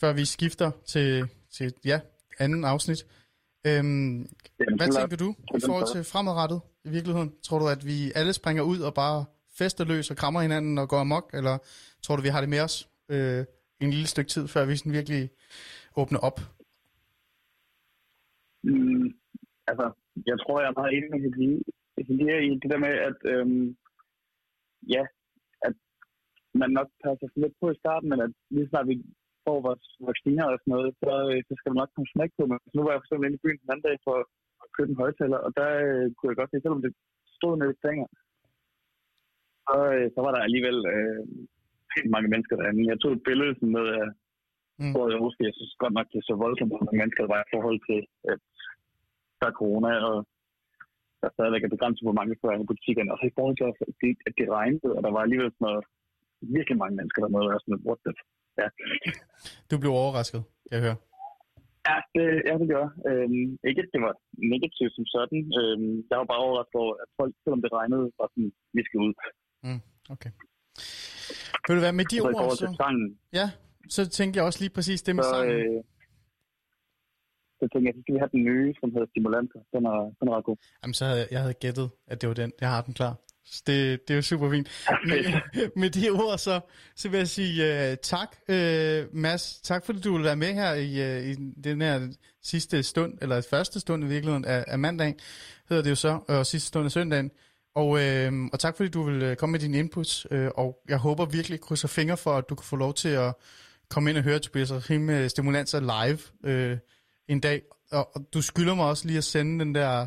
før 0.00 0.12
vi 0.12 0.24
skifter 0.24 0.70
til, 0.86 1.28
til 1.50 1.72
ja, 1.84 2.00
anden 2.38 2.64
afsnit. 2.64 3.06
Øhm, 3.66 4.26
hvad 4.76 4.88
tænker 4.92 5.16
du 5.16 5.34
i 5.58 5.60
forhold 5.66 5.92
til 5.94 6.04
fremadrettet 6.04 6.60
i 6.84 6.90
virkeligheden? 6.90 7.32
Tror 7.42 7.58
du, 7.58 7.66
at 7.68 7.86
vi 7.86 8.12
alle 8.14 8.32
springer 8.32 8.62
ud 8.62 8.80
og 8.80 8.94
bare 8.94 9.24
fester 9.58 9.84
løs 9.84 10.10
og 10.10 10.16
krammer 10.16 10.40
hinanden 10.40 10.78
og 10.78 10.88
går 10.88 11.00
amok, 11.00 11.30
eller 11.34 11.58
tror 12.02 12.16
du, 12.16 12.22
vi 12.22 12.28
har 12.28 12.40
det 12.40 12.50
med 12.50 12.60
os 12.60 12.88
øh, 13.08 13.44
en 13.80 13.90
lille 13.90 14.06
stykke 14.06 14.30
tid, 14.30 14.48
før 14.48 14.66
vi 14.66 14.76
sådan 14.76 14.92
virkelig 14.92 15.30
åbner 15.96 16.18
op? 16.18 16.40
Mm, 18.62 19.04
altså, 19.66 19.86
jeg 20.26 20.36
tror, 20.40 20.60
jeg 20.60 20.68
er 20.68 20.78
meget 20.80 20.92
enig 20.96 21.10
med 21.10 21.20
Helia 22.06 22.38
i 22.38 22.50
det 22.62 22.70
der 22.72 22.78
med, 22.78 22.94
at 23.08 23.18
øhm, 23.24 23.76
ja, 24.94 25.04
at 25.66 25.74
man 26.60 26.70
nok 26.78 26.88
passer 27.04 27.26
sig 27.28 27.40
lidt 27.42 27.56
på 27.60 27.66
i 27.70 27.80
starten, 27.82 28.08
men 28.10 28.20
at 28.26 28.32
lige 28.54 28.68
snart 28.68 28.88
vi 28.92 28.96
får 29.46 29.58
vores 29.68 29.84
vacciner 30.08 30.44
og 30.52 30.58
sådan 30.58 30.72
noget, 30.76 30.90
så, 31.02 31.12
øh, 31.30 31.40
så 31.48 31.52
skal 31.56 31.70
man 31.70 31.80
nok 31.82 31.92
komme 31.94 32.12
smæk 32.14 32.32
på. 32.38 32.42
Men 32.50 32.58
nu 32.74 32.80
var 32.82 32.92
jeg 32.92 33.00
for 33.00 33.06
eksempel 33.06 33.26
inde 33.26 33.38
i 33.40 33.44
byen 33.44 33.60
den 33.62 33.72
anden 33.72 33.86
dag 33.88 33.96
for 34.06 34.14
at 34.64 34.68
købe 34.76 34.90
en 34.90 35.02
højtaler, 35.02 35.38
og 35.46 35.50
der 35.58 35.70
øh, 35.86 36.06
kunne 36.14 36.30
jeg 36.30 36.38
godt 36.40 36.50
se, 36.52 36.62
selvom 36.62 36.84
det 36.86 36.92
stod 37.36 37.54
nede 37.56 37.74
i 37.74 37.80
stænger, 37.80 38.08
så, 39.66 39.76
øh, 39.94 40.06
så 40.14 40.18
var 40.24 40.32
der 40.32 40.46
alligevel 40.46 40.78
øh, 40.94 41.22
helt 41.96 42.10
mange 42.14 42.28
mennesker 42.32 42.56
derinde. 42.56 42.90
Jeg 42.92 43.00
tog 43.00 43.12
et 43.14 43.26
billede 43.28 43.54
sådan 43.54 43.74
med 43.78 43.86
af 44.00 44.08
mm. 44.80 44.92
hvor 44.94 45.04
jeg 45.12 45.18
husker, 45.24 45.42
jeg 45.48 45.56
synes 45.56 45.74
godt 45.82 45.94
nok, 45.98 46.08
det 46.12 46.18
er 46.18 46.28
så 46.28 46.36
voldsomt, 46.44 46.72
mange 46.72 47.00
mennesker 47.00 47.22
der 47.22 47.34
var 47.34 47.42
i 47.42 47.52
forhold 47.54 47.80
til, 47.88 48.00
at 48.32 48.40
der 49.40 49.46
er 49.48 49.58
corona, 49.60 49.92
og 50.10 50.16
der 51.22 51.30
stadigvæk 51.36 51.62
er 51.64 51.74
begrænset, 51.76 52.06
hvor 52.06 52.18
mange 52.18 52.40
får 52.40 52.50
i 52.52 52.70
butikkerne. 52.72 53.12
Og 53.12 53.18
så 53.18 53.24
i 53.28 53.36
forhold 53.36 53.56
til, 53.56 53.66
at 53.70 53.76
det, 54.02 54.12
at 54.26 54.32
det 54.38 54.46
regnede, 54.58 54.90
og 54.96 55.00
der 55.04 55.12
var 55.14 55.22
alligevel 55.22 55.50
sådan 55.52 55.64
noget, 55.68 55.84
virkelig 56.58 56.78
mange 56.82 56.96
mennesker, 56.98 57.20
der 57.20 57.30
nåede 57.30 57.46
at 57.46 57.52
være 57.52 57.62
sådan, 57.64 57.84
what 57.88 58.00
the 58.06 58.12
Ja. 58.60 58.68
Du 59.70 59.74
blev 59.82 59.92
overrasket, 60.02 60.42
jeg 60.72 60.78
hører. 60.84 60.98
Ja, 61.88 61.96
det, 62.14 62.26
ja, 62.48 62.54
det 62.62 62.68
gør. 62.74 62.86
Øhm, 63.08 63.46
ikke, 63.68 63.82
det 63.92 64.00
var 64.06 64.14
negativt 64.54 64.92
som 64.96 65.06
sådan. 65.14 65.40
Øhm, 65.60 65.94
jeg 66.10 66.16
var 66.20 66.28
bare 66.32 66.44
overrasket 66.46 66.78
over, 66.84 66.94
at 67.04 67.08
folk, 67.18 67.32
selvom 67.44 67.60
det 67.64 67.70
regnede, 67.78 68.06
var 68.20 68.28
sådan, 68.32 68.52
vi 68.76 68.82
skal 68.86 68.98
ud. 69.06 69.12
Mm, 69.66 69.80
okay. 70.14 70.32
Vil 71.64 71.76
du 71.76 71.82
være 71.88 71.98
med 72.00 72.06
de 72.12 72.16
så 72.16 72.22
ord, 72.24 72.56
så... 72.62 72.66
Sangen, 72.82 73.08
ja, 73.40 73.46
så 73.96 74.00
tænkte 74.18 74.34
jeg 74.38 74.44
også 74.48 74.60
lige 74.64 74.74
præcis 74.76 75.00
det 75.06 75.12
med 75.16 75.24
så, 75.24 75.30
sangen. 75.34 75.56
Øh, 75.56 75.78
så 77.62 77.68
tænkte 77.72 77.86
jeg, 77.88 77.94
så 77.96 78.00
skal 78.02 78.14
vi 78.14 78.18
have 78.24 78.34
den 78.36 78.44
nye, 78.50 78.74
som 78.80 78.88
hedder 78.94 79.08
Stimulanter. 79.10 79.60
Den 79.74 79.82
er, 79.92 79.98
den 80.18 80.24
er 80.28 80.32
ret 80.36 80.44
god. 80.44 80.56
Jamen, 80.82 80.94
så 80.94 81.04
havde 81.04 81.18
jeg, 81.18 81.28
jeg 81.30 81.40
havde 81.40 81.54
gættet, 81.64 81.90
at 82.06 82.20
det 82.20 82.28
var 82.28 82.34
den. 82.34 82.52
Jeg 82.60 82.70
har 82.70 82.82
den 82.82 82.94
klar. 82.94 83.14
Så 83.44 83.62
det, 83.66 84.08
det 84.08 84.14
er 84.14 84.16
jo 84.16 84.22
super 84.22 84.50
fint. 84.50 84.68
Med, 85.06 85.18
med 85.80 85.90
de 85.90 86.10
ord, 86.10 86.38
så, 86.38 86.60
så 86.96 87.08
vil 87.08 87.18
jeg 87.18 87.28
sige 87.28 87.54
uh, 87.70 87.94
tak, 88.02 88.36
uh, 88.48 89.16
Mads. 89.16 89.60
Tak 89.60 89.86
fordi 89.86 90.00
du 90.00 90.16
vil 90.16 90.24
være 90.24 90.36
med 90.36 90.52
her 90.54 90.74
i, 90.74 90.90
uh, 91.06 91.30
i 91.30 91.34
den 91.64 91.80
her 91.80 92.08
sidste 92.42 92.82
stund, 92.82 93.12
eller 93.22 93.46
første 93.50 93.80
stund 93.80 94.04
i 94.04 94.06
virkeligheden 94.06 94.44
af, 94.44 94.64
af 94.68 94.78
mandagen, 94.78 95.14
hedder 95.68 95.82
det 95.82 95.90
jo 95.90 95.94
så, 95.94 96.20
og 96.28 96.46
sidste 96.46 96.68
stund 96.68 96.84
af 96.84 96.92
søndagen. 96.92 97.30
Og, 97.74 97.88
uh, 97.88 98.48
og 98.52 98.60
tak 98.60 98.76
fordi 98.76 98.88
du 98.88 99.02
vil 99.02 99.36
komme 99.36 99.52
med 99.52 99.60
dine 99.60 99.78
inputs, 99.78 100.30
uh, 100.30 100.46
og 100.54 100.78
jeg 100.88 100.98
håber 100.98 101.24
virkelig, 101.24 101.60
krydser 101.60 101.88
fingre 101.88 102.16
for, 102.16 102.30
at 102.30 102.48
du 102.48 102.54
kan 102.54 102.64
få 102.64 102.76
lov 102.76 102.94
til 102.94 103.08
at 103.08 103.34
komme 103.90 104.10
ind 104.10 104.18
og 104.18 104.24
høre 104.24 104.38
Tobias 104.38 104.72
Rahim 104.72 105.28
Stimulanser 105.28 105.80
live 105.80 106.18
uh, 106.72 106.78
en 107.32 107.40
dag. 107.40 107.62
Og, 107.90 108.16
og 108.16 108.26
du 108.34 108.42
skylder 108.42 108.74
mig 108.74 108.84
også 108.84 109.06
lige 109.06 109.18
at 109.18 109.24
sende 109.24 109.64
den 109.64 109.74
der 109.74 110.06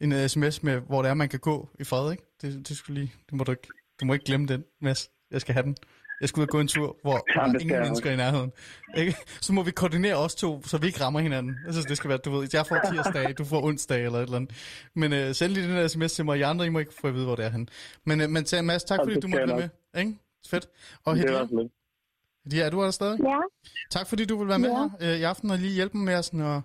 en 0.00 0.28
sms 0.28 0.62
med, 0.62 0.80
hvor 0.80 1.02
det 1.02 1.08
er, 1.08 1.14
man 1.14 1.28
kan 1.28 1.40
gå 1.40 1.68
i 1.80 1.84
fred, 1.84 2.12
ikke? 2.12 2.22
Det, 2.42 2.68
det, 2.68 2.76
skulle 2.76 3.00
lige, 3.00 3.12
det 3.26 3.32
må 3.34 3.44
du, 3.44 3.50
ikke, 3.50 3.68
du 4.00 4.04
må 4.04 4.12
ikke 4.12 4.24
glemme 4.24 4.46
den, 4.46 4.64
Mads. 4.80 5.10
Jeg 5.30 5.40
skal 5.40 5.54
have 5.54 5.62
den. 5.62 5.76
Jeg 6.20 6.28
skal 6.28 6.40
ud 6.40 6.46
og 6.46 6.50
gå 6.50 6.60
en 6.60 6.68
tur, 6.68 6.96
hvor 7.02 7.12
ja, 7.12 7.40
der 7.40 7.46
er 7.46 7.58
ingen 7.60 7.80
mennesker 7.80 8.10
i 8.10 8.16
nærheden. 8.16 8.52
Ikke? 8.96 9.16
Så 9.40 9.52
må 9.52 9.62
vi 9.62 9.70
koordinere 9.70 10.16
os 10.16 10.34
to, 10.34 10.62
så 10.62 10.78
vi 10.78 10.86
ikke 10.86 11.00
rammer 11.00 11.20
hinanden. 11.20 11.56
Jeg 11.66 11.74
synes, 11.74 11.86
det 11.86 11.96
skal 11.96 12.08
være, 12.08 12.18
du 12.18 12.30
ved, 12.30 12.48
jeg 12.52 12.66
får 12.66 12.80
tirsdag, 12.92 13.38
du 13.38 13.44
får 13.44 13.64
onsdag 13.64 14.04
eller 14.04 14.18
et 14.18 14.22
eller 14.22 14.36
andet. 14.36 14.54
Men 14.94 15.12
uh, 15.12 15.34
send 15.34 15.52
lige 15.52 15.66
den 15.66 15.76
der 15.76 15.88
sms 15.88 16.12
til 16.12 16.24
mig, 16.24 16.38
I 16.38 16.42
andre, 16.42 16.66
I 16.66 16.68
må 16.68 16.78
ikke 16.78 16.94
få 17.00 17.06
at 17.08 17.14
vide, 17.14 17.24
hvor 17.24 17.36
det 17.36 17.44
er 17.44 17.50
han. 17.50 17.68
Men, 18.06 18.20
uh, 18.20 18.30
men 18.30 18.46
Mads, 18.62 18.84
tak 18.84 18.98
fordi 19.04 19.20
du 19.20 19.28
måtte 19.28 19.46
være 19.46 19.56
med. 19.56 19.68
Ikke? 20.00 20.18
Fedt. 20.48 20.66
Og 21.04 21.16
Hedia, 21.16 21.46
Hedia, 22.44 22.64
er 22.64 22.70
du 22.70 22.82
der 22.82 22.90
stadig? 22.90 23.20
Ja. 23.20 23.38
Tak 23.90 24.06
fordi 24.08 24.24
du 24.24 24.38
vil 24.38 24.48
være 24.48 24.58
med 24.58 24.70
ja. 24.70 24.88
her 25.00 25.14
uh, 25.14 25.20
i 25.20 25.22
aften 25.22 25.50
og 25.50 25.58
lige 25.58 25.74
hjælpe 25.74 25.96
mig 25.96 26.04
med 26.04 26.22
sådan, 26.22 26.40
at 26.40 26.62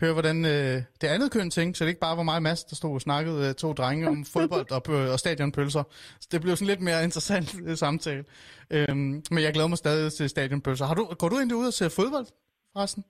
høre, 0.00 0.12
hvordan 0.12 0.44
øh, 0.44 0.76
det 1.00 1.08
andet 1.14 1.32
køn 1.32 1.50
tænkte, 1.50 1.78
så 1.78 1.84
det 1.84 1.88
ikke 1.88 2.06
bare 2.06 2.16
var 2.16 2.22
mig 2.22 2.36
og 2.36 2.42
Mads, 2.42 2.64
der 2.64 2.76
stod 2.76 2.94
og 2.94 3.00
snakkede 3.00 3.48
øh, 3.48 3.54
to 3.54 3.72
drenge 3.72 4.08
om 4.08 4.24
fodbold 4.34 4.70
og, 4.78 4.82
øh, 4.94 5.12
og 5.12 5.18
stadionpølser. 5.18 5.82
Så 6.20 6.28
det 6.32 6.40
blev 6.40 6.56
sådan 6.56 6.70
lidt 6.72 6.80
mere 6.88 7.04
interessant 7.04 7.48
øh, 7.68 7.76
samtale. 7.76 8.24
Øhm, 8.70 9.12
men 9.34 9.40
jeg 9.46 9.52
glæder 9.52 9.68
mig 9.68 9.78
stadig 9.78 10.12
til 10.12 10.28
stadionpølser. 10.28 10.86
Har 10.86 10.94
du, 10.94 11.04
går 11.20 11.28
du 11.28 11.36
egentlig 11.36 11.56
ud 11.56 11.66
og 11.66 11.72
ser 11.72 11.88
fodbold, 11.88 12.26
forresten? 12.72 13.04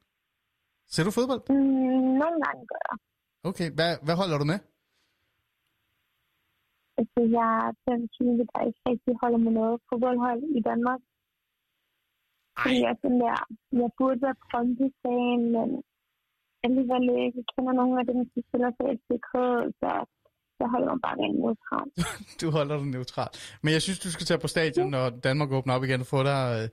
Ser 0.94 1.04
du 1.04 1.10
fodbold? 1.10 1.42
Mm, 1.48 2.10
nogle 2.22 2.38
gange 2.44 2.62
gør 2.70 2.82
jeg. 2.90 2.96
Okay, 3.50 3.68
hvad, 3.76 3.92
hvad 4.06 4.16
holder 4.20 4.38
du 4.38 4.44
med? 4.52 4.58
Altså, 6.98 7.20
jeg 7.38 7.50
er 7.66 7.72
den 7.90 8.00
type, 8.16 8.42
der 8.52 8.60
ikke 8.68 8.80
rigtig 8.90 9.14
holder 9.22 9.40
med 9.46 9.52
noget 9.58 9.76
fodboldhold 9.88 10.42
i 10.58 10.60
Danmark. 10.70 11.00
Ej. 12.64 12.72
Jeg 12.84 12.94
sådan 13.02 13.20
der, 13.24 13.38
jeg 13.82 13.90
burde 13.98 14.20
være 14.26 14.36
Brøndby-fan, 14.44 15.40
men 15.54 15.68
alligevel 16.66 17.04
ikke 17.26 17.42
kender 17.52 17.72
nogen 17.80 17.96
af 18.00 18.04
dem, 18.10 18.18
der 18.32 18.42
spiller 18.48 18.70
for 18.76 18.84
FCK, 18.98 19.32
så 19.80 19.90
jeg 20.60 20.68
holder 20.74 20.88
mig 20.92 21.00
bare 21.06 21.16
rent 21.22 21.38
neutral. 21.42 21.86
du 22.40 22.46
holder 22.56 22.74
dig 22.80 22.86
neutral. 22.96 23.30
Men 23.64 23.70
jeg 23.76 23.82
synes, 23.82 23.98
du 24.04 24.10
skal 24.14 24.26
tage 24.26 24.40
på 24.44 24.48
stadion, 24.54 24.90
når 24.96 25.04
Danmark 25.28 25.50
åbner 25.56 25.74
op 25.76 25.84
igen, 25.84 26.00
og 26.04 26.08
få 26.14 26.20
dig, 26.30 26.40
øh, 26.56 26.64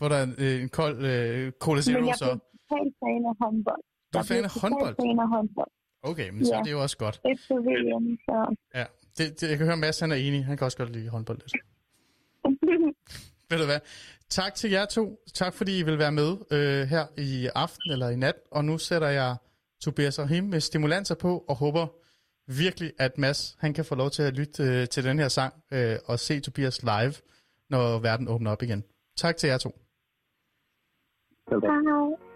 få 0.00 0.06
dig 0.12 0.20
en, 0.26 0.32
en 0.62 0.68
kold 0.78 0.96
uh, 1.10 1.42
Cola 1.64 1.80
Zero. 1.80 1.98
Men 1.98 2.08
jeg 2.10 2.16
er 2.20 2.38
totalt 2.70 2.94
fan 3.02 3.22
af 3.30 3.34
håndbold. 3.42 3.82
Du 4.12 4.18
er 4.18 4.26
fan 4.32 4.44
af 4.48 4.52
håndbold? 4.62 4.94
fan 5.02 5.18
af 5.24 5.28
håndbold. 5.36 5.72
Okay, 6.10 6.28
men 6.34 6.46
så 6.46 6.52
ja. 6.54 6.58
er 6.58 6.62
det 6.62 6.72
jo 6.76 6.82
også 6.82 6.98
godt. 7.04 7.20
Efter 7.32 7.54
VM, 7.66 8.06
så... 8.26 8.36
Ja, 8.78 8.84
det, 9.16 9.40
det, 9.40 9.50
jeg 9.50 9.58
kan 9.58 9.66
høre, 9.66 9.76
Mads 9.76 10.00
han 10.00 10.10
er 10.12 10.16
enig. 10.26 10.44
Han 10.44 10.56
kan 10.56 10.64
også 10.64 10.78
godt 10.78 10.92
lide 10.96 11.08
håndbold 11.08 11.38
lidt. 11.38 11.54
Ved 13.50 13.58
du 13.58 13.64
hvad? 13.64 13.80
Tak 14.28 14.54
til 14.54 14.70
jer 14.70 14.84
to. 14.84 15.18
Tak 15.34 15.54
fordi 15.54 15.78
I 15.78 15.82
vil 15.82 15.98
være 15.98 16.12
med 16.12 16.36
øh, 16.50 16.88
her 16.88 17.06
i 17.18 17.48
aften 17.54 17.92
eller 17.92 18.08
i 18.08 18.16
nat. 18.16 18.34
Og 18.50 18.64
nu 18.64 18.78
sætter 18.78 19.08
jeg 19.08 19.36
Tobias 19.82 20.18
Rahim 20.18 20.44
med 20.44 20.60
stimulanser 20.60 21.14
på 21.14 21.44
og 21.48 21.56
håber 21.56 21.86
virkelig, 22.46 22.92
at 22.98 23.18
Mads 23.18 23.56
han 23.60 23.74
kan 23.74 23.84
få 23.84 23.94
lov 23.94 24.10
til 24.10 24.22
at 24.22 24.34
lytte 24.34 24.62
øh, 24.62 24.88
til 24.88 25.04
den 25.04 25.18
her 25.18 25.28
sang 25.28 25.54
øh, 25.72 25.96
og 26.04 26.18
se 26.18 26.40
Tobias 26.40 26.82
live, 26.82 27.14
når 27.70 27.98
verden 27.98 28.28
åbner 28.28 28.50
op 28.50 28.62
igen. 28.62 28.84
Tak 29.16 29.36
til 29.36 29.48
jer 29.48 29.58
to. 29.58 29.70
Hej. 31.50 32.29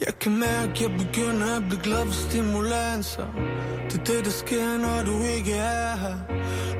Jeg 0.00 0.18
kan 0.20 0.38
mærke, 0.38 0.72
jeg 0.82 0.90
begynder 0.98 1.56
at 1.56 1.62
blive 1.68 1.82
glad 1.82 2.06
for 2.06 2.12
stimulanser 2.12 3.26
Det 3.90 4.00
er 4.00 4.04
det, 4.04 4.24
der 4.24 4.30
sker, 4.30 4.78
når 4.78 5.02
du 5.04 5.22
ikke 5.36 5.52
er 5.52 5.96
her. 5.96 6.16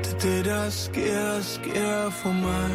Det 0.03 0.14
er 0.14 0.19
det, 0.19 0.45
der 0.45 0.71
sker, 0.71 1.41
sker 1.41 2.11
for 2.11 2.33
mig. 2.33 2.71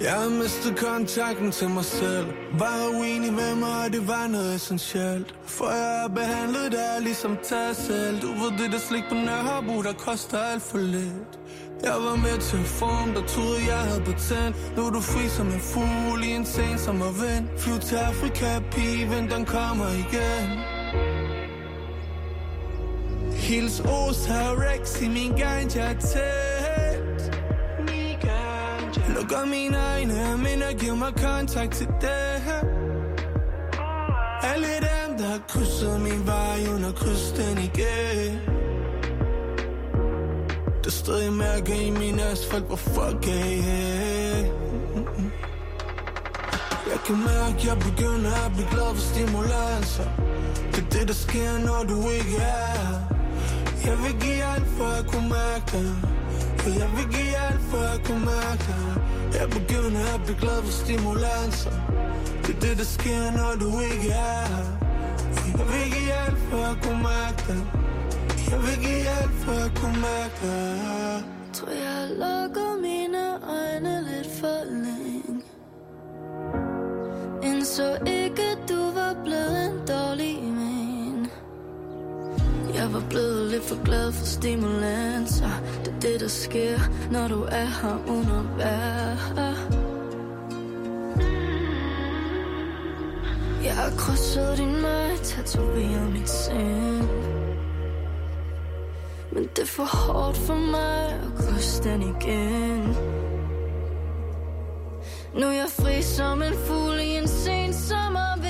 Jeg 0.00 0.12
har 0.12 0.28
mistet 0.28 0.76
kontakten 0.78 1.52
til 1.52 1.68
mig 1.70 1.84
selv. 1.84 2.26
Var 2.58 2.88
uenig 2.98 3.32
med 3.32 3.54
mig, 3.54 3.84
og 3.84 3.92
det 3.92 4.08
var 4.08 4.26
noget 4.26 4.54
essentielt. 4.54 5.34
For 5.44 5.70
jeg 5.70 6.00
har 6.00 6.08
behandlet 6.08 6.72
dig 6.72 6.96
ligesom 7.00 7.38
tag 7.42 7.76
selv. 7.76 8.20
Du 8.22 8.26
ved 8.26 8.58
det, 8.58 8.72
der 8.72 8.78
slik 8.78 9.04
på 9.08 9.14
Nørrebro, 9.14 9.82
der 9.82 9.92
koster 9.92 10.38
alt 10.38 10.62
for 10.62 10.78
lidt 10.78 11.38
jeg 11.82 11.92
var 11.92 12.16
med 12.16 12.38
til 12.40 12.56
at 12.56 12.64
form, 12.64 13.08
der 13.14 13.22
troede 13.26 13.60
jeg 13.68 13.78
havde 13.78 14.00
patent 14.00 14.76
Nu 14.76 14.86
er 14.86 14.90
du 14.90 15.00
fri 15.00 15.28
som 15.28 15.46
en 15.46 15.60
fugl 15.60 16.24
i 16.24 16.30
en 16.30 16.46
sen 16.46 16.78
som 16.78 17.00
er 17.00 17.12
vind. 17.22 17.58
Flyv 17.58 17.78
til 17.78 17.96
Afrika, 17.96 18.60
pige, 18.70 19.28
den 19.30 19.44
kommer 19.44 19.88
igen. 20.04 20.46
Hils 23.32 23.80
Os 23.80 24.26
her 24.26 24.50
Rex 24.64 25.02
i 25.02 25.08
min 25.08 25.32
ganja 25.36 25.92
tæt. 25.92 26.96
Lukker 29.14 29.46
mine 29.46 29.76
egne 29.76 30.36
minder, 30.36 30.66
jeg 30.66 30.76
giver 30.78 30.94
mig 30.94 31.12
kontakt 31.14 31.74
til 31.74 31.86
det 31.86 32.42
Alle 34.42 34.66
dem, 34.66 35.18
der 35.18 35.24
har 35.24 35.40
krydset 35.48 36.00
min 36.00 36.26
vej, 36.26 36.64
hun 36.72 36.82
har 36.82 36.92
krydset 36.92 37.36
den 37.36 37.58
igen 37.58 38.55
stadig 41.06 41.32
mærke 41.32 41.86
i 41.86 41.90
min 41.90 42.18
asfalt, 42.20 42.64
hvor 42.64 42.76
fuck 42.76 43.28
er 43.28 43.50
jeg? 43.66 44.50
Jeg 46.90 47.00
kan 47.06 47.16
mærke, 47.30 47.58
jeg 47.70 47.78
begynder 47.88 48.34
at 48.46 48.52
blive 48.54 48.68
glad 48.70 48.90
for 48.96 49.04
stimulanser 49.12 50.08
Det 50.72 50.80
er 50.84 50.88
det, 50.96 51.08
der 51.08 51.14
sker, 51.14 51.52
når 51.68 51.80
du 51.90 51.98
ikke 52.18 52.36
er 52.36 52.88
Jeg 53.86 53.96
vil 54.02 54.14
give 54.20 54.42
alt, 54.52 54.68
for 54.76 54.90
at 55.00 55.06
kunne 55.12 55.28
mærke 55.38 55.66
det 55.72 55.94
For 56.58 56.70
jeg 56.82 56.90
vil 56.96 57.06
give 57.16 57.34
alt, 57.46 57.62
for 57.70 57.82
at 57.94 58.00
kunne 58.06 58.24
mærke 58.34 58.64
det 58.68 58.94
Jeg 59.38 59.46
begynder 59.56 60.04
at 60.14 60.20
blive 60.24 60.38
glad 60.42 60.58
for 60.66 60.72
stimulanser 60.82 61.76
Det 62.44 62.54
er 62.56 62.60
det, 62.60 62.78
der 62.78 62.88
sker, 62.98 63.22
når 63.38 63.52
du 63.62 63.70
ikke 63.92 64.10
er 64.10 64.48
jeg 65.58 65.66
vil 65.72 65.86
give 65.94 66.12
alt, 66.12 66.38
for 66.50 66.62
at 66.72 66.76
kunne 66.82 67.02
mærke 67.02 67.42
det 67.48 67.85
jeg 68.50 68.58
vil 68.58 68.76
give 68.84 69.08
alt 69.18 69.34
for 69.42 69.52
at 69.66 69.72
kunne 69.78 70.00
mærke 70.10 70.36
dig 70.42 71.24
Tror 71.52 71.70
jeg 71.70 72.08
lukker 72.10 72.80
mine 72.80 73.24
øjne 73.58 74.04
lidt 74.10 74.28
for 74.40 74.64
længe. 74.84 75.42
Indså 77.42 77.94
ikke 78.06 78.48
du 78.68 78.80
var 78.94 79.16
blevet 79.24 79.66
en 79.66 79.78
dårlig 79.88 80.42
men 80.42 81.30
Jeg 82.74 82.92
var 82.92 83.02
blevet 83.10 83.50
lidt 83.50 83.64
for 83.64 83.84
glad 83.84 84.12
for 84.12 84.24
stimulanser 84.24 85.50
Det 85.84 85.94
er 85.94 86.00
det 86.00 86.20
der 86.20 86.28
sker 86.28 86.78
når 87.10 87.28
du 87.28 87.42
er 87.42 87.68
her 87.82 87.98
uden 88.08 88.30
at 88.40 88.58
være 88.58 89.16
her 89.36 89.54
Jeg 93.64 93.74
har 93.74 93.90
krydset 93.98 94.58
din 94.58 94.82
vej, 94.82 95.16
tatoveret 95.22 96.12
mit 96.12 96.28
sind 96.28 97.35
men 99.36 99.48
det 99.56 99.62
er 99.62 99.66
for 99.66 99.84
hårdt 99.84 100.36
for 100.36 100.54
mig 100.54 101.06
at 101.08 101.30
krydse 101.38 101.82
den 101.82 102.02
igen. 102.02 102.96
Nu 105.34 105.46
er 105.46 105.56
jeg 105.62 105.70
fri 105.80 106.02
som 106.02 106.42
en 106.42 106.54
fugl 106.66 107.00
i 107.00 107.16
en 107.16 107.28
sen 107.28 107.72
sommervind. 107.88 108.46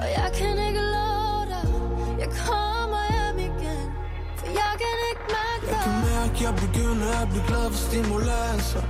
Og 0.00 0.08
jeg 0.18 0.30
kan 0.38 0.54
ikke 0.68 0.82
love 0.96 1.42
dig 1.52 1.66
Jeg 2.22 2.30
kommer 2.46 3.02
hjem 3.14 3.38
igen. 3.48 3.86
For 4.38 4.46
jeg 4.60 4.72
kan 4.82 4.96
ikke 5.10 5.24
mærke 5.36 5.64
dig 5.66 5.72
Jeg 5.74 5.82
kan 5.84 5.96
mærke, 6.10 6.36
jeg 6.46 6.54
begynder 6.64 7.10
at 7.22 7.28
blive 7.32 7.44
glad 7.50 7.66
for 7.74 7.80
stimulanser 7.88 8.84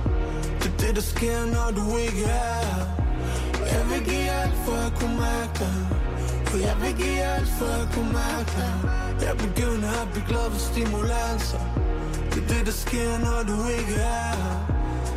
Det 0.59 0.67
er 0.73 0.77
det, 0.83 0.95
der 0.95 1.05
sker, 1.13 1.39
når 1.55 1.67
du 1.79 1.85
ikke 1.97 2.25
er 2.25 2.75
Jeg 3.73 3.83
vil 3.89 4.01
give 4.09 4.29
alt 4.41 4.57
for 4.65 4.77
at 4.87 4.93
kunne 4.99 5.17
mærke 5.27 5.53
dig 5.59 5.75
for 6.51 6.57
jeg 6.57 6.75
vil 6.81 6.93
give 7.01 7.21
alt 7.33 7.47
for 7.47 7.71
at 7.81 7.87
kunne 7.93 8.13
mærke 8.13 8.51
dig 8.59 8.73
Jeg 9.27 9.35
begynder 9.37 9.91
at 10.01 10.07
blive 10.11 10.25
glad 10.27 10.47
for 10.53 10.59
stimulanser 10.59 11.63
Det 12.31 12.43
er 12.43 12.47
det, 12.53 12.65
der 12.65 12.71
sker, 12.85 13.11
når 13.25 13.39
du 13.51 13.57
ikke 13.77 13.95
er 14.19 14.33
her. 14.43 14.59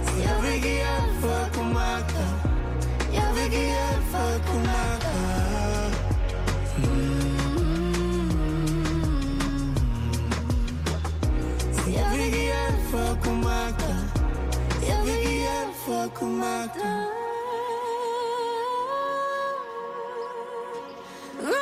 For 0.07 0.17
jeg 0.27 0.37
vil 0.45 0.63
give 0.67 0.85
alt 0.97 1.15
for 1.23 1.35
at 1.45 1.51
kunne 1.57 1.75
mærke 1.83 2.09
dig 2.19 2.33
Jeg 3.19 3.29
vil 3.37 3.49
give 3.55 3.75
alt 3.89 4.05
for 4.13 4.27
at 4.37 4.43
kunne 4.49 4.67
mærke 4.77 5.07
dig 5.15 5.93
mm. 6.79 7.25
jeg 11.97 12.07
vil 12.13 12.27
give 12.35 12.53
alt 12.65 12.83
for 12.91 13.05
at 13.13 13.19
kunne 13.25 13.43
mærke 13.51 13.77
dig 13.87 14.01
Jeg 14.91 14.99
vil 15.07 15.19
give 15.27 15.47
alt 15.59 15.77
for 15.85 15.97
at 16.07 16.15
kunne 16.15 16.39
mærke 16.39 16.79
dig 16.83 17.24
Det 21.45 21.53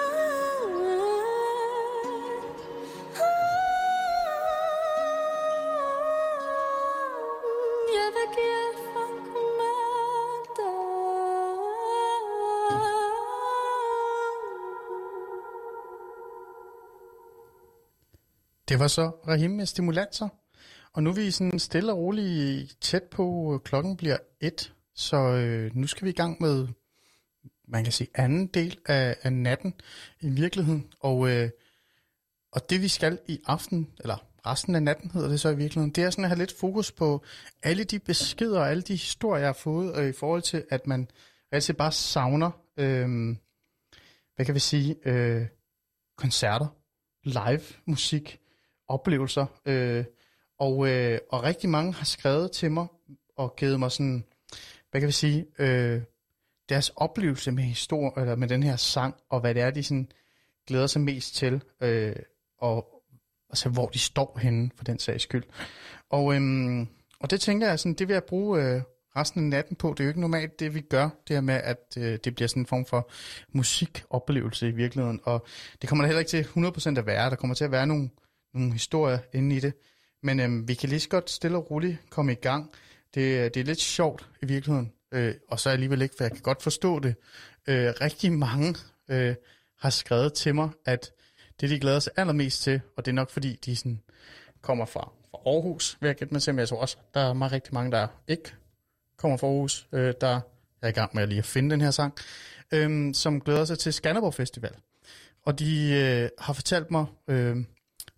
var 18.80 18.88
så 18.88 19.10
Rahim 19.28 19.50
med 19.50 19.66
stimulanser. 19.66 20.28
Og 20.92 21.02
nu 21.02 21.10
er 21.10 21.14
vi 21.14 21.30
sådan 21.30 21.58
stille 21.58 21.92
og 21.92 21.98
roligt 21.98 22.76
tæt 22.80 23.02
på, 23.02 23.54
øh, 23.54 23.60
klokken 23.60 23.96
bliver 23.96 24.16
et, 24.40 24.74
så 24.94 25.16
øh, 25.16 25.70
nu 25.74 25.86
skal 25.86 26.04
vi 26.04 26.10
i 26.10 26.14
gang 26.14 26.36
med, 26.40 26.68
man 27.72 27.84
kan 27.84 27.92
sige, 27.92 28.08
anden 28.14 28.46
del 28.46 28.78
af, 28.86 29.16
af 29.22 29.32
natten 29.32 29.74
i 30.20 30.28
virkeligheden. 30.28 30.92
Og, 31.00 31.30
øh, 31.30 31.50
og 32.52 32.70
det 32.70 32.82
vi 32.82 32.88
skal 32.88 33.18
i 33.28 33.40
aften, 33.46 33.90
eller 34.00 34.26
resten 34.46 34.74
af 34.74 34.82
natten 34.82 35.10
hedder 35.10 35.28
det 35.28 35.40
så 35.40 35.48
i 35.48 35.56
virkeligheden, 35.56 35.90
det 35.90 36.04
er 36.04 36.10
sådan 36.10 36.24
at 36.24 36.28
have 36.28 36.38
lidt 36.38 36.58
fokus 36.58 36.92
på 36.92 37.24
alle 37.62 37.84
de 37.84 37.98
beskeder 37.98 38.60
og 38.60 38.70
alle 38.70 38.82
de 38.82 38.92
historier, 38.92 39.40
jeg 39.40 39.48
har 39.48 39.52
fået 39.52 39.96
øh, 39.98 40.08
i 40.08 40.12
forhold 40.12 40.42
til, 40.42 40.64
at 40.70 40.86
man 40.86 41.08
altid 41.52 41.74
bare 41.74 41.92
savner, 41.92 42.50
øh, 42.76 43.36
hvad 44.36 44.46
kan 44.46 44.54
vi 44.54 44.60
sige, 44.60 44.96
øh, 45.04 45.46
koncerter, 46.16 46.66
live 47.24 47.62
musik, 47.86 48.38
oplevelser. 48.88 49.46
Øh, 49.66 50.04
og, 50.58 50.88
øh, 50.88 51.18
og 51.30 51.42
rigtig 51.42 51.70
mange 51.70 51.92
har 51.92 52.04
skrevet 52.04 52.52
til 52.52 52.70
mig 52.70 52.86
og 53.36 53.56
givet 53.56 53.78
mig 53.78 53.92
sådan, 53.92 54.24
hvad 54.90 55.00
kan 55.00 55.06
vi 55.06 55.12
sige, 55.12 55.46
øh, 55.58 56.02
deres 56.68 56.92
oplevelse 56.96 57.52
med 57.52 57.64
historie, 57.64 58.10
eller 58.16 58.36
med 58.36 58.48
den 58.48 58.62
her 58.62 58.76
sang, 58.76 59.14
og 59.28 59.40
hvad 59.40 59.54
det 59.54 59.62
er, 59.62 59.70
de 59.70 59.82
sådan 59.82 60.08
glæder 60.66 60.86
sig 60.86 61.02
mest 61.02 61.34
til, 61.34 61.62
øh, 61.80 62.16
og 62.58 63.02
altså, 63.50 63.68
hvor 63.68 63.86
de 63.86 63.98
står 63.98 64.38
henne, 64.42 64.70
for 64.76 64.84
den 64.84 64.98
sags 64.98 65.22
skyld. 65.22 65.44
Og, 66.10 66.34
øhm, 66.34 66.88
og 67.20 67.30
det 67.30 67.40
tænker 67.40 67.68
jeg, 67.68 67.78
sådan, 67.78 67.94
det 67.94 68.08
vil 68.08 68.14
jeg 68.14 68.24
bruge 68.24 68.62
øh, 68.62 68.82
resten 69.16 69.40
af 69.40 69.44
natten 69.44 69.76
på. 69.76 69.90
Det 69.90 70.00
er 70.00 70.04
jo 70.04 70.08
ikke 70.10 70.20
normalt 70.20 70.60
det, 70.60 70.74
vi 70.74 70.80
gør, 70.80 71.08
det 71.28 71.36
her 71.36 71.40
med, 71.40 71.54
at 71.54 71.94
øh, 71.98 72.18
det 72.24 72.34
bliver 72.34 72.48
sådan 72.48 72.62
en 72.62 72.66
form 72.66 72.86
for 72.86 73.10
musikoplevelse 73.52 74.68
i 74.68 74.70
virkeligheden. 74.70 75.20
Og 75.24 75.46
det 75.80 75.88
kommer 75.88 76.04
der 76.04 76.06
heller 76.06 76.20
ikke 76.20 76.30
til 76.30 76.96
100% 76.96 76.98
at 76.98 77.06
være. 77.06 77.30
Der 77.30 77.36
kommer 77.36 77.54
til 77.54 77.64
at 77.64 77.70
være 77.70 77.86
nogle, 77.86 78.10
nogle 78.54 78.72
historier 78.72 79.18
inde 79.32 79.56
i 79.56 79.60
det. 79.60 79.74
Men 80.22 80.40
øhm, 80.40 80.68
vi 80.68 80.74
kan 80.74 80.88
lige 80.88 81.00
så 81.00 81.08
godt 81.08 81.30
stille 81.30 81.56
og 81.56 81.70
roligt 81.70 81.98
komme 82.10 82.32
i 82.32 82.34
gang. 82.34 82.70
Det, 83.14 83.20
øh, 83.20 83.44
det 83.44 83.56
er 83.56 83.64
lidt 83.64 83.80
sjovt 83.80 84.28
i 84.42 84.46
virkeligheden. 84.46 84.92
Øh, 85.12 85.34
og 85.48 85.60
så 85.60 85.70
alligevel 85.70 86.02
ikke, 86.02 86.14
for 86.16 86.24
jeg 86.24 86.32
kan 86.32 86.40
godt 86.40 86.62
forstå 86.62 86.98
det. 86.98 87.14
Øh, 87.66 87.94
rigtig 88.00 88.32
mange 88.32 88.76
øh, 89.08 89.34
har 89.78 89.90
skrevet 89.90 90.34
til 90.34 90.54
mig, 90.54 90.70
at 90.84 91.10
det 91.60 91.70
de 91.70 91.80
glæder 91.80 91.98
sig 91.98 92.12
allermest 92.16 92.62
til, 92.62 92.80
og 92.96 93.04
det 93.04 93.10
er 93.10 93.14
nok 93.14 93.30
fordi, 93.30 93.58
de 93.64 93.76
sådan 93.76 94.02
kommer 94.60 94.84
fra, 94.84 95.12
fra 95.30 95.38
Aarhus, 95.46 95.98
vil 96.00 96.08
jeg 96.08 96.16
gætte 96.16 96.34
mig 96.34 96.42
til, 96.42 96.54
men 96.54 96.58
jeg 96.58 96.68
tror 96.68 96.80
også, 96.80 96.96
der 97.14 97.20
er 97.20 97.32
meget 97.32 97.52
rigtig 97.52 97.74
mange, 97.74 97.92
der 97.92 98.06
ikke 98.28 98.54
kommer 99.16 99.36
fra 99.36 99.46
Aarhus, 99.46 99.88
øh, 99.92 100.14
der 100.20 100.40
er 100.82 100.88
i 100.88 100.92
gang 100.92 101.10
med 101.14 101.22
at 101.22 101.28
lige 101.28 101.38
at 101.38 101.44
finde 101.44 101.70
den 101.70 101.80
her 101.80 101.90
sang, 101.90 102.14
øh, 102.72 103.14
som 103.14 103.40
glæder 103.40 103.64
sig 103.64 103.78
til 103.78 103.92
Skanderborg 103.92 104.34
Festival. 104.34 104.74
Og 105.42 105.58
de 105.58 105.92
øh, 105.92 106.28
har 106.38 106.52
fortalt 106.52 106.90
mig 106.90 107.06
øh, 107.28 107.56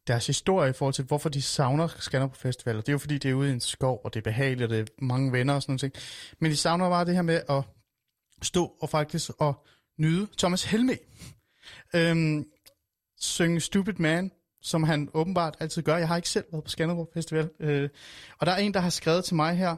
deres 0.07 0.27
historie 0.27 0.71
i 0.71 0.73
forhold 0.73 0.95
til, 0.95 1.05
hvorfor 1.05 1.29
de 1.29 1.43
savner 1.43 1.89
Skanderborg 1.99 2.37
Festival. 2.37 2.77
Og 2.77 2.83
det 2.83 2.89
er 2.89 2.93
jo 2.93 2.99
fordi, 2.99 3.19
det 3.19 3.31
er 3.31 3.35
ude 3.35 3.51
i 3.51 3.53
en 3.53 3.61
skov, 3.61 4.01
og 4.05 4.15
det 4.15 4.21
er 4.21 4.25
behageligt, 4.25 4.63
og 4.63 4.71
det 4.71 4.81
er 4.81 5.05
mange 5.05 5.33
venner 5.33 5.55
og 5.55 5.63
sådan 5.63 5.79
noget. 5.83 6.35
Men 6.41 6.51
de 6.51 6.57
savner 6.57 6.89
bare 6.89 7.05
det 7.05 7.15
her 7.15 7.23
med 7.23 7.43
at 7.49 7.65
stå 8.43 8.77
og 8.81 8.89
faktisk 8.89 9.31
og 9.39 9.65
nyde 9.99 10.29
Thomas 10.39 10.65
Helme. 10.65 10.99
Øhm, 11.95 12.45
synge 13.21 13.61
Stupid 13.61 13.95
Man, 13.99 14.31
som 14.63 14.83
han 14.83 15.11
åbenbart 15.15 15.57
altid 15.61 15.83
gør. 15.83 15.97
Jeg 15.97 16.09
har 16.09 16.17
ikke 16.17 16.29
selv 16.29 16.45
været 16.53 16.65
på 16.65 16.71
Skanderborg 16.71 17.11
Festival. 17.15 17.51
Øh, 17.61 17.89
og 18.39 18.47
der 18.47 18.53
er 18.53 18.57
en, 18.57 18.75
der 18.75 18.81
har 18.81 18.91
skrevet 18.91 19.25
til 19.25 19.37
mig 19.37 19.57
her, 19.57 19.77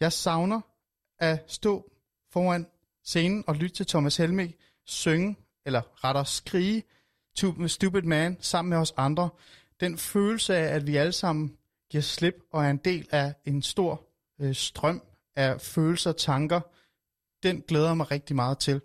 jeg 0.00 0.12
savner 0.12 0.60
at 1.18 1.44
stå 1.46 1.90
foran 2.32 2.66
scenen 3.04 3.44
og 3.46 3.54
lytte 3.54 3.76
til 3.76 3.86
Thomas 3.86 4.16
Helmig 4.16 4.54
synge, 4.86 5.36
eller 5.66 6.04
rettere 6.04 6.26
skrige, 6.26 6.82
Stupid 7.66 8.02
Man 8.02 8.36
sammen 8.40 8.70
med 8.70 8.78
os 8.78 8.94
andre. 8.96 9.28
Den 9.80 9.98
følelse 9.98 10.56
af, 10.56 10.74
at 10.74 10.86
vi 10.86 10.96
alle 10.96 11.12
sammen 11.12 11.56
giver 11.90 12.02
slip 12.02 12.34
og 12.52 12.64
er 12.64 12.70
en 12.70 12.76
del 12.76 13.08
af 13.10 13.34
en 13.44 13.62
stor 13.62 14.06
øh, 14.40 14.54
strøm 14.54 15.02
af 15.36 15.60
følelser 15.60 16.10
og 16.10 16.16
tanker, 16.16 16.60
den 17.42 17.62
glæder 17.62 17.86
jeg 17.86 17.96
mig 17.96 18.10
rigtig 18.10 18.36
meget 18.36 18.58
til. 18.58 18.80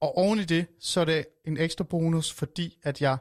Og 0.00 0.18
oven 0.18 0.38
i 0.38 0.44
det, 0.44 0.66
så 0.80 1.00
er 1.00 1.04
det 1.04 1.26
en 1.44 1.56
ekstra 1.56 1.84
bonus, 1.84 2.32
fordi 2.32 2.78
at 2.82 3.00
jeg 3.00 3.18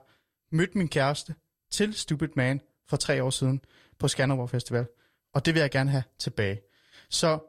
mødte 0.52 0.78
min 0.78 0.88
kæreste 0.88 1.36
til 1.72 1.94
Stupid 1.94 2.28
Man 2.36 2.62
for 2.88 2.98
tre 2.98 3.24
år 3.24 3.30
siden 3.30 3.62
på 4.00 4.08
Skanderborg 4.08 4.50
Festival. 4.50 4.88
Og 5.34 5.46
det 5.46 5.54
vil 5.54 5.60
jeg 5.60 5.72
gerne 5.72 5.90
have 5.90 6.04
tilbage. 6.20 6.62
Så 7.10 7.40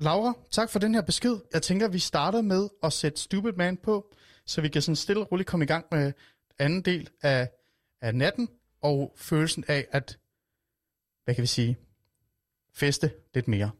Laura, 0.00 0.34
tak 0.50 0.70
for 0.70 0.78
den 0.78 0.94
her 0.94 1.02
besked. 1.02 1.36
Jeg 1.52 1.62
tænker, 1.62 1.86
at 1.86 1.92
vi 1.92 1.98
starter 1.98 2.42
med 2.42 2.68
at 2.82 2.92
sætte 2.92 3.20
Stupid 3.20 3.52
Man 3.52 3.76
på, 3.76 4.14
så 4.46 4.60
vi 4.60 4.68
kan 4.68 4.82
sådan 4.82 4.96
stille 4.96 5.22
og 5.22 5.32
roligt 5.32 5.48
komme 5.48 5.64
i 5.64 5.66
gang 5.66 5.86
med 5.90 6.12
anden 6.58 6.82
del 6.82 7.10
af, 7.22 7.50
af 8.00 8.14
natten, 8.14 8.48
og 8.82 9.12
følelsen 9.16 9.64
af 9.68 9.88
at, 9.90 10.18
hvad 11.24 11.34
kan 11.34 11.42
vi 11.42 11.46
sige, 11.46 11.76
feste 12.74 13.12
lidt 13.34 13.48
mere. 13.48 13.70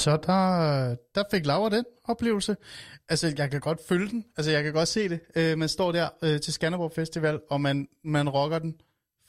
Så 0.00 0.16
der, 0.16 0.96
der 1.14 1.24
fik 1.30 1.46
Laura 1.46 1.76
den 1.76 1.84
oplevelse. 2.04 2.56
Altså, 3.08 3.34
jeg 3.38 3.50
kan 3.50 3.60
godt 3.60 3.80
følge 3.88 4.08
den. 4.08 4.24
Altså, 4.36 4.50
jeg 4.50 4.64
kan 4.64 4.72
godt 4.72 4.88
se 4.88 5.08
det. 5.08 5.20
Øh, 5.36 5.58
man 5.58 5.68
står 5.68 5.92
der 5.92 6.08
øh, 6.22 6.40
til 6.40 6.52
Skanderborg 6.52 6.92
Festival, 6.94 7.40
og 7.50 7.60
man, 7.60 7.88
man 8.04 8.28
rocker 8.28 8.58
den 8.58 8.74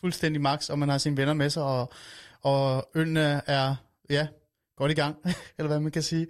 fuldstændig 0.01 0.41
max, 0.41 0.69
og 0.69 0.79
man 0.79 0.89
har 0.89 0.97
sine 0.97 1.17
venner 1.17 1.33
med 1.33 1.49
sig, 1.49 1.63
og, 1.63 1.93
og 2.41 2.89
ølene 2.95 3.41
er, 3.47 3.75
ja, 4.09 4.27
godt 4.77 4.91
i 4.91 4.95
gang, 4.95 5.15
eller 5.57 5.67
hvad 5.67 5.79
man 5.79 5.91
kan 5.91 6.03
sige. 6.03 6.27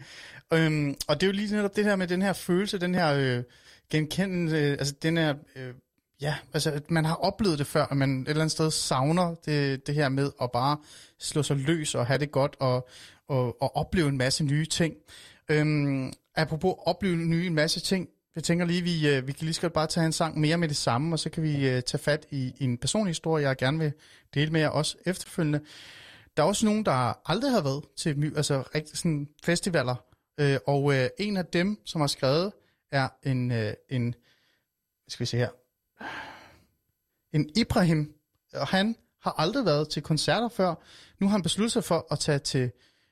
Øhm, 0.53 0.95
og 1.07 1.21
det 1.21 1.27
er 1.27 1.31
jo 1.31 1.33
lige 1.33 1.55
netop 1.55 1.75
det 1.75 1.85
her 1.85 1.95
med 1.95 2.07
den 2.07 2.21
her 2.21 2.33
følelse, 2.33 2.77
den 2.77 2.95
her 2.95 3.13
øh, 3.13 3.43
genkendelse, 3.89 4.55
øh, 4.55 4.71
altså 4.71 4.93
den 5.01 5.17
her, 5.17 5.33
øh, 5.55 5.73
ja, 6.21 6.35
altså 6.53 6.71
at 6.71 6.91
man 6.91 7.05
har 7.05 7.15
oplevet 7.15 7.59
det 7.59 7.67
før, 7.67 7.85
at 7.85 7.97
man 7.97 8.21
et 8.21 8.29
eller 8.29 8.41
andet 8.41 8.51
sted 8.51 8.71
savner 8.71 9.35
det, 9.45 9.87
det 9.87 9.95
her 9.95 10.09
med 10.09 10.31
at 10.41 10.51
bare 10.51 10.77
slå 11.19 11.43
sig 11.43 11.57
løs 11.57 11.95
og 11.95 12.07
have 12.07 12.19
det 12.19 12.31
godt, 12.31 12.55
og, 12.59 12.89
og, 13.31 13.61
og 13.61 13.75
opleve 13.75 14.09
en 14.09 14.17
masse 14.17 14.43
nye 14.43 14.65
ting. 14.65 14.95
Øhm, 15.49 16.13
apropos 16.35 16.73
opleve 16.85 17.15
nye 17.15 17.47
en 17.47 17.55
masse 17.55 17.79
ting, 17.79 18.09
jeg 18.35 18.43
tænker 18.43 18.65
lige, 18.65 18.81
vi, 18.81 19.09
øh, 19.09 19.27
vi 19.27 19.31
kan 19.31 19.45
lige 19.45 19.53
skal 19.53 19.69
bare 19.69 19.87
tage 19.87 20.05
en 20.05 20.11
sang 20.11 20.39
mere 20.39 20.57
med 20.57 20.67
det 20.67 20.77
samme, 20.77 21.15
og 21.15 21.19
så 21.19 21.29
kan 21.29 21.43
vi 21.43 21.69
øh, 21.69 21.81
tage 21.83 21.99
fat 21.99 22.25
i, 22.31 22.53
i 22.57 22.63
en 22.63 22.77
personlig 22.77 23.09
historie, 23.09 23.47
jeg 23.47 23.57
gerne 23.57 23.79
vil 23.79 23.93
dele 24.33 24.51
med 24.51 24.61
jer 24.61 24.69
også 24.69 24.97
efterfølgende. 25.05 25.61
Der 26.37 26.43
er 26.43 26.47
også 26.47 26.65
nogen, 26.65 26.85
der 26.85 27.29
aldrig 27.31 27.51
har 27.51 27.61
været 27.61 27.83
til 27.97 28.33
altså, 28.35 28.63
rigtig 28.75 28.97
sådan 28.97 29.27
festivaler, 29.43 29.95
øh, 30.39 30.57
og 30.67 30.93
øh, 30.93 31.09
en 31.19 31.37
af 31.37 31.45
dem, 31.45 31.77
som 31.85 32.01
har 32.01 32.07
skrevet, 32.07 32.51
er 32.91 33.09
en, 33.23 33.51
øh, 33.51 33.73
en 33.89 34.15
skal 35.07 35.19
vi 35.19 35.25
se 35.25 35.37
her, 35.37 35.49
en 37.33 37.49
Ibrahim, 37.55 38.13
og 38.53 38.67
han 38.67 38.95
har 39.21 39.35
aldrig 39.37 39.65
været 39.65 39.89
til 39.89 40.01
koncerter 40.01 40.49
før. 40.49 40.75
Nu 41.19 41.27
har 41.27 41.31
han 41.31 41.41
besluttet 41.41 41.71
sig 41.71 41.83
for 41.83 42.07
at 42.11 42.19
tage 42.19 42.39
til, 42.39 42.71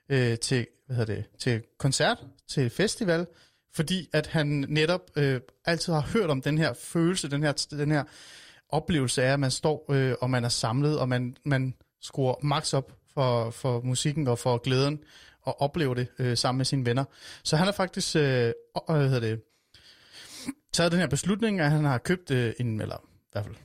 øh, 0.09 0.37
til, 0.37 0.67
hvad 0.85 0.97
hedder 0.97 1.15
det, 1.15 1.25
til 1.39 1.61
koncert, 1.77 2.17
til 2.47 2.69
festival, 2.69 3.27
fordi 3.73 4.09
at 4.13 4.27
han 4.27 4.65
netop 4.69 5.01
øh, 5.15 5.41
altid 5.65 5.93
har 5.93 6.01
hørt 6.13 6.29
om 6.29 6.41
den 6.41 6.57
her 6.57 6.73
følelse, 6.73 7.31
den 7.31 7.43
her, 7.43 7.67
den 7.69 7.91
her 7.91 8.03
oplevelse 8.69 9.23
af, 9.23 9.33
at 9.33 9.39
man 9.39 9.51
står 9.51 9.85
øh, 9.93 10.15
og 10.21 10.29
man 10.29 10.43
er 10.43 10.49
samlet, 10.49 10.99
og 10.99 11.09
man, 11.09 11.37
man 11.45 11.73
skruer 12.01 12.35
max 12.43 12.73
op 12.73 12.93
for, 13.13 13.49
for 13.49 13.81
musikken 13.81 14.27
og 14.27 14.39
for 14.39 14.57
glæden, 14.57 14.99
og 15.41 15.61
oplever 15.61 15.93
det 15.93 16.07
øh, 16.19 16.37
sammen 16.37 16.57
med 16.57 16.65
sine 16.65 16.85
venner. 16.85 17.03
Så 17.43 17.57
han 17.57 17.65
har 17.65 17.71
faktisk 17.71 18.15
øh, 18.15 18.53
hvad 18.87 19.09
hedder 19.09 19.19
det, 19.19 19.41
taget 20.73 20.91
den 20.91 20.99
her 20.99 21.07
beslutning, 21.07 21.59
at 21.59 21.71
han 21.71 21.85
har 21.85 21.97
købt 21.97 22.31
øh, 22.31 22.53
en, 22.59 22.81
eller 22.81 22.95
i 22.95 23.29
hvert 23.31 23.45
fald 23.45 23.55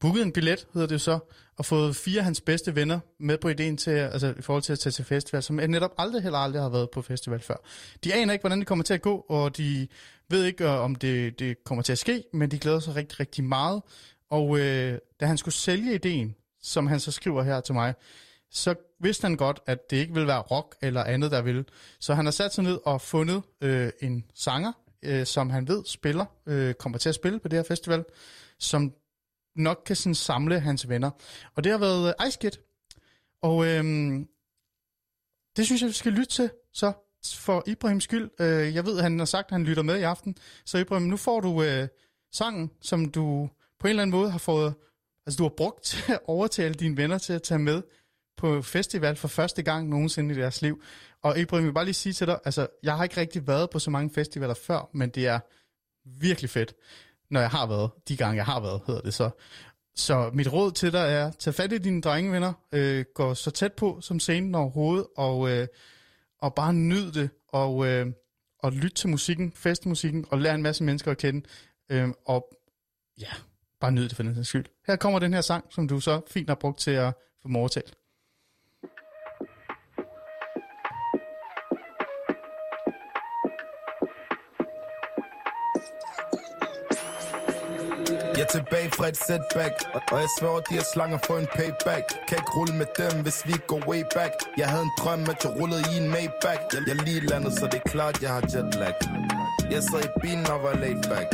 booket 0.00 0.22
en 0.22 0.32
billet, 0.32 0.66
hedder 0.74 0.88
det 0.88 1.00
så, 1.00 1.18
og 1.56 1.66
fået 1.66 1.96
fire 1.96 2.18
af 2.18 2.24
hans 2.24 2.40
bedste 2.40 2.74
venner 2.74 3.00
med 3.18 3.38
på 3.38 3.48
ideen 3.48 3.76
til, 3.76 3.90
altså 3.90 4.34
i 4.38 4.42
forhold 4.42 4.62
til 4.62 4.72
at 4.72 4.78
tage 4.78 4.92
til 4.92 5.04
festival, 5.04 5.42
som 5.42 5.56
netop 5.56 5.90
aldrig 5.98 6.22
heller 6.22 6.38
aldrig 6.38 6.62
har 6.62 6.68
været 6.68 6.90
på 6.90 7.02
festival 7.02 7.40
før. 7.40 7.56
De 8.04 8.14
aner 8.14 8.32
ikke, 8.32 8.42
hvordan 8.42 8.58
det 8.58 8.66
kommer 8.66 8.82
til 8.84 8.94
at 8.94 9.02
gå, 9.02 9.24
og 9.28 9.56
de 9.56 9.88
ved 10.28 10.44
ikke, 10.44 10.64
øh, 10.64 10.70
om 10.70 10.94
det, 10.94 11.38
det 11.38 11.64
kommer 11.64 11.82
til 11.82 11.92
at 11.92 11.98
ske, 11.98 12.24
men 12.32 12.50
de 12.50 12.58
glæder 12.58 12.80
sig 12.80 12.96
rigtig, 12.96 13.20
rigtig 13.20 13.44
meget. 13.44 13.82
Og 14.30 14.58
øh, 14.58 14.98
da 15.20 15.26
han 15.26 15.38
skulle 15.38 15.54
sælge 15.54 15.94
ideen, 15.94 16.34
som 16.62 16.86
han 16.86 17.00
så 17.00 17.10
skriver 17.10 17.42
her 17.42 17.60
til 17.60 17.74
mig, 17.74 17.94
så 18.50 18.74
vidste 19.00 19.24
han 19.24 19.36
godt, 19.36 19.60
at 19.66 19.90
det 19.90 19.96
ikke 19.96 20.14
ville 20.14 20.26
være 20.26 20.40
rock 20.40 20.76
eller 20.82 21.04
andet, 21.04 21.30
der 21.30 21.42
ville. 21.42 21.64
Så 22.00 22.14
han 22.14 22.24
har 22.24 22.32
sat 22.32 22.54
sig 22.54 22.64
ned 22.64 22.78
og 22.84 23.00
fundet 23.00 23.42
øh, 23.60 23.90
en 24.00 24.24
sanger, 24.34 24.72
øh, 25.02 25.26
som 25.26 25.50
han 25.50 25.68
ved 25.68 25.82
spiller, 25.86 26.24
øh, 26.46 26.74
kommer 26.74 26.98
til 26.98 27.08
at 27.08 27.14
spille 27.14 27.38
på 27.38 27.48
det 27.48 27.58
her 27.58 27.64
festival, 27.64 28.04
som 28.58 28.92
nok 29.60 29.82
kan 29.86 29.96
sådan 29.96 30.14
samle 30.14 30.60
hans 30.60 30.88
venner. 30.88 31.10
Og 31.54 31.64
det 31.64 31.72
har 31.72 31.78
været 31.78 32.14
øh, 32.20 32.28
Ice 32.28 32.38
Kid. 32.40 32.50
Og 33.42 33.66
øhm, 33.66 34.28
det 35.56 35.66
synes 35.66 35.82
jeg, 35.82 35.88
vi 35.88 35.94
skal 35.94 36.12
lytte 36.12 36.32
til, 36.32 36.50
så 36.72 36.92
for 37.36 37.62
Ibrahims 37.66 38.04
skyld. 38.04 38.30
Øh, 38.40 38.74
jeg 38.74 38.86
ved, 38.86 38.96
at 38.96 39.02
han 39.02 39.18
har 39.18 39.26
sagt, 39.26 39.46
at 39.46 39.52
han 39.52 39.64
lytter 39.64 39.82
med 39.82 39.98
i 39.98 40.02
aften. 40.02 40.36
Så 40.64 40.78
Ibrahim, 40.78 41.08
nu 41.08 41.16
får 41.16 41.40
du 41.40 41.62
øh, 41.62 41.88
sangen, 42.32 42.70
som 42.80 43.10
du 43.10 43.50
på 43.78 43.86
en 43.86 43.90
eller 43.90 44.02
anden 44.02 44.16
måde 44.16 44.30
har 44.30 44.38
fået, 44.38 44.74
altså 45.26 45.38
du 45.38 45.42
har 45.42 45.54
brugt 45.56 45.82
til 45.90 46.12
at 46.12 46.20
overtale 46.24 46.74
dine 46.74 46.96
venner 46.96 47.18
til 47.18 47.32
at 47.32 47.42
tage 47.42 47.58
med 47.58 47.82
på 48.36 48.62
festival 48.62 49.16
for 49.16 49.28
første 49.28 49.62
gang 49.62 49.88
nogensinde 49.88 50.34
i 50.34 50.38
deres 50.38 50.62
liv. 50.62 50.82
Og 51.22 51.38
Ibrahim, 51.38 51.64
jeg 51.64 51.68
vil 51.68 51.74
bare 51.74 51.84
lige 51.84 51.94
sige 51.94 52.12
til 52.12 52.26
dig, 52.26 52.38
altså 52.44 52.66
jeg 52.82 52.96
har 52.96 53.04
ikke 53.04 53.16
rigtig 53.16 53.46
været 53.46 53.70
på 53.70 53.78
så 53.78 53.90
mange 53.90 54.10
festivaler 54.10 54.54
før, 54.54 54.90
men 54.92 55.10
det 55.10 55.26
er 55.26 55.40
virkelig 56.04 56.50
fedt 56.50 56.74
når 57.30 57.40
jeg 57.40 57.50
har 57.50 57.66
været, 57.66 57.90
de 58.08 58.16
gange 58.16 58.36
jeg 58.36 58.44
har 58.44 58.60
været, 58.60 58.80
hedder 58.86 59.00
det 59.00 59.14
så. 59.14 59.30
Så 59.96 60.30
mit 60.34 60.52
råd 60.52 60.72
til 60.72 60.92
dig 60.92 61.12
er, 61.12 61.30
tag 61.30 61.54
fat 61.54 61.72
i 61.72 61.78
dine 61.78 62.00
drengevenner, 62.00 62.52
øh, 62.72 63.04
gå 63.14 63.34
så 63.34 63.50
tæt 63.50 63.72
på 63.72 63.98
som 64.00 64.20
scenen 64.20 64.54
overhovedet, 64.54 65.06
og, 65.16 65.50
øh, 65.50 65.66
og 66.38 66.54
bare 66.54 66.72
nyd 66.72 67.12
det, 67.12 67.30
og, 67.48 67.86
øh, 67.86 68.06
og 68.58 68.72
lyt 68.72 68.92
til 68.92 69.08
musikken, 69.08 69.52
festmusikken, 69.52 70.26
og 70.30 70.38
lær 70.38 70.54
en 70.54 70.62
masse 70.62 70.84
mennesker 70.84 71.10
at 71.10 71.18
kende, 71.18 71.46
øh, 71.90 72.08
og 72.26 72.48
ja, 73.20 73.30
bare 73.80 73.92
nyd 73.92 74.08
det 74.08 74.16
for 74.16 74.22
den 74.22 74.44
skyld. 74.44 74.64
Her 74.86 74.96
kommer 74.96 75.18
den 75.18 75.34
her 75.34 75.40
sang, 75.40 75.64
som 75.70 75.88
du 75.88 76.00
så 76.00 76.20
fint 76.28 76.48
har 76.48 76.54
brugt 76.54 76.78
til 76.78 76.90
at 76.90 77.14
få 77.42 77.48
mortalt. 77.48 77.94
Jeg 88.40 88.46
er 88.46 88.58
tilbage 88.60 88.90
fra 88.90 89.08
et 89.08 89.16
setback 89.16 89.74
Og 90.12 90.18
jeg 90.22 90.28
svær 90.38 90.54
de 90.68 90.74
her 90.74 90.86
slanger 90.94 91.18
for 91.26 91.36
en 91.38 91.48
payback. 91.56 92.04
Kan 92.28 92.36
ikke 92.40 92.52
rulle 92.58 92.74
med 92.80 92.86
dem, 93.00 93.22
hvis 93.22 93.38
vi 93.48 93.54
går 93.66 93.80
way 93.90 94.02
back. 94.14 94.34
Jeg 94.60 94.68
havde 94.72 94.82
en 94.82 94.92
drøm, 95.00 95.20
at 95.32 95.38
jeg 95.44 95.52
rullede 95.58 95.82
i 95.92 95.94
en 96.02 96.08
Maybach. 96.14 96.62
Jeg, 96.72 96.82
jeg 96.88 96.96
lige 97.06 97.20
landet, 97.32 97.52
så 97.58 97.64
det 97.72 97.80
er 97.84 97.88
klart, 97.94 98.22
jeg 98.22 98.30
har 98.36 98.42
jetlag. 98.52 98.94
Jeg 99.72 99.82
sad 99.88 100.02
i 100.08 100.10
bilen 100.22 100.46
og 100.54 100.58
var 100.62 100.74
laid 100.82 101.02
back. 101.12 101.28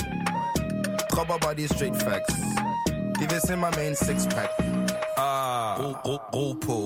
Dropper 1.11 1.39
bare 1.45 1.55
de 1.55 1.69
straight 1.75 1.99
facts. 2.07 2.35
De 3.19 3.25
vil 3.31 3.41
se 3.49 3.57
mig 3.57 3.73
med 3.77 3.85
en 3.91 3.97
sixpack. 4.07 4.51
Ah, 5.27 5.71
ro, 5.81 5.89
ro, 6.07 6.17
ro 6.37 6.47
på 6.67 6.79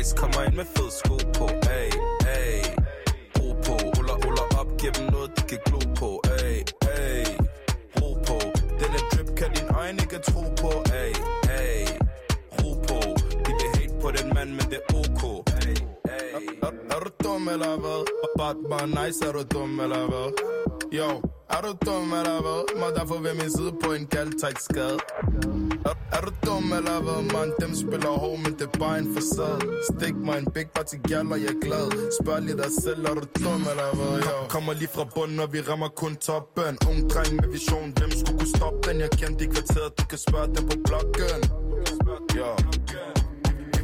Ice 0.00 0.12
kommer 0.20 0.40
ind 0.46 0.54
med 0.60 0.66
fed 0.74 0.90
sko 1.00 1.16
på 1.38 1.46
Ay, 1.78 1.90
ay 2.36 2.60
Ro 3.38 3.46
på, 3.64 3.72
ruller, 3.94 4.16
ruller 4.24 4.46
op 4.60 4.68
Giv 4.78 4.90
dem 4.92 5.06
noget, 5.14 5.30
de 5.36 5.42
kan 5.50 5.58
glo 5.66 5.80
på 6.00 6.27
ikke 10.18 10.32
tro 10.32 10.42
på. 10.56 10.70
Ay, 10.92 11.12
ay 11.58 11.86
Ro 12.58 12.74
på. 12.88 12.98
De 13.46 13.52
vil 13.58 13.70
hate 13.74 14.00
på 14.02 14.10
den 14.10 14.34
mand, 14.34 14.50
men 14.50 14.70
det 14.70 14.80
er 14.88 14.94
ok. 14.98 15.22
Ay, 15.62 15.74
ay 16.04 16.46
Er, 16.62 16.72
er 16.94 17.00
du 17.04 17.10
dum 17.24 17.48
eller 17.48 18.86
nice, 18.86 19.24
er 19.26 19.32
du 19.32 19.42
dum 19.42 19.80
eller? 19.80 20.57
Yo, 20.92 21.22
er 21.50 21.60
du 21.62 21.72
dum 21.86 22.12
eller 22.12 22.40
hvad? 22.44 22.80
Må 22.80 22.86
derfor 22.96 23.18
vil 23.24 23.34
min 23.40 23.50
side 23.56 23.72
på 23.82 23.92
en 23.92 24.06
tight 24.06 24.62
skade 24.62 24.98
er, 25.90 25.94
er 26.16 26.20
du 26.26 26.32
dum 26.46 26.72
eller 26.78 27.00
hvad, 27.04 27.22
man? 27.34 27.52
Dem 27.60 27.74
spiller 27.74 28.08
hård, 28.08 28.38
men 28.38 28.52
det 28.58 28.62
er 28.62 28.78
bare 28.78 28.98
en 28.98 29.14
facade 29.14 29.60
Stik 29.90 30.16
mig 30.16 30.38
en 30.38 30.48
big 30.54 30.68
party 30.74 30.94
gal, 31.08 31.26
og 31.32 31.38
jeg 31.44 31.50
er 31.56 31.60
glad 31.66 31.86
Spørg 32.20 32.42
lige 32.42 32.56
dig 32.56 32.72
selv, 32.82 33.04
er 33.04 33.14
du 33.14 33.24
dum 33.44 33.62
eller 33.72 33.88
hvad, 33.98 34.14
yo? 34.26 34.36
Kommer 34.48 34.72
lige 34.72 34.90
fra 34.94 35.04
bunden, 35.14 35.40
og 35.40 35.52
vi 35.52 35.60
rammer 35.60 35.88
kun 35.88 36.16
toppen 36.16 36.74
Ung 36.90 37.10
dreng 37.10 37.34
med 37.40 37.48
vision, 37.56 37.88
hvem 37.98 38.10
skulle 38.10 38.38
kunne 38.38 38.54
stoppe 38.56 38.80
den? 38.88 39.00
Jeg 39.00 39.10
kendte 39.10 39.44
i 39.44 39.48
kvarteret, 39.54 39.90
du 39.98 40.04
kan 40.10 40.18
spørge 40.18 40.48
dem 40.56 40.64
på 40.70 40.76
blokken 40.86 41.40
Yo 42.38 42.50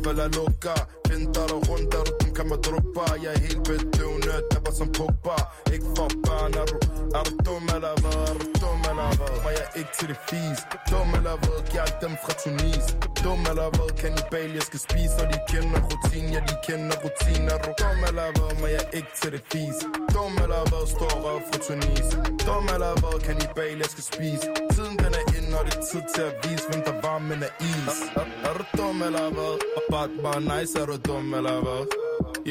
falder 0.05 0.28
lukker 0.36 0.78
Vinter 1.09 1.42
og 1.55 1.61
rundt, 1.68 1.94
er 1.94 2.05
du 2.09 2.24
kan 2.37 2.49
man 2.49 2.59
droppe 2.66 3.01
Jeg 3.22 3.32
er 3.35 3.39
helt 3.47 3.62
bedøvende, 3.68 4.35
der 4.51 4.59
var 4.64 4.72
som 4.80 4.89
Pogba 4.97 5.37
Ikke 5.74 5.87
for 5.97 6.09
børn, 6.26 6.53
er 6.61 6.66
du, 6.72 6.76
er 7.18 7.22
du 7.28 7.32
dum 7.47 7.64
eller 7.76 7.95
hvad? 8.03 8.28
Er 8.30 8.35
du 8.39 8.47
dum? 8.61 8.84
Eller 8.95 9.11
hvad? 9.18 9.34
Var 9.45 9.53
jeg 9.61 9.68
ikke 9.80 9.92
til 9.99 10.07
det 10.12 10.20
fis? 10.28 10.59
Dum 10.90 11.09
eller 11.18 11.36
hvad? 11.42 11.59
Giv 11.72 11.88
dem 12.05 12.14
fra 12.22 12.32
Tunis 12.42 12.86
Dum 13.24 13.40
eller 13.51 13.68
hvad? 13.74 13.90
Kanibal, 14.01 14.51
jeg 14.59 14.64
skal 14.68 14.80
spise 14.86 15.14
Og 15.22 15.26
de 15.32 15.38
kender 15.53 15.80
rutin, 15.88 16.26
ja 16.34 16.40
de 16.49 16.57
kender 16.66 16.97
rutiner 17.05 17.57
du 17.64 17.70
dum 17.82 17.99
eller 18.09 18.28
hvad? 18.36 18.53
Var 18.62 18.70
jeg 18.76 18.86
ikke 18.99 19.12
til 19.20 19.30
det 19.34 19.42
fis? 19.53 19.78
Dum 20.14 20.34
eller 20.45 20.62
hvad? 20.70 20.84
Står 20.95 21.14
røv 21.24 21.38
fra 21.49 21.59
Tunis 21.66 22.09
Dum 22.47 22.64
eller 22.74 22.92
hvad? 23.03 23.16
Kanibal, 23.26 23.76
jeg 23.84 23.90
skal 23.95 24.05
spise 24.12 24.47
Tiden 24.74 24.95
den 25.03 25.12
er 25.20 25.24
ind, 25.36 25.49
og 25.59 25.62
det 25.66 25.74
er 25.80 25.84
tid 25.90 26.05
til 26.14 26.22
at 26.30 26.34
vise 26.45 26.64
Hvem 26.70 26.80
der 26.88 26.97
var, 27.07 27.18
men 27.28 27.38
er 27.49 27.53
is 27.70 27.97
Er, 28.20 28.20
er, 28.20 28.49
er 28.49 28.53
du 28.59 28.64
dum 28.78 28.97
eller 29.09 29.26
hvad? 29.36 29.55
Bare, 29.92 30.09
bare 30.24 30.40
nice, 30.53 30.72
er 30.80 30.86
du 30.90 30.97
dum 31.09 31.26
eller 31.38 31.59
hvad? 31.66 31.82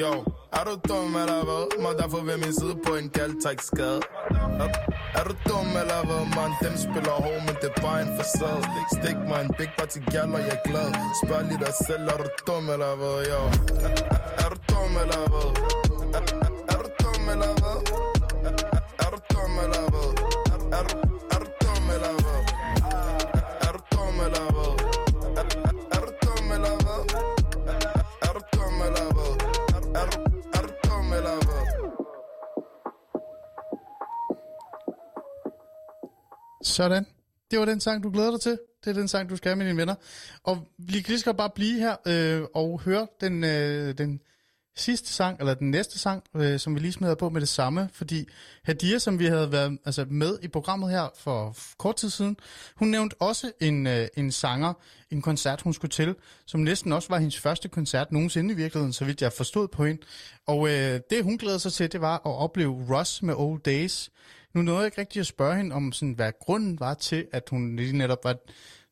Yo, 0.02 0.12
er 0.58 0.64
du 0.70 0.76
dum 0.89 1.16
eller 1.22 1.41
hvad? 1.47 1.64
Må 1.84 1.89
derfor 2.01 2.22
vil 2.28 2.38
min 2.45 2.54
side 2.60 2.76
på 2.86 2.91
en 2.95 3.10
kald 3.10 3.41
tak 3.45 3.60
skade 3.62 4.01
er, 4.64 4.70
er 5.20 5.24
du 5.30 5.34
dum 5.49 5.68
eller 5.82 6.01
hvad, 6.08 6.24
man? 6.38 6.51
Dem 6.64 6.76
spiller 6.86 7.16
hård, 7.26 7.41
men 7.47 7.56
det 7.62 7.70
er 7.76 7.82
bare 7.82 8.01
en 8.06 8.12
facade 8.18 8.62
Stik 8.72 8.89
stik 8.97 9.18
mig 9.30 9.39
en 9.45 9.51
big 9.58 9.72
party 9.78 9.99
gal, 10.14 10.30
og 10.38 10.41
jeg 10.47 10.58
er 10.60 10.64
glad 10.70 10.89
Spørg 11.22 11.43
lige 11.49 11.60
dig 11.66 11.74
selv, 11.88 12.04
er 12.14 12.18
du 12.24 12.28
dum 12.47 12.64
eller 12.74 12.93
hvad? 12.99 13.18
Yo, 13.32 13.39
er, 13.88 13.91
er, 14.16 14.20
er 14.43 14.47
du 14.54 14.58
dum 14.72 14.91
eller 15.04 15.24
hvad? 15.32 15.49
Er, 16.74 16.78
du 16.84 16.89
dum 17.01 17.24
eller 17.34 17.54
hvad? 17.62 17.78
Er, 19.04 19.10
du 19.14 19.18
dum 19.34 19.54
eller 19.64 19.84
hvad? 19.93 20.10
Er 21.34 21.39
du 21.43 21.47
dum 21.64 21.86
eller 21.95 22.14
hvad? 22.24 22.62
Sådan. 36.64 37.05
Det 37.51 37.59
var 37.59 37.66
den 37.66 37.80
sang, 37.80 38.03
du 38.03 38.11
glæder 38.11 38.32
dig 38.32 38.41
til. 38.41 38.59
Det 38.84 38.89
er 38.89 38.93
den 38.93 39.07
sang, 39.07 39.30
du 39.30 39.36
skal 39.36 39.49
have 39.49 39.57
med 39.57 39.66
dine 39.66 39.78
venner. 39.78 39.95
Og 40.43 40.68
vi 40.78 40.93
kan 40.93 41.03
lige 41.07 41.20
skal 41.20 41.34
bare 41.34 41.49
blive 41.49 41.80
her 41.80 41.95
øh, 42.07 42.41
og 42.55 42.82
høre 42.86 43.07
den, 43.22 43.43
øh, 43.43 43.97
den 43.97 44.20
sidste 44.76 45.14
sang, 45.14 45.39
eller 45.39 45.53
den 45.53 45.72
næste 45.72 45.99
sang, 45.99 46.24
øh, 46.36 46.59
som 46.59 46.76
vi 46.76 46.80
lige 46.80 46.91
smider 46.91 47.16
på 47.16 47.30
med 47.30 47.41
det 47.41 47.49
samme. 47.49 47.89
Fordi 47.93 48.26
Hadia, 48.64 48.99
som 48.99 49.20
vi 49.20 49.26
havde 49.26 49.51
været 49.51 49.78
altså, 49.86 50.05
med 50.09 50.39
i 50.41 50.47
programmet 50.47 50.91
her 50.91 51.07
for 51.18 51.57
kort 51.78 51.95
tid 51.95 52.09
siden, 52.09 52.38
hun 52.76 52.88
nævnte 52.88 53.16
også 53.20 53.51
en, 53.61 53.88
øh, 53.88 54.07
en 54.18 54.32
sanger, 54.32 54.74
en 55.11 55.22
koncert, 55.22 55.61
hun 55.61 55.74
skulle 55.74 55.91
til, 55.91 56.16
som 56.45 56.59
næsten 56.59 56.93
også 56.93 57.09
var 57.09 57.18
hendes 57.18 57.39
første 57.39 57.70
koncert 57.70 58.11
nogensinde 58.11 58.53
i 58.53 58.57
virkeligheden, 58.57 58.93
så 58.93 59.05
vidt 59.05 59.22
jeg 59.22 59.34
forstod 59.34 59.68
på 59.68 59.86
hende. 59.86 60.01
Og 60.47 60.70
øh, 60.70 60.99
det, 61.09 61.24
hun 61.24 61.38
glæder 61.38 61.57
sig 61.57 61.74
til, 61.74 61.91
det 61.91 62.01
var 62.01 62.16
at 62.16 62.22
opleve 62.26 62.86
Ross 62.89 63.22
med 63.22 63.34
Old 63.38 63.61
Days. 63.61 64.09
Nu 64.54 64.62
nåede 64.62 64.80
jeg 64.80 64.86
ikke 64.86 65.01
rigtig 65.01 65.20
at 65.20 65.28
spørge 65.28 65.56
hende 65.56 65.76
om, 65.76 65.91
sådan, 65.91 66.14
hvad 66.14 66.32
grunden 66.39 66.80
var 66.80 66.93
til, 66.93 67.28
at 67.32 67.49
hun 67.49 67.76
lige 67.76 67.97
netop 67.97 68.24
var, 68.24 68.36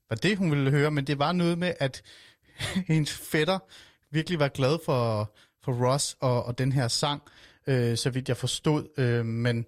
var 0.10 0.16
det, 0.16 0.38
hun 0.38 0.52
ville 0.52 0.72
høre, 0.72 0.92
men 0.92 1.08
det 1.08 1.20
var 1.20 1.32
noget 1.32 1.58
med, 1.58 1.74
at 1.80 2.04
hendes 2.88 3.14
fætter 3.14 3.60
virkelig 4.12 4.40
var 4.40 4.48
glad 4.48 4.78
for, 4.86 5.32
for 5.64 5.86
Ross 5.86 6.18
og, 6.20 6.46
og 6.46 6.58
den 6.58 6.72
her 6.72 6.88
sang, 6.88 7.22
øh, 7.68 7.98
så 7.98 8.10
vidt 8.10 8.30
jeg 8.30 8.38
forstod. 8.38 8.88
Øh, 8.98 9.26
men 9.26 9.66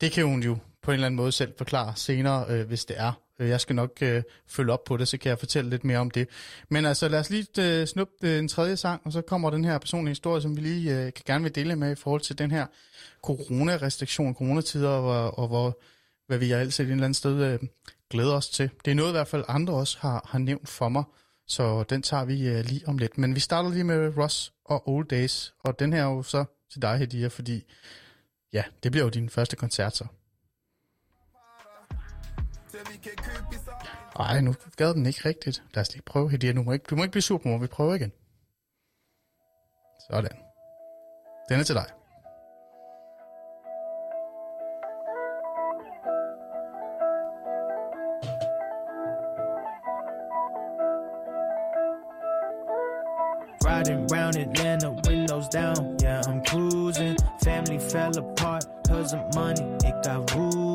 det 0.00 0.12
kan 0.12 0.24
hun 0.24 0.42
jo 0.42 0.58
på 0.82 0.90
en 0.90 0.94
eller 0.94 1.06
anden 1.06 1.16
måde 1.16 1.32
selv 1.32 1.54
forklare 1.58 1.96
senere, 1.96 2.46
øh, 2.48 2.66
hvis 2.66 2.84
det 2.84 3.00
er. 3.00 3.12
Øh, 3.38 3.48
jeg 3.48 3.60
skal 3.60 3.76
nok 3.76 3.90
øh, 4.02 4.22
følge 4.46 4.72
op 4.72 4.84
på 4.84 4.96
det, 4.96 5.08
så 5.08 5.18
kan 5.18 5.30
jeg 5.30 5.38
fortælle 5.38 5.70
lidt 5.70 5.84
mere 5.84 5.98
om 5.98 6.10
det. 6.10 6.28
Men 6.68 6.84
altså, 6.84 7.08
lad 7.08 7.20
os 7.20 7.30
lige 7.30 7.46
øh, 7.58 7.86
snuppe 7.86 8.14
øh, 8.22 8.38
en 8.38 8.48
tredje 8.48 8.76
sang, 8.76 9.02
og 9.04 9.12
så 9.12 9.20
kommer 9.22 9.50
den 9.50 9.64
her 9.64 9.78
personlige 9.78 10.10
historie, 10.10 10.42
som 10.42 10.56
vi 10.56 10.60
lige 10.60 10.98
øh, 10.98 11.12
kan 11.12 11.22
gerne 11.26 11.42
vil 11.42 11.54
dele 11.54 11.76
med 11.76 11.92
i 11.92 11.94
forhold 11.94 12.20
til 12.20 12.38
den 12.38 12.50
her 12.50 12.66
coronarestriktion, 13.22 14.34
coronatider, 14.34 14.88
og, 14.88 15.38
og 15.38 15.48
hvor, 15.48 15.78
hvad 16.26 16.38
vi 16.38 16.52
altid 16.52 16.84
et 16.84 16.90
eller 16.90 17.04
andet 17.04 17.16
sted 17.16 17.44
øh, 17.44 17.58
glæder 18.10 18.34
os 18.34 18.48
til. 18.48 18.70
Det 18.84 18.90
er 18.90 18.94
noget 18.94 19.10
i 19.10 19.12
hvert 19.12 19.28
fald 19.28 19.44
andre 19.48 19.74
også 19.74 19.98
har, 20.00 20.28
har 20.28 20.38
nævnt 20.38 20.68
for 20.68 20.88
mig, 20.88 21.04
så 21.46 21.82
den 21.82 22.02
tager 22.02 22.24
vi 22.24 22.48
øh, 22.48 22.64
lige 22.64 22.88
om 22.88 22.98
lidt. 22.98 23.18
Men 23.18 23.34
vi 23.34 23.40
starter 23.40 23.70
lige 23.70 23.84
med 23.84 24.16
Ross 24.16 24.52
og 24.64 24.88
Old 24.88 25.08
Days, 25.08 25.54
og 25.64 25.78
den 25.78 25.92
her 25.92 26.00
er 26.00 26.04
jo 26.04 26.22
så 26.22 26.44
til 26.72 26.82
dig, 26.82 26.98
Hedia, 26.98 27.28
fordi 27.28 27.64
ja, 28.52 28.62
det 28.82 28.92
bliver 28.92 29.04
jo 29.04 29.10
din 29.10 29.28
første 29.30 29.56
koncert 29.56 29.96
så. 29.96 30.04
Ej, 34.18 34.40
nu 34.40 34.54
gad 34.76 34.94
den 34.94 35.06
ikke 35.06 35.28
rigtigt. 35.28 35.62
Lad 35.74 35.80
os 35.80 35.92
lige 35.92 36.02
prøve, 36.02 36.30
Hedia. 36.30 36.52
Du 36.52 36.62
må 36.62 36.72
ikke, 36.72 36.86
du 36.90 36.96
må 36.96 37.02
ikke 37.02 37.12
blive 37.12 37.22
sur 37.22 37.38
på 37.38 37.48
mig, 37.48 37.60
vi 37.60 37.66
prøver 37.66 37.94
igen. 37.94 38.12
Sådan. 40.10 40.36
Den 41.48 41.60
er 41.60 41.64
til 41.64 41.74
dig. 41.74 41.86
Riding 53.64 54.02
round 54.12 54.36
Atlanta, 54.36 54.88
windows 55.08 55.48
down, 55.48 55.96
yeah, 56.02 56.20
I'm 56.28 56.40
cruising. 56.48 57.16
Family 57.44 57.78
fell 57.78 58.18
apart 58.18 58.64
cause 58.88 59.14
of 59.14 59.34
money, 59.34 59.66
it 59.88 59.94
got 60.04 60.34
rude. 60.34 60.67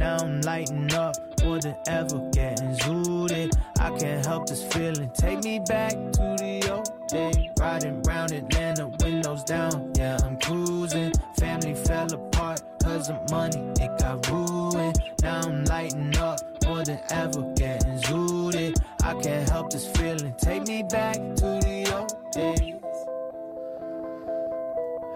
Now 0.00 0.16
I'm 0.16 0.40
lighting 0.40 0.90
up 0.94 1.14
more 1.44 1.58
than 1.58 1.76
ever, 1.86 2.18
getting 2.32 2.74
zooted. 2.74 3.52
I 3.78 3.90
can't 3.98 4.24
help 4.24 4.46
this 4.46 4.64
feeling, 4.72 5.10
take 5.10 5.44
me 5.44 5.58
back 5.58 5.92
to 5.92 6.36
the 6.38 6.66
old 6.72 6.88
days. 7.06 7.50
Riding 7.60 8.02
round 8.04 8.32
Atlanta, 8.32 8.88
windows 9.04 9.44
down, 9.44 9.92
yeah, 9.94 10.16
I'm 10.24 10.38
cruising. 10.40 11.12
Family 11.38 11.74
fell 11.74 12.10
apart 12.14 12.62
cause 12.82 13.10
of 13.10 13.30
money, 13.30 13.60
it 13.78 13.90
got 13.98 14.26
ruined. 14.30 15.02
Now 15.22 15.40
I'm 15.42 15.66
lighting 15.66 16.16
up 16.16 16.40
more 16.64 16.82
than 16.82 16.98
ever, 17.10 17.42
getting 17.54 17.98
zooted. 17.98 18.82
I 19.02 19.12
can't 19.20 19.50
help 19.50 19.70
this 19.70 19.86
feeling, 19.86 20.34
take 20.38 20.66
me 20.66 20.82
back 20.82 21.16
to 21.16 21.60
the 21.60 21.92
old 21.94 22.32
days. 22.32 22.74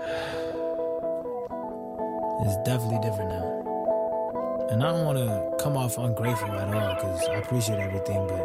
It's 2.47 2.57
definitely 2.69 2.99
different 3.01 3.31
now. 3.31 3.64
And 4.75 4.83
I 4.83 4.91
don't 4.91 5.05
want 5.05 5.19
to 5.19 5.63
come 5.63 5.77
off 5.77 5.99
ungrateful 5.99 6.51
at 6.51 6.75
all 6.75 6.95
because 6.97 7.29
I 7.29 7.35
appreciate 7.35 7.79
everything, 7.79 8.27
but 8.27 8.45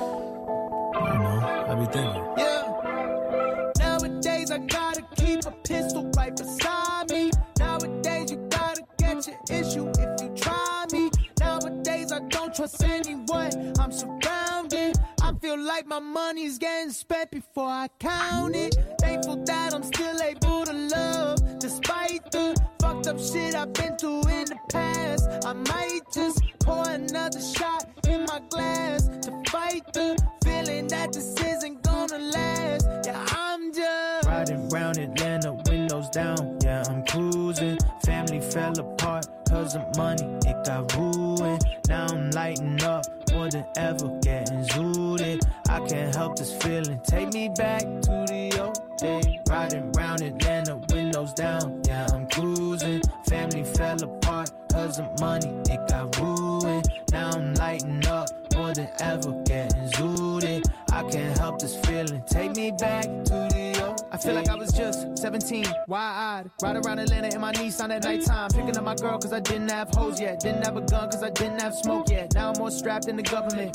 you 0.00 1.18
know, 1.20 1.66
I 1.68 1.74
be 1.76 1.84
thinking. 1.84 2.26
Yeah. 2.36 3.70
Nowadays 3.78 4.50
I 4.50 4.58
gotta 4.58 5.02
keep 5.14 5.46
a 5.46 5.52
pistol 5.62 6.10
right 6.16 6.36
beside 6.36 7.10
me. 7.10 7.30
Nowadays 7.60 8.32
you 8.32 8.38
gotta 8.50 8.82
get 8.98 9.24
your 9.24 9.36
issue 9.50 9.88
if 9.96 10.22
you 10.22 10.34
try 10.34 10.84
me. 10.92 11.12
Nowadays 11.38 12.10
I 12.10 12.18
don't 12.28 12.52
trust 12.52 12.82
anyone. 12.82 13.72
I'm 13.78 13.92
surrounded. 13.92 14.96
I 15.22 15.32
feel 15.40 15.60
like 15.60 15.86
my 15.86 16.00
money's 16.00 16.58
getting 16.58 16.90
spent 16.90 17.30
before 17.30 17.68
I 17.68 17.86
count 18.00 18.56
it. 18.56 18.74
Thankful 19.00 19.36
that 19.44 19.74
I'm 19.74 19.84
still 19.84 20.20
able 20.22 20.64
to 20.64 20.72
love 20.72 21.60
despite 21.60 22.32
the 22.32 22.60
fucked 23.02 23.08
up 23.08 23.20
shit 23.20 23.54
I've 23.54 23.72
been 23.72 23.96
through 23.96 24.28
in 24.28 24.44
the 24.46 24.58
past. 24.70 25.28
I 25.44 25.52
might 25.52 26.00
just 26.12 26.42
pour 26.60 26.88
another 26.88 27.40
shot 27.40 27.86
in 28.06 28.24
my 28.26 28.40
glass 28.50 29.08
to 29.22 29.42
fight 29.50 29.82
the 29.92 30.16
feeling 30.44 30.86
that 30.88 31.12
this 31.12 31.34
isn't 31.40 31.82
gonna 31.82 32.18
last. 32.18 32.86
Yeah, 33.04 33.26
I'm 33.30 33.72
just 33.72 34.28
riding 34.28 34.68
round 34.68 34.98
Atlanta, 34.98 35.52
windows 35.68 36.08
down. 36.10 36.58
Yeah, 36.62 36.84
I'm 36.88 37.04
cruising. 37.06 37.78
Family 38.04 38.40
fell 38.40 38.78
apart 38.78 39.26
cause 39.48 39.74
of 39.74 39.84
money, 39.96 40.24
it 40.46 40.64
got 40.64 40.94
ruined. 40.96 41.64
Now 41.88 42.06
I'm 42.06 42.30
lighting 42.30 42.82
up 42.82 43.04
more 43.32 43.48
than 43.48 43.64
ever, 43.76 44.08
getting 44.22 44.64
zooted. 44.66 45.42
I 45.68 45.80
can't 45.86 46.14
help 46.14 46.36
this 46.36 46.54
feeling, 46.62 47.00
take 47.04 47.32
me 47.32 47.48
back 47.56 47.82
to 47.82 48.24
the 48.28 48.58
old 48.60 48.98
days. 48.98 49.26
Riding 49.48 49.92
round 49.92 50.22
Atlanta, 50.22 50.80
windows 50.90 51.32
down. 51.34 51.81
Fell 53.82 54.04
apart 54.04 54.52
cause 54.72 55.00
of 55.00 55.20
money, 55.20 55.48
it 55.68 55.80
got 55.88 56.16
ruined. 56.20 56.88
Now 57.10 57.30
I'm 57.30 57.54
lighting 57.54 58.06
up 58.06 58.28
more 58.54 58.72
than 58.72 58.88
ever, 59.00 59.32
getting 59.44 59.88
zooted. 59.90 60.62
I 60.92 61.02
can't 61.10 61.36
help 61.36 61.58
this 61.58 61.74
feeling, 61.84 62.22
take 62.26 62.54
me 62.54 62.70
back 62.70 63.04
to 63.04 63.48
the 63.50 63.84
old 63.84 64.02
I 64.12 64.18
feel 64.18 64.34
like 64.34 64.48
I 64.48 64.54
was 64.54 64.72
just 64.72 65.18
17, 65.18 65.66
wide-eyed. 65.88 66.50
Ride 66.62 66.76
around 66.76 66.98
Atlanta 67.00 67.34
in 67.34 67.40
my 67.40 67.52
Nissan 67.52 67.90
at 67.90 68.04
nighttime. 68.04 68.50
Picking 68.50 68.76
up 68.76 68.84
my 68.84 68.94
girl 68.94 69.18
cause 69.18 69.32
I 69.32 69.40
didn't 69.40 69.70
have 69.70 69.88
hoes 69.88 70.20
yet. 70.20 70.38
Didn't 70.40 70.64
have 70.64 70.76
a 70.76 70.82
gun 70.82 71.10
cause 71.10 71.22
I 71.22 71.30
didn't 71.30 71.60
have 71.60 71.74
smoke 71.74 72.10
yet. 72.10 72.34
Now 72.34 72.50
I'm 72.50 72.58
more 72.58 72.70
strapped 72.70 73.06
than 73.06 73.16
the 73.16 73.22
government 73.22 73.72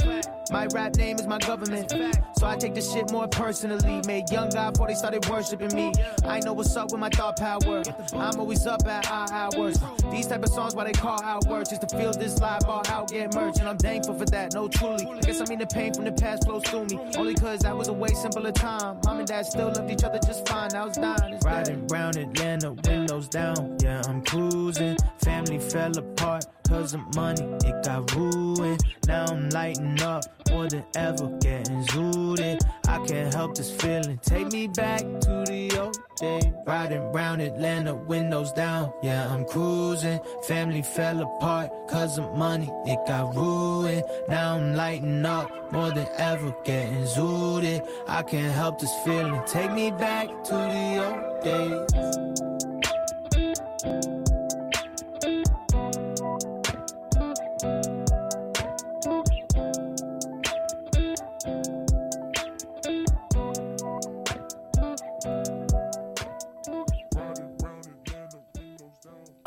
My 0.51 0.67
rap 0.67 0.95
name 0.95 1.17
is 1.19 1.27
my 1.27 1.39
government. 1.39 1.91
So 2.37 2.47
I 2.47 2.55
take 2.55 2.73
this 2.73 2.91
shit 2.91 3.11
more 3.11 3.27
personally 3.27 4.01
Made 4.05 4.29
young 4.31 4.49
guy 4.49 4.71
before 4.71 4.87
they 4.87 4.93
started 4.95 5.27
worshiping 5.27 5.73
me. 5.73 5.91
I 6.23 6.39
know 6.39 6.53
what's 6.53 6.75
up 6.75 6.91
with 6.91 6.99
my 6.99 7.09
thought 7.09 7.37
power. 7.37 7.83
I'm 8.13 8.39
always 8.39 8.65
up 8.65 8.87
at 8.87 9.09
our 9.11 9.31
hours. 9.31 9.79
These 10.11 10.27
type 10.27 10.43
of 10.43 10.49
songs 10.49 10.75
why 10.75 10.85
they 10.85 10.93
call 10.93 11.21
out 11.21 11.45
words 11.47 11.69
Just 11.69 11.87
to 11.87 11.97
feel 11.97 12.13
this 12.13 12.39
live 12.39 12.61
ball 12.61 12.83
out 12.87 13.09
get 13.09 13.33
merged 13.33 13.59
And 13.59 13.67
I'm 13.67 13.77
thankful 13.77 14.17
for 14.17 14.25
that, 14.25 14.53
no 14.53 14.67
truly. 14.67 15.05
Guess 15.21 15.41
I 15.41 15.45
mean 15.45 15.59
the 15.59 15.67
pain 15.67 15.93
from 15.93 16.05
the 16.05 16.11
past 16.11 16.45
flows 16.45 16.63
through 16.63 16.85
me. 16.85 16.99
Only 17.17 17.35
cause 17.35 17.59
that 17.59 17.75
was 17.75 17.87
a 17.87 17.93
way 17.93 18.09
simpler 18.09 18.51
time. 18.51 18.99
Mom 19.05 19.19
and 19.19 19.27
dad 19.27 19.45
still 19.45 19.67
loved 19.67 19.91
each 19.91 20.03
other 20.03 20.19
just 20.25 20.47
fine. 20.47 20.73
I 20.73 20.85
was 20.85 20.95
dying 20.95 21.33
it's 21.33 21.45
Riding 21.45 21.87
round 21.87 22.17
Atlanta, 22.17 22.73
windows 22.73 23.27
down. 23.27 23.77
Yeah, 23.81 24.01
I'm 24.07 24.21
cruising. 24.23 24.97
Family 25.19 25.59
fell 25.59 25.97
apart 25.97 26.45
cause 26.67 26.93
of 26.93 27.15
money 27.15 27.43
It 27.65 27.83
got 27.83 28.13
ruined. 28.15 28.83
Now 29.07 29.25
I'm 29.25 29.49
lighting 29.49 30.01
up 30.01 30.23
more 30.49 30.67
than 30.67 30.83
ever 30.95 31.27
Getting 31.39 31.83
zooted. 31.85 32.61
I 32.87 33.05
can't 33.05 33.33
help 33.33 33.55
this 33.55 33.71
feeling. 33.71 34.19
Take 34.19 34.51
me 34.51 34.67
back 34.67 34.99
to 34.99 35.43
the 35.47 35.77
old 35.79 35.97
days. 36.17 36.45
Riding 36.65 37.11
round 37.11 37.41
Atlanta, 37.41 37.95
windows 37.95 38.51
down 38.53 38.91
Yeah, 39.01 39.31
I'm 39.33 39.45
cruising. 39.45 40.19
Family 40.43 40.81
fell 40.81 41.21
apart 41.21 41.69
cause 41.89 42.17
of 42.17 42.35
money 42.35 42.69
It 42.85 42.99
got 43.07 43.35
ruined. 43.35 44.03
Now 44.27 44.55
I'm 44.55 44.75
lighting 44.75 45.25
up 45.25 45.71
more 45.71 45.91
than 45.91 46.07
ever 46.17 46.53
Getting 46.63 47.03
zooted. 47.03 47.87
I 48.07 48.23
can't 48.23 48.53
help 48.53 48.79
this 48.79 48.93
feeling. 49.05 49.41
Take 49.45 49.71
me 49.71 49.91
back 49.91 50.27
to 50.45 50.53
the 50.53 51.05
old 51.05 51.43
days 51.43 52.17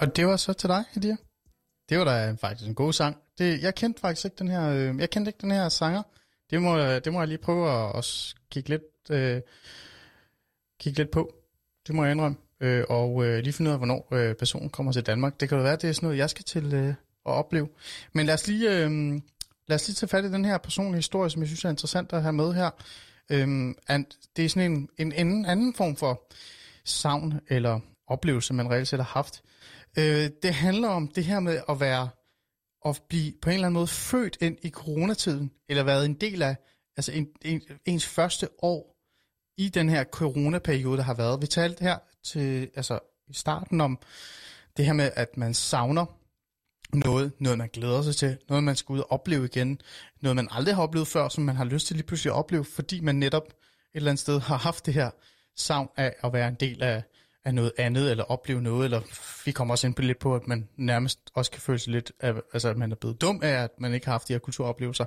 Og 0.00 0.16
det 0.16 0.26
var 0.26 0.36
så 0.36 0.52
til 0.52 0.68
dig, 0.68 0.84
Hedia. 0.90 1.16
Det 1.88 1.98
var 1.98 2.04
da 2.04 2.36
faktisk 2.40 2.68
en 2.68 2.74
god 2.74 2.92
sang. 2.92 3.16
Det, 3.38 3.62
jeg 3.62 3.74
kendte 3.74 4.00
faktisk 4.00 4.24
ikke 4.24 4.36
den 4.38 4.48
her, 4.48 4.70
øh, 4.70 4.98
jeg 4.98 5.10
kendte 5.10 5.28
ikke 5.28 5.40
den 5.40 5.50
her 5.50 5.68
sanger. 5.68 6.02
Det 6.50 6.62
må, 6.62 6.78
øh, 6.78 7.04
det 7.04 7.12
må 7.12 7.18
jeg 7.18 7.28
lige 7.28 7.38
prøve 7.38 7.70
at, 7.70 7.98
at 7.98 8.34
kigge, 8.50 8.68
lidt, 8.68 8.82
øh, 9.10 9.40
kigge 10.80 10.98
lidt 10.98 11.10
på. 11.10 11.34
Det 11.86 11.94
må 11.94 12.04
jeg 12.04 12.12
indrømme. 12.12 12.36
Øh, 12.60 12.84
og 12.88 13.24
øh, 13.24 13.42
lige 13.42 13.52
finde 13.52 13.68
ud 13.68 13.72
af, 13.72 13.78
hvornår 13.78 14.08
øh, 14.12 14.34
personen 14.34 14.70
kommer 14.70 14.92
til 14.92 15.06
Danmark. 15.06 15.40
Det 15.40 15.48
kan 15.48 15.58
jo 15.58 15.64
være, 15.64 15.72
at 15.72 15.82
det 15.82 15.88
er 15.88 15.92
sådan 15.92 16.06
noget, 16.06 16.18
jeg 16.18 16.30
skal 16.30 16.44
til 16.44 16.74
øh, 16.74 16.88
at 16.88 16.94
opleve. 17.24 17.68
Men 18.12 18.26
lad 18.26 18.34
os 18.34 18.46
lige, 18.46 18.70
øh, 18.70 19.20
lad 19.68 19.74
os 19.74 19.88
lige 19.88 19.94
tage 19.94 20.08
fat 20.08 20.24
i 20.24 20.32
den 20.32 20.44
her 20.44 20.58
personlige 20.58 20.98
historie, 20.98 21.30
som 21.30 21.42
jeg 21.42 21.48
synes 21.48 21.64
er 21.64 21.70
interessant 21.70 22.12
at 22.12 22.22
have 22.22 22.32
med 22.32 22.52
her. 22.52 22.70
Øh, 23.30 23.74
and, 23.88 24.06
det 24.36 24.44
er 24.44 24.48
sådan 24.48 24.72
en, 24.72 24.88
en, 24.98 25.12
en 25.12 25.46
anden 25.46 25.74
form 25.74 25.96
for 25.96 26.22
savn 26.84 27.40
eller 27.48 27.80
oplevelse, 28.06 28.54
man 28.54 28.70
reelt 28.70 28.88
set 28.88 28.98
har 28.98 29.04
haft. 29.04 29.42
Øh, 29.98 30.30
det 30.42 30.54
handler 30.54 30.88
om 30.88 31.08
det 31.08 31.24
her 31.24 31.40
med 31.40 31.60
at 31.68 31.80
være 31.80 32.08
at 32.86 33.02
blive 33.08 33.32
på 33.42 33.50
en 33.50 33.54
eller 33.54 33.66
anden 33.66 33.74
måde 33.74 33.86
født 33.86 34.38
ind 34.40 34.58
i 34.62 34.70
coronatiden, 34.70 35.50
eller 35.68 35.82
været 35.82 36.04
en 36.04 36.14
del 36.14 36.42
af 36.42 36.56
altså 36.96 37.12
en, 37.12 37.28
en, 37.44 37.62
ens 37.84 38.06
første 38.06 38.48
år 38.62 38.96
i 39.58 39.68
den 39.68 39.88
her 39.88 40.04
coronaperiode, 40.04 40.96
der 40.96 41.02
har 41.02 41.14
været. 41.14 41.42
Vi 41.42 41.46
talte 41.46 41.82
her 41.82 41.98
til, 42.24 42.70
altså 42.74 42.98
i 43.28 43.34
starten 43.34 43.80
om 43.80 43.98
det 44.76 44.86
her 44.86 44.92
med, 44.92 45.10
at 45.14 45.36
man 45.36 45.54
savner 45.54 46.06
noget, 46.96 47.32
noget 47.38 47.58
man 47.58 47.68
glæder 47.72 48.02
sig 48.02 48.16
til, 48.16 48.38
noget 48.48 48.64
man 48.64 48.76
skal 48.76 48.92
ud 48.92 48.98
og 48.98 49.12
opleve 49.12 49.44
igen, 49.44 49.80
noget 50.20 50.36
man 50.36 50.48
aldrig 50.50 50.74
har 50.74 50.82
oplevet 50.82 51.08
før, 51.08 51.28
som 51.28 51.44
man 51.44 51.56
har 51.56 51.64
lyst 51.64 51.86
til 51.86 51.96
lige 51.96 52.06
pludselig 52.06 52.30
at 52.30 52.36
opleve, 52.36 52.64
fordi 52.64 53.00
man 53.00 53.16
netop 53.16 53.46
et 53.46 53.54
eller 53.94 54.10
andet 54.10 54.20
sted 54.20 54.40
har 54.40 54.56
haft 54.56 54.86
det 54.86 54.94
her 54.94 55.10
savn 55.56 55.88
af 55.96 56.14
at 56.24 56.32
være 56.32 56.48
en 56.48 56.54
del 56.54 56.82
af, 56.82 57.02
af 57.44 57.54
noget 57.54 57.72
andet, 57.78 58.10
eller 58.10 58.24
opleve 58.24 58.62
noget, 58.62 58.84
eller 58.84 59.00
vi 59.44 59.52
kommer 59.52 59.74
også 59.74 59.86
ind 59.86 59.94
på 59.94 60.02
lidt 60.02 60.18
på, 60.18 60.34
at 60.34 60.46
man 60.46 60.68
nærmest 60.76 61.20
også 61.34 61.50
kan 61.50 61.60
føle 61.60 61.78
sig 61.78 61.92
lidt, 61.92 62.12
af, 62.20 62.34
altså 62.52 62.68
at 62.68 62.76
man 62.76 62.92
er 62.92 62.96
blevet 62.96 63.20
dum 63.20 63.40
af, 63.42 63.62
at 63.62 63.70
man 63.78 63.94
ikke 63.94 64.06
har 64.06 64.12
haft 64.12 64.28
de 64.28 64.32
her 64.32 64.38
kulturoplevelser. 64.38 65.04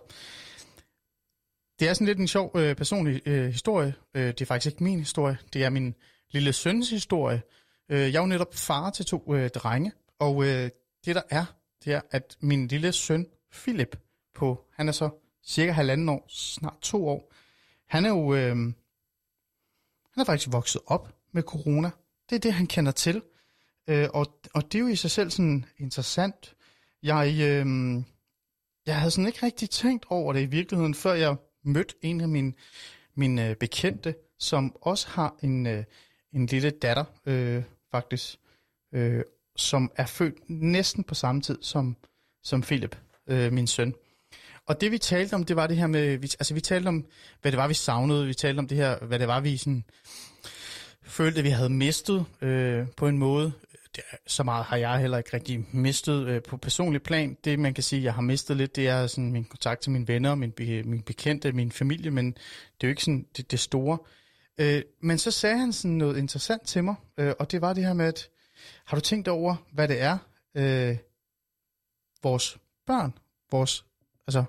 Det 1.80 1.90
er 1.90 1.94
sådan 1.94 2.08
lidt 2.08 2.20
en 2.20 2.28
sjov 2.28 2.52
øh, 2.56 2.76
personlig 2.76 3.22
øh, 3.26 3.46
historie. 3.46 3.94
Øh, 4.14 4.28
det 4.28 4.42
er 4.42 4.46
faktisk 4.46 4.74
ikke 4.74 4.84
min 4.84 5.00
historie. 5.00 5.38
Det 5.54 5.64
er 5.64 5.70
min 5.70 5.96
lille 6.32 6.54
søns 6.54 6.90
historie. 6.90 7.42
Øh, 7.90 8.00
jeg 8.00 8.16
er 8.16 8.22
jo 8.22 8.26
netop 8.26 8.56
far 8.56 8.90
til 8.90 9.06
to 9.06 9.36
øh, 9.36 9.50
drenge, 9.50 9.92
og 10.20 10.44
øh, 10.44 10.70
det 11.06 11.16
der 11.16 11.22
er, 11.30 11.46
det 11.86 11.94
er, 11.94 12.02
at 12.12 12.38
min 12.40 12.68
lille 12.68 12.92
søn, 12.92 13.28
Philip, 13.52 13.98
på, 14.36 14.66
han 14.74 14.88
er 14.88 14.92
så 14.92 15.10
cirka 15.46 15.72
halvanden 15.72 16.10
år, 16.10 16.26
snart 16.30 16.78
to 16.82 17.08
år, 17.08 17.34
han 17.88 18.06
er 18.06 18.10
jo, 18.10 18.34
øh, 18.34 18.56
han 18.56 20.22
er 20.22 20.24
faktisk 20.24 20.52
vokset 20.52 20.82
op 20.86 21.16
med 21.32 21.44
corona. 21.44 21.92
Det 22.34 22.40
er 22.40 22.50
det, 22.50 22.54
han 22.54 22.68
kender 22.68 22.92
til. 22.92 23.22
Øh, 23.90 24.10
og, 24.14 24.40
og 24.54 24.72
det 24.72 24.76
er 24.76 24.80
jo 24.80 24.88
i 24.88 24.96
sig 24.96 25.12
selv 25.12 25.30
sådan 25.30 25.66
interessant. 25.78 26.54
Jeg, 27.04 27.28
øh, 27.28 27.66
jeg 28.86 29.00
havde 29.00 29.12
sådan 29.12 29.28
ikke 29.28 29.46
rigtig 29.46 29.70
tænkt 29.70 30.06
over 30.10 30.34
det 30.34 30.42
i 30.42 30.46
virkeligheden, 30.46 30.96
før 30.96 31.14
jeg 31.14 31.36
mødte 31.64 31.96
en 32.02 32.22
af 32.22 32.28
mine, 32.28 32.54
mine 33.16 33.50
øh, 33.50 33.56
bekendte, 33.56 34.16
som 34.40 34.76
også 34.82 35.08
har 35.08 35.36
en, 35.44 35.68
øh, 35.68 35.84
en 36.32 36.46
lille 36.46 36.70
datter, 36.70 37.06
øh, 37.26 37.64
faktisk, 37.92 38.40
øh, 38.94 39.24
som 39.56 39.92
er 39.96 40.06
født 40.06 40.50
næsten 40.50 41.04
på 41.04 41.16
samme 41.16 41.42
tid 41.42 41.58
som, 41.62 41.96
som 42.44 42.62
Philip, 42.62 42.98
øh, 43.28 43.54
min 43.54 43.68
søn. 43.68 43.94
Og 44.66 44.82
det 44.82 44.92
vi 44.92 44.98
talte 44.98 45.34
om, 45.34 45.44
det 45.44 45.56
var 45.56 45.68
det 45.68 45.78
her 45.78 45.88
med, 45.88 46.18
vi, 46.18 46.32
altså 46.40 46.54
vi 46.54 46.62
talte 46.62 46.88
om, 46.88 47.06
hvad 47.42 47.52
det 47.52 47.58
var, 47.58 47.68
vi 47.68 47.74
savnede, 47.74 48.28
vi 48.28 48.34
talte 48.34 48.60
om 48.60 48.68
det 48.68 48.78
her, 48.78 49.00
hvad 49.00 49.20
det 49.20 49.28
var, 49.28 49.40
vi 49.40 49.58
sådan, 49.58 49.84
følte, 51.06 51.38
at 51.38 51.44
vi 51.44 51.50
havde 51.50 51.70
mistet 51.70 52.26
øh, 52.42 52.88
på 52.98 53.08
en 53.08 53.18
måde. 53.18 53.54
Det, 53.96 54.04
så 54.28 54.44
meget 54.44 54.66
har 54.66 54.78
jeg 54.78 55.00
heller 55.00 55.18
ikke 55.18 55.34
rigtig 55.34 55.66
mistet 55.72 56.28
øh, 56.28 56.44
på 56.44 56.58
personlig 56.58 57.04
plan. 57.04 57.38
Det, 57.44 57.60
man 57.60 57.74
kan 57.74 57.84
sige, 57.84 58.04
jeg 58.04 58.14
har 58.14 58.22
mistet 58.22 58.58
lidt, 58.58 58.76
det 58.76 58.88
er 58.88 59.08
sådan 59.08 59.32
min 59.32 59.46
kontakt 59.46 59.82
til 59.82 59.92
mine 59.92 60.08
venner, 60.08 60.36
min, 60.36 60.52
be, 60.52 60.84
min 60.84 61.02
bekendte, 61.02 61.52
min 61.52 61.72
familie, 61.72 62.12
men 62.12 62.26
det 62.26 62.84
er 62.84 62.88
jo 62.88 62.90
ikke 62.90 63.04
sådan 63.04 63.26
det, 63.38 63.52
det 63.52 63.60
store. 63.60 63.98
Øh, 64.58 64.82
men 65.02 65.18
så 65.18 65.32
sagde 65.32 65.58
han 65.58 65.74
sådan 65.74 65.98
noget 65.98 66.18
interessant 66.18 66.68
til 66.68 66.84
mig, 66.84 66.96
øh, 67.18 67.34
og 67.40 67.52
det 67.52 67.62
var 67.62 67.74
det 67.74 67.86
her 67.86 67.94
med, 67.94 68.06
at 68.06 68.30
har 68.86 68.98
du 68.98 69.02
tænkt 69.02 69.28
over, 69.28 69.56
hvad 69.74 69.88
det 69.88 70.02
er, 70.02 70.18
øh, 70.56 70.98
vores 72.24 72.58
børn, 72.88 73.14
vores, 73.52 73.86
altså 74.28 74.44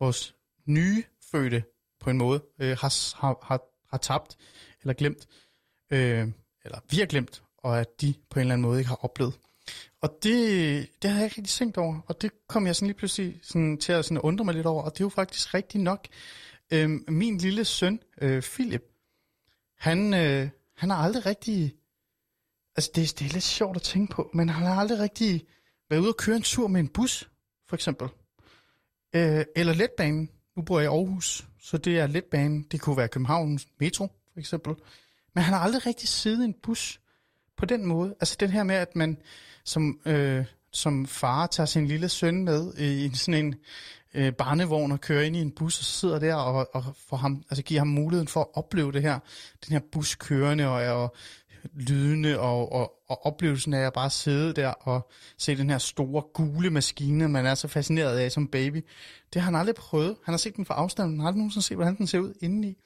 vores 0.00 0.34
nye 0.66 1.04
fødte 1.30 1.64
på 2.00 2.10
en 2.10 2.18
måde, 2.18 2.42
øh, 2.60 2.76
har, 2.80 3.16
har, 3.20 3.38
har, 3.42 3.60
har 3.90 3.98
tabt 3.98 4.36
eller 4.82 4.94
glemt, 4.94 5.26
øh, 5.92 6.28
eller 6.64 6.78
vi 6.90 6.96
har 6.96 7.06
glemt, 7.06 7.42
og 7.58 7.80
at 7.80 8.00
de 8.00 8.14
på 8.30 8.38
en 8.38 8.40
eller 8.40 8.54
anden 8.54 8.62
måde 8.62 8.78
ikke 8.78 8.88
har 8.88 9.04
oplevet. 9.04 9.38
Og 10.00 10.18
det, 10.22 10.88
det 11.02 11.10
har 11.10 11.18
jeg 11.18 11.24
ikke 11.24 11.36
rigtig 11.36 11.54
tænkt 11.54 11.76
over, 11.76 12.00
og 12.06 12.22
det 12.22 12.30
kom 12.48 12.66
jeg 12.66 12.76
sådan 12.76 12.86
lige 12.86 12.96
pludselig 12.96 13.40
sådan 13.42 13.78
til 13.78 13.92
at 13.92 14.04
sådan 14.04 14.20
undre 14.20 14.44
mig 14.44 14.54
lidt 14.54 14.66
over, 14.66 14.82
og 14.82 14.92
det 14.92 15.00
er 15.00 15.04
jo 15.04 15.08
faktisk 15.08 15.54
rigtigt 15.54 15.84
nok. 15.84 16.06
Øh, 16.72 16.90
min 17.08 17.38
lille 17.38 17.64
søn, 17.64 18.00
øh, 18.20 18.42
Philip, 18.42 18.82
han, 19.78 20.14
øh, 20.14 20.48
han 20.76 20.90
har 20.90 20.96
aldrig 20.96 21.26
rigtig, 21.26 21.74
altså 22.76 22.90
det, 22.94 23.18
det 23.18 23.26
er 23.26 23.32
lidt 23.32 23.44
sjovt 23.44 23.76
at 23.76 23.82
tænke 23.82 24.12
på, 24.12 24.30
men 24.34 24.48
han 24.48 24.66
har 24.66 24.74
aldrig 24.74 24.98
rigtig 24.98 25.46
været 25.90 26.00
ude 26.00 26.10
og 26.10 26.16
køre 26.16 26.36
en 26.36 26.42
tur 26.42 26.68
med 26.68 26.80
en 26.80 26.88
bus, 26.88 27.30
for 27.68 27.76
eksempel. 27.76 28.08
Øh, 29.14 29.44
eller 29.56 29.74
letbanen. 29.74 30.30
Nu 30.56 30.62
bor 30.62 30.78
jeg 30.78 30.84
i 30.84 30.94
Aarhus, 30.94 31.46
så 31.60 31.78
det 31.78 31.98
er 31.98 32.06
letbanen. 32.06 32.62
Det 32.62 32.80
kunne 32.80 32.96
være 32.96 33.08
Københavns 33.08 33.68
Metro, 33.80 34.06
for 34.32 34.40
eksempel. 34.40 34.74
Men 35.34 35.44
han 35.44 35.54
har 35.54 35.60
aldrig 35.60 35.86
rigtig 35.86 36.08
siddet 36.08 36.42
i 36.42 36.44
en 36.44 36.54
bus 36.62 37.00
på 37.56 37.66
den 37.66 37.86
måde. 37.86 38.14
Altså 38.20 38.36
den 38.40 38.50
her 38.50 38.62
med, 38.62 38.74
at 38.74 38.96
man 38.96 39.18
som, 39.64 40.00
øh, 40.06 40.44
som 40.72 41.06
far 41.06 41.46
tager 41.46 41.66
sin 41.66 41.86
lille 41.86 42.08
søn 42.08 42.44
med 42.44 42.74
i 42.78 43.10
sådan 43.14 43.44
en 43.44 43.54
øh, 44.14 44.32
barnevogn 44.32 44.92
og 44.92 45.00
kører 45.00 45.22
ind 45.22 45.36
i 45.36 45.40
en 45.40 45.50
bus 45.50 45.78
og 45.78 45.84
sidder 45.84 46.18
der 46.18 46.34
og, 46.34 46.68
og 46.74 46.84
får 47.08 47.16
ham, 47.16 47.42
altså 47.50 47.62
giver 47.62 47.80
ham 47.80 47.88
muligheden 47.88 48.28
for 48.28 48.40
at 48.40 48.46
opleve 48.54 48.92
det 48.92 49.02
her, 49.02 49.18
den 49.66 49.72
her 49.72 49.80
bus 49.92 50.14
kørende 50.14 50.68
og, 50.68 51.02
og 51.02 51.16
lydende 51.74 52.38
og, 52.38 52.72
og, 52.72 52.92
og 53.08 53.26
oplevelsen 53.26 53.74
af 53.74 53.86
at 53.86 53.92
bare 53.92 54.10
sidde 54.10 54.52
der 54.52 54.68
og 54.68 55.10
se 55.38 55.56
den 55.56 55.70
her 55.70 55.78
store 55.78 56.22
gule 56.34 56.70
maskine, 56.70 57.28
man 57.28 57.46
er 57.46 57.54
så 57.54 57.68
fascineret 57.68 58.18
af 58.18 58.32
som 58.32 58.48
baby. 58.48 58.84
Det 59.32 59.42
har 59.42 59.50
han 59.50 59.60
aldrig 59.60 59.74
prøvet. 59.74 60.16
Han 60.24 60.32
har 60.32 60.38
set 60.38 60.56
den 60.56 60.66
fra 60.66 60.74
afstand, 60.74 61.10
han 61.10 61.20
har 61.20 61.26
aldrig 61.26 61.38
nogensinde 61.38 61.66
set, 61.66 61.76
hvordan 61.76 61.96
den 61.96 62.06
ser 62.06 62.18
ud 62.18 62.34
indeni. 62.40 62.76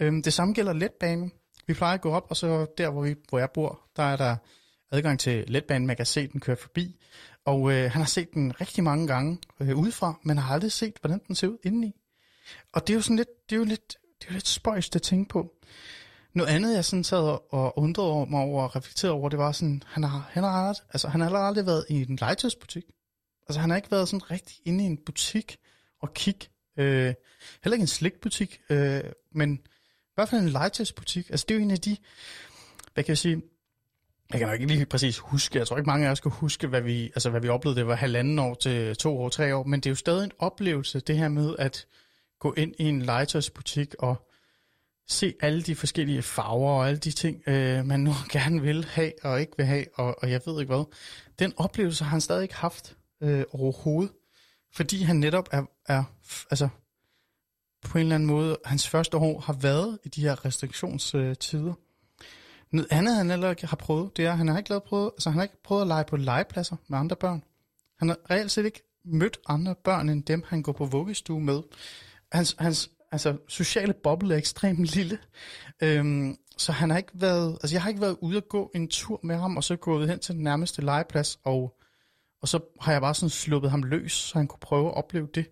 Øhm, 0.00 0.22
det 0.22 0.32
samme 0.32 0.54
gælder 0.54 0.72
letbanen. 0.72 1.32
Vi 1.66 1.74
plejer 1.74 1.94
at 1.94 2.00
gå 2.00 2.10
op, 2.10 2.26
og 2.30 2.36
så 2.36 2.66
der, 2.78 2.90
hvor, 2.90 3.02
vi, 3.02 3.14
hvor 3.28 3.38
jeg 3.38 3.50
bor, 3.50 3.80
der 3.96 4.02
er 4.02 4.16
der 4.16 4.36
adgang 4.90 5.20
til 5.20 5.44
letbanen. 5.48 5.86
Man 5.86 5.96
kan 5.96 6.06
se 6.06 6.28
den 6.28 6.40
køre 6.40 6.56
forbi. 6.56 6.96
Og 7.44 7.72
øh, 7.72 7.90
han 7.90 8.02
har 8.02 8.06
set 8.06 8.34
den 8.34 8.60
rigtig 8.60 8.84
mange 8.84 9.06
gange 9.06 9.38
øh, 9.60 9.78
udefra, 9.78 10.20
men 10.22 10.38
har 10.38 10.54
aldrig 10.54 10.72
set, 10.72 10.94
hvordan 11.00 11.20
den 11.26 11.34
ser 11.34 11.48
ud 11.48 11.58
indeni. 11.62 11.94
Og 12.72 12.86
det 12.86 12.92
er 12.92 12.94
jo 12.94 13.02
sådan 13.02 13.16
lidt, 13.16 13.48
det 13.50 13.56
er 13.56 13.58
jo 13.58 13.64
lidt, 13.64 13.96
det 14.20 14.26
er 14.26 14.30
jo 14.30 14.34
lidt 14.34 14.48
spøjst 14.48 14.96
at 14.96 15.02
tænke 15.02 15.28
på. 15.28 15.52
Noget 16.32 16.50
andet, 16.50 16.74
jeg 16.74 16.84
sådan 16.84 17.04
sad 17.04 17.38
og 17.50 17.78
undrede 17.78 18.30
mig 18.30 18.40
over 18.40 18.62
og 18.62 18.76
reflekterede 18.76 19.14
over, 19.14 19.28
det 19.28 19.38
var 19.38 19.52
sådan, 19.52 19.82
han 19.86 20.04
har, 20.04 20.28
han 20.30 20.42
har, 20.42 20.50
aldrig, 20.50 20.86
altså, 20.90 21.08
han 21.08 21.20
har 21.20 21.38
aldrig 21.38 21.66
været 21.66 21.84
i 21.88 22.02
en 22.02 22.16
legetøjsbutik. 22.16 22.84
Altså 23.48 23.60
han 23.60 23.70
har 23.70 23.76
ikke 23.76 23.90
været 23.90 24.08
sådan 24.08 24.30
rigtig 24.30 24.56
inde 24.64 24.84
i 24.84 24.86
en 24.86 24.98
butik 25.06 25.56
og 26.02 26.14
kigge. 26.14 26.46
Øh, 26.78 27.14
heller 27.64 27.74
ikke 27.74 27.82
en 27.82 27.86
slikbutik, 27.86 28.60
øh, 28.70 29.00
men 29.32 29.60
hvert 30.16 30.28
fald 30.28 30.42
en 30.42 30.48
legetøjsbutik. 30.48 31.30
Altså 31.30 31.46
det 31.48 31.54
er 31.54 31.58
jo 31.58 31.64
en 31.64 31.70
af 31.70 31.78
de, 31.78 31.96
hvad 32.94 33.04
kan 33.04 33.08
jeg 33.08 33.18
sige, 33.18 33.42
jeg 34.30 34.38
kan 34.38 34.48
nok 34.48 34.60
ikke 34.60 34.74
lige 34.74 34.86
præcis 34.86 35.18
huske, 35.18 35.58
jeg 35.58 35.66
tror 35.66 35.76
ikke 35.76 35.86
mange 35.86 36.06
af 36.06 36.10
os 36.10 36.20
kan 36.20 36.30
huske, 36.30 36.66
hvad 36.66 36.80
vi, 36.80 37.04
altså, 37.04 37.30
hvad 37.30 37.40
vi 37.40 37.48
oplevede. 37.48 37.78
Det 37.78 37.86
var 37.86 37.94
halvanden 37.94 38.38
år 38.38 38.54
til 38.54 38.96
to 38.96 39.18
år, 39.18 39.28
tre 39.28 39.56
år, 39.56 39.64
men 39.64 39.80
det 39.80 39.86
er 39.86 39.90
jo 39.90 39.94
stadig 39.94 40.24
en 40.24 40.32
oplevelse, 40.38 41.00
det 41.00 41.18
her 41.18 41.28
med 41.28 41.56
at 41.58 41.86
gå 42.40 42.54
ind 42.56 42.74
i 42.78 42.84
en 42.84 43.02
legetøjsbutik 43.02 43.94
og 43.98 44.28
se 45.08 45.34
alle 45.40 45.62
de 45.62 45.74
forskellige 45.74 46.22
farver 46.22 46.70
og 46.72 46.88
alle 46.88 46.98
de 46.98 47.10
ting, 47.10 47.42
øh, 47.46 47.86
man 47.86 48.00
nu 48.00 48.12
gerne 48.32 48.62
vil 48.62 48.84
have 48.84 49.12
og 49.22 49.40
ikke 49.40 49.52
vil 49.56 49.66
have, 49.66 49.84
og, 49.94 50.22
og 50.22 50.30
jeg 50.30 50.40
ved 50.46 50.60
ikke 50.60 50.74
hvad. 50.74 50.84
Den 51.38 51.52
oplevelse 51.56 52.04
har 52.04 52.10
han 52.10 52.20
stadig 52.20 52.42
ikke 52.42 52.54
haft 52.54 52.96
øh, 53.22 53.44
overhovedet, 53.52 54.12
fordi 54.72 55.02
han 55.02 55.16
netop 55.16 55.48
er, 55.52 55.62
er 55.86 56.04
altså, 56.50 56.68
på 57.84 57.98
en 57.98 58.02
eller 58.02 58.14
anden 58.14 58.26
måde, 58.26 58.56
hans 58.64 58.88
første 58.88 59.16
år 59.16 59.40
har 59.40 59.52
været 59.52 59.98
i 60.04 60.08
de 60.08 60.20
her 60.20 60.44
restriktionstider. 60.44 61.74
Noget 62.70 62.88
andet, 62.90 63.16
han 63.16 63.30
heller 63.30 63.50
ikke 63.50 63.66
har 63.66 63.76
prøvet, 63.76 64.16
det 64.16 64.26
er, 64.26 64.30
at 64.30 64.38
han 64.38 64.48
har 64.48 64.58
ikke 64.58 64.70
lavet 64.70 64.82
prøvet, 64.82 65.10
altså 65.14 65.30
han 65.30 65.38
har 65.38 65.42
ikke 65.42 65.62
prøvet 65.62 65.82
at 65.82 65.88
lege 65.88 66.04
på 66.04 66.16
legepladser 66.16 66.76
med 66.88 66.98
andre 66.98 67.16
børn. 67.16 67.42
Han 67.98 68.08
har 68.08 68.18
reelt 68.30 68.50
set 68.50 68.64
ikke 68.64 68.82
mødt 69.04 69.38
andre 69.48 69.74
børn, 69.84 70.08
end 70.08 70.24
dem, 70.24 70.44
han 70.48 70.62
går 70.62 70.72
på 70.72 70.84
vuggestue 70.84 71.40
med. 71.40 71.62
Hans, 72.32 72.56
hans 72.58 72.90
altså, 73.12 73.36
sociale 73.48 73.92
boble 73.92 74.34
er 74.34 74.38
ekstremt 74.38 74.90
lille. 74.96 75.18
Øhm, 75.82 76.36
så 76.56 76.72
han 76.72 76.90
har 76.90 76.96
ikke 76.96 77.12
været, 77.14 77.58
altså 77.62 77.74
jeg 77.74 77.82
har 77.82 77.88
ikke 77.88 78.00
været 78.00 78.16
ude 78.20 78.36
at 78.36 78.48
gå 78.48 78.70
en 78.74 78.88
tur 78.88 79.20
med 79.22 79.36
ham, 79.36 79.56
og 79.56 79.64
så 79.64 79.76
gået 79.76 80.08
hen 80.08 80.18
til 80.18 80.34
den 80.34 80.42
nærmeste 80.42 80.82
legeplads, 80.82 81.38
og, 81.44 81.78
og 82.42 82.48
så 82.48 82.60
har 82.80 82.92
jeg 82.92 83.00
bare 83.00 83.14
sådan 83.14 83.30
sluppet 83.30 83.70
ham 83.70 83.82
løs, 83.82 84.12
så 84.12 84.38
han 84.38 84.46
kunne 84.46 84.60
prøve 84.60 84.88
at 84.88 84.94
opleve 84.94 85.28
det. 85.34 85.50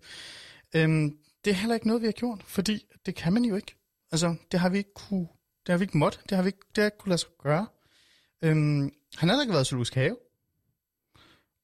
Øhm, 0.75 1.17
det 1.45 1.51
er 1.51 1.55
heller 1.55 1.75
ikke 1.75 1.87
noget, 1.87 2.01
vi 2.01 2.07
har 2.07 2.11
gjort, 2.11 2.43
fordi 2.43 2.85
det 3.05 3.15
kan 3.15 3.33
man 3.33 3.45
jo 3.45 3.55
ikke. 3.55 3.75
Altså, 4.11 4.35
det 4.51 4.59
har 4.59 4.69
vi 4.69 4.77
ikke 4.77 4.93
kunne, 4.93 5.27
det 5.65 5.73
har 5.73 5.77
vi 5.77 5.83
ikke 5.83 5.97
måttet, 5.97 6.29
det 6.29 6.35
har 6.35 6.43
vi 6.43 6.47
ikke, 6.47 6.59
det 6.75 6.81
har 6.81 6.85
ikke 6.85 6.97
kunne 6.97 7.09
lade 7.09 7.21
sig 7.21 7.29
gøre. 7.39 7.67
Øhm, 8.41 8.93
han 9.15 9.29
har 9.29 9.41
ikke 9.41 9.53
været 9.53 9.65
i 9.65 9.69
zoologisk 9.69 9.95
have. 9.95 10.17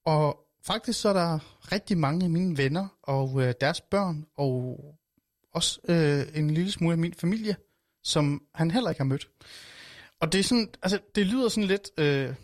Og 0.05 0.47
faktisk 0.63 1.01
så 1.01 1.09
er 1.09 1.13
der 1.13 1.39
rigtig 1.71 1.97
mange 1.97 2.23
af 2.23 2.29
mine 2.29 2.57
venner 2.57 2.87
og 3.03 3.41
øh, 3.41 3.53
deres 3.61 3.81
børn 3.81 4.25
og 4.35 4.79
også 5.53 5.79
øh, 5.87 6.39
en 6.39 6.51
lille 6.51 6.71
smule 6.71 6.91
af 6.91 6.97
min 6.97 7.13
familie, 7.13 7.55
som 8.03 8.43
han 8.55 8.71
heller 8.71 8.89
ikke 8.89 8.99
har 8.99 9.05
mødt. 9.05 9.29
Og 10.19 10.31
det 10.31 10.39
er 10.39 10.43
sådan, 10.43 10.69
altså 10.81 10.99
det 11.15 11.25
lyder 11.25 11.49
sådan 11.49 11.67
lidt, 11.67 11.91
øh, 11.97 12.35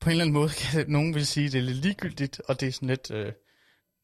på 0.00 0.08
en 0.08 0.10
eller 0.10 0.24
anden 0.24 0.32
måde 0.32 0.48
kan 0.48 0.90
nogen 0.90 1.14
vil 1.14 1.26
sige, 1.26 1.50
det 1.50 1.58
er 1.58 1.62
lidt 1.62 1.78
ligegyldigt, 1.78 2.40
og 2.40 2.60
det 2.60 2.68
er 2.68 2.72
sådan 2.72 2.88
lidt, 2.88 3.10
øh, 3.10 3.32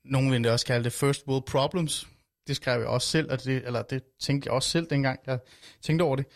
nogen 0.05 0.33
vil 0.33 0.49
også 0.49 0.67
kalde 0.67 0.85
det 0.85 0.93
first 0.93 1.27
world 1.27 1.43
problems. 1.43 2.09
Det 2.47 2.57
skrev 2.57 2.81
jeg 2.81 2.89
også 2.89 3.09
selv, 3.09 3.33
og 3.33 3.45
det, 3.45 3.67
eller 3.67 3.83
det 3.83 4.03
tænkte 4.21 4.47
jeg 4.47 4.53
også 4.55 4.69
selv, 4.69 4.87
dengang 4.91 5.21
jeg 5.27 5.39
tænkte 5.83 6.03
over 6.03 6.17
det. 6.17 6.27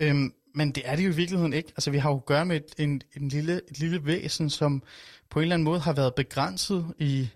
Øhm, 0.00 0.34
men 0.54 0.72
det 0.72 0.82
er 0.86 0.96
det 0.96 1.04
jo 1.04 1.10
i 1.10 1.14
virkeligheden 1.14 1.52
ikke. 1.52 1.68
Altså 1.68 1.90
vi 1.90 1.98
har 1.98 2.10
jo 2.10 2.16
at 2.16 2.26
gøre 2.26 2.46
med 2.46 2.56
et, 2.56 2.74
en, 2.78 3.02
en 3.16 3.28
lille, 3.28 3.60
et 3.70 3.78
lille 3.78 4.06
væsen, 4.06 4.50
som 4.50 4.82
på 5.30 5.38
en 5.38 5.42
eller 5.42 5.54
anden 5.54 5.64
måde 5.64 5.80
har 5.80 5.92
været 5.92 6.14
begrænset 6.14 6.94
i 6.98 7.28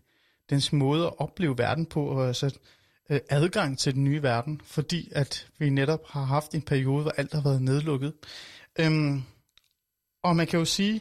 dens 0.50 0.72
måde 0.72 1.06
at 1.06 1.18
opleve 1.18 1.58
verden 1.58 1.86
på. 1.86 2.26
Altså, 2.26 2.58
øh, 3.10 3.20
adgang 3.30 3.78
til 3.78 3.94
den 3.94 4.04
nye 4.04 4.22
verden, 4.22 4.60
fordi 4.64 5.08
at 5.12 5.48
vi 5.58 5.70
netop 5.70 6.06
har 6.08 6.24
haft 6.24 6.54
en 6.54 6.62
periode, 6.62 7.02
hvor 7.02 7.10
alt 7.16 7.32
har 7.32 7.42
været 7.42 7.62
nedlukket. 7.62 8.12
Øhm, 8.78 9.22
og 10.22 10.36
man 10.36 10.46
kan 10.46 10.58
jo 10.58 10.64
sige, 10.64 11.00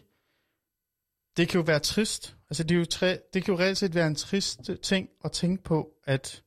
det 1.37 1.47
kan 1.49 1.59
jo 1.59 1.63
være 1.63 1.79
trist. 1.79 2.35
Altså 2.49 2.63
det, 2.63 2.75
er 2.75 2.79
jo 2.79 2.85
tre, 2.85 3.19
det 3.33 3.43
kan 3.43 3.53
jo 3.53 3.59
reelt 3.59 3.77
set 3.77 3.95
være 3.95 4.07
en 4.07 4.15
trist 4.15 4.69
ting 4.83 5.09
at 5.23 5.31
tænke 5.31 5.63
på, 5.63 5.89
at, 6.03 6.43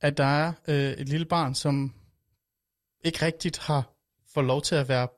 at 0.00 0.16
der 0.16 0.24
er 0.24 0.52
øh, 0.68 0.92
et 0.92 1.08
lille 1.08 1.26
barn, 1.26 1.54
som 1.54 1.94
ikke 3.04 3.24
rigtigt 3.26 3.58
har 3.58 3.90
fået 4.34 4.46
lov 4.46 4.62
til 4.62 4.74
at 4.74 4.88
være 4.88 5.08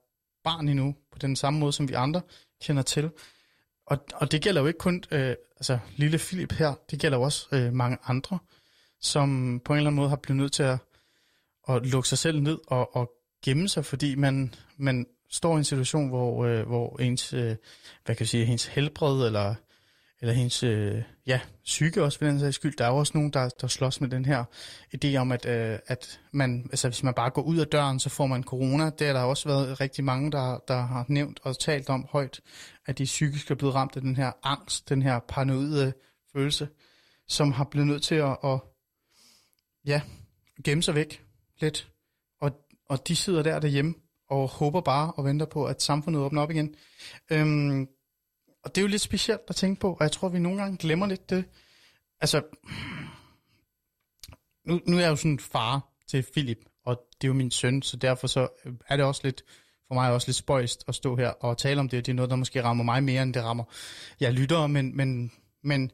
barn 0.45 0.69
endnu, 0.69 0.93
på 0.93 1.19
på 1.19 1.27
den 1.27 1.37
samme 1.37 1.61
måde, 1.61 1.73
som 1.73 1.89
vi 1.89 1.95
andre 1.95 2.21
kender 2.63 2.83
til. 2.83 3.11
Og, 3.87 3.99
og 4.15 4.33
det 4.33 4.43
gælder 4.43 4.61
jo 4.61 4.67
ikke 4.67 4.79
kun 4.79 5.05
øh, 5.11 5.35
altså, 5.57 5.79
lille 5.97 6.19
Philip 6.19 6.53
her, 6.53 6.75
det 6.91 7.01
gælder 7.01 7.19
jo 7.19 7.23
også 7.23 7.47
øh, 7.53 7.73
mange 7.73 7.99
andre, 8.05 8.39
som 9.01 9.61
på 9.65 9.73
en 9.73 9.77
eller 9.77 9.91
anden 9.91 9.97
måde 9.97 10.09
har 10.09 10.17
blevet 10.17 10.41
nødt 10.41 10.53
til 10.53 10.63
at, 10.63 10.79
at 11.69 11.87
lukke 11.87 12.09
sig 12.09 12.19
selv 12.19 12.41
ned 12.41 12.59
og, 12.67 12.97
og 12.97 13.13
gemme 13.45 13.69
sig, 13.69 13.85
fordi 13.85 14.15
man, 14.15 14.55
man 14.77 15.07
står 15.31 15.55
i 15.55 15.59
en 15.59 15.65
situation, 15.65 16.09
hvor, 16.09 16.45
øh, 16.45 16.67
hvor 16.67 17.01
ens, 17.01 17.33
øh, 17.33 17.57
hvad 18.05 18.17
kan 18.17 18.21
jeg 18.21 18.29
sige, 18.29 18.47
ens 18.47 18.67
helbred 18.67 19.27
eller 19.27 19.55
eller 20.21 20.35
hendes 20.35 20.63
øh, 20.63 21.03
ja, 21.27 21.41
psyke 21.65 22.03
også 22.03 22.19
for 22.19 22.25
den 22.27 22.41
sags 22.41 22.55
skyld. 22.57 22.77
Der 22.77 22.85
er 22.85 22.89
jo 22.89 22.97
også 22.97 23.13
nogen, 23.15 23.33
der, 23.33 23.49
der 23.49 23.67
slås 23.67 24.01
med 24.01 24.09
den 24.09 24.25
her 24.25 24.45
idé 24.97 25.17
om, 25.17 25.33
at, 25.33 25.47
øh, 25.47 25.79
at 25.87 26.21
man, 26.33 26.69
altså, 26.71 26.89
hvis 26.89 27.03
man 27.03 27.15
bare 27.15 27.31
går 27.31 27.43
ud 27.43 27.59
af 27.59 27.67
døren, 27.67 28.01
så 28.01 28.09
får 28.09 28.27
man 28.27 28.45
corona. 28.45 28.91
Det 28.91 29.07
har 29.07 29.15
der 29.15 29.21
også 29.21 29.49
været 29.49 29.81
rigtig 29.81 30.05
mange, 30.05 30.33
der, 30.33 30.59
der 30.69 30.81
har 30.81 31.05
nævnt 31.09 31.41
og 31.43 31.59
talt 31.59 31.89
om 31.89 32.07
højt, 32.11 32.41
at 32.87 32.99
de 32.99 33.05
psykisk 33.05 33.51
er 33.51 33.55
blevet 33.55 33.75
ramt 33.75 33.97
af 33.97 34.03
den 34.03 34.17
her 34.17 34.33
angst, 34.43 34.89
den 34.89 35.03
her 35.03 35.19
paranoide 35.29 35.93
følelse, 36.33 36.69
som 37.29 37.53
har 37.53 37.65
blevet 37.65 37.87
nødt 37.87 38.03
til 38.03 38.15
at, 38.15 38.37
at 38.45 38.61
ja, 39.87 40.01
gemme 40.65 40.83
sig 40.83 40.95
væk 40.95 41.25
lidt. 41.61 41.91
Og, 42.41 42.51
og 42.89 43.09
de 43.09 43.17
sidder 43.17 43.43
der 43.43 43.59
derhjemme 43.59 43.95
og 44.31 44.49
håber 44.49 44.81
bare 44.81 45.13
og 45.13 45.25
venter 45.25 45.47
på, 45.47 45.65
at 45.65 45.83
samfundet 45.83 46.23
åbner 46.23 46.43
op 46.43 46.51
igen. 46.51 46.75
Øhm, 47.31 47.89
og 48.69 48.75
det 48.75 48.81
er 48.81 48.83
jo 48.83 48.89
lidt 48.89 49.03
specielt 49.03 49.41
at 49.49 49.57
tænke 49.57 49.81
på, 49.81 49.93
og 49.93 49.99
jeg 50.01 50.13
tror, 50.13 50.29
vi 50.29 50.39
nogle 50.39 50.63
gange 50.63 50.77
glemmer 50.77 51.07
lidt 51.07 51.31
det. 51.31 51.45
Altså, 52.21 52.43
nu, 54.67 54.81
nu 54.87 54.97
er 54.97 55.01
jeg 55.01 55.11
jo 55.11 55.17
sådan 55.17 55.39
far 55.39 55.89
til 56.09 56.27
Philip, 56.33 56.59
og 56.85 57.01
det 57.21 57.25
er 57.25 57.29
jo 57.29 57.35
min 57.35 57.51
søn, 57.51 57.83
så 57.83 57.97
derfor 57.97 58.27
så 58.27 58.49
er 58.89 58.97
det 58.97 59.05
også 59.05 59.21
lidt, 59.25 59.45
for 59.87 59.95
mig 59.95 60.13
også 60.13 60.29
lidt 60.29 60.37
spøjst 60.37 60.85
at 60.89 60.95
stå 60.95 61.17
her 61.17 61.29
og 61.29 61.59
tale 61.59 61.81
om 61.81 61.89
det. 61.89 62.07
Det 62.07 62.13
er 62.13 62.17
noget, 62.17 62.31
der 62.31 62.37
måske 62.37 62.63
rammer 62.63 62.85
mig 62.85 63.05
mere, 63.05 63.23
end 63.23 63.35
det 63.35 63.45
rammer 63.45 63.65
jeg 64.21 64.33
lytter, 64.33 64.67
men, 64.67 64.97
men, 64.97 65.33
men 65.63 65.91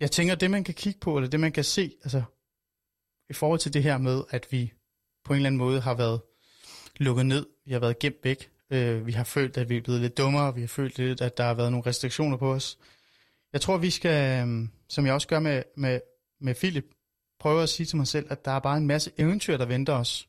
jeg 0.00 0.10
tænker, 0.10 0.34
det 0.34 0.50
man 0.50 0.64
kan 0.64 0.74
kigge 0.74 1.00
på, 1.00 1.16
eller 1.16 1.30
det 1.30 1.40
man 1.40 1.52
kan 1.52 1.64
se, 1.64 1.92
altså 2.04 2.22
i 3.30 3.32
forhold 3.32 3.58
til 3.58 3.72
det 3.72 3.82
her 3.82 3.98
med, 3.98 4.24
at 4.30 4.46
vi 4.50 4.72
på 5.24 5.32
en 5.32 5.36
eller 5.36 5.46
anden 5.46 5.58
måde 5.58 5.80
har 5.80 5.94
været 5.94 6.20
lukket 6.96 7.26
ned, 7.26 7.46
vi 7.66 7.72
har 7.72 7.80
været 7.80 7.98
gemt 7.98 8.24
væk, 8.24 8.50
Øh, 8.70 9.06
vi 9.06 9.12
har 9.12 9.24
følt, 9.24 9.56
at 9.56 9.68
vi 9.68 9.76
er 9.76 9.80
blevet 9.80 10.00
lidt 10.00 10.18
dummere. 10.18 10.54
Vi 10.54 10.60
har 10.60 10.68
følt 10.68 10.98
lidt, 10.98 11.20
at 11.20 11.36
der 11.36 11.44
har 11.44 11.54
været 11.54 11.72
nogle 11.72 11.86
restriktioner 11.86 12.36
på 12.36 12.52
os. 12.52 12.78
Jeg 13.52 13.60
tror, 13.60 13.76
vi 13.76 13.90
skal, 13.90 14.40
øhm, 14.40 14.70
som 14.88 15.06
jeg 15.06 15.14
også 15.14 15.28
gør 15.28 15.38
med, 15.38 15.62
med, 15.76 16.00
med 16.40 16.54
Philip, 16.54 16.84
prøve 17.40 17.62
at 17.62 17.68
sige 17.68 17.86
til 17.86 17.96
mig 17.96 18.06
selv, 18.06 18.26
at 18.30 18.44
der 18.44 18.50
er 18.50 18.58
bare 18.58 18.76
en 18.76 18.86
masse 18.86 19.10
eventyr, 19.18 19.56
der 19.56 19.64
venter 19.64 19.92
os. 19.92 20.28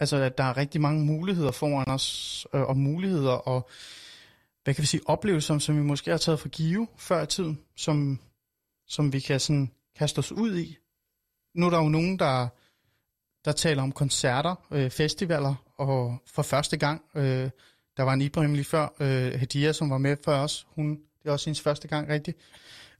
Altså, 0.00 0.16
at 0.16 0.38
der 0.38 0.44
er 0.44 0.56
rigtig 0.56 0.80
mange 0.80 1.04
muligheder 1.04 1.50
foran 1.50 1.88
os, 1.88 2.46
øh, 2.54 2.62
og 2.62 2.76
muligheder 2.76 3.32
og, 3.32 3.70
hvad 4.64 4.74
kan 4.74 4.82
vi 4.82 4.86
sige, 4.86 5.00
oplevelser, 5.06 5.58
som 5.58 5.76
vi 5.76 5.82
måske 5.82 6.10
har 6.10 6.18
taget 6.18 6.40
for 6.40 6.48
give 6.48 6.88
før 6.96 7.22
i 7.22 7.26
tiden, 7.26 7.58
som, 7.76 8.20
som 8.86 9.12
vi 9.12 9.20
kan 9.20 9.40
sådan 9.40 9.70
kaste 9.96 10.18
os 10.18 10.32
ud 10.32 10.58
i. 10.58 10.76
Nu 11.54 11.66
er 11.66 11.70
der 11.70 11.78
jo 11.78 11.88
nogen, 11.88 12.18
der, 12.18 12.48
der 13.44 13.52
taler 13.52 13.82
om 13.82 13.92
koncerter, 13.92 14.54
øh, 14.70 14.90
festivaler, 14.90 15.54
og 15.78 16.18
for 16.26 16.42
første 16.42 16.76
gang, 16.76 17.02
øh, 17.14 17.50
der 17.96 18.02
var 18.02 18.12
en 18.12 18.20
Ibrahim 18.20 18.54
lige 18.54 18.64
før, 18.64 18.88
øh, 19.00 19.40
Hadia, 19.40 19.72
som 19.72 19.90
var 19.90 19.98
med 19.98 20.16
før 20.24 20.38
os, 20.38 20.66
hun, 20.70 20.90
det 21.22 21.28
er 21.28 21.32
også 21.32 21.46
hendes 21.46 21.60
første 21.60 21.88
gang 21.88 22.08
rigtigt. 22.08 22.38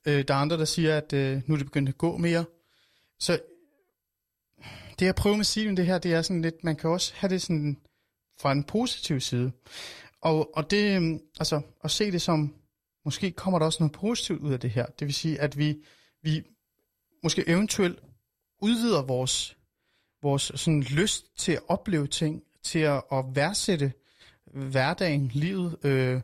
Øh, 0.07 0.25
der 0.29 0.35
er 0.35 0.39
andre, 0.39 0.59
der 0.59 0.65
siger, 0.65 0.97
at 0.97 1.13
øh, 1.13 1.43
nu 1.47 1.55
er 1.55 1.59
det 1.59 1.67
begyndt 1.67 1.89
at 1.89 1.99
gå 1.99 2.17
mere. 2.17 2.45
Så 3.21 3.41
det 4.99 5.07
jeg 5.07 5.15
prøver 5.15 5.37
med 5.37 5.41
at 5.41 5.47
sige 5.47 5.77
det 5.77 5.87
her, 5.87 5.99
det 5.99 6.13
er 6.13 6.23
sådan 6.23 6.43
lidt, 6.43 6.65
man 6.65 6.77
kan 6.77 6.91
også 6.91 7.13
have 7.17 7.31
det 7.31 7.43
sådan 7.43 7.77
fra 8.41 8.53
en 8.53 8.65
positiv 8.65 9.21
side. 9.21 9.53
Og, 10.21 10.57
og 10.57 10.71
det, 10.71 10.97
øhm, 10.97 11.21
altså, 11.39 11.61
at 11.85 11.91
se 11.91 12.13
det 12.13 12.23
som, 12.23 12.55
måske 13.05 13.31
kommer 13.31 13.59
der 13.59 13.67
også 13.67 13.83
noget 13.83 13.93
positivt 13.93 14.41
ud 14.41 14.53
af 14.53 14.61
det 14.61 14.71
her. 14.71 14.87
Det 14.87 15.07
vil 15.07 15.15
sige, 15.15 15.41
at 15.41 15.59
vi, 15.59 15.85
vi 16.23 16.43
måske 17.23 17.49
eventuelt 17.49 17.99
udvider 18.63 19.03
vores, 19.03 19.57
vores 20.23 20.53
sådan 20.55 20.83
lyst 20.83 21.37
til 21.37 21.53
at 21.53 21.63
opleve 21.69 22.07
ting, 22.07 22.43
til 22.67 22.79
at, 22.79 23.03
at 23.13 23.25
værdsætte 23.35 23.93
hverdagen, 24.53 25.31
livet, 25.35 25.77
øh, 25.85 26.21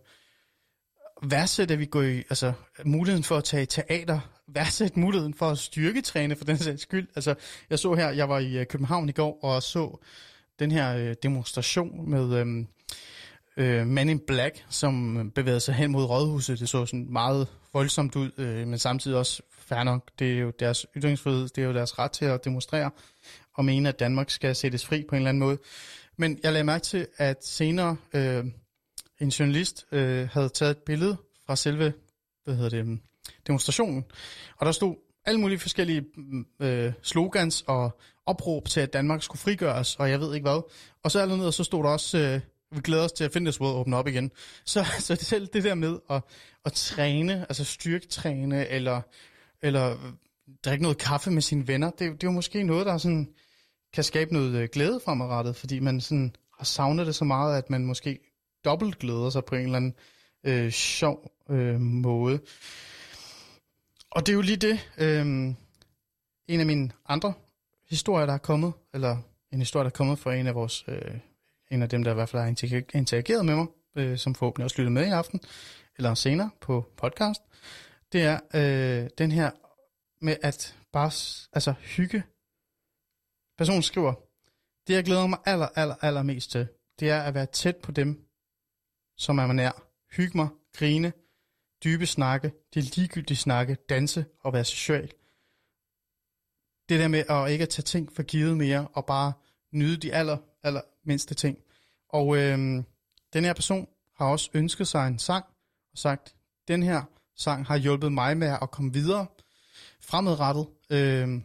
værdsætte, 1.23 1.75
at 1.75 1.81
vi 1.81 1.87
går 1.87 2.03
i, 2.03 2.17
altså 2.17 2.53
muligheden 2.85 3.25
for 3.25 3.37
at 3.37 3.45
tage 3.45 3.67
teater, 3.67 4.21
værdsætte 4.55 5.01
muligheden 5.01 5.35
for 5.35 5.51
at 5.51 5.59
styrketræne 5.59 6.37
for 6.37 6.45
den 6.45 6.59
sags 6.59 6.83
skyld. 6.83 7.09
Altså, 7.17 7.35
jeg 7.71 7.79
så 7.79 7.95
her, 7.95 8.11
jeg 8.11 8.29
var 8.29 8.39
i 8.39 8.59
øh, 8.59 8.67
København 8.67 9.09
i 9.09 9.13
går 9.13 9.45
og 9.45 9.63
så 9.63 9.99
den 10.59 10.71
her 10.71 10.97
øh, 10.97 11.15
demonstration 11.23 12.11
med 12.11 12.35
øh, 12.37 12.47
øh, 13.57 13.87
Man 13.87 14.09
in 14.09 14.21
Black, 14.27 14.65
som 14.69 15.31
bevægede 15.35 15.61
sig 15.61 15.75
hen 15.75 15.91
mod 15.93 16.05
rådhuset. 16.05 16.61
Det 16.61 16.69
så 16.69 16.87
sådan 16.87 17.07
meget 17.11 17.49
voldsomt 17.73 18.17
ud, 18.17 18.31
øh, 18.39 18.67
men 18.67 18.79
samtidig 18.79 19.17
også 19.19 19.43
fair 19.59 19.83
nok. 19.83 20.11
Det 20.19 20.33
er 20.33 20.39
jo 20.39 20.53
deres 20.61 20.87
ytringsfrihed, 20.97 21.49
det 21.49 21.63
er 21.63 21.67
jo 21.67 21.75
deres 21.75 21.99
ret 21.99 22.11
til 22.11 22.25
at 22.25 22.45
demonstrere 22.45 22.91
og 23.55 23.65
mene, 23.65 23.89
at 23.89 23.99
Danmark 23.99 24.31
skal 24.31 24.57
sættes 24.57 24.87
fri 24.87 25.05
på 25.09 25.15
en 25.15 25.17
eller 25.17 25.29
anden 25.29 25.41
måde. 25.41 25.59
Men 26.17 26.39
jeg 26.43 26.53
lagde 26.53 26.65
mærke 26.65 26.83
til, 26.85 27.07
at 27.17 27.47
senere 27.47 27.97
øh, 28.13 28.45
en 29.21 29.29
journalist 29.29 29.87
øh, 29.93 30.29
havde 30.29 30.49
taget 30.49 30.71
et 30.71 30.79
billede 30.87 31.17
fra 31.47 31.57
selve 31.57 31.93
hvad 32.45 32.55
hedder 32.55 32.83
det, 32.83 32.99
demonstrationen, 33.47 34.05
og 34.57 34.67
der 34.67 34.73
stod 34.73 34.97
alle 35.25 35.41
mulige 35.41 35.59
forskellige 35.59 36.05
mm, 36.17 36.47
øh, 36.61 36.93
slogans 37.03 37.65
og 37.67 37.99
opråb 38.27 38.69
til, 38.69 38.81
at 38.81 38.93
Danmark 38.93 39.23
skulle 39.23 39.41
frigøres, 39.41 39.97
og 39.97 40.11
jeg 40.11 40.21
ved 40.21 40.35
ikke 40.35 40.45
hvad. 40.45 40.63
Og 41.03 41.11
så 41.11 41.27
ned, 41.27 41.47
og 41.47 41.55
så 41.55 41.65
stod 41.65 41.83
der 41.83 41.91
også, 41.91 42.19
øh, 42.19 42.41
vi 42.77 42.81
glæder 42.81 43.05
os 43.05 43.13
til 43.13 43.25
at 43.25 43.33
Fitness 43.33 43.61
World 43.61 43.77
åbne 43.77 43.97
op 43.97 44.09
igen. 44.09 44.31
Så, 44.65 44.85
så 45.07 45.15
det 45.15 45.27
selv 45.27 45.47
det 45.47 45.65
der 45.65 45.75
med 45.75 45.99
at, 46.11 46.23
at 46.65 46.73
træne, 46.73 47.41
altså 47.49 47.65
styrketræne, 47.65 48.69
eller, 48.69 49.01
eller 49.63 49.97
drikke 50.65 50.83
noget 50.83 50.99
kaffe 50.99 51.31
med 51.31 51.43
sine 51.43 51.69
venner, 51.69 51.91
det, 51.91 51.99
det 51.99 52.09
er 52.11 52.17
jo 52.25 52.31
måske 52.31 52.63
noget, 52.63 52.87
der 52.87 52.99
sådan 52.99 53.29
kan 53.95 54.05
skabe 54.05 54.33
noget 54.33 54.55
øh, 54.55 54.69
glæde 54.73 55.01
fremadrettet, 55.05 55.57
fordi 55.57 55.79
man 55.79 56.01
sådan 56.01 56.37
har 56.59 56.65
savnet 56.65 57.07
det 57.07 57.15
så 57.15 57.25
meget, 57.25 57.59
at 57.59 57.71
man 57.71 57.85
måske 57.85 58.19
dobbelt 58.65 58.99
glæder 58.99 59.31
sig 59.31 59.45
på 59.45 59.55
en 59.55 59.63
eller 59.65 59.77
anden 59.77 59.95
øh, 60.45 60.71
sjov 60.71 61.33
øh, 61.51 61.81
måde. 61.81 62.41
Og 64.11 64.27
det 64.27 64.33
er 64.33 64.37
jo 64.37 64.41
lige 64.41 64.57
det. 64.57 64.91
Øh, 64.99 65.27
en 66.49 66.61
af 66.61 66.67
mine 66.67 66.91
andre 67.09 67.33
historier, 67.91 68.27
der 68.27 68.33
er 68.33 68.39
kommet, 68.39 68.73
eller 68.95 69.17
en 69.53 69.59
historie, 69.59 69.85
der 69.85 69.91
er 69.91 69.97
kommet 69.97 70.19
fra 70.19 70.35
en 70.35 70.47
af 70.47 70.55
vores, 70.55 70.85
øh, 70.89 71.15
en 71.71 71.83
af 71.83 71.89
dem, 71.89 72.05
der 72.05 72.11
i 72.11 72.15
hvert 72.15 72.29
fald 72.29 72.43
har 72.43 72.49
interageret 72.95 73.45
med 73.47 73.57
mig, 73.57 73.67
øh, 73.97 74.19
som 74.19 74.35
forhåbentlig 74.35 74.65
også 74.65 74.77
lytter 74.79 74.91
med 74.91 75.07
i 75.07 75.11
aften, 75.11 75.41
eller 75.97 76.15
senere 76.15 76.51
på 76.61 76.87
podcast, 76.97 77.43
det 78.13 78.23
er 78.23 78.39
øh, 78.55 79.11
den 79.19 79.33
her 79.33 79.51
med 80.21 80.37
at 80.43 80.77
bare 80.93 81.11
altså, 81.53 81.75
hygge 81.81 82.23
Personen 83.59 83.83
skriver, 83.83 84.15
det 84.87 84.95
jeg 84.95 85.05
glæder 85.05 85.27
mig 85.27 85.39
aller, 85.45 85.69
aller, 85.75 85.95
aller 86.03 86.23
mest 86.23 86.51
til, 86.51 86.69
det 87.01 87.11
er 87.11 87.23
at 87.23 87.35
være 87.35 87.47
tæt 87.47 87.77
på 87.77 87.93
dem, 87.93 88.27
som 89.17 89.39
er 89.39 89.47
man 89.47 89.57
nær. 89.57 89.83
Hygge 90.17 90.37
mig, 90.37 90.49
grine, 90.73 91.13
dybe 91.85 92.07
snakke, 92.07 92.53
det 92.75 92.97
ligegyldige 92.97 93.37
snakke, 93.37 93.75
danse 93.75 94.25
og 94.41 94.53
være 94.53 94.65
social. 94.65 95.13
Det 96.89 97.01
der 97.01 97.09
med 97.09 97.25
at 97.29 97.51
ikke 97.51 97.63
at 97.63 97.69
tage 97.69 97.83
ting 97.83 98.13
for 98.13 98.23
givet 98.23 98.57
mere, 98.57 98.89
og 98.93 99.07
bare 99.07 99.33
nyde 99.73 99.97
de 99.97 100.15
aller, 100.15 100.37
aller 100.63 100.81
mindste 101.05 101.35
ting. 101.35 101.59
Og 102.09 102.37
øhm, 102.37 102.85
den 103.33 103.45
her 103.45 103.53
person 103.53 103.89
har 104.17 104.27
også 104.27 104.51
ønsket 104.55 104.89
sig 104.89 105.09
en 105.09 105.19
sang, 105.19 105.45
og 105.93 105.99
sagt, 105.99 106.35
den 106.69 106.83
her 106.83 107.03
sang 107.37 107.67
har 107.67 107.77
hjulpet 107.77 108.13
mig 108.13 108.37
med 108.37 108.57
at 108.63 108.71
komme 108.71 108.93
videre 108.93 109.27
fremadrettet. 110.01 110.69
Øhm, 110.91 111.45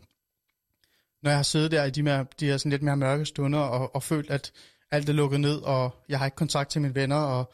når 1.28 1.32
jeg 1.32 1.38
har 1.38 1.44
siddet 1.44 1.72
der 1.72 1.84
i 1.84 1.90
de, 1.90 2.04
mere, 2.04 2.26
de 2.40 2.46
her 2.46 2.58
sådan 2.58 2.70
lidt 2.70 2.84
mere 2.84 2.98
mørke 2.98 3.26
stunder 3.26 3.60
og, 3.60 3.96
og 3.96 4.04
følt, 4.04 4.30
at 4.30 4.52
alt 4.92 5.10
er 5.10 5.14
lukket 5.14 5.40
ned, 5.40 5.62
og 5.62 6.04
jeg 6.10 6.20
har 6.20 6.26
ikke 6.26 6.36
kontakt 6.36 6.70
til 6.70 6.82
mine 6.82 6.96
venner, 6.96 7.16
og 7.16 7.54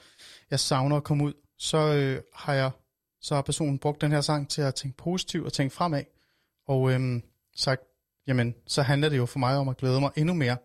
jeg 0.51 0.59
savner 0.59 0.97
at 0.97 1.03
komme 1.03 1.23
ud, 1.23 1.33
så 1.57 1.77
øh, 1.77 2.21
har 2.35 2.53
jeg 2.53 2.71
så 3.21 3.35
har 3.35 3.41
personen 3.41 3.79
brugt 3.79 4.01
den 4.01 4.11
her 4.11 4.21
sang 4.21 4.49
til 4.49 4.61
at 4.61 4.75
tænke 4.75 4.97
positivt 4.97 5.45
og 5.45 5.53
tænke 5.53 5.75
fremad, 5.75 6.03
og 6.67 6.91
øh, 6.91 7.21
sagt, 7.55 7.81
jamen, 8.27 8.55
så 8.67 8.81
handler 8.81 9.09
det 9.09 9.17
jo 9.17 9.25
for 9.25 9.39
mig 9.39 9.57
om 9.57 9.69
at 9.69 9.77
glæde 9.77 9.99
mig 9.99 10.11
endnu 10.15 10.33
mere. 10.33 10.57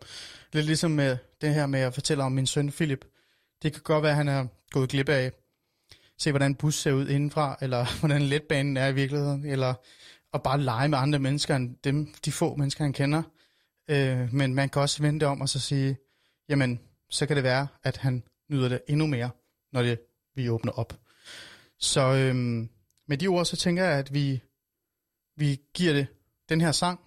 Lidt 0.53 0.67
ligesom 0.67 0.91
med 0.91 1.17
det 1.41 1.55
her 1.55 1.67
med 1.67 1.81
at 1.81 1.95
fortælle 1.95 2.25
om 2.25 2.33
min 2.33 2.47
søn 2.47 2.73
Philip. 2.73 3.05
Det 3.63 3.73
kan 3.73 3.83
godt 3.83 4.03
være, 4.03 4.13
at 4.13 4.17
han 4.17 4.29
er 4.29 4.47
gået 4.71 4.89
glip 4.89 5.09
af 5.09 5.33
se, 6.19 6.33
hvordan 6.33 6.55
bus 6.55 6.75
ser 6.75 6.93
ud 6.93 7.09
indenfra, 7.09 7.59
eller 7.61 7.87
hvordan 8.01 8.23
letbanen 8.23 8.77
er 8.77 8.87
i 8.87 8.95
virkeligheden, 8.95 9.45
eller 9.45 9.75
at 10.35 10.43
bare 10.43 10.61
lege 10.61 10.89
med 10.89 10.99
andre 10.99 11.19
mennesker 11.19 11.57
end 11.57 11.77
dem, 11.85 12.15
de 12.25 12.33
få 12.33 12.57
mennesker, 12.57 12.85
han 12.85 12.93
kender. 12.93 13.23
Øh, 13.91 14.33
men 14.35 14.55
man 14.55 14.69
kan 14.69 14.83
også 14.83 15.03
vente 15.03 15.27
om 15.27 15.41
og 15.41 15.49
så 15.49 15.61
sige, 15.61 15.97
jamen, 16.49 16.81
så 17.11 17.27
kan 17.27 17.37
det 17.37 17.45
være, 17.45 17.69
at 17.83 17.97
han 17.97 18.23
nyder 18.51 18.69
det 18.69 18.83
endnu 18.89 19.07
mere, 19.07 19.31
når 19.73 19.83
det, 19.83 20.01
vi 20.35 20.49
åbner 20.49 20.73
op. 20.73 21.01
Så 21.79 22.01
øh, 22.01 22.35
med 23.09 23.19
de 23.19 23.27
ord, 23.27 23.45
så 23.45 23.57
tænker 23.57 23.85
jeg, 23.85 23.99
at 23.99 24.15
vi, 24.15 24.43
vi 25.37 25.61
giver 25.75 25.93
det 25.93 26.07
den 26.49 26.61
her 26.61 26.73
sang 26.73 27.01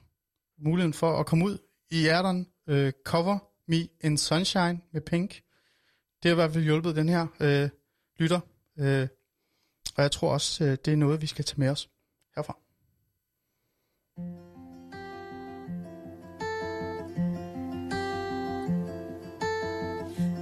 muligheden 0.57 0.93
for 0.93 1.19
at 1.19 1.25
komme 1.25 1.45
ud 1.45 1.57
i 1.89 2.01
hjerteren. 2.01 2.47
Øh, 2.67 2.93
cover 3.05 3.39
Me 3.67 3.87
in 4.03 4.17
Sunshine 4.17 4.81
med 4.91 5.01
Pink. 5.01 5.41
det 6.23 6.29
har 6.29 6.31
i 6.31 6.35
hvert 6.35 6.53
fald 6.53 6.63
hjulpet 6.63 6.95
den 6.95 7.09
her 7.09 7.27
øh, 7.39 7.69
lytter. 8.17 8.39
Øh, 8.79 9.07
og 9.95 10.03
jeg 10.03 10.11
tror 10.11 10.33
også, 10.33 10.63
øh, 10.63 10.77
det 10.85 10.93
er 10.93 10.97
noget, 10.97 11.21
vi 11.21 11.27
skal 11.27 11.45
tage 11.45 11.59
med 11.59 11.69
os 11.69 11.89
herfra. 12.35 12.57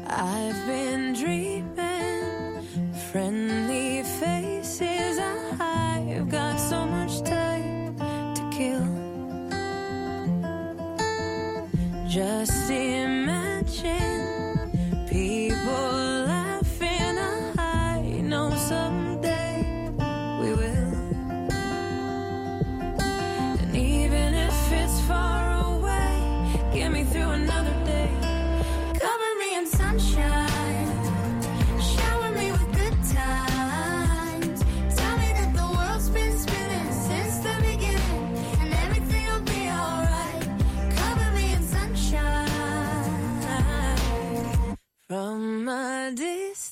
I've 0.09 0.68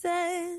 said 0.07 0.56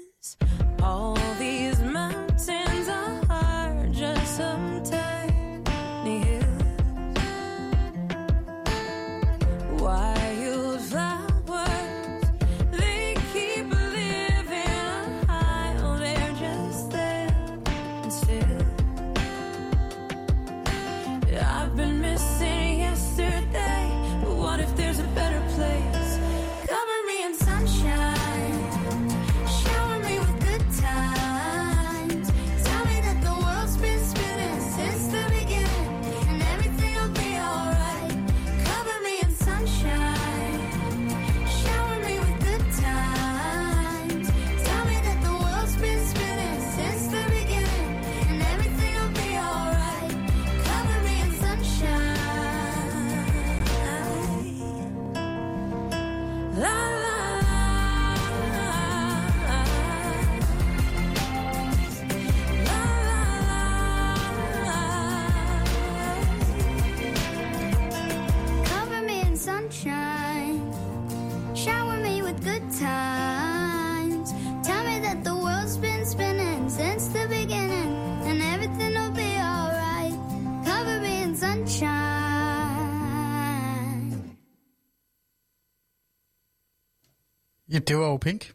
det 87.89 87.98
var 87.98 88.06
jo 88.06 88.16
Pink. 88.16 88.55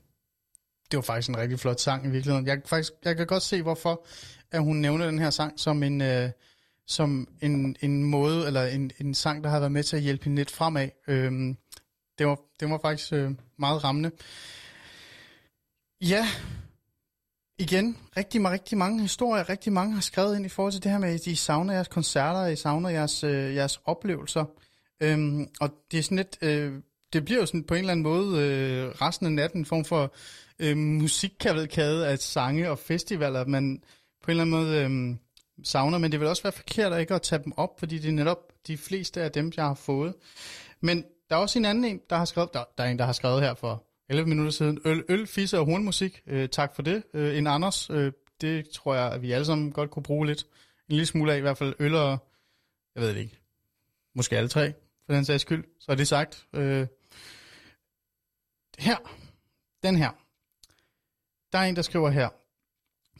Det 0.91 0.97
var 0.97 1.01
faktisk 1.01 1.29
en 1.29 1.37
rigtig 1.37 1.59
flot 1.59 1.79
sang 1.79 2.05
i 2.05 2.09
virkeligheden. 2.09 2.47
Jeg, 2.47 2.57
kan 2.57 2.67
faktisk, 2.67 2.93
jeg 3.03 3.17
kan 3.17 3.27
godt 3.27 3.43
se, 3.43 3.61
hvorfor 3.61 4.05
at 4.51 4.63
hun 4.63 4.77
nævner 4.77 5.05
den 5.05 5.19
her 5.19 5.29
sang 5.29 5.59
som 5.59 5.83
en, 5.83 6.01
øh, 6.01 6.29
som 6.87 7.27
en, 7.41 7.75
en 7.81 8.03
måde, 8.03 8.47
eller 8.47 8.65
en, 8.65 8.91
en 8.99 9.13
sang, 9.13 9.43
der 9.43 9.49
har 9.49 9.59
været 9.59 9.71
med 9.71 9.83
til 9.83 9.95
at 9.95 10.01
hjælpe 10.01 10.23
hende 10.23 10.37
lidt 10.37 10.51
fremad. 10.51 10.89
Øhm, 11.07 11.57
det, 12.17 12.27
var, 12.27 12.39
det 12.59 12.69
var 12.69 12.79
faktisk 12.81 13.13
øh, 13.13 13.31
meget 13.59 13.83
rammende. 13.83 14.11
Ja, 16.01 16.27
igen, 17.59 17.97
rigtig, 18.17 18.45
rigtig 18.45 18.77
mange 18.77 19.01
historier, 19.01 19.49
rigtig 19.49 19.73
mange 19.73 19.93
har 19.93 20.01
skrevet 20.01 20.35
ind 20.35 20.45
i 20.45 20.49
forhold 20.49 20.73
til 20.73 20.83
det 20.83 20.91
her 20.91 20.99
med, 20.99 21.09
at 21.09 21.27
I 21.27 21.35
savner 21.35 21.73
jeres 21.73 21.87
koncerter, 21.87 22.45
I 22.45 22.55
savner 22.55 22.89
jeres, 22.89 23.23
øh, 23.23 23.55
jeres 23.55 23.79
oplevelser. 23.85 24.45
Øhm, 24.99 25.47
og 25.61 25.69
det 25.91 25.99
er 25.99 26.03
sådan 26.03 26.17
lidt, 26.17 26.37
øh, 26.41 26.73
det 27.13 27.25
bliver 27.25 27.39
jo 27.39 27.45
sådan 27.45 27.63
på 27.63 27.73
en 27.73 27.79
eller 27.79 27.91
anden 27.91 28.03
måde 28.03 28.41
øh, 28.41 28.89
resten 28.89 29.25
af 29.25 29.31
natten 29.31 29.59
en 29.59 29.65
form 29.65 29.85
for 29.85 30.13
øh, 30.59 30.77
musikkavalkade 30.77 32.07
af 32.07 32.19
sange 32.19 32.69
og 32.69 32.79
festivaler, 32.79 33.45
man 33.45 33.83
på 34.23 34.31
en 34.31 34.39
eller 34.39 34.41
anden 34.41 34.55
måde 34.55 34.77
øh, 34.77 35.17
savner, 35.63 35.97
men 35.97 36.11
det 36.11 36.19
vil 36.19 36.27
også 36.27 36.43
være 36.43 36.53
forkert 36.53 36.93
at 36.93 36.99
ikke 36.99 37.15
at 37.15 37.21
tage 37.21 37.43
dem 37.43 37.53
op, 37.57 37.79
fordi 37.79 37.97
det 37.97 38.07
er 38.07 38.13
netop 38.13 38.37
de 38.67 38.77
fleste 38.77 39.21
af 39.21 39.31
dem, 39.31 39.51
jeg 39.57 39.65
har 39.65 39.73
fået. 39.73 40.13
Men 40.81 41.05
der 41.29 41.35
er 41.35 41.39
også 41.39 41.59
en 41.59 41.65
anden 41.65 41.85
en, 41.85 42.01
der 42.09 42.15
har 42.15 42.25
skrevet, 42.25 42.53
der, 42.53 42.63
der 42.77 42.83
er 42.83 42.87
en, 42.87 42.99
der 42.99 43.05
har 43.05 43.13
skrevet 43.13 43.41
her 43.41 43.53
for 43.53 43.83
11 44.09 44.29
minutter 44.29 44.51
siden, 44.51 44.79
øl, 44.85 45.03
øl 45.09 45.27
fisse 45.27 45.59
og 45.59 45.65
hornmusik, 45.65 46.21
øh, 46.27 46.49
tak 46.49 46.75
for 46.75 46.81
det. 46.81 47.03
Øh, 47.13 47.37
en 47.37 47.47
Anders, 47.47 47.89
øh, 47.89 48.11
det 48.41 48.69
tror 48.69 48.95
jeg, 48.95 49.11
at 49.11 49.21
vi 49.21 49.31
alle 49.31 49.45
sammen 49.45 49.71
godt 49.71 49.91
kunne 49.91 50.03
bruge 50.03 50.27
lidt. 50.27 50.43
En 50.89 50.95
lille 50.95 51.05
smule 51.05 51.33
af 51.33 51.37
i 51.37 51.41
hvert 51.41 51.57
fald 51.57 51.75
øl 51.79 51.95
og, 51.95 52.17
jeg 52.95 53.03
ved 53.03 53.09
det 53.09 53.17
ikke, 53.17 53.39
måske 54.15 54.37
alle 54.37 54.49
tre, 54.49 54.73
for 55.05 55.13
den 55.13 55.25
sags 55.25 55.41
skyld. 55.41 55.63
Så 55.79 55.91
er 55.91 55.95
det 55.95 56.07
sagt. 56.07 56.45
Øh, 56.53 56.87
her, 58.79 58.97
den 59.83 59.95
her. 59.95 60.09
Der 61.51 61.59
er 61.59 61.63
en, 61.63 61.75
der 61.75 61.81
skriver 61.81 62.09
her. 62.09 62.29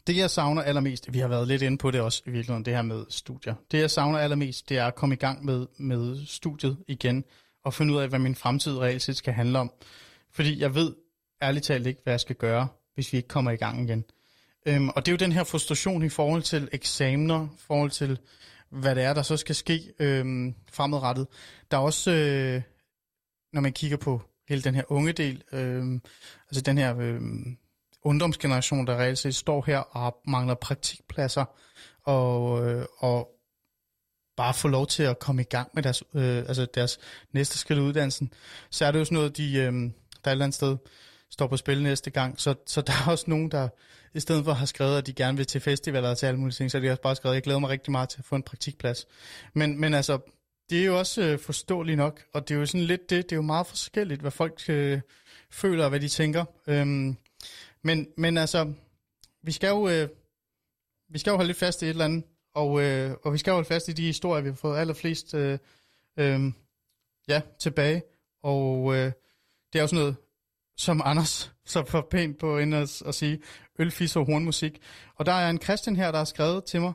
Det, 0.07 0.17
jeg 0.17 0.29
savner 0.29 0.61
allermest, 0.61 1.13
vi 1.13 1.19
har 1.19 1.27
været 1.27 1.47
lidt 1.47 1.61
inde 1.61 1.77
på 1.77 1.91
det 1.91 2.01
også 2.01 2.23
i 2.25 2.29
virkeligheden, 2.29 2.65
det 2.65 2.73
her 2.73 2.81
med 2.81 3.05
studier. 3.09 3.55
Det, 3.71 3.77
jeg 3.77 3.91
savner 3.91 4.19
allermest, 4.19 4.69
det 4.69 4.77
er 4.77 4.85
at 4.85 4.95
komme 4.95 5.15
i 5.15 5.17
gang 5.17 5.45
med, 5.45 5.67
med 5.77 6.25
studiet 6.25 6.77
igen, 6.87 7.23
og 7.63 7.73
finde 7.73 7.93
ud 7.93 7.99
af, 7.99 8.09
hvad 8.09 8.19
min 8.19 8.35
fremtid 8.35 8.77
reelt 8.77 9.01
set 9.01 9.17
skal 9.17 9.33
handle 9.33 9.59
om. 9.59 9.71
Fordi 10.31 10.59
jeg 10.59 10.75
ved 10.75 10.95
ærligt 11.41 11.65
talt 11.65 11.87
ikke, 11.87 11.99
hvad 12.03 12.13
jeg 12.13 12.19
skal 12.19 12.35
gøre, 12.35 12.67
hvis 12.93 13.13
vi 13.13 13.17
ikke 13.17 13.27
kommer 13.27 13.51
i 13.51 13.55
gang 13.55 13.89
igen. 13.89 14.03
Øhm, 14.65 14.89
og 14.89 15.05
det 15.05 15.07
er 15.07 15.13
jo 15.13 15.17
den 15.17 15.31
her 15.31 15.43
frustration 15.43 16.03
i 16.03 16.09
forhold 16.09 16.41
til 16.41 16.69
eksamener, 16.71 17.45
i 17.45 17.59
forhold 17.59 17.91
til, 17.91 18.19
hvad 18.69 18.95
det 18.95 19.03
er, 19.03 19.13
der 19.13 19.21
så 19.21 19.37
skal 19.37 19.55
ske 19.55 19.93
øhm, 19.99 20.55
fremadrettet. 20.71 21.27
Der 21.71 21.77
er 21.77 21.81
også, 21.81 22.11
øh, 22.11 22.61
når 23.53 23.61
man 23.61 23.73
kigger 23.73 23.97
på 23.97 24.21
hele 24.49 24.61
den 24.61 24.75
her 24.75 24.83
unge 24.87 25.11
del, 25.11 25.43
øh, 25.51 25.99
altså 26.49 26.61
den 26.61 26.77
her 26.77 26.97
øh, 26.97 27.21
ungdomsgeneration, 28.03 28.87
der 28.87 28.97
reelt 28.97 29.17
set 29.17 29.35
står 29.35 29.63
her 29.67 29.77
og 29.77 30.17
mangler 30.27 30.55
praktikpladser, 30.55 31.45
og, 32.03 32.65
øh, 32.69 32.85
og 32.97 33.29
bare 34.37 34.53
få 34.53 34.67
lov 34.67 34.87
til 34.87 35.03
at 35.03 35.19
komme 35.19 35.41
i 35.41 35.45
gang 35.45 35.69
med 35.73 35.83
deres, 35.83 36.03
øh, 36.13 36.37
altså 36.37 36.67
deres 36.73 36.99
næste 37.31 37.57
skridt 37.57 37.79
i 37.79 37.81
uddannelsen, 37.81 38.33
så 38.69 38.85
er 38.85 38.91
det 38.91 38.99
jo 38.99 39.05
sådan 39.05 39.15
noget, 39.15 39.37
de, 39.37 39.53
øh, 39.53 39.73
der 39.73 40.27
et 40.27 40.31
eller 40.31 40.45
andet 40.45 40.55
sted 40.55 40.77
står 41.29 41.47
på 41.47 41.57
spil 41.57 41.83
næste 41.83 42.09
gang. 42.09 42.39
Så, 42.39 42.55
så 42.67 42.81
der 42.81 42.93
er 42.93 43.11
også 43.11 43.25
nogen, 43.27 43.51
der 43.51 43.69
i 44.13 44.19
stedet 44.19 44.45
for 44.45 44.53
har 44.53 44.65
skrevet, 44.65 44.97
at 44.97 45.07
de 45.07 45.13
gerne 45.13 45.37
vil 45.37 45.45
til 45.45 45.61
festivaler 45.61 46.09
og 46.09 46.17
til 46.17 46.25
alle 46.25 46.39
mulige 46.39 46.55
ting, 46.55 46.71
så 46.71 46.79
de 46.79 46.85
har 46.85 46.91
også 46.91 47.01
bare 47.01 47.15
skrevet, 47.15 47.33
at 47.33 47.35
jeg 47.35 47.43
glæder 47.43 47.59
mig 47.59 47.69
rigtig 47.69 47.91
meget 47.91 48.09
til 48.09 48.19
at 48.19 48.25
få 48.25 48.35
en 48.35 48.43
praktikplads. 48.43 49.07
Men, 49.53 49.79
men 49.79 49.93
altså, 49.93 50.19
det 50.69 50.81
er 50.81 50.85
jo 50.85 50.99
også 50.99 51.21
øh, 51.21 51.39
forståeligt 51.39 51.97
nok, 51.97 52.23
og 52.33 52.47
det 52.47 52.55
er 52.55 52.59
jo 52.59 52.65
sådan 52.65 52.85
lidt 52.85 53.09
det, 53.09 53.23
det 53.23 53.31
er 53.31 53.35
jo 53.35 53.41
meget 53.41 53.67
forskelligt, 53.67 54.21
hvad 54.21 54.31
folk 54.31 54.69
øh, 54.69 55.01
føler 55.51 55.83
og 55.83 55.89
hvad 55.89 55.99
de 55.99 56.07
tænker. 56.07 56.45
Øhm, 56.67 57.17
men, 57.81 58.07
men 58.17 58.37
altså, 58.37 58.73
vi 59.43 59.51
skal 59.51 59.67
jo, 59.67 59.89
øh, 59.89 60.09
vi 61.09 61.19
skal 61.19 61.31
jo 61.31 61.35
holde 61.35 61.47
lidt 61.47 61.59
fast 61.59 61.81
i 61.81 61.85
et 61.85 61.89
eller 61.89 62.05
andet, 62.05 62.23
og, 62.55 62.81
øh, 62.81 63.15
og 63.23 63.33
vi 63.33 63.37
skal 63.37 63.51
jo 63.51 63.55
holde 63.55 63.67
fast 63.67 63.87
i 63.87 63.91
de 63.91 64.05
historier, 64.05 64.41
vi 64.41 64.49
har 64.49 64.55
fået 64.55 64.77
allerflest 64.77 65.33
øh, 65.33 65.59
øh, 66.17 66.39
ja, 67.27 67.41
tilbage. 67.59 68.03
Og 68.43 68.95
øh, 68.95 69.11
det 69.73 69.79
er 69.79 69.81
jo 69.81 69.87
sådan 69.87 69.99
noget, 69.99 70.15
som 70.77 71.01
Anders 71.05 71.53
så 71.65 71.85
for 71.85 72.07
pænt 72.11 72.37
på 72.37 72.57
ind 72.57 72.75
at, 72.75 73.01
at 73.05 73.15
sige, 73.15 73.41
ølfis 73.79 74.15
og 74.15 74.25
hornmusik. 74.25 74.81
Og 75.15 75.25
der 75.25 75.31
er 75.31 75.49
en 75.49 75.61
Christian 75.61 75.95
her, 75.95 76.11
der 76.11 76.17
har 76.17 76.25
skrevet 76.25 76.63
til 76.63 76.81
mig, 76.81 76.93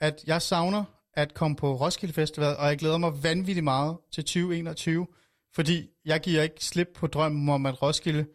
at 0.00 0.24
jeg 0.26 0.42
savner 0.42 0.84
at 1.16 1.34
komme 1.34 1.56
på 1.56 1.74
Roskilde 1.74 2.14
Festival, 2.14 2.56
og 2.56 2.66
jeg 2.66 2.78
glæder 2.78 2.98
mig 2.98 3.22
vanvittigt 3.22 3.64
meget 3.64 3.96
til 4.12 4.24
2021, 4.24 5.06
fordi 5.54 5.88
jeg 6.04 6.20
giver 6.20 6.42
ikke 6.42 6.64
slip 6.64 6.88
på 6.94 7.06
drømmen 7.06 7.48
om, 7.48 7.66
at 7.66 7.82
Roskilde 7.82 8.26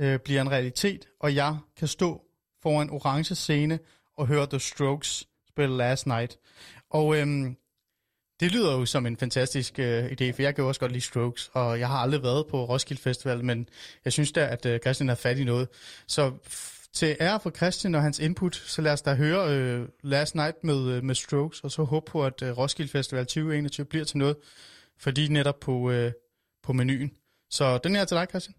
øh, 0.00 0.18
bliver 0.18 0.40
en 0.40 0.50
realitet, 0.50 1.08
og 1.20 1.34
jeg 1.34 1.56
kan 1.76 1.88
stå 1.88 2.22
foran 2.62 2.90
orange 2.90 3.34
scene 3.34 3.78
og 4.16 4.26
høre 4.26 4.46
The 4.46 4.58
Strokes 4.58 5.28
spille 5.48 5.76
Last 5.76 6.06
Night. 6.06 6.38
Og 6.90 7.16
øhm, 7.16 7.56
det 8.40 8.52
lyder 8.52 8.72
jo 8.72 8.86
som 8.86 9.06
en 9.06 9.16
fantastisk 9.16 9.78
øh, 9.78 10.04
idé, 10.04 10.30
for 10.30 10.42
jeg 10.42 10.54
kan 10.54 10.62
jo 10.62 10.68
også 10.68 10.80
godt 10.80 10.92
lide 10.92 11.04
Strokes, 11.04 11.50
og 11.52 11.80
jeg 11.80 11.88
har 11.88 11.98
aldrig 11.98 12.22
været 12.22 12.46
på 12.46 12.64
Roskilde 12.64 13.02
Festival, 13.02 13.44
men 13.44 13.68
jeg 14.04 14.12
synes 14.12 14.32
da, 14.32 14.46
at 14.46 14.66
øh, 14.66 14.80
Christian 14.80 15.08
har 15.08 15.14
fat 15.14 15.38
i 15.38 15.44
noget. 15.44 15.68
Så 16.06 16.32
til 16.92 17.16
ære 17.20 17.40
for 17.40 17.50
Christian 17.50 17.94
og 17.94 18.02
hans 18.02 18.18
input, 18.18 18.56
så 18.56 18.82
lad 18.82 18.92
os 18.92 19.02
da 19.02 19.14
høre 19.14 19.56
øh, 19.56 19.88
Last 20.02 20.34
Night 20.34 20.64
med, 20.64 20.88
øh, 20.88 21.04
med 21.04 21.14
Strokes, 21.14 21.60
og 21.60 21.70
så 21.70 21.84
håbe 21.84 22.10
på, 22.10 22.24
at 22.24 22.42
øh, 22.42 22.58
Roskilde 22.58 22.90
Festival 22.90 23.26
2021 23.26 23.86
bliver 23.86 24.04
til 24.04 24.18
noget, 24.18 24.36
fordi 24.98 25.28
netop 25.28 25.60
på, 25.60 25.90
øh, 25.90 26.12
på 26.62 26.72
menuen. 26.72 27.10
Så 27.50 27.78
den 27.78 27.94
her 27.94 28.04
til 28.04 28.16
dig, 28.16 28.26
Christian. 28.30 28.54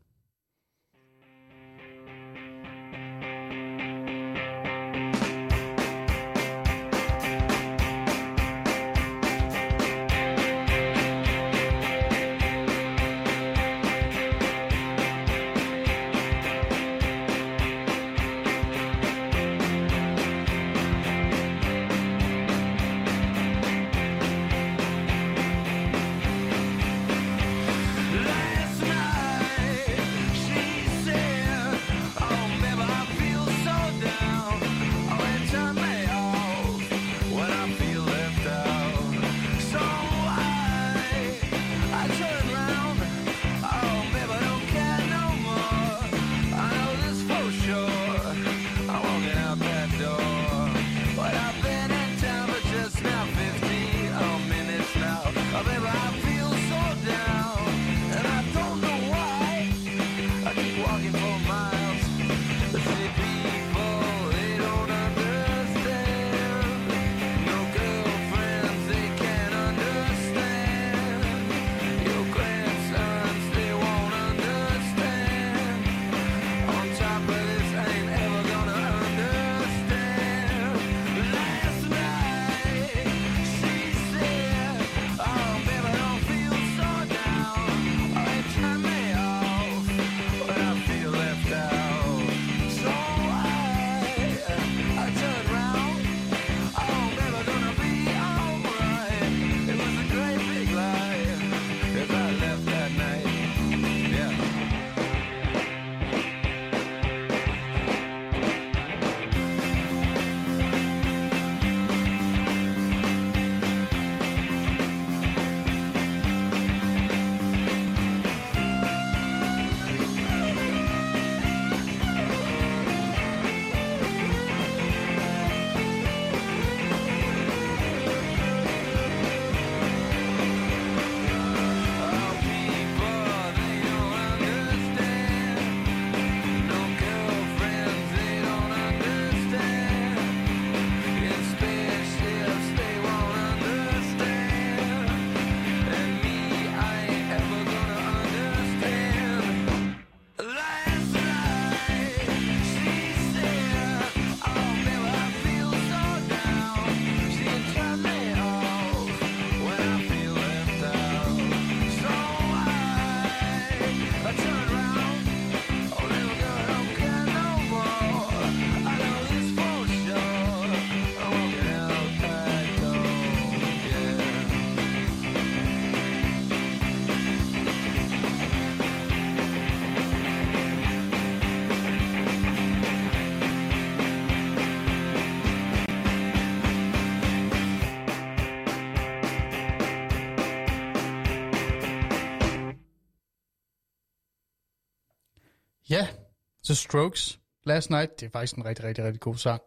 The 196.66 196.76
Strokes, 196.76 197.40
Last 197.66 197.90
Night, 197.90 198.20
det 198.20 198.26
er 198.26 198.30
faktisk 198.30 198.56
en 198.56 198.66
rigtig, 198.66 198.86
rigtig, 198.86 199.04
rigtig 199.04 199.20
god 199.20 199.36
sang. 199.36 199.62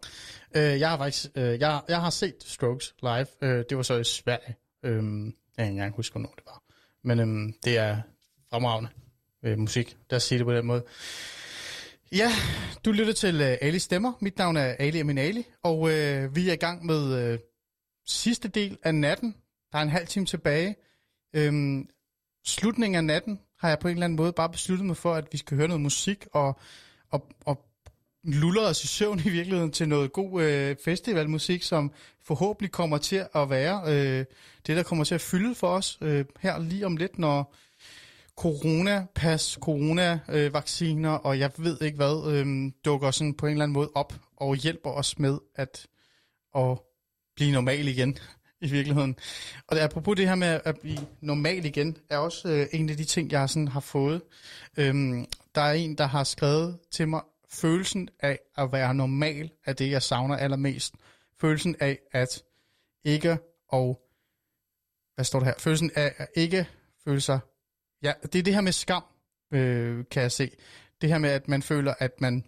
Øh, 0.56 0.80
jeg 0.80 0.90
har 0.90 0.96
faktisk, 0.96 1.26
øh, 1.34 1.60
jeg, 1.60 1.80
jeg 1.88 2.00
har 2.00 2.10
set 2.10 2.34
Strokes 2.40 2.94
live, 3.02 3.26
Øh, 3.42 3.64
det 3.68 3.76
var 3.76 3.82
så 3.82 3.94
i 3.94 4.04
Sverige. 4.04 4.56
Øh, 4.82 4.92
jeg 4.94 5.02
kan 5.02 5.32
ikke 5.58 5.70
engang 5.70 5.94
huske, 5.94 6.12
hvornår 6.12 6.34
det 6.36 6.44
var. 6.46 6.62
Men 7.04 7.20
øh, 7.20 7.52
det 7.64 7.78
er 7.78 8.00
fremragende 8.50 8.90
øh, 9.44 9.58
musik, 9.58 9.96
der 10.10 10.18
siger 10.18 10.38
det 10.38 10.46
på 10.46 10.54
den 10.54 10.66
måde. 10.66 10.84
Ja, 12.12 12.30
du 12.84 12.92
lytter 12.92 13.12
til 13.12 13.40
øh, 13.40 13.56
Ali 13.60 13.78
Stemmer. 13.78 14.12
Mit 14.20 14.38
navn 14.38 14.56
er 14.56 14.76
Ali 14.78 15.00
Amin 15.00 15.18
Ali, 15.18 15.46
og 15.62 15.92
øh, 15.92 16.36
vi 16.36 16.48
er 16.48 16.52
i 16.52 16.56
gang 16.56 16.86
med 16.86 17.32
øh, 17.32 17.38
sidste 18.06 18.48
del 18.48 18.78
af 18.82 18.94
natten. 18.94 19.34
Der 19.72 19.78
er 19.78 19.82
en 19.82 19.88
halv 19.88 20.06
time 20.06 20.26
tilbage. 20.26 20.76
Øhm, 21.34 21.88
slutningen 22.46 22.96
af 22.96 23.04
natten 23.04 23.40
har 23.58 23.68
jeg 23.68 23.78
på 23.78 23.88
en 23.88 23.94
eller 23.94 24.04
anden 24.04 24.16
måde 24.16 24.32
bare 24.32 24.50
besluttet 24.50 24.86
mig 24.86 24.96
for, 24.96 25.14
at 25.14 25.28
vi 25.32 25.38
skal 25.38 25.56
høre 25.56 25.68
noget 25.68 25.80
musik 25.80 26.26
og, 26.32 26.60
og, 27.10 27.28
og 27.44 27.64
luller 28.24 28.62
os 28.62 28.84
i 28.84 28.86
søvn 28.86 29.18
i 29.24 29.28
virkeligheden 29.28 29.72
til 29.72 29.88
noget 29.88 30.12
god 30.12 30.42
øh, 30.42 30.76
festivalmusik, 30.84 31.62
som 31.62 31.92
forhåbentlig 32.24 32.70
kommer 32.72 32.98
til 32.98 33.26
at 33.34 33.50
være 33.50 33.82
øh, 33.86 34.24
det, 34.66 34.76
der 34.76 34.82
kommer 34.82 35.04
til 35.04 35.14
at 35.14 35.20
fylde 35.20 35.54
for 35.54 35.68
os 35.68 35.98
øh, 36.00 36.24
her 36.40 36.58
lige 36.58 36.86
om 36.86 36.96
lidt, 36.96 37.18
når 37.18 37.54
coronapas, 38.36 39.58
coronavacciner 39.60 41.14
øh, 41.14 41.20
og 41.24 41.38
jeg 41.38 41.50
ved 41.58 41.78
ikke 41.80 41.96
hvad, 41.96 42.32
øh, 42.32 42.72
dukker 42.84 43.10
sådan 43.10 43.34
på 43.34 43.46
en 43.46 43.52
eller 43.52 43.64
anden 43.64 43.74
måde 43.74 43.90
op 43.94 44.14
og 44.36 44.56
hjælper 44.56 44.90
os 44.90 45.18
med 45.18 45.38
at, 45.54 45.86
at 46.56 46.78
blive 47.36 47.52
normal 47.52 47.88
igen 47.88 48.18
i 48.60 48.70
virkeligheden. 48.70 49.16
Og 49.66 49.78
apropos 49.78 50.16
det 50.16 50.28
her 50.28 50.34
med 50.34 50.60
at 50.64 50.78
blive 50.80 50.98
normal 51.20 51.64
igen, 51.64 51.96
er 52.10 52.18
også 52.18 52.48
øh, 52.48 52.66
en 52.72 52.90
af 52.90 52.96
de 52.96 53.04
ting, 53.04 53.32
jeg 53.32 53.50
sådan 53.50 53.68
har 53.68 53.80
fået. 53.80 54.22
Øhm, 54.76 55.26
der 55.54 55.60
er 55.60 55.72
en, 55.72 55.98
der 55.98 56.06
har 56.06 56.24
skrevet 56.24 56.78
til 56.90 57.08
mig, 57.08 57.20
følelsen 57.50 58.08
af 58.20 58.38
at 58.56 58.72
være 58.72 58.94
normal 58.94 59.50
er 59.64 59.72
det, 59.72 59.90
jeg 59.90 60.02
savner 60.02 60.36
allermest. 60.36 60.94
Følelsen 61.40 61.76
af 61.80 61.98
at 62.12 62.42
ikke 63.04 63.38
og... 63.68 64.02
Hvad 65.14 65.24
står 65.24 65.38
der 65.38 65.46
her? 65.46 65.54
Følelsen 65.58 65.90
af 65.94 66.14
at 66.16 66.28
ikke 66.34 66.68
føle 67.04 67.20
sig... 67.20 67.38
Ja, 68.02 68.12
det 68.22 68.38
er 68.38 68.42
det 68.42 68.54
her 68.54 68.60
med 68.60 68.72
skam, 68.72 69.02
øh, 69.52 70.04
kan 70.10 70.22
jeg 70.22 70.32
se. 70.32 70.50
Det 71.00 71.08
her 71.08 71.18
med, 71.18 71.30
at 71.30 71.48
man 71.48 71.62
føler, 71.62 71.94
at 71.98 72.20
man 72.20 72.44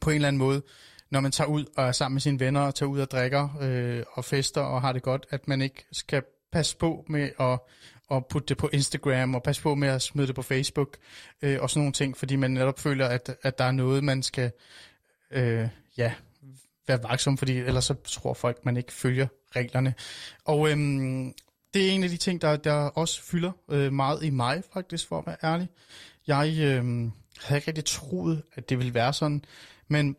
på 0.00 0.10
en 0.10 0.16
eller 0.16 0.28
anden 0.28 0.38
måde, 0.38 0.62
når 1.10 1.20
man 1.20 1.32
tager 1.32 1.48
ud 1.48 1.64
og 1.76 1.84
er 1.84 1.92
sammen 1.92 2.14
med 2.14 2.20
sine 2.20 2.40
venner, 2.40 2.60
og 2.60 2.74
tager 2.74 2.90
ud 2.90 3.00
og 3.00 3.10
drikker 3.10 3.48
øh, 3.60 4.02
og 4.12 4.24
fester 4.24 4.60
og 4.60 4.80
har 4.80 4.92
det 4.92 5.02
godt, 5.02 5.26
at 5.30 5.48
man 5.48 5.62
ikke 5.62 5.86
skal 5.92 6.22
passe 6.52 6.76
på 6.76 7.04
med 7.08 7.30
at, 7.40 7.58
at 8.10 8.26
putte 8.26 8.48
det 8.48 8.56
på 8.56 8.70
Instagram, 8.72 9.34
og 9.34 9.42
passe 9.42 9.62
på 9.62 9.74
med 9.74 9.88
at 9.88 10.02
smide 10.02 10.26
det 10.26 10.34
på 10.34 10.42
Facebook, 10.42 10.96
øh, 11.42 11.58
og 11.60 11.70
sådan 11.70 11.80
nogle 11.80 11.92
ting, 11.92 12.16
fordi 12.16 12.36
man 12.36 12.50
netop 12.50 12.78
føler, 12.78 13.06
at, 13.06 13.36
at 13.42 13.58
der 13.58 13.64
er 13.64 13.70
noget, 13.70 14.04
man 14.04 14.22
skal 14.22 14.50
øh, 15.30 15.68
ja, 15.96 16.12
være 16.88 17.02
vaksom, 17.02 17.38
fordi 17.38 17.58
ellers 17.58 17.84
så 17.84 17.94
tror 18.04 18.34
folk, 18.34 18.64
man 18.64 18.76
ikke 18.76 18.92
følger 18.92 19.26
reglerne. 19.56 19.94
Og 20.44 20.70
øhm, 20.70 21.34
det 21.74 21.86
er 21.86 21.90
en 21.90 22.04
af 22.04 22.08
de 22.08 22.16
ting, 22.16 22.42
der, 22.42 22.56
der 22.56 22.74
også 22.74 23.22
fylder 23.22 23.52
øh, 23.70 23.92
meget 23.92 24.24
i 24.24 24.30
mig, 24.30 24.62
faktisk, 24.72 25.08
for 25.08 25.18
at 25.18 25.26
være 25.26 25.36
ærlig. 25.42 25.68
Jeg 26.26 26.48
øh, 26.58 27.10
havde 27.42 27.58
ikke 27.58 27.68
rigtig 27.68 27.84
troet, 27.84 28.42
at 28.54 28.68
det 28.68 28.78
ville 28.78 28.94
være 28.94 29.12
sådan, 29.12 29.44
men 29.88 30.16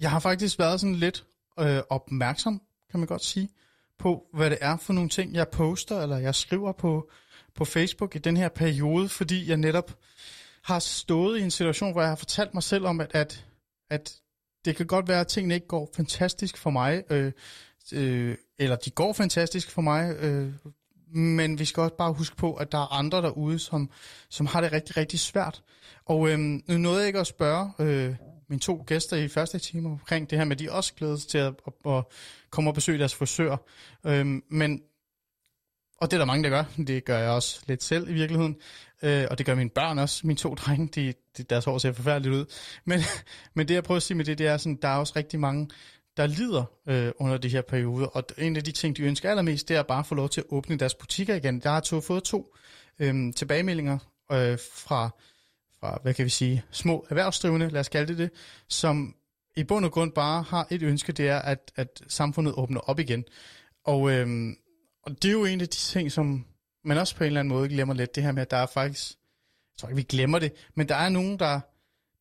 jeg 0.00 0.10
har 0.10 0.18
faktisk 0.18 0.58
været 0.58 0.80
sådan 0.80 0.94
lidt 0.94 1.24
øh, 1.60 1.80
opmærksom, 1.90 2.62
kan 2.90 3.00
man 3.00 3.06
godt 3.06 3.24
sige, 3.24 3.48
på, 3.98 4.26
hvad 4.32 4.50
det 4.50 4.58
er 4.60 4.76
for 4.76 4.92
nogle 4.92 5.08
ting, 5.08 5.34
jeg 5.34 5.48
poster, 5.48 6.02
eller 6.02 6.18
jeg 6.18 6.34
skriver 6.34 6.72
på, 6.72 7.10
på 7.54 7.64
Facebook 7.64 8.16
i 8.16 8.18
den 8.18 8.36
her 8.36 8.48
periode, 8.48 9.08
fordi 9.08 9.48
jeg 9.48 9.56
netop 9.56 9.96
har 10.62 10.78
stået 10.78 11.38
i 11.38 11.42
en 11.42 11.50
situation, 11.50 11.92
hvor 11.92 12.00
jeg 12.00 12.10
har 12.10 12.16
fortalt 12.16 12.54
mig 12.54 12.62
selv 12.62 12.86
om, 12.86 13.00
at, 13.00 13.10
at, 13.14 13.44
at 13.90 14.20
det 14.64 14.76
kan 14.76 14.86
godt 14.86 15.08
være, 15.08 15.20
at 15.20 15.26
tingene 15.26 15.54
ikke 15.54 15.66
går 15.66 15.90
fantastisk 15.96 16.56
for 16.56 16.70
mig, 16.70 17.02
øh, 17.10 17.32
øh, 17.92 18.36
eller 18.58 18.76
de 18.76 18.90
går 18.90 19.12
fantastisk 19.12 19.70
for 19.70 19.82
mig, 19.82 20.14
øh, 20.16 20.52
men 21.14 21.58
vi 21.58 21.64
skal 21.64 21.80
også 21.80 21.96
bare 21.96 22.12
huske 22.12 22.36
på, 22.36 22.54
at 22.54 22.72
der 22.72 22.78
er 22.78 22.92
andre 22.92 23.22
derude, 23.22 23.58
som, 23.58 23.90
som 24.28 24.46
har 24.46 24.60
det 24.60 24.72
rigtig, 24.72 24.96
rigtig 24.96 25.20
svært. 25.20 25.62
Og 26.04 26.28
øh, 26.28 26.38
nu 26.38 26.78
nåede 26.78 26.98
jeg 26.98 27.06
ikke 27.06 27.18
at 27.18 27.26
spørge 27.26 27.70
øh, 27.78 28.14
mine 28.48 28.60
to 28.60 28.84
gæster 28.86 29.16
i 29.16 29.28
første 29.28 29.58
time 29.58 29.88
omkring 29.88 30.30
det 30.30 30.38
her 30.38 30.44
med, 30.44 30.56
at 30.56 30.58
de 30.58 30.72
også 30.72 30.94
glæder 30.94 31.16
sig 31.16 31.28
til 31.28 31.38
at, 31.38 31.54
at, 31.66 31.92
at 31.92 32.04
komme 32.50 32.70
og 32.70 32.74
besøge 32.74 32.98
deres 32.98 33.14
frisør. 33.14 33.56
Øhm, 34.06 34.42
men, 34.48 34.82
og 36.00 36.10
det 36.10 36.16
er 36.16 36.18
der 36.18 36.26
mange, 36.26 36.44
der 36.44 36.50
gør. 36.50 36.64
Det 36.86 37.04
gør 37.04 37.18
jeg 37.18 37.30
også 37.30 37.60
lidt 37.66 37.82
selv 37.82 38.08
i 38.08 38.12
virkeligheden. 38.12 38.56
Øh, 39.02 39.26
og 39.30 39.38
det 39.38 39.46
gør 39.46 39.54
mine 39.54 39.70
børn 39.70 39.98
også. 39.98 40.26
Mine 40.26 40.36
to 40.36 40.54
drenge, 40.54 40.88
de, 40.88 41.14
de, 41.36 41.42
deres 41.42 41.64
hår 41.64 41.78
ser 41.78 41.92
forfærdeligt 41.92 42.34
ud. 42.34 42.44
Men, 42.84 43.00
men 43.54 43.68
det 43.68 43.74
jeg 43.74 43.84
prøver 43.84 43.96
at 43.96 44.02
sige 44.02 44.16
med 44.16 44.24
det, 44.24 44.38
det 44.38 44.46
er 44.46 44.56
sådan, 44.56 44.78
der 44.82 44.88
er 44.88 44.96
også 44.96 45.12
rigtig 45.16 45.40
mange, 45.40 45.68
der 46.16 46.26
lider 46.26 46.64
øh, 46.88 47.12
under 47.16 47.36
de 47.36 47.48
her 47.48 47.62
perioder. 47.62 48.06
Og 48.06 48.24
en 48.38 48.56
af 48.56 48.64
de 48.64 48.72
ting, 48.72 48.96
de 48.96 49.02
ønsker 49.02 49.30
allermest, 49.30 49.68
det 49.68 49.76
er 49.76 49.82
bare 49.82 49.98
at 49.98 50.06
få 50.06 50.14
lov 50.14 50.28
til 50.28 50.40
at 50.40 50.46
åbne 50.50 50.76
deres 50.76 50.94
butikker 50.94 51.34
igen. 51.34 51.60
Der 51.60 51.70
har 51.70 51.80
to 51.80 52.00
fået 52.00 52.24
to 52.24 52.54
øh, 52.98 53.32
tilbagemeldinger 53.34 53.98
øh, 54.32 54.58
fra, 54.74 55.10
fra, 55.84 55.98
hvad 56.02 56.14
kan 56.14 56.24
vi 56.24 56.30
sige, 56.30 56.64
små 56.70 57.06
erhvervsdrivende, 57.08 57.68
lad 57.68 57.80
os 57.80 57.88
kalde 57.88 58.08
det 58.08 58.18
det, 58.18 58.30
som 58.68 59.14
i 59.56 59.64
bund 59.64 59.84
og 59.84 59.92
grund 59.92 60.12
bare 60.12 60.42
har 60.42 60.66
et 60.70 60.82
ønske, 60.82 61.12
det 61.12 61.28
er, 61.28 61.38
at, 61.38 61.72
at 61.76 62.02
samfundet 62.08 62.54
åbner 62.54 62.80
op 62.80 62.98
igen. 62.98 63.24
Og, 63.84 64.10
øhm, 64.10 64.56
og 65.02 65.22
det 65.22 65.28
er 65.28 65.32
jo 65.32 65.44
en 65.44 65.60
af 65.60 65.68
de 65.68 65.74
ting, 65.76 66.12
som 66.12 66.44
man 66.84 66.98
også 66.98 67.16
på 67.16 67.24
en 67.24 67.26
eller 67.26 67.40
anden 67.40 67.54
måde 67.54 67.68
glemmer 67.68 67.94
lidt, 67.94 68.14
det 68.14 68.22
her 68.22 68.32
med, 68.32 68.42
at 68.42 68.50
der 68.50 68.56
er 68.56 68.66
faktisk, 68.66 69.10
jeg 69.10 69.78
tror 69.78 69.88
ikke, 69.88 69.96
vi 69.96 70.02
glemmer 70.02 70.38
det, 70.38 70.52
men 70.74 70.88
der 70.88 70.94
er 70.94 71.08
nogen, 71.08 71.38
der, 71.38 71.60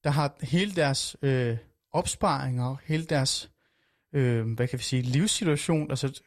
der 0.04 0.10
har 0.10 0.36
hele 0.42 0.76
deres 0.76 1.16
øh, 1.22 1.58
opsparinger, 1.92 2.76
hele 2.86 3.06
deres 3.06 3.50
øh, 4.14 4.52
hvad 4.52 4.68
kan 4.68 4.80
vi 4.80 4.84
sige, 4.84 5.02
livssituation, 5.02 5.90
altså 5.90 6.22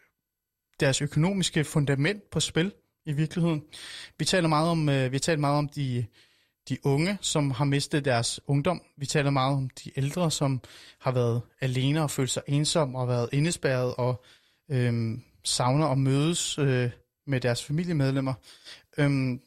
deres 0.81 1.03
økonomiske 1.03 1.65
fundament 1.65 2.31
på 2.31 2.41
spil 2.41 2.73
i 3.07 3.13
virkeligheden. 3.13 3.63
Vi 4.19 4.25
taler 4.25 4.49
meget 4.49 4.71
om, 4.71 4.89
øh, 4.89 5.13
vi 5.13 5.19
taler 5.19 5.41
meget 5.41 5.59
om 5.59 5.69
de, 5.69 6.07
de 6.69 6.79
unge, 6.87 7.19
som 7.21 7.51
har 7.51 7.65
mistet 7.65 8.05
deres 8.05 8.41
ungdom. 8.47 8.83
Vi 8.97 9.07
taler 9.07 9.31
meget 9.31 9.57
om 9.57 9.71
de 9.71 9.91
ældre, 9.97 10.31
som 10.31 10.61
har 10.99 11.11
været 11.11 11.43
alene 11.61 12.03
og 12.03 12.11
følt 12.11 12.31
sig 12.31 12.43
ensom 12.47 12.95
og 12.95 13.09
været 13.09 13.29
indespærret 13.33 13.95
og 13.95 14.25
øhm, 14.71 15.23
savner 15.45 15.87
at 15.87 15.99
mødes 15.99 16.59
øh, 16.59 16.91
med 17.27 17.41
deres 17.41 17.65
familiemedlemmer. 17.65 18.35
Øhm, 18.99 19.41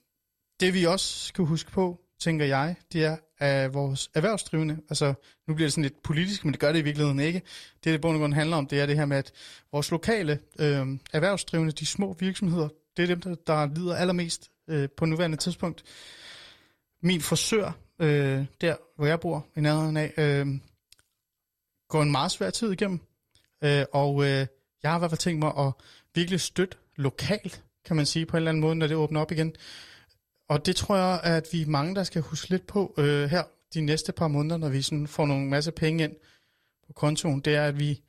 det 0.59 0.73
vi 0.73 0.83
også 0.83 1.25
skal 1.25 1.45
huske 1.45 1.71
på, 1.71 1.99
tænker 2.19 2.45
jeg, 2.45 2.75
det 2.93 3.05
er, 3.05 3.17
at 3.37 3.73
vores 3.73 4.09
erhvervsdrivende, 4.13 4.77
altså 4.89 5.13
nu 5.47 5.53
bliver 5.53 5.65
det 5.65 5.73
sådan 5.73 5.83
lidt 5.83 6.03
politisk, 6.03 6.45
men 6.45 6.51
det 6.51 6.59
gør 6.59 6.71
det 6.71 6.79
i 6.79 6.83
virkeligheden 6.83 7.19
ikke. 7.19 7.41
Det, 7.83 7.93
det 7.93 8.01
bund 8.01 8.15
og 8.15 8.19
grund 8.19 8.33
handler 8.33 8.57
om, 8.57 8.67
det 8.67 8.79
er 8.79 8.85
det 8.85 8.95
her 8.95 9.05
med, 9.05 9.17
at 9.17 9.31
vores 9.71 9.91
lokale 9.91 10.39
øh, 10.59 10.87
erhvervsdrivende, 11.13 11.71
de 11.71 11.85
små 11.85 12.15
virksomheder, 12.19 12.69
det 12.97 13.03
er 13.03 13.07
dem, 13.07 13.21
der, 13.21 13.35
der 13.47 13.65
lider 13.75 13.95
allermest 13.95 14.51
øh, 14.69 14.89
på 14.97 15.05
nuværende 15.05 15.37
tidspunkt. 15.37 15.83
Min 17.01 17.21
forsør, 17.21 17.71
øh, 17.99 18.45
der 18.61 18.75
hvor 18.95 19.05
jeg 19.05 19.19
bor 19.19 19.47
i 19.55 19.61
nærheden 19.61 19.97
af, 19.97 20.13
øh, 20.17 20.47
går 21.89 22.01
en 22.01 22.11
meget 22.11 22.31
svær 22.31 22.49
tid 22.49 22.71
igennem, 22.71 22.99
øh, 23.63 23.85
og 23.93 24.23
øh, 24.23 24.47
jeg 24.83 24.91
har 24.91 24.97
i 24.97 24.99
hvert 24.99 25.11
fald 25.11 25.19
tænkt 25.19 25.39
mig 25.39 25.53
at 25.57 25.73
virkelig 26.15 26.39
støtte 26.39 26.77
lokalt, 26.95 27.63
kan 27.85 27.95
man 27.95 28.05
sige 28.05 28.25
på 28.25 28.37
en 28.37 28.39
eller 28.39 28.51
anden 28.51 28.61
måde, 28.61 28.75
når 28.75 28.87
det 28.87 28.97
åbner 28.97 29.21
op 29.21 29.31
igen. 29.31 29.55
Og 30.49 30.65
det 30.65 30.75
tror 30.75 30.95
jeg, 30.95 31.19
at 31.23 31.47
vi 31.51 31.61
er 31.61 31.65
mange, 31.65 31.95
der 31.95 32.03
skal 32.03 32.21
huske 32.21 32.49
lidt 32.49 32.67
på 32.67 32.93
øh, 32.97 33.29
her 33.29 33.43
de 33.73 33.81
næste 33.81 34.11
par 34.11 34.27
måneder, 34.27 34.57
når 34.57 34.69
vi 34.69 34.81
sådan 34.81 35.07
får 35.07 35.25
nogle 35.25 35.45
masse 35.45 35.71
penge 35.71 36.03
ind 36.03 36.15
på 36.87 36.93
kontoen, 36.93 37.39
det 37.39 37.55
er, 37.55 37.65
at 37.65 37.79
vi, 37.79 38.01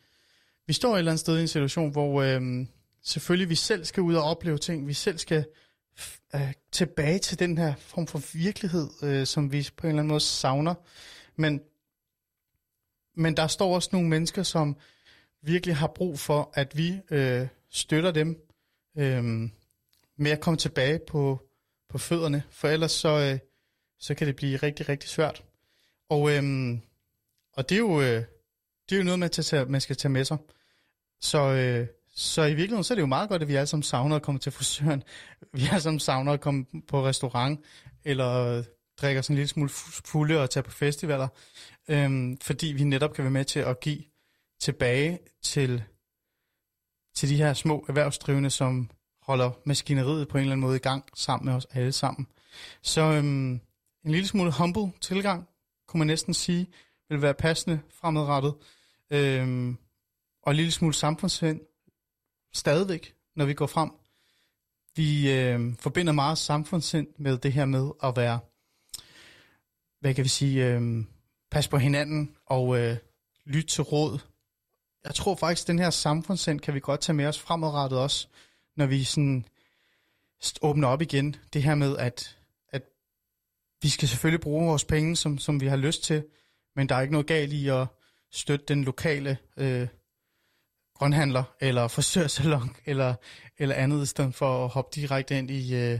vi 0.66 0.72
står 0.72 0.94
et 0.94 0.98
eller 0.98 1.12
andet 1.12 1.20
sted 1.20 1.38
i 1.38 1.40
en 1.40 1.48
situation, 1.48 1.90
hvor 1.90 2.22
øh, 2.22 2.66
selvfølgelig 3.02 3.48
vi 3.48 3.54
selv 3.54 3.84
skal 3.84 4.02
ud 4.02 4.14
og 4.14 4.22
opleve 4.22 4.58
ting, 4.58 4.88
vi 4.88 4.94
selv 4.94 5.18
skal 5.18 5.44
øh, 6.34 6.52
tilbage 6.72 7.18
til 7.18 7.38
den 7.38 7.58
her 7.58 7.74
form 7.78 8.06
for 8.06 8.22
virkelighed, 8.38 8.88
øh, 9.02 9.26
som 9.26 9.52
vi 9.52 9.68
på 9.76 9.86
en 9.86 9.88
eller 9.88 10.02
anden 10.02 10.08
måde 10.08 10.20
savner. 10.20 10.74
Men, 11.36 11.60
men 13.16 13.36
der 13.36 13.46
står 13.46 13.74
også 13.74 13.88
nogle 13.92 14.08
mennesker, 14.08 14.42
som 14.42 14.76
virkelig 15.42 15.76
har 15.76 15.86
brug 15.86 16.18
for, 16.18 16.52
at 16.54 16.76
vi 16.76 17.00
øh, 17.10 17.48
støtter 17.70 18.10
dem 18.10 18.42
øh, 18.98 19.24
med 20.16 20.30
at 20.30 20.40
komme 20.40 20.56
tilbage 20.56 21.00
på 21.08 21.50
på 21.90 21.98
fødderne, 21.98 22.42
for 22.50 22.68
ellers 22.68 22.92
så, 22.92 23.08
øh, 23.08 23.38
så 23.98 24.14
kan 24.14 24.26
det 24.26 24.36
blive 24.36 24.56
rigtig, 24.56 24.88
rigtig 24.88 25.10
svært. 25.10 25.44
Og, 26.08 26.30
øh, 26.30 26.42
og 27.52 27.68
det, 27.68 27.74
er 27.74 27.78
jo, 27.78 28.00
øh, 28.00 28.24
det 28.88 28.92
er 28.92 28.96
jo 28.96 29.02
noget, 29.04 29.18
man, 29.18 29.30
tage, 29.30 29.64
man 29.64 29.80
skal 29.80 29.96
tage 29.96 30.12
med 30.12 30.24
sig. 30.24 30.38
Så, 31.20 31.38
øh, 31.38 31.86
så 32.14 32.42
i 32.42 32.54
virkeligheden 32.54 32.84
så 32.84 32.94
er 32.94 32.96
det 32.96 33.02
jo 33.02 33.06
meget 33.06 33.28
godt, 33.28 33.42
at 33.42 33.48
vi 33.48 33.54
alle 33.54 33.66
sammen 33.66 33.82
savner 33.82 34.16
at 34.16 34.22
komme 34.22 34.38
til 34.38 34.52
frisøren. 34.52 35.02
Vi 35.54 35.62
alle 35.70 35.80
sammen 35.80 36.00
savner 36.00 36.32
at 36.32 36.40
komme 36.40 36.66
på 36.88 37.06
restaurant, 37.06 37.60
eller 38.04 38.62
drikker 39.00 39.22
sådan 39.22 39.34
en 39.34 39.36
lille 39.36 39.48
smule 39.48 39.68
fulde 40.04 40.42
og 40.42 40.50
tage 40.50 40.62
på 40.62 40.70
festivaler. 40.70 41.28
Øhm, 41.88 42.38
fordi 42.42 42.66
vi 42.66 42.84
netop 42.84 43.12
kan 43.12 43.24
være 43.24 43.30
med 43.30 43.44
til 43.44 43.60
at 43.60 43.80
give 43.80 44.02
tilbage 44.60 45.18
til, 45.42 45.82
til 47.14 47.28
de 47.28 47.36
her 47.36 47.54
små 47.54 47.84
erhvervsdrivende, 47.88 48.50
som 48.50 48.90
holder 49.22 49.50
maskineriet 49.66 50.28
på 50.28 50.38
en 50.38 50.40
eller 50.40 50.52
anden 50.52 50.66
måde 50.66 50.76
i 50.76 50.80
gang 50.80 51.04
sammen 51.14 51.46
med 51.46 51.54
os 51.54 51.66
alle 51.70 51.92
sammen. 51.92 52.26
Så 52.82 53.00
øhm, 53.00 53.60
en 54.04 54.10
lille 54.10 54.26
smule 54.26 54.52
humble 54.52 54.92
tilgang, 55.00 55.48
kunne 55.88 55.98
man 55.98 56.06
næsten 56.06 56.34
sige, 56.34 56.66
vil 57.08 57.22
være 57.22 57.34
passende 57.34 57.80
fremadrettet. 58.00 58.54
Øhm, 59.10 59.78
og 60.42 60.50
en 60.50 60.56
lille 60.56 60.72
smule 60.72 60.94
samfundssind 60.94 61.60
stadigvæk, 62.52 63.14
når 63.36 63.44
vi 63.44 63.54
går 63.54 63.66
frem. 63.66 63.90
Vi 64.96 65.32
øh, 65.32 65.74
forbinder 65.78 66.12
meget 66.12 66.38
samfundssind 66.38 67.08
med 67.18 67.38
det 67.38 67.52
her 67.52 67.64
med 67.64 67.90
at 68.02 68.16
være, 68.16 68.38
hvad 70.00 70.14
kan 70.14 70.24
vi 70.24 70.28
sige, 70.28 70.66
øh, 70.66 71.04
pas 71.50 71.68
på 71.68 71.78
hinanden 71.78 72.36
og 72.46 72.78
øh, 72.78 72.96
lytte 73.44 73.68
til 73.68 73.82
råd. 73.82 74.18
Jeg 75.04 75.14
tror 75.14 75.34
faktisk, 75.34 75.64
at 75.64 75.68
den 75.68 75.78
her 75.78 75.90
samfundssind 75.90 76.60
kan 76.60 76.74
vi 76.74 76.80
godt 76.80 77.00
tage 77.00 77.16
med 77.16 77.26
os 77.26 77.38
fremadrettet 77.38 77.98
også 77.98 78.28
når 78.80 78.86
vi 78.86 79.04
sådan 79.04 79.46
åbner 80.62 80.88
op 80.88 81.02
igen, 81.02 81.36
det 81.52 81.62
her 81.62 81.74
med, 81.74 81.96
at, 81.96 82.38
at 82.68 82.82
vi 83.82 83.88
skal 83.88 84.08
selvfølgelig 84.08 84.40
bruge 84.40 84.66
vores 84.66 84.84
penge, 84.84 85.16
som, 85.16 85.38
som 85.38 85.60
vi 85.60 85.66
har 85.66 85.76
lyst 85.76 86.02
til, 86.02 86.24
men 86.76 86.88
der 86.88 86.94
er 86.94 87.00
ikke 87.00 87.12
noget 87.12 87.26
galt 87.26 87.52
i 87.52 87.68
at 87.68 87.86
støtte 88.30 88.64
den 88.68 88.84
lokale 88.84 89.38
øh, 89.56 89.88
grønhandler, 91.00 91.44
eller 91.60 91.88
frisørsalon, 91.88 92.76
eller, 92.86 93.14
eller 93.58 93.74
andet, 93.74 94.02
i 94.02 94.06
stedet 94.06 94.34
for 94.34 94.64
at 94.64 94.70
hoppe 94.70 95.00
direkte 95.00 95.38
ind 95.38 95.50
i 95.50 95.74
øh, 95.74 95.98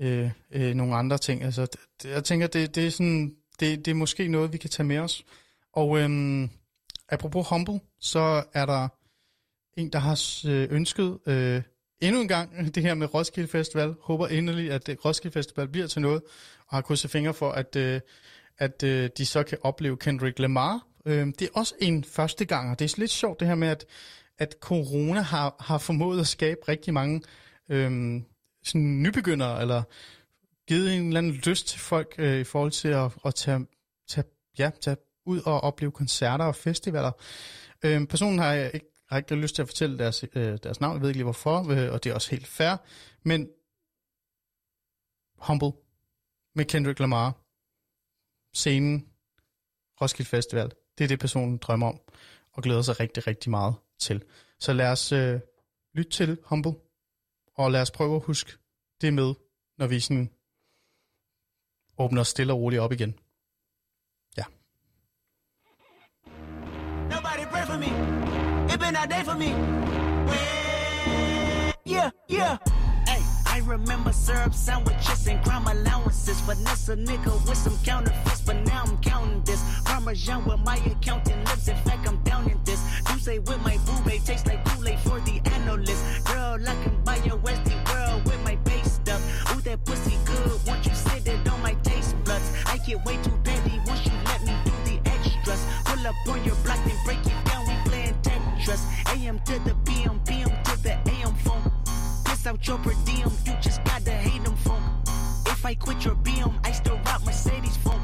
øh, 0.00 0.30
øh, 0.52 0.74
nogle 0.74 0.96
andre 0.96 1.18
ting. 1.18 1.42
Altså, 1.42 1.66
det, 2.02 2.10
jeg 2.10 2.24
tænker, 2.24 2.46
det, 2.46 2.74
det, 2.74 2.86
er 2.86 2.90
sådan, 2.90 3.34
det, 3.60 3.84
det 3.84 3.90
er 3.90 3.94
måske 3.94 4.28
noget, 4.28 4.52
vi 4.52 4.58
kan 4.58 4.70
tage 4.70 4.86
med 4.86 4.98
os. 4.98 5.24
Og 5.72 5.98
øhm, 5.98 6.50
apropos 7.08 7.48
humble, 7.48 7.80
så 8.00 8.44
er 8.52 8.66
der 8.66 8.88
en, 9.76 9.92
der 9.92 9.98
har 9.98 10.42
øh, 10.48 10.68
ønsket 10.70 11.18
øh, 11.26 11.62
endnu 12.00 12.20
en 12.20 12.28
gang 12.28 12.50
det 12.74 12.82
her 12.82 12.94
med 12.94 13.14
Roskilde 13.14 13.48
Festival. 13.48 13.94
Håber 14.02 14.26
endelig, 14.26 14.70
at 14.70 14.88
øh, 14.88 14.96
Roskilde 15.04 15.34
Festival 15.34 15.68
bliver 15.68 15.86
til 15.86 16.02
noget, 16.02 16.22
og 16.66 16.76
har 16.76 16.80
krydset 16.80 17.10
fingre 17.10 17.34
for, 17.34 17.52
at, 17.52 17.76
øh, 17.76 18.00
at 18.58 18.82
øh, 18.82 19.10
de 19.18 19.26
så 19.26 19.42
kan 19.42 19.58
opleve 19.62 19.96
Kendrick 19.96 20.38
Lamar. 20.38 20.86
Øh, 21.06 21.26
det 21.26 21.42
er 21.42 21.48
også 21.54 21.74
en 21.80 22.04
første 22.04 22.44
gang, 22.44 22.70
og 22.70 22.78
det 22.78 22.92
er 22.92 23.00
lidt 23.00 23.10
sjovt 23.10 23.40
det 23.40 23.48
her 23.48 23.54
med, 23.54 23.68
at, 23.68 23.84
at 24.40 24.56
corona 24.60 25.20
har, 25.20 25.56
har 25.60 25.78
formået 25.78 26.20
at 26.20 26.26
skabe 26.26 26.60
rigtig 26.68 26.94
mange 26.94 27.22
øhm, 27.68 28.24
sådan 28.64 29.02
nybegyndere, 29.02 29.60
eller 29.60 29.82
givet 30.68 30.96
en 30.96 31.06
eller 31.06 31.18
anden 31.18 31.32
lyst 31.32 31.68
til 31.68 31.80
folk 31.80 32.14
øh, 32.18 32.40
i 32.40 32.44
forhold 32.44 32.70
til 32.70 32.88
at, 32.88 33.12
at 33.24 33.34
tage, 33.34 33.66
tage, 34.08 34.24
ja, 34.58 34.70
tage 34.80 34.96
ud 35.26 35.40
og 35.40 35.60
opleve 35.60 35.92
koncerter 35.92 36.44
og 36.44 36.56
festivaler. 36.56 37.12
Øhm, 37.84 38.06
personen 38.06 38.38
har 38.38 38.52
jeg 38.52 38.70
ikke, 38.74 38.86
har 39.08 39.16
ikke 39.16 39.34
lyst 39.34 39.54
til 39.54 39.62
at 39.62 39.68
fortælle 39.68 39.98
deres, 39.98 40.24
øh, 40.34 40.58
deres 40.62 40.80
navn, 40.80 40.94
jeg 40.94 41.02
ved 41.02 41.08
ikke 41.08 41.18
lige 41.18 41.24
hvorfor, 41.24 41.70
øh, 41.70 41.92
og 41.92 42.04
det 42.04 42.10
er 42.10 42.14
også 42.14 42.30
helt 42.30 42.46
fair, 42.46 42.76
men 43.22 43.48
Humble 45.36 45.72
med 46.54 46.64
Kendrick 46.64 47.00
Lamar, 47.00 47.32
scenen, 48.54 49.06
Roskilde 50.00 50.28
Festival, 50.28 50.70
det 50.98 51.04
er 51.04 51.08
det, 51.08 51.18
personen 51.18 51.58
drømmer 51.58 51.86
om, 51.86 52.00
og 52.52 52.62
glæder 52.62 52.82
sig 52.82 53.00
rigtig, 53.00 53.26
rigtig 53.26 53.50
meget 53.50 53.74
til. 54.00 54.24
Så 54.58 54.72
lad 54.72 54.92
os 54.92 55.12
øh, 55.12 55.40
lytte 55.94 56.10
til 56.10 56.38
Humble, 56.44 56.74
og 57.54 57.70
lad 57.70 57.82
os 57.82 57.90
prøve 57.90 58.16
at 58.16 58.22
huske 58.22 58.52
det 59.00 59.14
med, 59.14 59.34
når 59.78 59.86
vi 59.86 60.00
sådan 60.00 60.30
åbner 61.98 62.22
stille 62.22 62.52
og 62.52 62.60
roligt 62.60 62.82
op 62.82 62.92
igen. 62.92 63.14
Ja. 64.36 64.44
Nobody 67.14 67.44
pray 67.52 67.64
for 67.66 67.78
me. 67.78 67.90
It 68.72 68.78
been 68.80 68.96
a 68.96 69.06
day 69.14 69.22
for 69.24 69.36
me. 69.42 69.50
Yeah, 71.86 72.10
yeah. 72.28 72.56
Hey, 73.10 73.22
I 73.54 73.58
remember 73.74 74.12
syrup 74.12 74.54
sandwiches 74.54 75.26
and 75.26 75.42
crime 75.44 75.66
allowances. 75.66 76.40
Finesse 76.46 76.88
a 76.88 76.96
nigga 76.96 77.32
with 77.48 77.58
some 77.58 77.76
counterfeits, 77.84 78.42
but 78.42 78.56
now 78.66 78.84
I'm 78.86 78.96
counting 78.98 79.42
this. 79.44 79.60
Parmesan 79.84 80.44
where 80.46 80.56
my 80.58 80.76
accountant 80.92 81.44
lives. 81.48 81.68
In 81.68 81.76
fact, 81.86 82.08
I'm 82.08 82.22
down 82.22 82.48
in 82.50 82.58
this. 82.64 82.80
Say 83.20 83.38
with 83.38 83.62
my 83.62 83.76
boo 83.84 84.00
babe 84.08 84.24
tastes 84.24 84.46
like 84.46 84.64
Kool-Aid 84.64 84.98
for 85.00 85.20
the 85.20 85.42
analyst. 85.52 86.24
Girl, 86.24 86.56
I 86.66 86.74
can 86.82 87.04
buy 87.04 87.16
your 87.16 87.36
Westie 87.36 87.76
world 87.92 88.24
with 88.24 88.42
my 88.44 88.56
base 88.64 88.92
stuff. 88.92 89.20
Ooh, 89.52 89.60
that 89.60 89.84
pussy 89.84 90.16
good. 90.24 90.58
Once 90.66 90.86
you 90.86 90.94
sit 90.94 91.26
it 91.28 91.46
on 91.46 91.60
my 91.62 91.74
taste 91.82 92.16
buds, 92.24 92.50
I 92.64 92.78
get 92.78 93.04
way 93.04 93.18
too 93.22 93.38
petty 93.44 93.78
once 93.86 94.06
you 94.06 94.12
let 94.24 94.40
me 94.46 94.54
do 94.64 94.72
the 94.86 95.10
extras. 95.10 95.62
Pull 95.84 96.06
up 96.06 96.14
on 96.28 96.42
your 96.46 96.54
block 96.64 96.78
and 96.78 96.98
break 97.04 97.18
it 97.26 97.44
down. 97.44 97.66
We 97.68 97.74
playing 97.90 98.14
Tetris. 98.22 98.82
AM 99.14 99.38
to 99.40 99.58
the 99.68 99.74
PM, 99.84 100.18
PM 100.20 100.48
to 100.64 100.82
the 100.82 100.96
AM 101.12 101.34
phone. 101.44 101.70
Piss 102.24 102.46
out 102.46 102.66
your 102.66 102.78
per 102.78 102.94
diem, 103.04 103.30
you 103.44 103.52
just 103.60 103.84
gotta 103.84 104.12
hate 104.12 104.42
them 104.44 104.56
funk. 104.56 104.82
If 105.46 105.66
I 105.66 105.74
quit 105.74 106.06
your 106.06 106.14
BM, 106.14 106.54
I 106.64 106.72
still 106.72 106.98
rock 107.04 107.26
Mercedes 107.26 107.76
funk. 107.76 108.00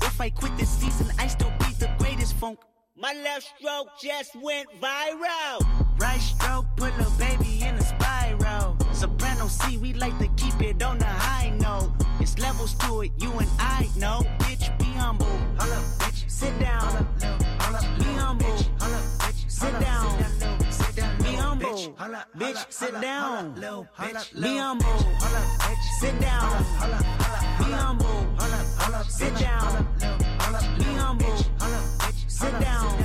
If 0.00 0.18
I 0.18 0.30
quit 0.30 0.56
this 0.56 0.70
season, 0.70 1.12
I 1.18 1.26
still 1.26 1.52
be 1.58 1.74
the 1.74 1.90
greatest 1.98 2.32
funk. 2.36 2.58
My 2.98 3.12
left 3.12 3.52
stroke 3.58 3.88
just 4.02 4.34
went 4.36 4.68
viral. 4.80 5.60
Right 6.00 6.18
stroke 6.18 6.64
put 6.76 6.94
a 6.98 7.10
baby 7.18 7.60
in 7.62 7.74
a 7.74 7.82
spiral. 7.82 8.74
Soprano 8.94 9.48
C, 9.48 9.76
we 9.76 9.92
like 9.92 10.18
to 10.18 10.28
keep 10.28 10.58
it 10.62 10.82
on 10.82 10.96
the 10.96 11.04
high 11.04 11.50
note. 11.50 11.92
It's 12.20 12.38
levels 12.38 12.72
to 12.72 13.02
it, 13.02 13.12
you 13.18 13.30
and 13.32 13.50
I 13.58 13.86
know. 13.98 14.24
Bitch, 14.38 14.78
be 14.78 14.86
humble. 14.96 15.26
Hold 15.58 15.72
up, 15.74 15.84
bitch. 16.00 16.30
Sit 16.30 16.58
down. 16.58 17.06
Be 17.98 18.04
humble. 18.04 18.56
Sit 19.46 19.78
down. 19.78 20.16
Be 21.18 21.34
humble. 21.34 21.94
Bitch, 22.38 22.72
sit 22.72 22.98
down. 23.02 23.52
Be 23.52 24.56
humble. 24.56 24.86
Sit 26.00 26.18
down. 26.18 26.64
Be 27.58 27.64
humble. 27.72 28.26
Sit 29.10 29.38
down. 29.38 29.86
Be 30.78 30.84
humble. 30.84 31.95
Sit 32.36 32.60
down. 32.60 32.98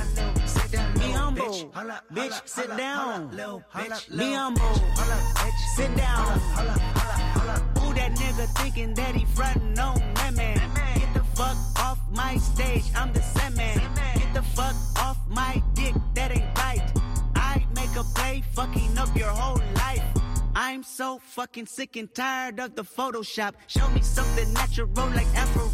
Be 0.92 1.10
humble. 1.10 1.72
Bitch, 2.12 2.46
sit 2.46 2.76
down. 2.76 3.30
Be 3.30 4.32
humble. 4.34 4.62
Bitch. 4.62 5.58
Sit 5.74 5.96
down. 5.96 6.38
Who 7.78 7.94
that 7.94 8.12
nigga 8.12 8.46
thinking 8.58 8.92
that 8.92 9.14
he 9.14 9.24
frontin' 9.24 9.78
on 9.78 9.98
man? 10.34 10.60
Get 10.96 11.14
the 11.14 11.24
fuck 11.34 11.56
off 11.78 11.98
my 12.14 12.36
stage, 12.36 12.84
I'm 12.94 13.10
the 13.14 13.22
same 13.22 13.54
man. 13.56 13.78
Get 14.14 14.34
the 14.34 14.42
fuck 14.42 14.74
off 14.98 15.16
my 15.28 15.62
dick, 15.72 15.94
that 16.12 16.30
ain't 16.30 16.58
right. 16.58 16.92
I 17.34 17.64
make 17.74 17.96
a 17.96 18.04
play, 18.14 18.42
fucking 18.52 18.98
up 18.98 19.16
your 19.16 19.30
whole 19.30 19.62
life. 19.76 20.04
I'm 20.54 20.82
so 20.82 21.18
fucking 21.24 21.64
sick 21.64 21.96
and 21.96 22.14
tired 22.14 22.60
of 22.60 22.74
the 22.74 22.84
Photoshop. 22.84 23.54
Show 23.66 23.88
me 23.88 24.02
something 24.02 24.52
natural 24.52 24.88
like 25.14 25.26
Afro 25.34 25.68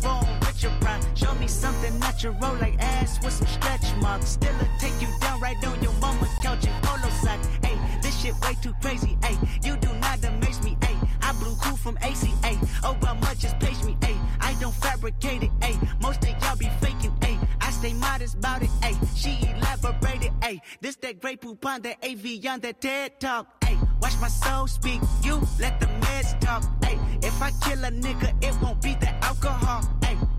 Show 0.58 1.34
me 1.36 1.46
something 1.46 1.96
natural 2.00 2.34
like 2.60 2.74
ass 2.80 3.22
with 3.22 3.32
some 3.32 3.46
stretch 3.46 3.94
marks. 4.02 4.30
Still 4.30 4.56
take 4.80 5.00
you 5.00 5.06
down 5.20 5.40
right 5.40 5.56
on 5.64 5.80
your 5.80 5.92
mama's 6.00 6.34
couch 6.42 6.66
in 6.66 6.72
polo 6.82 7.08
socks. 7.22 7.46
Hey, 7.62 7.78
this 8.02 8.20
shit 8.20 8.34
way 8.40 8.54
too 8.60 8.74
crazy. 8.82 9.16
Hey, 9.22 9.38
you 9.62 9.76
do 9.76 9.92
not 10.00 10.24
amaze 10.24 10.60
me. 10.64 10.76
Hey, 10.82 10.96
I 11.22 11.32
blew 11.34 11.54
cool 11.62 11.76
from 11.76 11.96
ACA. 11.98 12.56
Obama 12.82 13.38
just 13.38 13.56
page 13.60 13.80
me. 13.84 13.96
Hey, 14.02 14.16
I 14.40 14.54
don't 14.54 14.74
fabricate 14.74 15.44
it. 15.44 15.50
Hey, 15.62 15.78
most 16.02 16.24
of 16.24 16.30
y'all 16.42 16.56
be 16.56 16.68
faking. 16.80 17.16
Hey, 17.22 17.38
I 17.60 17.70
stay 17.70 17.92
modest 17.92 18.34
about 18.34 18.62
it. 18.62 18.70
Hey, 18.82 18.96
she 19.14 19.38
elaborated. 19.48 20.32
Hey, 20.42 20.60
this 20.80 20.96
that 20.96 21.20
great 21.20 21.40
poop 21.40 21.64
on 21.66 21.82
that 21.82 22.04
AV 22.04 22.44
on 22.50 22.58
that 22.60 22.80
TED 22.80 23.20
talk. 23.20 23.46
Hey, 23.62 23.78
watch 24.00 24.18
my 24.20 24.28
soul 24.28 24.66
speak. 24.66 25.00
You 25.22 25.40
let 25.60 25.78
the 25.78 25.86
meds 25.86 26.38
talk. 26.40 26.64
Hey, 26.82 26.98
if 27.22 27.40
I 27.40 27.52
kill 27.62 27.84
a 27.84 27.92
nigga, 27.92 28.34
it 28.42 28.60
won't 28.60 28.82
be 28.82 28.94
the 28.94 29.10
alcohol. 29.24 29.97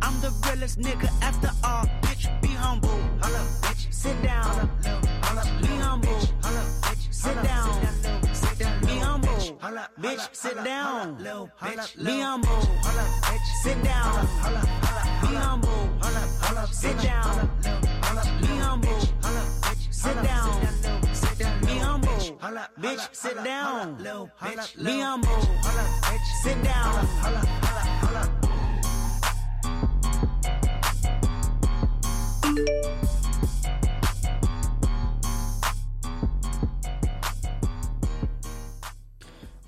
I'm 0.10 0.20
the 0.22 0.34
realest 0.48 0.80
nigga 0.80 1.08
after 1.22 1.52
all. 1.64 1.86
Bitch, 2.02 2.26
be 2.42 2.48
humble. 2.48 2.90
Holla, 3.22 3.46
bitch. 3.62 3.94
Sit 3.94 4.20
down. 4.24 4.68
Be 5.62 5.68
humble. 5.86 6.20
Holla, 6.42 6.64
bitch. 6.82 7.14
Sit 7.14 7.36
down. 7.44 7.70
Sit 8.34 8.58
down 8.58 8.82
be 8.82 8.96
humble. 9.06 9.30
Bitch, 10.02 10.36
sit 10.36 10.64
down. 10.64 11.16
Be 11.16 11.28
humble. 12.26 12.70
Holla, 12.82 13.10
bitch. 13.22 13.54
Sit 13.54 13.84
down. 13.84 14.26
Be 15.22 15.34
humble. 15.38 16.22
Sit 16.82 17.04
down. 17.04 17.48
Be 18.42 18.58
humble. 18.66 19.18
Holla, 19.22 19.48
bitch. 19.62 19.94
Sit 19.94 20.24
down. 20.24 20.74
Sit 21.14 21.38
down 21.38 21.62
Be 21.62 21.78
humble. 21.78 22.10
Bitch, 22.82 23.16
sit 23.16 23.44
down. 23.44 23.96
Be 24.84 25.00
humble. 25.00 25.42
Sit 26.42 26.64
down. 26.64 28.49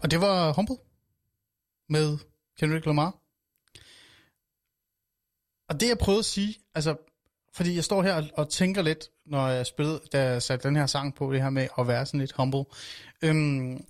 Og 0.04 0.12
det 0.12 0.22
var 0.22 0.54
Humble 0.54 0.78
med 1.90 2.18
Kendrick 2.60 2.86
Lamar. 2.86 3.16
Og 5.70 5.80
det 5.80 5.88
jeg 5.88 5.98
prøvede 5.98 6.20
at 6.20 6.26
sige, 6.26 6.56
altså, 6.76 6.96
fordi 7.54 7.76
jeg 7.76 7.84
står 7.84 8.04
her 8.04 8.14
og, 8.14 8.24
og 8.34 8.50
tænker 8.50 8.82
lidt, 8.82 9.10
når 9.26 9.48
jeg 9.48 9.66
spillede, 9.66 10.02
da 10.12 10.24
jeg 10.24 10.42
satte 10.42 10.68
den 10.68 10.76
her 10.76 10.86
sang 10.86 11.16
på, 11.16 11.34
det 11.34 11.42
her 11.42 11.50
med 11.50 11.68
at 11.80 11.88
være 11.88 12.06
sådan 12.06 12.20
lidt 12.20 12.32
humble. 12.32 12.66
Øhm, 13.22 13.86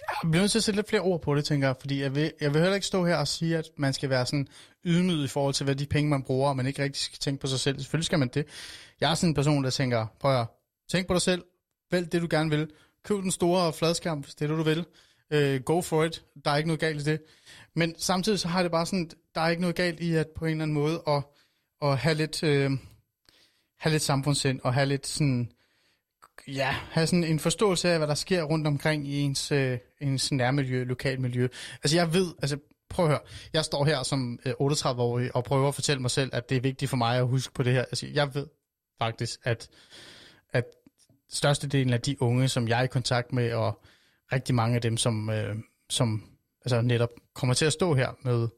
jeg 0.00 0.30
bliver 0.30 0.42
nødt 0.42 0.50
til 0.50 0.58
at 0.58 0.64
sætte 0.64 0.78
lidt 0.78 0.88
flere 0.88 1.02
ord 1.02 1.22
på 1.22 1.34
det, 1.34 1.44
tænker 1.44 1.68
jeg, 1.68 1.76
fordi 1.80 2.00
jeg 2.00 2.14
vil, 2.14 2.32
jeg 2.40 2.54
vil 2.54 2.60
heller 2.60 2.74
ikke 2.74 2.86
stå 2.86 3.06
her 3.06 3.16
og 3.16 3.28
sige, 3.28 3.58
at 3.58 3.64
man 3.76 3.92
skal 3.92 4.10
være 4.10 4.26
sådan 4.26 4.48
ydmyg 4.84 5.24
i 5.24 5.28
forhold 5.28 5.54
til, 5.54 5.64
hvad 5.64 5.74
de 5.74 5.86
penge, 5.86 6.10
man 6.10 6.22
bruger, 6.22 6.48
og 6.48 6.56
man 6.56 6.66
ikke 6.66 6.82
rigtig 6.82 7.02
skal 7.02 7.18
tænke 7.18 7.40
på 7.40 7.46
sig 7.46 7.60
selv. 7.60 7.80
Selvfølgelig 7.80 8.06
skal 8.06 8.18
man 8.18 8.28
det. 8.28 8.46
Jeg 9.00 9.10
er 9.10 9.14
sådan 9.14 9.30
en 9.30 9.34
person, 9.34 9.64
der 9.64 9.70
tænker, 9.70 10.06
prøv 10.20 10.40
at 10.40 10.46
tænk 10.90 11.06
på 11.06 11.14
dig 11.14 11.22
selv, 11.22 11.42
vælg 11.90 12.12
det, 12.12 12.22
du 12.22 12.26
gerne 12.30 12.50
vil, 12.50 12.70
køb 13.04 13.22
den 13.22 13.30
store 13.30 13.72
fladskærm, 13.72 14.18
hvis 14.20 14.34
det 14.34 14.44
er 14.44 14.56
det, 14.56 14.58
du 14.58 14.62
vil. 14.62 14.84
øh, 15.30 15.62
go 15.62 15.80
for 15.80 16.04
it. 16.04 16.24
Der 16.44 16.50
er 16.50 16.56
ikke 16.56 16.68
noget 16.68 16.80
galt 16.80 17.00
i 17.00 17.04
det. 17.04 17.20
Men 17.74 17.94
samtidig 17.98 18.38
så 18.38 18.48
har 18.48 18.62
det 18.62 18.70
bare 18.70 18.86
sådan, 18.86 19.10
der 19.34 19.40
er 19.40 19.48
ikke 19.48 19.60
noget 19.60 19.76
galt 19.76 20.00
i 20.00 20.14
at 20.14 20.26
på 20.36 20.44
en 20.44 20.50
eller 20.50 20.62
anden 20.62 20.74
måde 20.74 21.02
at, 21.06 21.22
at 21.82 21.98
have 21.98 22.14
lidt, 22.14 22.42
Øh, 22.42 22.70
have 23.78 23.92
lidt 23.92 24.02
samfundssind 24.02 24.60
og 24.64 24.74
have 24.74 24.86
lidt 24.86 25.06
sådan, 25.06 25.50
ja, 26.48 26.76
have 26.90 27.06
sådan 27.06 27.24
en 27.24 27.38
forståelse 27.38 27.90
af, 27.90 27.98
hvad 27.98 28.08
der 28.08 28.14
sker 28.14 28.42
rundt 28.42 28.66
omkring 28.66 29.08
i 29.08 29.20
ens, 29.20 29.52
øh, 29.52 29.78
ens 30.00 30.32
nærmiljø, 30.32 30.84
lokalmiljø. 30.84 31.48
Altså 31.82 31.96
jeg 31.96 32.14
ved, 32.14 32.34
altså 32.42 32.58
prøv 32.88 33.04
at 33.04 33.10
høre, 33.10 33.20
jeg 33.52 33.64
står 33.64 33.84
her 33.84 34.02
som 34.02 34.38
øh, 34.46 34.52
38-årig 34.60 35.36
og 35.36 35.44
prøver 35.44 35.68
at 35.68 35.74
fortælle 35.74 36.02
mig 36.02 36.10
selv, 36.10 36.30
at 36.32 36.48
det 36.48 36.56
er 36.56 36.60
vigtigt 36.60 36.88
for 36.88 36.96
mig 36.96 37.18
at 37.18 37.26
huske 37.26 37.54
på 37.54 37.62
det 37.62 37.72
her. 37.72 37.80
Altså 37.80 38.06
jeg 38.06 38.34
ved 38.34 38.46
faktisk, 38.98 39.40
at, 39.44 39.68
at 40.52 40.64
størstedelen 41.30 41.92
af 41.92 42.00
de 42.00 42.22
unge, 42.22 42.48
som 42.48 42.68
jeg 42.68 42.78
er 42.78 42.84
i 42.84 42.86
kontakt 42.86 43.32
med, 43.32 43.52
og 43.52 43.82
rigtig 44.32 44.54
mange 44.54 44.74
af 44.74 44.82
dem, 44.82 44.96
som, 44.96 45.30
øh, 45.30 45.56
som 45.90 46.24
altså 46.64 46.80
netop 46.80 47.10
kommer 47.34 47.54
til 47.54 47.64
at 47.64 47.72
stå 47.72 47.94
her 47.94 48.08
med 48.22 48.48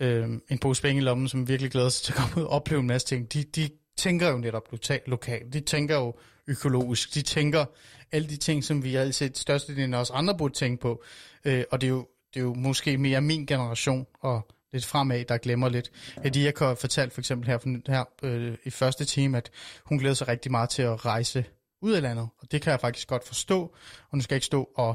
øh, 0.00 0.28
en 0.48 0.58
pose 0.58 0.82
penge 0.82 1.02
i 1.02 1.04
lommen, 1.04 1.28
som 1.28 1.48
virkelig 1.48 1.70
glæder 1.70 1.88
sig 1.88 2.04
til 2.04 2.12
at 2.12 2.16
komme 2.18 2.36
ud 2.36 2.42
og 2.42 2.50
opleve 2.50 2.80
en 2.80 2.86
masse 2.86 3.06
ting, 3.06 3.32
de, 3.32 3.42
de 3.42 3.70
tænker 3.96 4.30
jo 4.30 4.36
netop 4.36 4.68
lokalt, 5.06 5.52
de 5.52 5.60
tænker 5.60 5.96
jo 5.96 6.14
økologisk, 6.46 7.14
de 7.14 7.22
tænker 7.22 7.64
alle 8.12 8.28
de 8.28 8.36
ting, 8.36 8.64
som 8.64 8.84
vi 8.84 8.96
altid 8.96 9.30
størstedelen 9.34 9.94
af 9.94 9.98
os 9.98 10.10
andre 10.10 10.38
burde 10.38 10.54
tænke 10.54 10.80
på, 10.80 11.02
øh, 11.44 11.64
og 11.70 11.80
det 11.80 11.86
er, 11.86 11.90
jo, 11.90 12.08
det 12.34 12.40
er 12.40 12.44
jo 12.44 12.54
måske 12.54 12.98
mere 12.98 13.20
min 13.20 13.46
generation, 13.46 14.06
og 14.20 14.48
lidt 14.72 14.84
fremad, 14.84 15.24
der 15.24 15.38
glemmer 15.38 15.68
lidt. 15.68 15.90
Fordi 16.22 16.44
jeg 16.44 16.54
kan 16.54 16.76
fortælle 16.76 17.10
for 17.10 17.20
eksempel 17.20 17.48
her, 17.48 17.58
her 17.88 18.04
øh, 18.22 18.56
i 18.64 18.70
første 18.70 19.04
time, 19.04 19.36
at 19.36 19.50
hun 19.84 19.98
glæder 19.98 20.14
sig 20.14 20.28
rigtig 20.28 20.50
meget 20.50 20.70
til 20.70 20.82
at 20.82 21.06
rejse 21.06 21.44
ud 21.82 21.92
af 21.92 22.02
landet, 22.02 22.28
og 22.38 22.52
det 22.52 22.62
kan 22.62 22.70
jeg 22.70 22.80
faktisk 22.80 23.08
godt 23.08 23.26
forstå, 23.26 23.74
og 24.10 24.16
nu 24.16 24.20
skal 24.20 24.34
jeg 24.34 24.36
ikke 24.36 24.46
stå 24.46 24.70
og, 24.76 24.94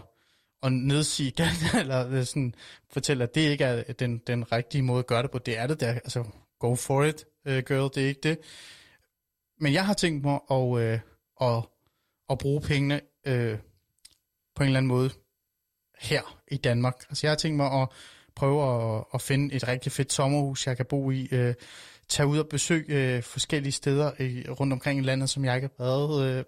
og 0.61 0.72
nedsige 0.72 1.32
den, 1.38 1.49
eller 1.82 2.10
øh, 2.10 2.26
sådan 2.26 2.53
fortælle, 2.91 3.24
at 3.24 3.36
det 3.36 3.41
ikke 3.41 3.64
er 3.64 3.94
den, 3.94 4.18
den 4.28 4.52
rigtige 4.52 4.82
måde 4.82 4.99
at 4.99 5.07
gøre 5.07 5.24
det 5.24 5.32
på. 5.32 5.38
Det 5.38 5.57
er 5.57 5.68
det 5.68 5.80
der, 5.80 5.91
altså 5.91 6.24
go 6.60 6.76
for 6.76 7.03
it, 7.03 7.26
uh, 7.45 7.57
girl, 7.57 7.95
det 7.95 8.03
er 8.03 8.07
ikke 8.07 8.22
det. 8.24 8.38
Men 9.60 9.74
jeg 9.74 9.86
har 9.86 9.94
tænkt 9.94 10.26
mig 10.26 10.40
at, 10.52 10.78
øh, 10.80 10.99
at, 11.41 11.64
at 12.30 12.38
bruge 12.38 12.61
pengene 12.61 13.01
øh, 13.27 13.57
på 14.55 14.64
en 14.64 14.68
eller 14.68 14.77
anden 14.77 14.88
måde 14.88 15.09
her 15.99 16.39
i 16.47 16.57
Danmark. 16.57 16.95
Altså 17.09 17.27
jeg 17.27 17.31
har 17.31 17.38
tænkt 17.38 17.57
mig 17.57 17.81
at 17.81 17.88
prøve 18.35 18.64
at, 18.97 19.03
at 19.14 19.22
finde 19.22 19.55
et 19.55 19.68
rigtig 19.68 19.91
fedt 19.91 20.14
sommerhus, 20.14 20.68
jeg 20.68 20.77
kan 20.77 20.85
bo 20.85 21.11
i. 21.11 21.27
Øh, 21.31 21.53
tage 22.09 22.27
ud 22.27 22.38
og 22.38 22.47
besøge 22.47 23.15
øh, 23.15 23.23
forskellige 23.23 23.72
steder 23.72 24.22
i, 24.22 24.49
rundt 24.49 24.73
omkring 24.73 24.99
i 24.99 25.03
landet, 25.03 25.30
som 25.30 25.45
jeg 25.45 25.55
ikke 25.55 25.69
har 25.77 25.84
været 25.85 26.38
øh, 26.38 26.43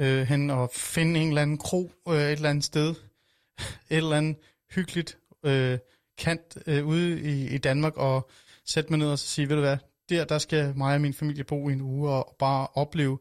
øh, 0.00 0.26
hen, 0.26 0.50
og 0.50 0.70
finde 0.72 1.20
en 1.20 1.28
eller 1.28 1.42
anden 1.42 1.58
kro 1.58 1.92
øh, 2.08 2.14
et 2.14 2.32
eller 2.32 2.50
andet 2.50 2.64
sted, 2.64 2.90
et 3.90 3.96
eller 3.96 4.16
andet 4.16 4.36
hyggeligt 4.74 5.18
øh, 5.44 5.78
kant 6.18 6.58
øh, 6.66 6.86
ude 6.86 7.20
i, 7.20 7.54
i 7.54 7.58
Danmark, 7.58 7.96
og 7.96 8.30
sætte 8.64 8.90
mig 8.90 8.98
ned 8.98 9.08
og 9.08 9.18
sige, 9.18 9.48
ved 9.48 9.56
du 9.56 9.62
hvad, 9.62 9.76
der, 10.08 10.24
der 10.24 10.38
skal 10.38 10.76
mig 10.76 10.94
og 10.94 11.00
min 11.00 11.14
familie 11.14 11.44
bo 11.44 11.68
i 11.68 11.72
en 11.72 11.80
uge, 11.80 12.10
og 12.10 12.36
bare 12.38 12.66
opleve 12.74 13.18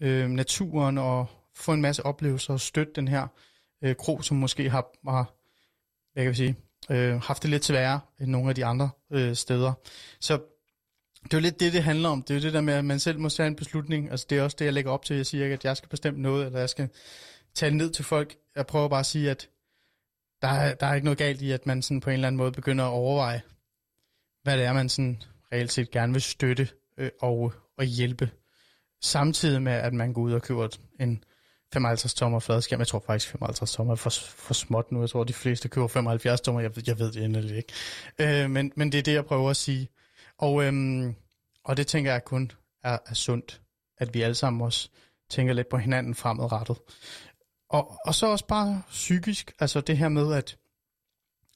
øh, 0.00 0.28
naturen, 0.28 0.98
og 0.98 1.26
få 1.54 1.72
en 1.72 1.82
masse 1.82 2.06
oplevelser, 2.06 2.52
og 2.52 2.60
støtte 2.60 2.92
den 2.96 3.08
her 3.08 3.26
øh, 3.84 3.96
krog, 3.96 4.24
som 4.24 4.36
måske 4.36 4.70
har, 4.70 5.10
har 5.10 5.34
hvad 6.12 6.24
kan 6.24 6.30
vi 6.30 6.36
sige, 6.36 6.56
øh, 6.90 7.22
haft 7.22 7.42
det 7.42 7.50
lidt 7.50 7.64
sværere 7.64 8.00
end 8.20 8.30
nogle 8.30 8.48
af 8.48 8.54
de 8.54 8.64
andre 8.64 8.90
øh, 9.12 9.34
steder. 9.34 9.72
Så 10.20 10.40
det 11.24 11.34
er 11.34 11.38
jo 11.38 11.42
lidt 11.42 11.60
det, 11.60 11.72
det 11.72 11.82
handler 11.82 12.08
om. 12.08 12.22
Det 12.22 12.30
er 12.30 12.34
jo 12.34 12.42
det 12.42 12.52
der 12.52 12.60
med, 12.60 12.74
at 12.74 12.84
man 12.84 13.00
selv 13.00 13.18
må 13.18 13.28
tage 13.28 13.46
en 13.46 13.56
beslutning. 13.56 14.10
Altså 14.10 14.26
det 14.30 14.38
er 14.38 14.42
også 14.42 14.56
det, 14.58 14.64
jeg 14.64 14.72
lægger 14.72 14.90
op 14.90 15.04
til. 15.04 15.16
Jeg 15.16 15.26
siger 15.26 15.44
ikke, 15.44 15.54
at 15.54 15.64
jeg 15.64 15.76
skal 15.76 15.88
bestemme 15.88 16.20
noget, 16.20 16.46
eller 16.46 16.58
jeg 16.58 16.68
skal 16.68 16.88
tale 17.54 17.76
ned 17.76 17.90
til 17.90 18.04
folk. 18.04 18.36
Jeg 18.56 18.66
prøver 18.66 18.88
bare 18.88 19.00
at 19.00 19.06
sige, 19.06 19.30
at 19.30 19.48
der 20.42 20.48
er, 20.48 20.74
der 20.74 20.86
er 20.86 20.94
ikke 20.94 21.04
noget 21.04 21.18
galt 21.18 21.42
i, 21.42 21.50
at 21.50 21.66
man 21.66 21.82
sådan 21.82 22.00
på 22.00 22.10
en 22.10 22.14
eller 22.14 22.26
anden 22.26 22.36
måde 22.36 22.52
begynder 22.52 22.84
at 22.84 22.90
overveje, 22.90 23.42
hvad 24.42 24.58
det 24.58 24.64
er, 24.66 24.72
man 24.72 24.88
sådan 24.88 25.22
reelt 25.52 25.72
set 25.72 25.90
gerne 25.90 26.12
vil 26.12 26.22
støtte 26.22 26.68
øh, 26.98 27.10
og, 27.20 27.52
og 27.78 27.84
hjælpe. 27.84 28.30
Samtidig 29.02 29.62
med, 29.62 29.72
at 29.72 29.94
man 29.94 30.12
går 30.12 30.22
ud 30.22 30.32
og 30.32 30.42
køber 30.42 30.68
en 31.00 31.24
55 31.72 32.14
tommer 32.14 32.38
fladskærm. 32.38 32.78
Jeg 32.78 32.86
tror 32.86 33.02
faktisk 33.06 33.30
55 33.30 33.72
tommer 33.72 33.92
er 33.92 33.96
for, 33.96 34.10
for 34.20 34.54
småt 34.54 34.92
nu. 34.92 35.00
Jeg 35.00 35.10
tror, 35.10 35.24
de 35.24 35.32
fleste 35.32 35.68
køber 35.68 35.88
75 35.88 36.40
tommer. 36.40 36.60
Jeg, 36.60 36.88
jeg 36.88 36.98
ved 36.98 37.12
det 37.12 37.24
endelig 37.24 37.56
ikke. 37.56 37.72
Øh, 38.18 38.50
men, 38.50 38.72
men 38.76 38.92
det 38.92 38.98
er 38.98 39.02
det, 39.02 39.12
jeg 39.12 39.24
prøver 39.24 39.50
at 39.50 39.56
sige. 39.56 39.88
Og, 40.38 40.64
øhm, 40.64 41.14
og 41.64 41.76
det 41.76 41.86
tænker 41.86 42.12
jeg 42.12 42.24
kun 42.24 42.52
er, 42.84 42.98
er 43.06 43.14
sundt, 43.14 43.60
at 43.98 44.14
vi 44.14 44.22
alle 44.22 44.34
sammen 44.34 44.62
også 44.62 44.88
tænker 45.30 45.52
lidt 45.52 45.68
på 45.68 45.76
hinanden 45.76 46.14
fremadrettet. 46.14 46.76
Og, 47.70 48.00
og 48.04 48.14
så 48.14 48.26
også 48.26 48.46
bare 48.46 48.82
psykisk, 48.90 49.52
altså 49.58 49.80
det 49.80 49.98
her 49.98 50.08
med, 50.08 50.34
at, 50.34 50.56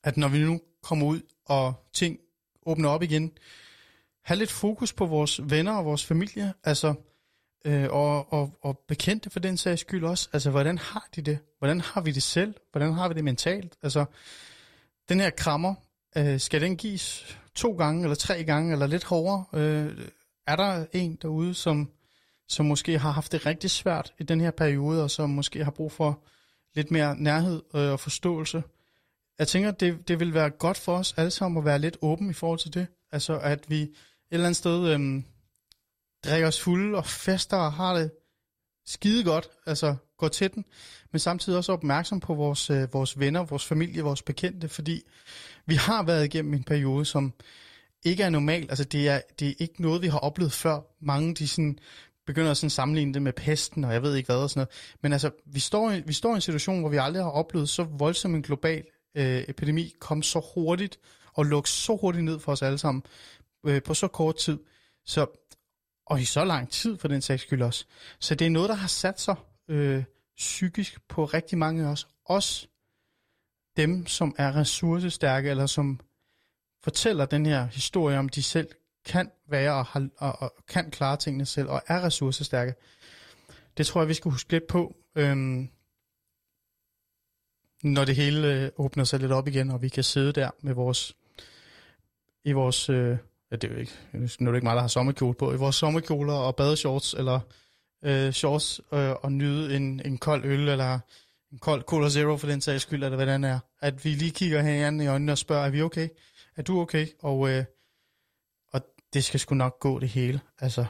at 0.04 0.16
når 0.16 0.28
vi 0.28 0.38
nu 0.38 0.60
kommer 0.82 1.06
ud, 1.06 1.20
og 1.46 1.74
ting 1.92 2.18
åbner 2.66 2.88
op 2.88 3.02
igen, 3.02 3.32
have 4.24 4.38
lidt 4.38 4.50
fokus 4.50 4.92
på 4.92 5.06
vores 5.06 5.40
venner 5.50 5.72
og 5.72 5.84
vores 5.84 6.06
familie, 6.06 6.54
altså, 6.64 6.94
øh, 7.64 7.88
og, 7.90 8.32
og, 8.32 8.58
og 8.62 8.78
bekendte 8.88 9.30
for 9.30 9.40
den 9.40 9.56
sags 9.56 9.80
skyld 9.80 10.04
også. 10.04 10.28
Altså, 10.32 10.50
hvordan 10.50 10.78
har 10.78 11.08
de 11.16 11.22
det? 11.22 11.38
Hvordan 11.58 11.80
har 11.80 12.00
vi 12.00 12.10
det 12.10 12.22
selv? 12.22 12.54
Hvordan 12.72 12.92
har 12.92 13.08
vi 13.08 13.14
det 13.14 13.24
mentalt? 13.24 13.76
Altså, 13.82 14.04
den 15.08 15.20
her 15.20 15.30
krammer, 15.30 15.74
øh, 16.16 16.40
skal 16.40 16.60
den 16.60 16.76
gives 16.76 17.36
to 17.54 17.72
gange, 17.76 18.02
eller 18.02 18.14
tre 18.14 18.44
gange, 18.44 18.72
eller 18.72 18.86
lidt 18.86 19.04
hårdere? 19.04 19.44
Øh, 19.52 20.08
er 20.46 20.56
der 20.56 20.86
en 20.92 21.18
derude, 21.22 21.54
som, 21.54 21.90
som 22.48 22.66
måske 22.66 22.98
har 22.98 23.10
haft 23.10 23.32
det 23.32 23.46
rigtig 23.46 23.70
svært 23.70 24.12
i 24.18 24.22
den 24.22 24.40
her 24.40 24.50
periode, 24.50 25.02
og 25.02 25.10
som 25.10 25.30
måske 25.30 25.64
har 25.64 25.70
brug 25.70 25.92
for 25.92 26.24
lidt 26.74 26.90
mere 26.90 27.16
nærhed 27.16 27.62
øh, 27.74 27.92
og 27.92 28.00
forståelse? 28.00 28.62
Jeg 29.38 29.48
tænker, 29.48 29.70
det, 29.70 30.08
det 30.08 30.20
vil 30.20 30.34
være 30.34 30.50
godt 30.50 30.78
for 30.78 30.96
os 30.96 31.14
alle 31.16 31.30
sammen 31.30 31.58
at 31.58 31.64
være 31.64 31.78
lidt 31.78 31.96
åben 32.02 32.30
i 32.30 32.32
forhold 32.32 32.58
til 32.58 32.74
det. 32.74 32.86
Altså, 33.12 33.38
at 33.38 33.70
vi 33.70 33.82
et 33.82 33.90
eller 34.30 34.46
andet 34.46 34.56
sted 34.56 34.88
øh, 34.88 35.22
drikker 36.24 36.48
os 36.48 36.60
fulde 36.60 36.98
og 36.98 37.06
fester 37.06 37.56
og 37.56 37.72
har 37.72 37.94
det 37.94 38.10
skide 38.86 39.24
godt, 39.24 39.48
altså 39.66 39.96
går 40.18 40.28
til 40.28 40.54
den, 40.54 40.64
men 41.12 41.18
samtidig 41.18 41.58
også 41.58 41.72
opmærksom 41.72 42.20
på 42.20 42.34
vores, 42.34 42.70
øh, 42.70 42.92
vores 42.92 43.18
venner, 43.18 43.44
vores 43.44 43.66
familie, 43.66 44.02
vores 44.02 44.22
bekendte, 44.22 44.68
fordi 44.68 45.02
vi 45.66 45.74
har 45.74 46.02
været 46.02 46.24
igennem 46.24 46.54
en 46.54 46.64
periode, 46.64 47.04
som 47.04 47.32
ikke 48.04 48.22
er 48.22 48.30
normal. 48.30 48.66
Altså 48.68 48.84
det 48.84 49.08
er, 49.08 49.20
det 49.38 49.48
er 49.48 49.54
ikke 49.58 49.82
noget, 49.82 50.02
vi 50.02 50.06
har 50.06 50.18
oplevet 50.18 50.52
før. 50.52 50.80
Mange 51.00 51.34
de 51.34 51.48
sådan, 51.48 51.78
begynder 52.26 52.50
at 52.50 52.56
sådan 52.56 52.70
sammenligne 52.70 53.14
det 53.14 53.22
med 53.22 53.32
pesten, 53.32 53.84
og 53.84 53.92
jeg 53.92 54.02
ved 54.02 54.16
ikke 54.16 54.26
hvad 54.26 54.36
og 54.36 54.50
sådan 54.50 54.58
noget. 54.58 54.96
Men 55.02 55.12
altså, 55.12 55.30
vi 55.46 55.60
står, 55.60 55.90
i, 55.90 56.02
vi 56.06 56.12
står 56.12 56.30
i 56.30 56.34
en 56.34 56.40
situation, 56.40 56.80
hvor 56.80 56.88
vi 56.88 56.96
aldrig 56.96 57.22
har 57.22 57.30
oplevet 57.30 57.68
så 57.68 57.82
voldsom 57.82 58.34
en 58.34 58.42
global 58.42 58.84
øh, 59.16 59.44
epidemi 59.48 59.92
kom 60.00 60.22
så 60.22 60.42
hurtigt 60.54 60.98
og 61.34 61.46
lukke 61.46 61.70
så 61.70 61.96
hurtigt 61.96 62.24
ned 62.24 62.38
for 62.38 62.52
os 62.52 62.62
alle 62.62 62.78
sammen 62.78 63.02
øh, 63.66 63.82
på 63.82 63.94
så 63.94 64.08
kort 64.08 64.36
tid. 64.36 64.58
Så, 65.06 65.41
og 66.06 66.20
i 66.20 66.24
så 66.24 66.44
lang 66.44 66.70
tid 66.70 66.98
for 66.98 67.08
den 67.08 67.22
sags 67.22 67.42
skyld 67.42 67.62
også. 67.62 67.84
Så 68.18 68.34
det 68.34 68.46
er 68.46 68.50
noget, 68.50 68.68
der 68.68 68.74
har 68.74 68.88
sat 68.88 69.20
sig 69.20 69.36
øh, 69.68 70.04
psykisk 70.36 71.08
på 71.08 71.24
rigtig 71.24 71.58
mange 71.58 71.84
af 71.84 71.86
os. 71.86 72.08
Også 72.24 72.66
dem, 73.76 74.06
som 74.06 74.34
er 74.38 74.56
ressourcestærke, 74.56 75.50
eller 75.50 75.66
som 75.66 76.00
fortæller 76.82 77.26
den 77.26 77.46
her 77.46 77.66
historie 77.66 78.18
om, 78.18 78.28
de 78.28 78.42
selv 78.42 78.68
kan 79.04 79.30
være 79.48 79.74
og, 79.74 79.84
har, 79.84 80.08
og, 80.18 80.42
og 80.42 80.54
kan 80.68 80.90
klare 80.90 81.16
tingene 81.16 81.46
selv, 81.46 81.68
og 81.68 81.82
er 81.86 82.02
ressourcestærke. 82.02 82.74
Det 83.76 83.86
tror 83.86 84.00
jeg, 84.00 84.08
vi 84.08 84.14
skal 84.14 84.30
huske 84.30 84.52
lidt 84.52 84.66
på, 84.66 84.96
øhm, 85.14 85.70
når 87.82 88.04
det 88.04 88.16
hele 88.16 88.54
øh, 88.54 88.70
åbner 88.76 89.04
sig 89.04 89.20
lidt 89.20 89.32
op 89.32 89.48
igen, 89.48 89.70
og 89.70 89.82
vi 89.82 89.88
kan 89.88 90.04
sidde 90.04 90.32
der 90.32 90.50
med 90.60 90.74
vores, 90.74 91.16
i 92.44 92.52
vores, 92.52 92.88
øh, 92.88 93.18
ja, 93.52 93.56
det 93.56 93.70
er 93.70 93.74
jo 93.74 93.80
ikke, 93.80 93.92
nu 94.12 94.48
er 94.48 94.52
det 94.52 94.56
ikke 94.56 94.64
mig, 94.64 94.74
der 94.74 94.80
har 94.80 94.88
sommerkjole 94.88 95.34
på, 95.34 95.52
i 95.52 95.56
vores 95.56 95.76
sommerkjoler 95.76 96.32
og 96.32 96.56
badeshorts, 96.56 97.14
eller 97.14 97.40
øh, 98.04 98.32
shorts, 98.32 98.80
øh, 98.92 99.10
og 99.10 99.32
nyde 99.32 99.76
en, 99.76 100.02
en 100.04 100.18
kold 100.18 100.44
øl, 100.44 100.68
eller 100.68 100.98
en 101.52 101.58
kold 101.58 101.82
Cola 101.82 102.08
Zero 102.08 102.36
for 102.36 102.46
den 102.46 102.60
sags 102.60 102.82
skyld, 102.82 103.04
eller 103.04 103.16
hvad 103.16 103.26
den 103.26 103.44
er. 103.44 103.58
At 103.80 104.04
vi 104.04 104.10
lige 104.10 104.30
kigger 104.30 104.62
hinanden 104.62 105.00
i 105.00 105.06
øjnene 105.06 105.32
og 105.32 105.38
spørger, 105.38 105.66
er 105.66 105.70
vi 105.70 105.82
okay? 105.82 106.08
Er 106.56 106.62
du 106.62 106.80
okay? 106.80 107.06
Og, 107.18 107.50
øh, 107.50 107.64
og 108.72 108.80
det 109.12 109.24
skal 109.24 109.40
sgu 109.40 109.54
nok 109.54 109.80
gå 109.80 109.98
det 109.98 110.08
hele. 110.08 110.40
Altså, 110.58 110.80
ah, 110.80 110.86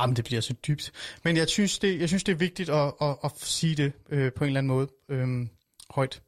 jamen 0.00 0.16
det 0.16 0.24
bliver 0.24 0.40
så 0.40 0.52
dybt. 0.52 0.92
Men 1.24 1.36
jeg 1.36 1.48
synes, 1.48 1.78
det, 1.78 2.00
jeg 2.00 2.08
synes, 2.08 2.24
det 2.24 2.32
er 2.32 2.36
vigtigt 2.36 2.68
at, 2.68 2.92
at, 3.00 3.16
at 3.24 3.32
sige 3.36 3.74
det 3.74 3.92
øh, 4.10 4.32
på 4.32 4.44
en 4.44 4.48
eller 4.48 4.58
anden 4.58 4.68
måde 4.68 4.88
øh, 5.08 5.46
højt. 5.90 6.22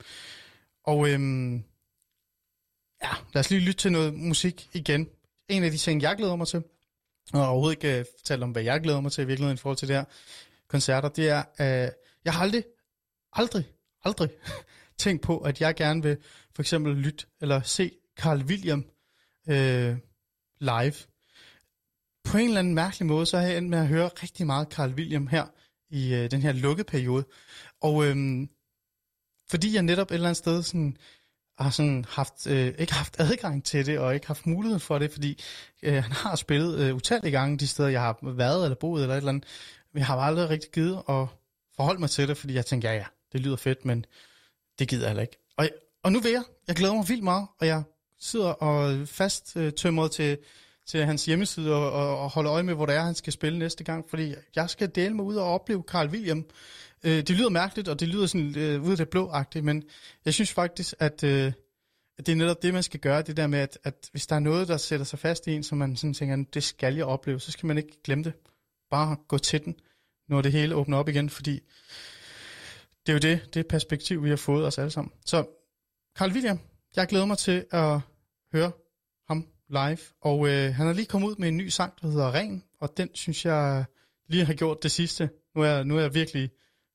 Og 0.85 1.09
øh, 1.09 1.53
ja, 3.03 3.11
lad 3.35 3.41
os 3.41 3.51
lige 3.51 3.61
lytte 3.61 3.79
til 3.79 3.93
noget 3.93 4.15
musik 4.15 4.69
igen. 4.73 5.09
En 5.53 5.65
af 5.65 5.71
de 5.71 5.77
ting, 5.77 6.03
jeg 6.03 6.17
glæder 6.17 6.37
mig 6.37 6.47
til, 6.47 6.63
og 7.33 7.49
overhovedet 7.49 7.77
ikke 7.77 7.95
øh, 7.95 8.01
uh, 8.01 8.07
fortælle 8.19 8.45
om, 8.45 8.51
hvad 8.51 8.63
jeg 8.63 8.81
glæder 8.81 9.01
mig 9.01 9.13
til 9.13 9.23
i 9.23 9.27
virkeligheden 9.27 9.57
i 9.57 9.61
forhold 9.61 9.77
til 9.77 9.89
det 9.89 9.97
her 9.97 10.05
koncerter, 10.69 11.09
det 11.09 11.29
er, 11.29 11.43
uh, 11.61 11.93
jeg 12.25 12.33
har 12.33 12.43
aldrig 12.43 12.65
aldrig, 13.33 13.65
aldrig 14.05 14.31
tænkt 14.99 15.23
på, 15.23 15.39
at 15.39 15.61
jeg 15.61 15.75
gerne 15.75 16.03
vil 16.03 16.17
for 16.55 16.63
eksempel 16.63 16.97
lytte 16.97 17.27
eller 17.41 17.63
se 17.63 17.93
Carl 18.17 18.43
William 18.43 18.85
øh, 19.49 19.97
live. 20.61 20.95
På 22.25 22.39
en 22.39 22.47
eller 22.47 22.59
anden 22.59 22.75
mærkelig 22.75 23.07
måde, 23.07 23.27
så 23.27 23.39
har 23.39 23.47
jeg 23.47 23.59
endt 23.59 23.71
med 23.71 23.79
at 23.79 23.89
høre 23.89 24.09
rigtig 24.09 24.47
meget 24.47 24.69
Carl 24.69 24.91
William 24.91 25.27
her 25.27 25.47
i 25.91 26.15
øh, 26.15 26.31
den 26.31 26.43
her 26.43 26.53
lukkeperiode. 26.53 27.25
Og 27.81 28.07
øh, 28.07 28.47
fordi 29.51 29.75
jeg 29.75 29.83
netop 29.83 30.11
et 30.11 30.15
eller 30.15 30.29
andet 30.29 30.37
sted 30.37 30.63
sådan, 30.63 30.97
har 31.59 31.71
sådan 31.71 32.05
haft, 32.09 32.47
øh, 32.47 32.75
ikke 32.79 32.93
haft 32.93 33.17
adgang 33.19 33.65
til 33.65 33.87
det, 33.87 33.99
og 33.99 34.15
ikke 34.15 34.27
haft 34.27 34.47
mulighed 34.47 34.79
for 34.79 34.99
det, 34.99 35.13
fordi 35.13 35.43
øh, 35.83 35.95
han 35.95 36.13
har 36.13 36.37
spillet 36.37 36.79
øh, 36.79 36.95
utallige 36.95 37.33
gange 37.33 37.59
de 37.59 37.67
steder, 37.67 37.89
jeg 37.89 38.01
har 38.01 38.19
været 38.23 38.65
eller 38.65 38.77
boet 38.77 39.03
eller 39.03 39.15
et 39.15 39.19
eller 39.19 39.29
andet. 39.29 39.45
Men 39.93 39.99
jeg 39.99 40.07
har 40.07 40.17
aldrig 40.17 40.49
rigtig 40.49 40.71
givet 40.71 41.03
at 41.09 41.27
forholde 41.77 42.01
mig 42.01 42.11
til 42.11 42.29
det, 42.29 42.37
fordi 42.37 42.55
jeg 42.55 42.67
tænker, 42.67 42.91
ja 42.91 42.97
ja, 42.97 43.05
det 43.33 43.41
lyder 43.41 43.57
fedt, 43.57 43.85
men 43.85 44.05
det 44.79 44.89
gider 44.89 45.03
jeg 45.03 45.09
heller 45.09 45.23
ikke. 45.23 45.39
Og, 45.57 45.69
og 46.03 46.13
nu 46.13 46.21
vil 46.21 46.33
jeg. 46.33 46.43
Jeg 46.69 46.77
glæder 46.77 46.95
mig 46.95 47.09
vildt 47.09 47.25
meget, 47.25 47.47
og 47.61 47.67
jeg 47.67 47.83
sidder 48.21 48.47
og 48.47 49.09
fast 49.09 49.57
øh, 49.57 49.73
tømret 49.73 50.11
til, 50.11 50.39
til 50.87 51.05
hans 51.05 51.25
hjemmeside 51.25 51.75
og, 51.75 51.93
og, 51.93 52.19
og 52.19 52.31
holder 52.31 52.53
øje 52.53 52.63
med, 52.63 52.75
hvor 52.75 52.87
det 52.87 52.95
er, 52.95 53.03
han 53.03 53.15
skal 53.15 53.33
spille 53.33 53.59
næste 53.59 53.85
gang, 53.85 54.05
fordi 54.11 54.35
jeg 54.57 54.71
skal 54.71 54.91
dele 54.95 55.15
mig 55.15 55.25
ud 55.25 55.37
og 55.37 55.45
opleve 55.45 55.85
Carl 55.87 56.09
William. 56.09 56.45
Øh, 57.05 57.17
det 57.17 57.31
lyder 57.31 57.49
mærkeligt, 57.49 57.89
og 57.89 58.01
det 58.01 58.09
lyder 58.09 58.27
sådan 58.27 58.59
øh, 58.59 58.83
ud 58.83 58.91
af 58.91 58.97
det 58.97 59.09
blåagtigt, 59.09 59.65
men 59.65 59.83
jeg 60.25 60.35
synes 60.35 60.53
faktisk, 60.53 60.95
at, 60.99 61.25
øh, 61.25 61.53
at 62.19 62.27
det 62.27 62.33
er 62.33 62.37
netop 62.37 62.63
det, 62.63 62.75
man 62.75 62.83
skal 62.83 63.01
gøre, 63.01 63.23
det 63.23 63.37
der 63.37 63.47
med, 63.47 63.59
at, 63.59 63.79
at 63.85 64.09
hvis 64.11 64.27
der 64.27 64.37
er 64.37 64.41
noget, 64.41 64.69
der 64.69 64.77
sætter 64.77 65.07
sig 65.07 65.19
fast 65.19 65.47
i 65.47 65.53
en, 65.53 65.63
som 65.63 65.79
man 65.79 65.97
sådan 65.97 66.15
tænker, 66.15 66.45
det 66.55 66.63
skal 66.63 66.95
jeg 66.95 67.05
opleve, 67.05 67.41
så 67.41 67.53
skal 67.53 67.67
man 67.67 67.79
ikke 67.79 68.03
glemme 68.05 68.25
det. 68.25 68.33
Bare 68.91 69.17
gå 69.29 69.39
til 69.39 69.65
den, 69.65 69.75
når 70.29 70.43
det 70.43 70.53
hele 70.53 70.75
åbner 70.75 70.97
op 70.99 71.09
igen, 71.09 71.31
fordi 71.31 71.61
det 73.07 73.09
er 73.09 73.13
jo 73.13 73.19
det, 73.19 73.55
det 73.55 73.67
perspektiv, 73.67 74.25
vi 74.25 74.29
har 74.29 74.37
fået 74.37 74.67
os 74.67 74.79
alle 74.79 74.91
sammen. 74.91 75.13
Så 75.27 75.47
Carl 76.19 76.33
William, 76.33 76.61
jeg 76.97 77.07
glæder 77.07 77.27
mig 77.27 77.39
til 77.39 77.65
at 77.71 78.01
høre 78.53 78.73
ham 79.29 79.47
live, 79.69 79.99
og 80.21 80.49
øh, 80.49 80.75
han 80.75 80.87
har 80.87 80.93
lige 80.93 81.07
kommet 81.07 81.29
ud 81.29 81.37
med 81.39 81.49
en 81.49 81.57
ny 81.57 81.69
sang, 81.69 81.93
der 82.03 82.09
hedder 82.09 82.35
Ren, 82.35 82.65
og 82.81 82.97
den 82.97 83.09
synes 83.15 83.45
jeg 83.45 83.85
lige 84.29 84.45
har 84.45 84.55
gjort 84.55 84.83
det 84.83 84.91
sidste. 84.91 85.31
Nu 85.55 85.63
er, 85.63 85.83
nu 85.83 85.97
er 85.97 86.01
jeg 86.01 86.15
virkelig 86.15 86.51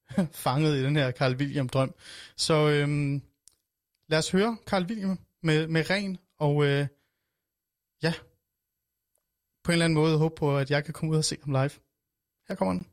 fanget 0.46 0.76
i 0.76 0.84
den 0.84 0.96
her 0.96 1.12
Carl 1.12 1.36
William-drøm. 1.36 1.94
Så 2.36 2.70
øhm, 2.70 3.22
lad 4.10 4.20
os 4.20 4.32
høre 4.32 4.58
Carl 4.66 4.86
William 4.86 5.20
med, 5.44 5.68
med 5.68 5.90
ren, 5.90 6.18
og 6.40 6.66
øh, 6.66 6.88
ja, 8.04 8.14
på 9.64 9.72
en 9.72 9.74
eller 9.74 9.86
anden 9.86 10.00
måde 10.00 10.18
håbe 10.18 10.36
på, 10.36 10.58
at 10.58 10.72
jeg 10.72 10.86
kan 10.86 10.94
komme 10.94 11.12
ud 11.12 11.18
og 11.18 11.26
se 11.26 11.38
ham 11.44 11.52
live. 11.52 11.72
Her 12.48 12.56
kommer 12.56 12.74
den. 12.74 12.88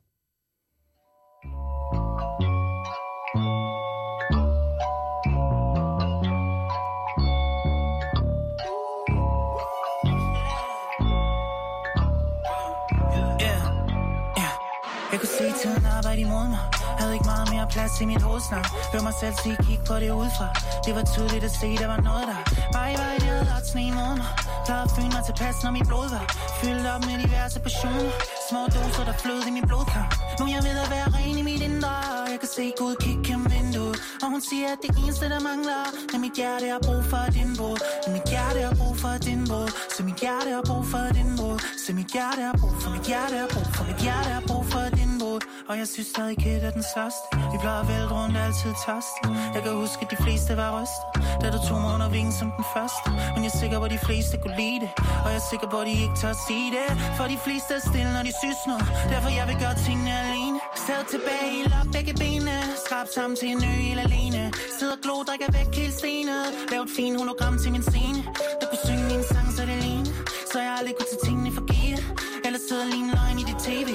Plads 17.74 18.01
i 18.02 18.05
mit 18.12 18.22
hovedsnavn 18.28 18.68
Hør 18.92 19.02
mig 19.09 19.14
selv 19.22 19.34
sige, 19.42 19.56
kig 19.66 19.78
på 19.88 19.94
det 20.02 20.10
udefra. 20.20 20.48
Det 20.86 20.92
var 20.98 21.05
tydeligt 21.14 21.44
at 21.48 21.55
se, 21.60 21.68
der 21.82 21.88
var 21.94 22.01
noget 22.09 22.24
der. 22.30 22.40
Bare 22.74 22.88
i 22.94 22.96
vej, 23.02 23.14
det 23.22 23.28
havde 23.34 23.46
ret 23.55 23.66
sne 23.72 23.82
imod 23.92 24.14
mig 24.20 24.30
Plejede 24.66 24.84
at 24.88 24.92
føle 24.96 25.10
mig 25.16 25.22
tilpas, 25.28 25.56
når 25.64 25.72
mit 25.78 25.86
blod 25.90 26.09
var 26.14 26.26
Fyldt 26.60 26.86
op 26.94 27.01
med 27.09 27.16
diverse 27.24 27.59
passioner. 27.66 28.12
Små 28.48 28.60
doser, 28.74 29.05
der 29.09 29.16
flød 29.22 29.40
i 29.48 29.52
min 29.56 29.66
blodkar. 29.70 30.06
Nu 30.40 30.44
jeg 30.55 30.62
ved 30.66 30.76
at 30.84 30.90
være 30.94 31.09
ren 31.16 31.36
i 31.42 31.44
mit 31.51 31.62
indre 31.68 31.92
Jeg 32.32 32.38
kan 32.42 32.51
se 32.56 32.64
Gud 32.80 32.94
kigge 33.05 33.22
gennem 33.28 33.46
vinduet. 33.55 33.96
Og 34.22 34.28
hun 34.34 34.40
siger, 34.48 34.68
at 34.74 34.78
det 34.84 34.90
eneste, 35.02 35.24
der 35.34 35.40
mangler 35.51 35.80
Er 36.14 36.18
mit 36.24 36.34
hjerte 36.40 36.66
har 36.74 36.80
brug 36.86 37.02
for 37.12 37.24
din 37.36 37.51
båd. 37.59 37.78
Ja, 38.05 38.09
Mit 38.16 38.26
hjerte 38.32 38.60
har 38.68 38.74
brug 38.80 38.94
for 39.02 39.14
din 39.26 39.42
båd. 39.51 39.68
Så 39.94 40.01
mit 40.09 40.18
hjerte 40.24 40.51
har 40.56 40.64
brug 40.68 40.84
for 40.92 41.05
din 41.16 41.30
båd. 41.38 41.59
Så 41.84 41.90
mit 41.98 42.09
hjerte 42.14 42.42
har 42.48 42.56
brug 42.60 42.74
for 42.82 42.90
mit 42.94 43.06
hjerte 43.10 43.36
har 43.42 43.48
brug 43.55 43.68
for 43.76 43.84
mit 43.90 44.01
hjerte 44.05 44.30
har 44.36 44.44
brug 44.51 44.64
for 44.72 44.84
din 44.98 45.03
båd 45.35 45.43
Og 45.69 45.74
jeg 45.81 45.89
synes 45.94 46.09
stadig 46.15 46.36
Kit 46.43 46.62
er 46.69 46.73
den 46.78 46.85
største. 46.93 47.24
Vi 47.52 47.56
plejer 47.65 47.81
at 47.85 47.89
vælte 47.93 48.15
rundt 48.15 48.36
altid 48.44 48.73
tørst 48.85 49.15
Jeg 49.55 49.62
kan 49.65 49.73
huske, 49.82 50.01
at 50.05 50.11
de 50.15 50.19
fleste 50.24 50.51
var 50.61 50.70
rystet 50.77 51.05
Da 51.43 51.47
du 51.55 51.59
tog 51.69 51.78
mig 51.85 51.90
under 51.97 52.09
vingen 52.16 52.35
som 52.40 52.48
den 52.59 52.66
første. 52.74 53.09
Men 53.35 53.40
jeg 53.44 53.52
er 53.55 53.59
sikker 53.62 53.78
på, 53.81 53.85
at 53.89 53.94
de 53.97 54.02
fleste 54.09 54.35
kunne 54.43 54.56
lide 54.62 54.78
det 54.85 54.90
Og 55.24 55.28
jeg 55.32 55.39
er 55.43 55.47
sikker 55.52 55.69
på, 55.73 55.78
at 55.82 55.86
de 55.90 55.94
ikke 56.05 56.16
tør 56.20 56.35
at 56.36 56.43
sige 56.48 56.69
det. 56.77 56.89
For 57.19 57.27
de 57.35 57.39
fleste 57.47 57.70
er 57.78 57.82
stille, 57.90 58.11
når 58.16 58.24
de 58.28 58.32
synes 58.43 58.61
noget. 58.70 58.86
Derfor 59.12 59.31
jeg 59.39 59.47
vil 59.51 59.59
gøre 59.65 59.77
tingene 59.86 60.12
alene. 60.24 60.59
Sad 60.86 61.02
tilbage, 61.15 61.47
helt 61.56 61.74
op 61.81 61.89
begge 61.97 62.15
benene. 62.23 62.56
Skrab 62.85 63.09
sammen 63.16 63.35
til 63.40 63.48
en 63.55 63.61
ø 63.70 63.73
helt 63.89 64.01
alene 64.06 64.40
Sidder 64.78 64.98
glo, 65.05 65.16
drikker 65.28 65.51
væk 65.56 65.69
helt 65.81 65.94
stenet. 66.01 66.44
Lav 66.73 66.81
et 66.86 66.93
fint 66.97 67.16
hologram 67.20 67.55
til 67.62 67.70
min 67.74 67.85
scene. 67.90 68.20
Der 68.61 68.66
kunne 68.70 68.85
synge 68.89 69.05
min 69.12 69.23
sang, 69.32 69.48
så 69.56 69.62
det 69.70 69.78
ligner 69.85 70.12
Så 70.52 70.56
jeg 70.66 70.73
aldrig 70.78 70.94
kunne 70.98 71.11
tage 71.12 71.24
tingene 71.28 71.51
for 71.56 71.65
givet. 71.73 72.02
Eller 72.47 72.61
sidder 72.69 72.86
lige 72.93 73.05
en 73.06 73.11
løgn 73.16 73.36
i 73.43 73.44
dit 73.51 73.61
tv 73.69 73.90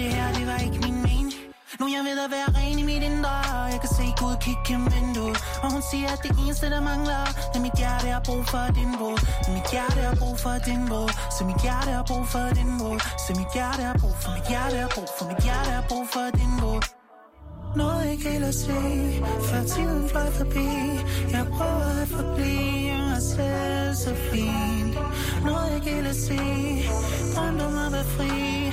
det 0.00 0.08
her, 0.16 0.28
det 0.38 0.46
var 0.50 0.58
ikke 0.66 0.78
min 0.86 0.98
mening. 1.08 1.32
Nu 1.80 1.84
jeg 1.96 2.02
ved 2.08 2.18
at 2.26 2.30
være 2.36 2.48
ren 2.58 2.78
i 2.82 2.84
mit 2.90 3.02
indre. 3.10 3.34
Jeg 3.72 3.80
kan 3.84 3.90
se 3.98 4.04
Gud 4.20 4.34
kigge 4.44 4.62
gennem 4.68 4.88
vinduet. 4.94 5.38
Og 5.62 5.68
hun 5.74 5.82
siger, 5.90 6.08
at 6.14 6.20
det 6.24 6.32
eneste, 6.42 6.66
der 6.74 6.82
mangler 6.90 7.24
Det 7.52 7.58
Er 7.58 7.62
mit 7.66 7.76
hjerte 7.80 8.06
jeg 8.10 8.16
har 8.18 8.24
brug 8.28 8.44
for 8.52 8.66
din 8.78 8.92
brud 8.98 9.18
Det 9.42 9.48
er 9.48 9.54
Mit 9.56 9.66
hjerte 9.72 9.98
jeg 10.02 10.08
har 10.12 10.18
brug 10.22 10.36
for 10.44 10.56
din 10.66 10.82
båd 10.90 11.10
Så 11.34 11.40
mit 11.48 11.60
hjerte 11.64 11.88
jeg 11.92 11.98
har 12.00 12.06
brug 12.10 12.24
for 12.32 12.46
din 12.58 12.70
båd 12.80 12.98
Så 13.24 13.30
mit 13.38 13.50
hjerte 13.54 13.80
jeg 13.84 13.90
har 13.92 13.98
brug 14.02 14.16
for 14.22 14.30
Mit 14.36 14.46
hjerte 14.50 14.74
jeg 14.78 14.84
har 14.86 14.92
brug 14.96 15.08
for 15.16 15.24
Mit 15.30 15.40
hjerte 15.46 15.68
jeg 15.72 15.78
har 15.80 15.86
brug 15.90 16.04
for 16.14 16.26
din 16.40 16.54
båd 16.62 16.82
noget 17.76 18.10
ikke 18.12 18.28
helt 18.30 18.44
at 18.44 18.54
se 18.54 18.72
Før 19.48 19.62
tiden 19.74 20.08
fløj 20.08 20.30
forbi. 20.30 20.68
Jeg 21.30 21.46
prøver 21.56 22.02
at 22.02 22.08
forblive 22.08 22.98
mig 23.10 23.22
selv 23.34 23.94
så 24.04 24.14
fint. 24.30 24.94
Noget 25.44 25.74
ikke 25.76 25.90
helt 25.94 26.06
at 26.06 26.16
se 26.16 26.38
Drømte 27.34 27.62
om 27.62 27.78
at 27.86 27.92
være 27.92 28.04
fri 28.04 28.72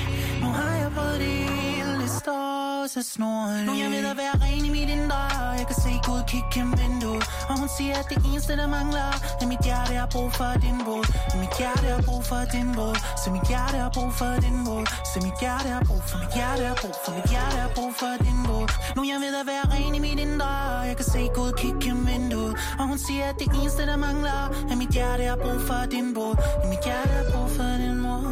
har 0.60 0.74
jeg 0.82 0.92
prøvet 0.96 1.20
det 1.20 1.28
hele 1.28 1.94
Det 2.04 2.12
står 2.22 2.88
så 2.96 3.02
snorligt 3.14 3.66
Nu 3.68 3.74
jeg 3.84 3.90
ved 3.96 4.06
at 4.14 4.18
være 4.24 4.36
ren 4.44 4.66
i 4.70 4.72
mit 4.78 4.90
indre. 4.98 5.22
Jeg 5.60 5.66
kan 5.70 5.78
se 5.86 5.92
Gud 6.08 6.22
kigge 6.32 6.50
gennem 6.54 6.74
vinduet. 6.82 7.24
Og 7.50 7.56
hun 7.60 7.70
siger 7.78 7.96
at 8.02 8.08
det 8.12 8.20
eneste 8.30 8.52
der 8.62 8.68
mangler 8.78 9.10
Er 9.42 9.48
mit 9.52 9.64
hjerte. 9.68 9.94
Har 10.04 10.10
brug 10.16 10.30
for 10.40 10.54
din 10.66 10.78
båd 10.88 11.06
Mit 11.42 11.54
hjerte 11.60 11.88
har 11.96 12.02
brug 12.08 12.24
for 12.30 12.44
din 12.54 12.70
båd 12.78 12.98
Så 13.22 13.28
mit 13.36 13.46
hjerte 13.52 13.78
har 13.84 13.92
brug 13.96 14.12
for 14.20 14.34
din 14.46 14.58
båd 14.66 14.86
Så 15.12 15.18
mit 15.26 15.38
hjerte 15.42 15.70
har 15.76 15.84
brug 15.90 16.04
for 16.10 16.18
Mit 16.24 16.34
hjerte 16.38 16.64
har 16.72 16.78
brug 16.82 16.96
for 17.04 17.12
Mit 17.18 17.28
hjerte 17.34 17.58
har 17.66 17.72
brug 17.78 17.92
for 18.02 18.14
din 18.26 18.40
båd 18.48 18.70
Nu 18.96 19.02
jeg 19.12 19.18
ved 19.24 19.34
at 19.42 19.46
være 19.52 19.66
ren 19.74 19.94
i 20.00 20.02
mit 20.08 20.20
indre. 20.26 20.52
Jeg 20.90 20.96
kan 21.00 21.08
se 21.14 21.22
Gud 21.38 21.52
kigge 21.62 21.80
gennem 21.86 22.06
vinduet. 22.12 22.54
Og 22.80 22.86
hun 22.92 22.98
siger 23.06 23.26
at 23.32 23.38
det 23.42 23.48
eneste 23.60 23.82
der 23.90 23.98
mangler 24.08 24.40
Er 24.72 24.76
mit 24.82 24.92
hjerte. 24.98 25.24
Har 25.32 25.40
brug 25.46 25.60
for 25.70 25.82
din 25.94 26.08
båd 26.16 26.36
Mit 26.70 26.82
hjerte 26.88 27.14
har 27.20 27.26
brug 27.32 27.50
for 27.58 27.72
din 27.84 27.98
mor 28.06 28.26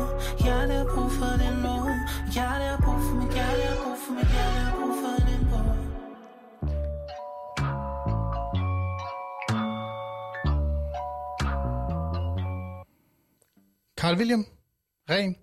Hjerte 0.44 0.74
har 0.82 0.88
brug 0.94 1.12
for 1.20 1.34
din 1.44 1.58
mor 1.66 1.88
Hjerte 2.34 2.66
har 2.66 2.78
brug 2.86 3.00
for 3.08 3.16
mit 3.16 3.34
hjerte 3.34 3.62
har 3.62 3.84
brug 3.84 3.98
for 4.06 4.14
mit 4.14 4.28
hjerte 4.34 4.60
har 4.66 4.76
brug 4.80 4.94
for 5.02 5.12
en 5.34 5.44
båd 5.52 5.82
Carl 14.00 14.18
William, 14.18 14.46
ren. 15.10 15.36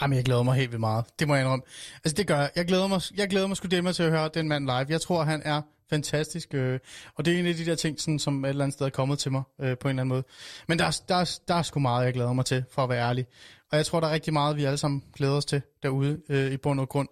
Jamen, 0.00 0.16
jeg 0.16 0.24
glæder 0.24 0.42
mig 0.42 0.54
helt 0.54 0.70
vildt 0.70 0.80
meget. 0.80 1.04
Det 1.18 1.28
må 1.28 1.34
jeg 1.34 1.42
indrømme. 1.42 1.64
Altså, 2.04 2.14
det 2.16 2.26
gør 2.26 2.36
jeg. 2.36 2.50
Jeg 2.56 2.66
glæder 2.66 2.86
mig, 2.86 3.00
jeg 3.16 3.28
glæder 3.28 3.46
mig 3.46 3.56
sgu 3.56 3.68
det 3.68 3.84
med 3.84 3.92
til 3.92 4.02
at 4.02 4.10
høre 4.10 4.30
den 4.34 4.48
mand 4.48 4.64
live. 4.64 4.86
Jeg 4.88 5.00
tror, 5.00 5.22
han 5.22 5.42
er 5.44 5.62
fantastisk. 5.90 6.54
Øh, 6.54 6.78
og 7.14 7.24
det 7.24 7.34
er 7.34 7.38
en 7.38 7.46
af 7.46 7.54
de 7.54 7.66
der 7.66 7.74
ting, 7.74 8.00
sådan, 8.00 8.18
som 8.18 8.44
et 8.44 8.48
eller 8.48 8.64
andet 8.64 8.74
sted 8.74 8.86
er 8.86 8.90
kommet 8.90 9.18
til 9.18 9.32
mig 9.32 9.42
øh, 9.60 9.78
på 9.78 9.88
en 9.88 9.90
eller 9.90 10.00
anden 10.02 10.08
måde. 10.08 10.22
Men 10.68 10.78
der, 10.78 10.84
er- 10.84 11.00
der, 11.08 11.14
er- 11.16 11.38
der 11.48 11.54
er 11.54 11.62
sgu 11.62 11.80
meget, 11.80 12.04
jeg 12.04 12.12
glæder 12.14 12.32
mig 12.32 12.44
til, 12.44 12.64
for 12.70 12.82
at 12.82 12.88
være 12.88 13.08
ærlig. 13.08 13.26
Og 13.70 13.76
jeg 13.76 13.86
tror, 13.86 14.00
der 14.00 14.06
er 14.08 14.12
rigtig 14.12 14.32
meget, 14.32 14.56
vi 14.56 14.64
alle 14.64 14.78
sammen 14.78 15.04
glæder 15.14 15.32
os 15.34 15.44
til 15.44 15.62
derude 15.82 16.20
øh, 16.28 16.52
i 16.52 16.56
bund 16.56 16.80
og 16.80 16.88
grund. 16.88 17.08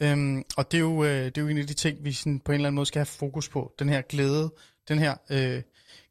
Øhm, 0.00 0.42
og 0.56 0.70
det 0.72 0.78
er, 0.78 0.82
jo, 0.82 1.04
øh, 1.04 1.24
det 1.24 1.38
er 1.38 1.42
jo 1.42 1.48
en 1.48 1.58
af 1.58 1.66
de 1.66 1.74
ting, 1.74 2.04
vi 2.04 2.12
sådan, 2.12 2.40
på 2.40 2.52
en 2.52 2.54
eller 2.54 2.68
anden 2.68 2.74
måde 2.74 2.86
skal 2.86 2.98
have 2.98 3.06
fokus 3.06 3.48
på. 3.48 3.72
Den 3.78 3.88
her 3.88 4.00
glæde, 4.02 4.52
den 4.88 4.98
her 4.98 5.14
øh, 5.30 5.62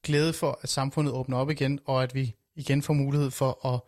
glæde 0.04 0.34
for, 0.34 0.60
at 0.62 0.70
samfundet 0.70 1.14
åbner 1.14 1.38
op 1.38 1.50
igen, 1.50 1.80
og 1.86 2.04
at 2.04 2.16
vi 2.16 2.36
igen 2.56 2.82
får 2.82 2.94
mulighed 2.94 3.32
for 3.32 3.74
at 3.74 3.80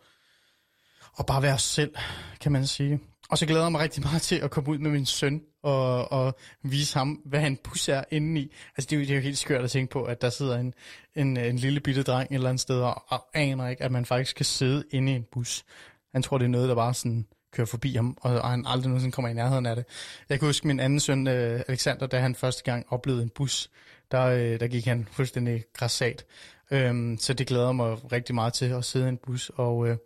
og 1.12 1.26
bare 1.26 1.42
være 1.42 1.54
os 1.54 1.62
selv, 1.62 1.94
kan 2.40 2.52
man 2.52 2.66
sige. 2.66 3.00
Og 3.30 3.38
så 3.38 3.46
glæder 3.46 3.62
jeg 3.62 3.72
mig 3.72 3.80
rigtig 3.80 4.02
meget 4.02 4.22
til 4.22 4.36
at 4.36 4.50
komme 4.50 4.70
ud 4.70 4.78
med 4.78 4.90
min 4.90 5.06
søn 5.06 5.42
og, 5.62 6.12
og 6.12 6.36
vise 6.62 6.98
ham, 6.98 7.20
hvad 7.24 7.46
en 7.46 7.56
pus 7.56 7.88
er 7.88 8.04
inde 8.10 8.40
i. 8.40 8.52
Altså 8.76 8.88
det 8.90 8.92
er, 8.92 9.00
jo, 9.00 9.00
det 9.00 9.10
er 9.10 9.14
jo 9.14 9.20
helt 9.20 9.38
skørt 9.38 9.64
at 9.64 9.70
tænke 9.70 9.92
på, 9.92 10.04
at 10.04 10.22
der 10.22 10.30
sidder 10.30 10.58
en, 10.58 10.74
en, 11.14 11.36
en 11.36 11.56
lille 11.56 11.80
bitte 11.80 12.02
dreng 12.02 12.30
et 12.30 12.34
eller 12.34 12.48
andet 12.48 12.60
sted 12.60 12.80
og, 12.80 13.04
og 13.08 13.26
aner 13.34 13.68
ikke, 13.68 13.82
at 13.82 13.92
man 13.92 14.04
faktisk 14.04 14.36
kan 14.36 14.44
sidde 14.44 14.84
inde 14.90 15.12
i 15.12 15.14
en 15.14 15.26
bus. 15.32 15.64
Han 16.12 16.22
tror, 16.22 16.38
det 16.38 16.44
er 16.44 16.48
noget, 16.48 16.68
der 16.68 16.74
bare 16.74 16.94
sådan 16.94 17.26
kører 17.52 17.66
forbi 17.66 17.94
ham, 17.94 18.18
og, 18.20 18.40
og 18.40 18.50
han 18.50 18.64
aldrig 18.66 18.88
nogensinde 18.88 19.12
kommer 19.12 19.28
i 19.28 19.34
nærheden 19.34 19.66
af 19.66 19.76
det. 19.76 19.84
Jeg 20.28 20.38
kan 20.38 20.48
huske 20.48 20.66
min 20.66 20.80
anden 20.80 21.00
søn, 21.00 21.26
øh, 21.26 21.62
Alexander, 21.68 22.06
da 22.06 22.18
han 22.20 22.34
første 22.34 22.62
gang 22.62 22.86
oplevede 22.88 23.22
en 23.22 23.28
bus, 23.28 23.70
der, 24.10 24.24
øh, 24.24 24.60
der 24.60 24.66
gik 24.66 24.84
han 24.84 25.08
fuldstændig 25.10 25.64
græssat. 25.74 26.24
Øhm, 26.70 27.18
så 27.18 27.34
det 27.34 27.46
glæder 27.46 27.72
mig 27.72 28.12
rigtig 28.12 28.34
meget 28.34 28.52
til 28.52 28.64
at 28.64 28.84
sidde 28.84 29.06
i 29.06 29.08
en 29.08 29.16
bus 29.16 29.50
og, 29.54 29.88
øh, 29.88 29.96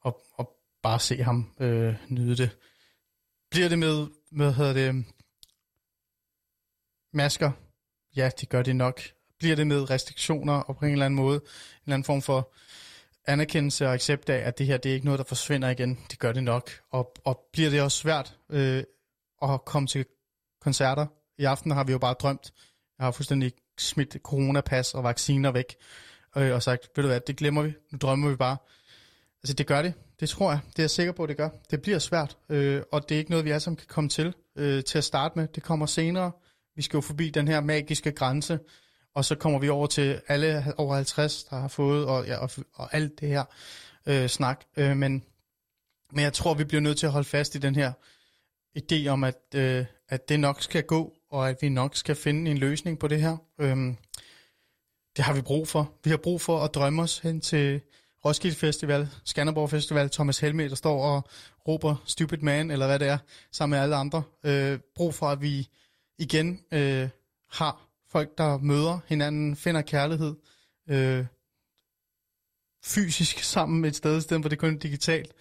og, 0.00 0.22
og 0.34 0.56
bare 0.82 1.00
se 1.00 1.22
ham 1.22 1.50
øh, 1.60 1.94
nyde 2.08 2.36
det. 2.36 2.50
Bliver 3.50 3.68
det 3.68 3.78
med, 3.78 4.06
med 4.30 4.52
hedder 4.52 4.72
det, 4.72 5.04
masker? 7.12 7.50
Ja, 8.16 8.30
det 8.40 8.48
gør 8.48 8.62
det 8.62 8.76
nok. 8.76 9.00
Bliver 9.38 9.56
det 9.56 9.66
med 9.66 9.90
restriktioner 9.90 10.54
og 10.54 10.76
på 10.76 10.84
en 10.84 10.92
eller 10.92 11.06
anden 11.06 11.16
måde, 11.16 11.36
en 11.36 11.42
eller 11.84 11.94
anden 11.94 12.04
form 12.04 12.22
for 12.22 12.52
anerkendelse 13.26 13.86
og 13.86 13.94
accept 13.94 14.28
af, 14.28 14.48
at 14.48 14.58
det 14.58 14.66
her 14.66 14.76
det 14.76 14.90
er 14.90 14.94
ikke 14.94 15.06
noget, 15.06 15.18
der 15.18 15.24
forsvinder 15.24 15.68
igen. 15.68 15.98
Det 16.10 16.18
gør 16.18 16.32
det 16.32 16.44
nok. 16.44 16.70
Og, 16.90 17.12
og 17.24 17.48
bliver 17.52 17.70
det 17.70 17.82
også 17.82 17.98
svært 17.98 18.38
øh, 18.50 18.84
at 19.42 19.64
komme 19.64 19.86
til 19.86 20.06
koncerter? 20.60 21.06
I 21.38 21.44
aften 21.44 21.70
har 21.70 21.84
vi 21.84 21.92
jo 21.92 21.98
bare 21.98 22.14
drømt. 22.14 22.52
Jeg 22.98 23.06
har 23.06 23.10
fuldstændig 23.10 23.52
smidt 23.78 24.16
coronapas 24.24 24.94
og 24.94 25.04
vacciner 25.04 25.50
væk. 25.50 25.76
Øh, 26.36 26.54
og 26.54 26.62
sagt, 26.62 26.88
ved 26.96 27.02
du 27.02 27.08
hvad, 27.08 27.20
det 27.20 27.36
glemmer 27.36 27.62
vi. 27.62 27.74
Nu 27.90 27.98
drømmer 27.98 28.30
vi 28.30 28.36
bare. 28.36 28.56
Altså 29.42 29.54
det 29.54 29.66
gør 29.66 29.82
det. 29.82 29.94
Det 30.20 30.28
tror 30.28 30.50
jeg. 30.50 30.60
Det 30.68 30.78
er 30.78 30.82
jeg 30.82 30.90
sikker 30.90 31.12
på, 31.12 31.22
at 31.22 31.28
det 31.28 31.36
gør. 31.36 31.48
Det 31.70 31.82
bliver 31.82 31.98
svært. 31.98 32.36
Øh, 32.48 32.82
og 32.92 33.08
det 33.08 33.14
er 33.14 33.18
ikke 33.18 33.30
noget, 33.30 33.44
vi 33.44 33.50
alle 33.50 33.60
sammen 33.60 33.76
kan 33.76 33.86
komme 33.88 34.10
til 34.10 34.34
øh, 34.56 34.84
til 34.84 34.98
at 34.98 35.04
starte 35.04 35.38
med. 35.38 35.48
Det 35.48 35.62
kommer 35.62 35.86
senere. 35.86 36.32
Vi 36.76 36.82
skal 36.82 36.96
jo 36.96 37.00
forbi 37.00 37.30
den 37.30 37.48
her 37.48 37.60
magiske 37.60 38.12
grænse. 38.12 38.58
Og 39.14 39.24
så 39.24 39.34
kommer 39.34 39.58
vi 39.58 39.68
over 39.68 39.86
til 39.86 40.20
alle 40.28 40.74
over 40.76 40.94
50, 40.94 41.44
der 41.44 41.56
har 41.56 41.68
fået, 41.68 42.06
og, 42.06 42.26
ja, 42.26 42.36
og, 42.36 42.50
og 42.74 42.94
alt 42.94 43.20
det 43.20 43.28
her 43.28 43.44
øh, 44.06 44.28
snak. 44.28 44.64
Øh, 44.76 44.96
men, 44.96 45.24
men 46.12 46.24
jeg 46.24 46.32
tror, 46.32 46.54
vi 46.54 46.64
bliver 46.64 46.80
nødt 46.80 46.98
til 46.98 47.06
at 47.06 47.12
holde 47.12 47.28
fast 47.28 47.54
i 47.54 47.58
den 47.58 47.74
her 47.74 47.92
idé 48.78 49.08
om, 49.08 49.24
at, 49.24 49.38
øh, 49.54 49.84
at 50.08 50.28
det 50.28 50.40
nok 50.40 50.62
skal 50.62 50.82
gå, 50.82 51.14
og 51.30 51.48
at 51.48 51.56
vi 51.60 51.68
nok 51.68 51.96
skal 51.96 52.16
finde 52.16 52.50
en 52.50 52.58
løsning 52.58 52.98
på 52.98 53.08
det 53.08 53.20
her. 53.20 53.36
Øhm, 53.58 53.96
det 55.16 55.24
har 55.24 55.34
vi 55.34 55.40
brug 55.40 55.68
for. 55.68 55.92
Vi 56.04 56.10
har 56.10 56.16
brug 56.16 56.40
for 56.40 56.60
at 56.60 56.74
drømme 56.74 57.02
os 57.02 57.18
hen 57.18 57.40
til 57.40 57.80
Roskilde 58.24 58.56
Festival, 58.56 59.08
Skanderborg 59.24 59.70
Festival, 59.70 60.10
Thomas 60.10 60.38
Helme, 60.38 60.68
der 60.68 60.74
står 60.74 61.04
og 61.04 61.28
råber 61.68 61.96
Stupid 62.04 62.38
Man, 62.38 62.70
eller 62.70 62.86
hvad 62.86 62.98
det 62.98 63.08
er, 63.08 63.18
sammen 63.52 63.76
med 63.76 63.82
alle 63.82 63.96
andre. 63.96 64.22
Øh, 64.44 64.78
brug 64.94 65.14
for, 65.14 65.26
at 65.26 65.42
vi 65.42 65.68
igen 66.18 66.60
øh, 66.72 67.08
har 67.50 67.88
folk, 68.10 68.38
der 68.38 68.58
møder 68.58 68.98
hinanden, 69.06 69.56
finder 69.56 69.82
kærlighed 69.82 70.34
øh, 70.90 71.26
fysisk 72.84 73.38
sammen 73.38 73.84
et 73.84 73.96
sted, 73.96 74.18
i 74.18 74.20
stedet 74.20 74.42
for 74.44 74.48
det 74.48 74.58
kun 74.58 74.74
er 74.74 74.78
digitalt. 74.78 75.32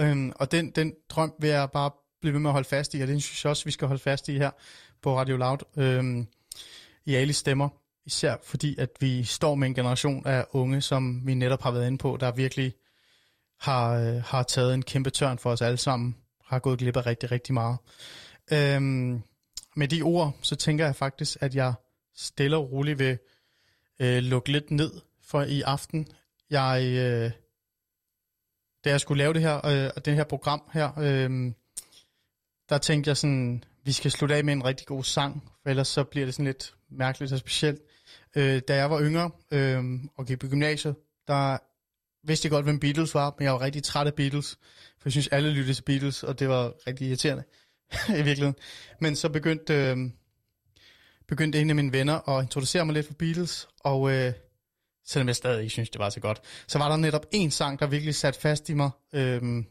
Øhm, 0.00 0.32
og 0.36 0.52
den, 0.52 0.70
den 0.70 0.94
drøm 1.08 1.34
vil 1.40 1.50
jeg 1.50 1.70
bare 1.70 1.90
blive 2.20 2.32
ved 2.32 2.40
med 2.40 2.50
at 2.50 2.52
holde 2.52 2.68
fast 2.68 2.94
i, 2.94 3.00
og 3.00 3.08
den 3.08 3.20
synes 3.20 3.44
jeg 3.44 3.50
også, 3.50 3.64
vi 3.64 3.70
skal 3.70 3.88
holde 3.88 4.02
fast 4.02 4.28
i 4.28 4.38
her 4.38 4.50
på 5.02 5.18
Radio 5.18 5.36
Loud 5.36 5.58
øhm, 5.76 6.26
i 7.04 7.14
alle 7.14 7.32
stemmer. 7.32 7.68
Især 8.06 8.36
fordi, 8.42 8.76
at 8.78 8.90
vi 9.00 9.24
står 9.24 9.54
med 9.54 9.68
en 9.68 9.74
generation 9.74 10.26
af 10.26 10.46
unge, 10.50 10.80
som 10.80 11.26
vi 11.26 11.34
netop 11.34 11.62
har 11.62 11.70
været 11.70 11.86
inde 11.86 11.98
på, 11.98 12.16
der 12.20 12.32
virkelig 12.32 12.74
har, 13.60 13.92
øh, 13.94 14.22
har 14.22 14.42
taget 14.42 14.74
en 14.74 14.82
kæmpe 14.82 15.10
tørn 15.10 15.38
for 15.38 15.50
os 15.50 15.62
alle 15.62 15.76
sammen. 15.76 16.16
Har 16.44 16.58
gået 16.58 16.78
glip 16.78 16.96
af 16.96 17.06
rigtig, 17.06 17.30
rigtig 17.30 17.54
meget. 17.54 17.78
Øhm, 18.52 19.22
med 19.76 19.88
de 19.88 20.02
ord, 20.02 20.36
så 20.42 20.56
tænker 20.56 20.84
jeg 20.84 20.96
faktisk, 20.96 21.38
at 21.40 21.54
jeg 21.54 21.74
stille 22.14 22.56
og 22.56 22.72
roligt 22.72 22.98
vil 22.98 23.18
øh, 24.00 24.18
lukke 24.18 24.52
lidt 24.52 24.70
ned 24.70 24.92
for 25.22 25.42
i 25.42 25.62
aften. 25.62 26.06
Jeg, 26.50 26.82
øh, 26.84 27.30
da 28.84 28.90
jeg 28.90 29.00
skulle 29.00 29.18
lave 29.18 29.34
det 29.34 29.42
her, 29.42 29.66
øh, 29.66 29.90
det 30.04 30.14
her 30.14 30.24
program 30.24 30.62
her, 30.72 30.98
øh, 30.98 31.52
der 32.68 32.78
tænkte 32.78 33.08
jeg 33.08 33.16
sådan, 33.16 33.64
vi 33.84 33.92
skal 33.92 34.10
slutte 34.10 34.34
af 34.34 34.44
med 34.44 34.52
en 34.52 34.64
rigtig 34.64 34.86
god 34.86 35.04
sang, 35.04 35.52
for 35.62 35.70
ellers 35.70 35.88
så 35.88 36.04
bliver 36.04 36.26
det 36.26 36.34
sådan 36.34 36.46
lidt 36.46 36.74
mærkeligt 36.90 37.32
og 37.32 37.38
specielt. 37.38 37.80
Øh, 38.36 38.62
da 38.68 38.76
jeg 38.76 38.90
var 38.90 39.00
yngre 39.00 39.30
øh, 39.50 39.84
og 40.16 40.26
gik 40.26 40.38
på 40.38 40.46
gymnasiet, 40.48 40.96
der 41.26 41.58
vidste 42.26 42.46
jeg 42.46 42.50
godt, 42.50 42.64
hvem 42.64 42.80
Beatles 42.80 43.14
var, 43.14 43.34
men 43.38 43.44
jeg 43.44 43.52
var 43.52 43.60
rigtig 43.60 43.82
træt 43.82 44.06
af 44.06 44.14
Beatles, 44.14 44.58
for 44.98 45.02
jeg 45.04 45.12
synes, 45.12 45.28
alle 45.28 45.50
lyttede 45.50 45.74
til 45.74 45.82
Beatles, 45.82 46.22
og 46.22 46.38
det 46.38 46.48
var 46.48 46.72
rigtig 46.86 47.06
irriterende 47.06 47.44
i 48.20 48.22
virkeligheden. 48.22 48.54
Men 49.00 49.16
så 49.16 49.28
begyndte, 49.28 49.74
øh, 49.74 49.96
begyndte 51.28 51.60
en 51.60 51.70
af 51.70 51.76
mine 51.76 51.92
venner 51.92 52.28
at 52.28 52.42
introducere 52.42 52.84
mig 52.86 52.94
lidt 52.94 53.06
for 53.06 53.14
Beatles, 53.14 53.68
og 53.80 54.12
øh, 54.12 54.32
selvom 55.06 55.28
jeg 55.28 55.36
stadig 55.36 55.60
ikke 55.60 55.72
synes, 55.72 55.90
det 55.90 55.98
var 55.98 56.10
så 56.10 56.20
godt, 56.20 56.40
så 56.66 56.78
var 56.78 56.88
der 56.88 56.96
netop 56.96 57.26
en 57.32 57.50
sang, 57.50 57.80
der 57.80 57.86
virkelig 57.86 58.14
satte 58.14 58.40
fast 58.40 58.68
i 58.68 58.74
mig. 58.74 58.90
Øh, 59.14 59.64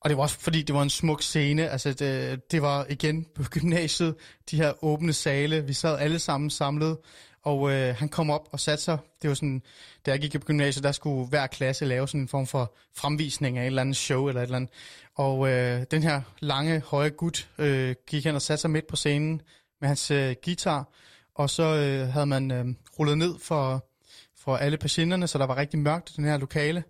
og 0.00 0.10
det 0.10 0.16
var 0.16 0.22
også 0.22 0.40
fordi, 0.40 0.62
det 0.62 0.74
var 0.74 0.82
en 0.82 0.90
smuk 0.90 1.22
scene. 1.22 1.68
Altså, 1.68 1.92
det, 1.92 2.40
det 2.50 2.62
var 2.62 2.86
igen 2.88 3.26
på 3.34 3.42
gymnasiet, 3.42 4.14
de 4.50 4.56
her 4.56 4.84
åbne 4.84 5.12
sale. 5.12 5.66
Vi 5.66 5.72
sad 5.72 5.98
alle 5.98 6.18
sammen 6.18 6.50
samlet, 6.50 6.96
og 7.42 7.70
øh, 7.70 7.94
han 7.96 8.08
kom 8.08 8.30
op 8.30 8.48
og 8.52 8.60
satte 8.60 8.84
sig. 8.84 8.98
Det 9.22 9.28
var 9.28 9.34
sådan, 9.34 9.62
da 10.06 10.10
jeg 10.10 10.20
gik 10.20 10.32
på 10.32 10.46
gymnasiet, 10.46 10.84
der 10.84 10.92
skulle 10.92 11.28
hver 11.28 11.46
klasse 11.46 11.84
lave 11.84 12.08
sådan 12.08 12.20
en 12.20 12.28
form 12.28 12.46
for 12.46 12.74
fremvisning 12.96 13.58
af 13.58 13.62
et 13.62 13.66
eller 13.66 13.82
andet 13.82 13.96
show 13.96 14.28
eller 14.28 14.40
et 14.40 14.44
eller 14.44 14.56
andet. 14.56 14.70
Og 15.14 15.48
øh, 15.48 15.84
den 15.90 16.02
her 16.02 16.22
lange, 16.40 16.80
høje 16.86 17.10
gut 17.10 17.48
øh, 17.58 17.94
gik 18.06 18.24
hen 18.24 18.34
og 18.34 18.42
satte 18.42 18.60
sig 18.60 18.70
midt 18.70 18.86
på 18.86 18.96
scenen 18.96 19.42
med 19.80 19.88
hans 19.88 20.10
øh, 20.10 20.34
guitar. 20.44 20.88
Og 21.34 21.50
så 21.50 21.62
øh, 21.62 22.08
havde 22.08 22.26
man 22.26 22.50
øh, 22.50 22.66
rullet 22.98 23.18
ned 23.18 23.38
for, 23.38 23.88
for 24.36 24.56
alle 24.56 24.76
patienterne, 24.76 25.26
så 25.26 25.38
der 25.38 25.46
var 25.46 25.56
rigtig 25.56 25.78
mørkt 25.78 26.10
i 26.10 26.12
den 26.16 26.24
her 26.24 26.38
lokale. 26.38 26.84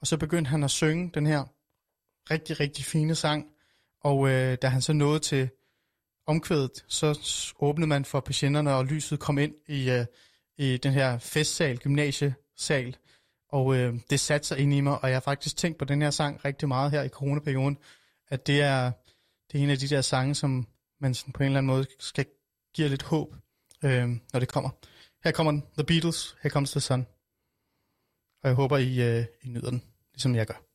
Og 0.00 0.06
så 0.06 0.16
begyndte 0.16 0.48
han 0.48 0.62
at 0.62 0.70
synge 0.70 1.10
den 1.14 1.26
her 1.26 1.44
rigtig, 2.30 2.60
rigtig 2.60 2.84
fine 2.84 3.14
sang. 3.14 3.46
Og 4.00 4.28
øh, 4.28 4.58
da 4.62 4.68
han 4.68 4.82
så 4.82 4.92
nåede 4.92 5.18
til 5.18 5.48
omkvædet, 6.26 6.84
så 6.88 7.18
åbnede 7.58 7.88
man 7.88 8.04
for 8.04 8.20
patienterne, 8.20 8.74
og 8.74 8.84
lyset 8.86 9.20
kom 9.20 9.38
ind 9.38 9.54
i, 9.68 9.90
øh, 9.90 10.06
i 10.58 10.76
den 10.76 10.92
her 10.92 11.18
festsal, 11.18 11.78
gymnasiesal. 11.78 12.96
Og 13.48 13.76
øh, 13.76 13.94
det 14.10 14.20
satte 14.20 14.46
sig 14.46 14.58
ind 14.58 14.74
i 14.74 14.80
mig, 14.80 15.02
og 15.02 15.08
jeg 15.08 15.16
har 15.16 15.20
faktisk 15.20 15.56
tænkt 15.56 15.78
på 15.78 15.84
den 15.84 16.02
her 16.02 16.10
sang 16.10 16.44
rigtig 16.44 16.68
meget 16.68 16.90
her 16.90 17.02
i 17.02 17.08
coronaperioden, 17.08 17.78
at 18.28 18.46
det 18.46 18.60
er, 18.60 18.92
det 19.52 19.58
er 19.58 19.62
en 19.62 19.70
af 19.70 19.78
de 19.78 19.88
der 19.88 20.00
sange, 20.00 20.34
som 20.34 20.66
man 21.00 21.14
sådan 21.14 21.32
på 21.32 21.42
en 21.42 21.46
eller 21.46 21.58
anden 21.58 21.66
måde 21.66 21.86
skal 21.98 22.26
give 22.74 22.88
lidt 22.88 23.02
håb, 23.02 23.34
øh, 23.84 24.08
når 24.32 24.40
det 24.40 24.48
kommer. 24.48 24.70
Her 25.24 25.32
kommer 25.32 25.50
den, 25.50 25.62
The 25.78 25.84
Beatles, 25.84 26.36
Here 26.42 26.52
Comes 26.52 26.70
the 26.70 26.80
Sun. 26.80 27.06
Og 28.42 28.48
jeg 28.48 28.54
håber, 28.54 28.76
I, 28.78 29.18
øh, 29.18 29.24
I 29.42 29.48
nyder 29.48 29.70
den, 29.70 29.82
ligesom 30.12 30.34
jeg 30.34 30.46
gør. 30.46 30.71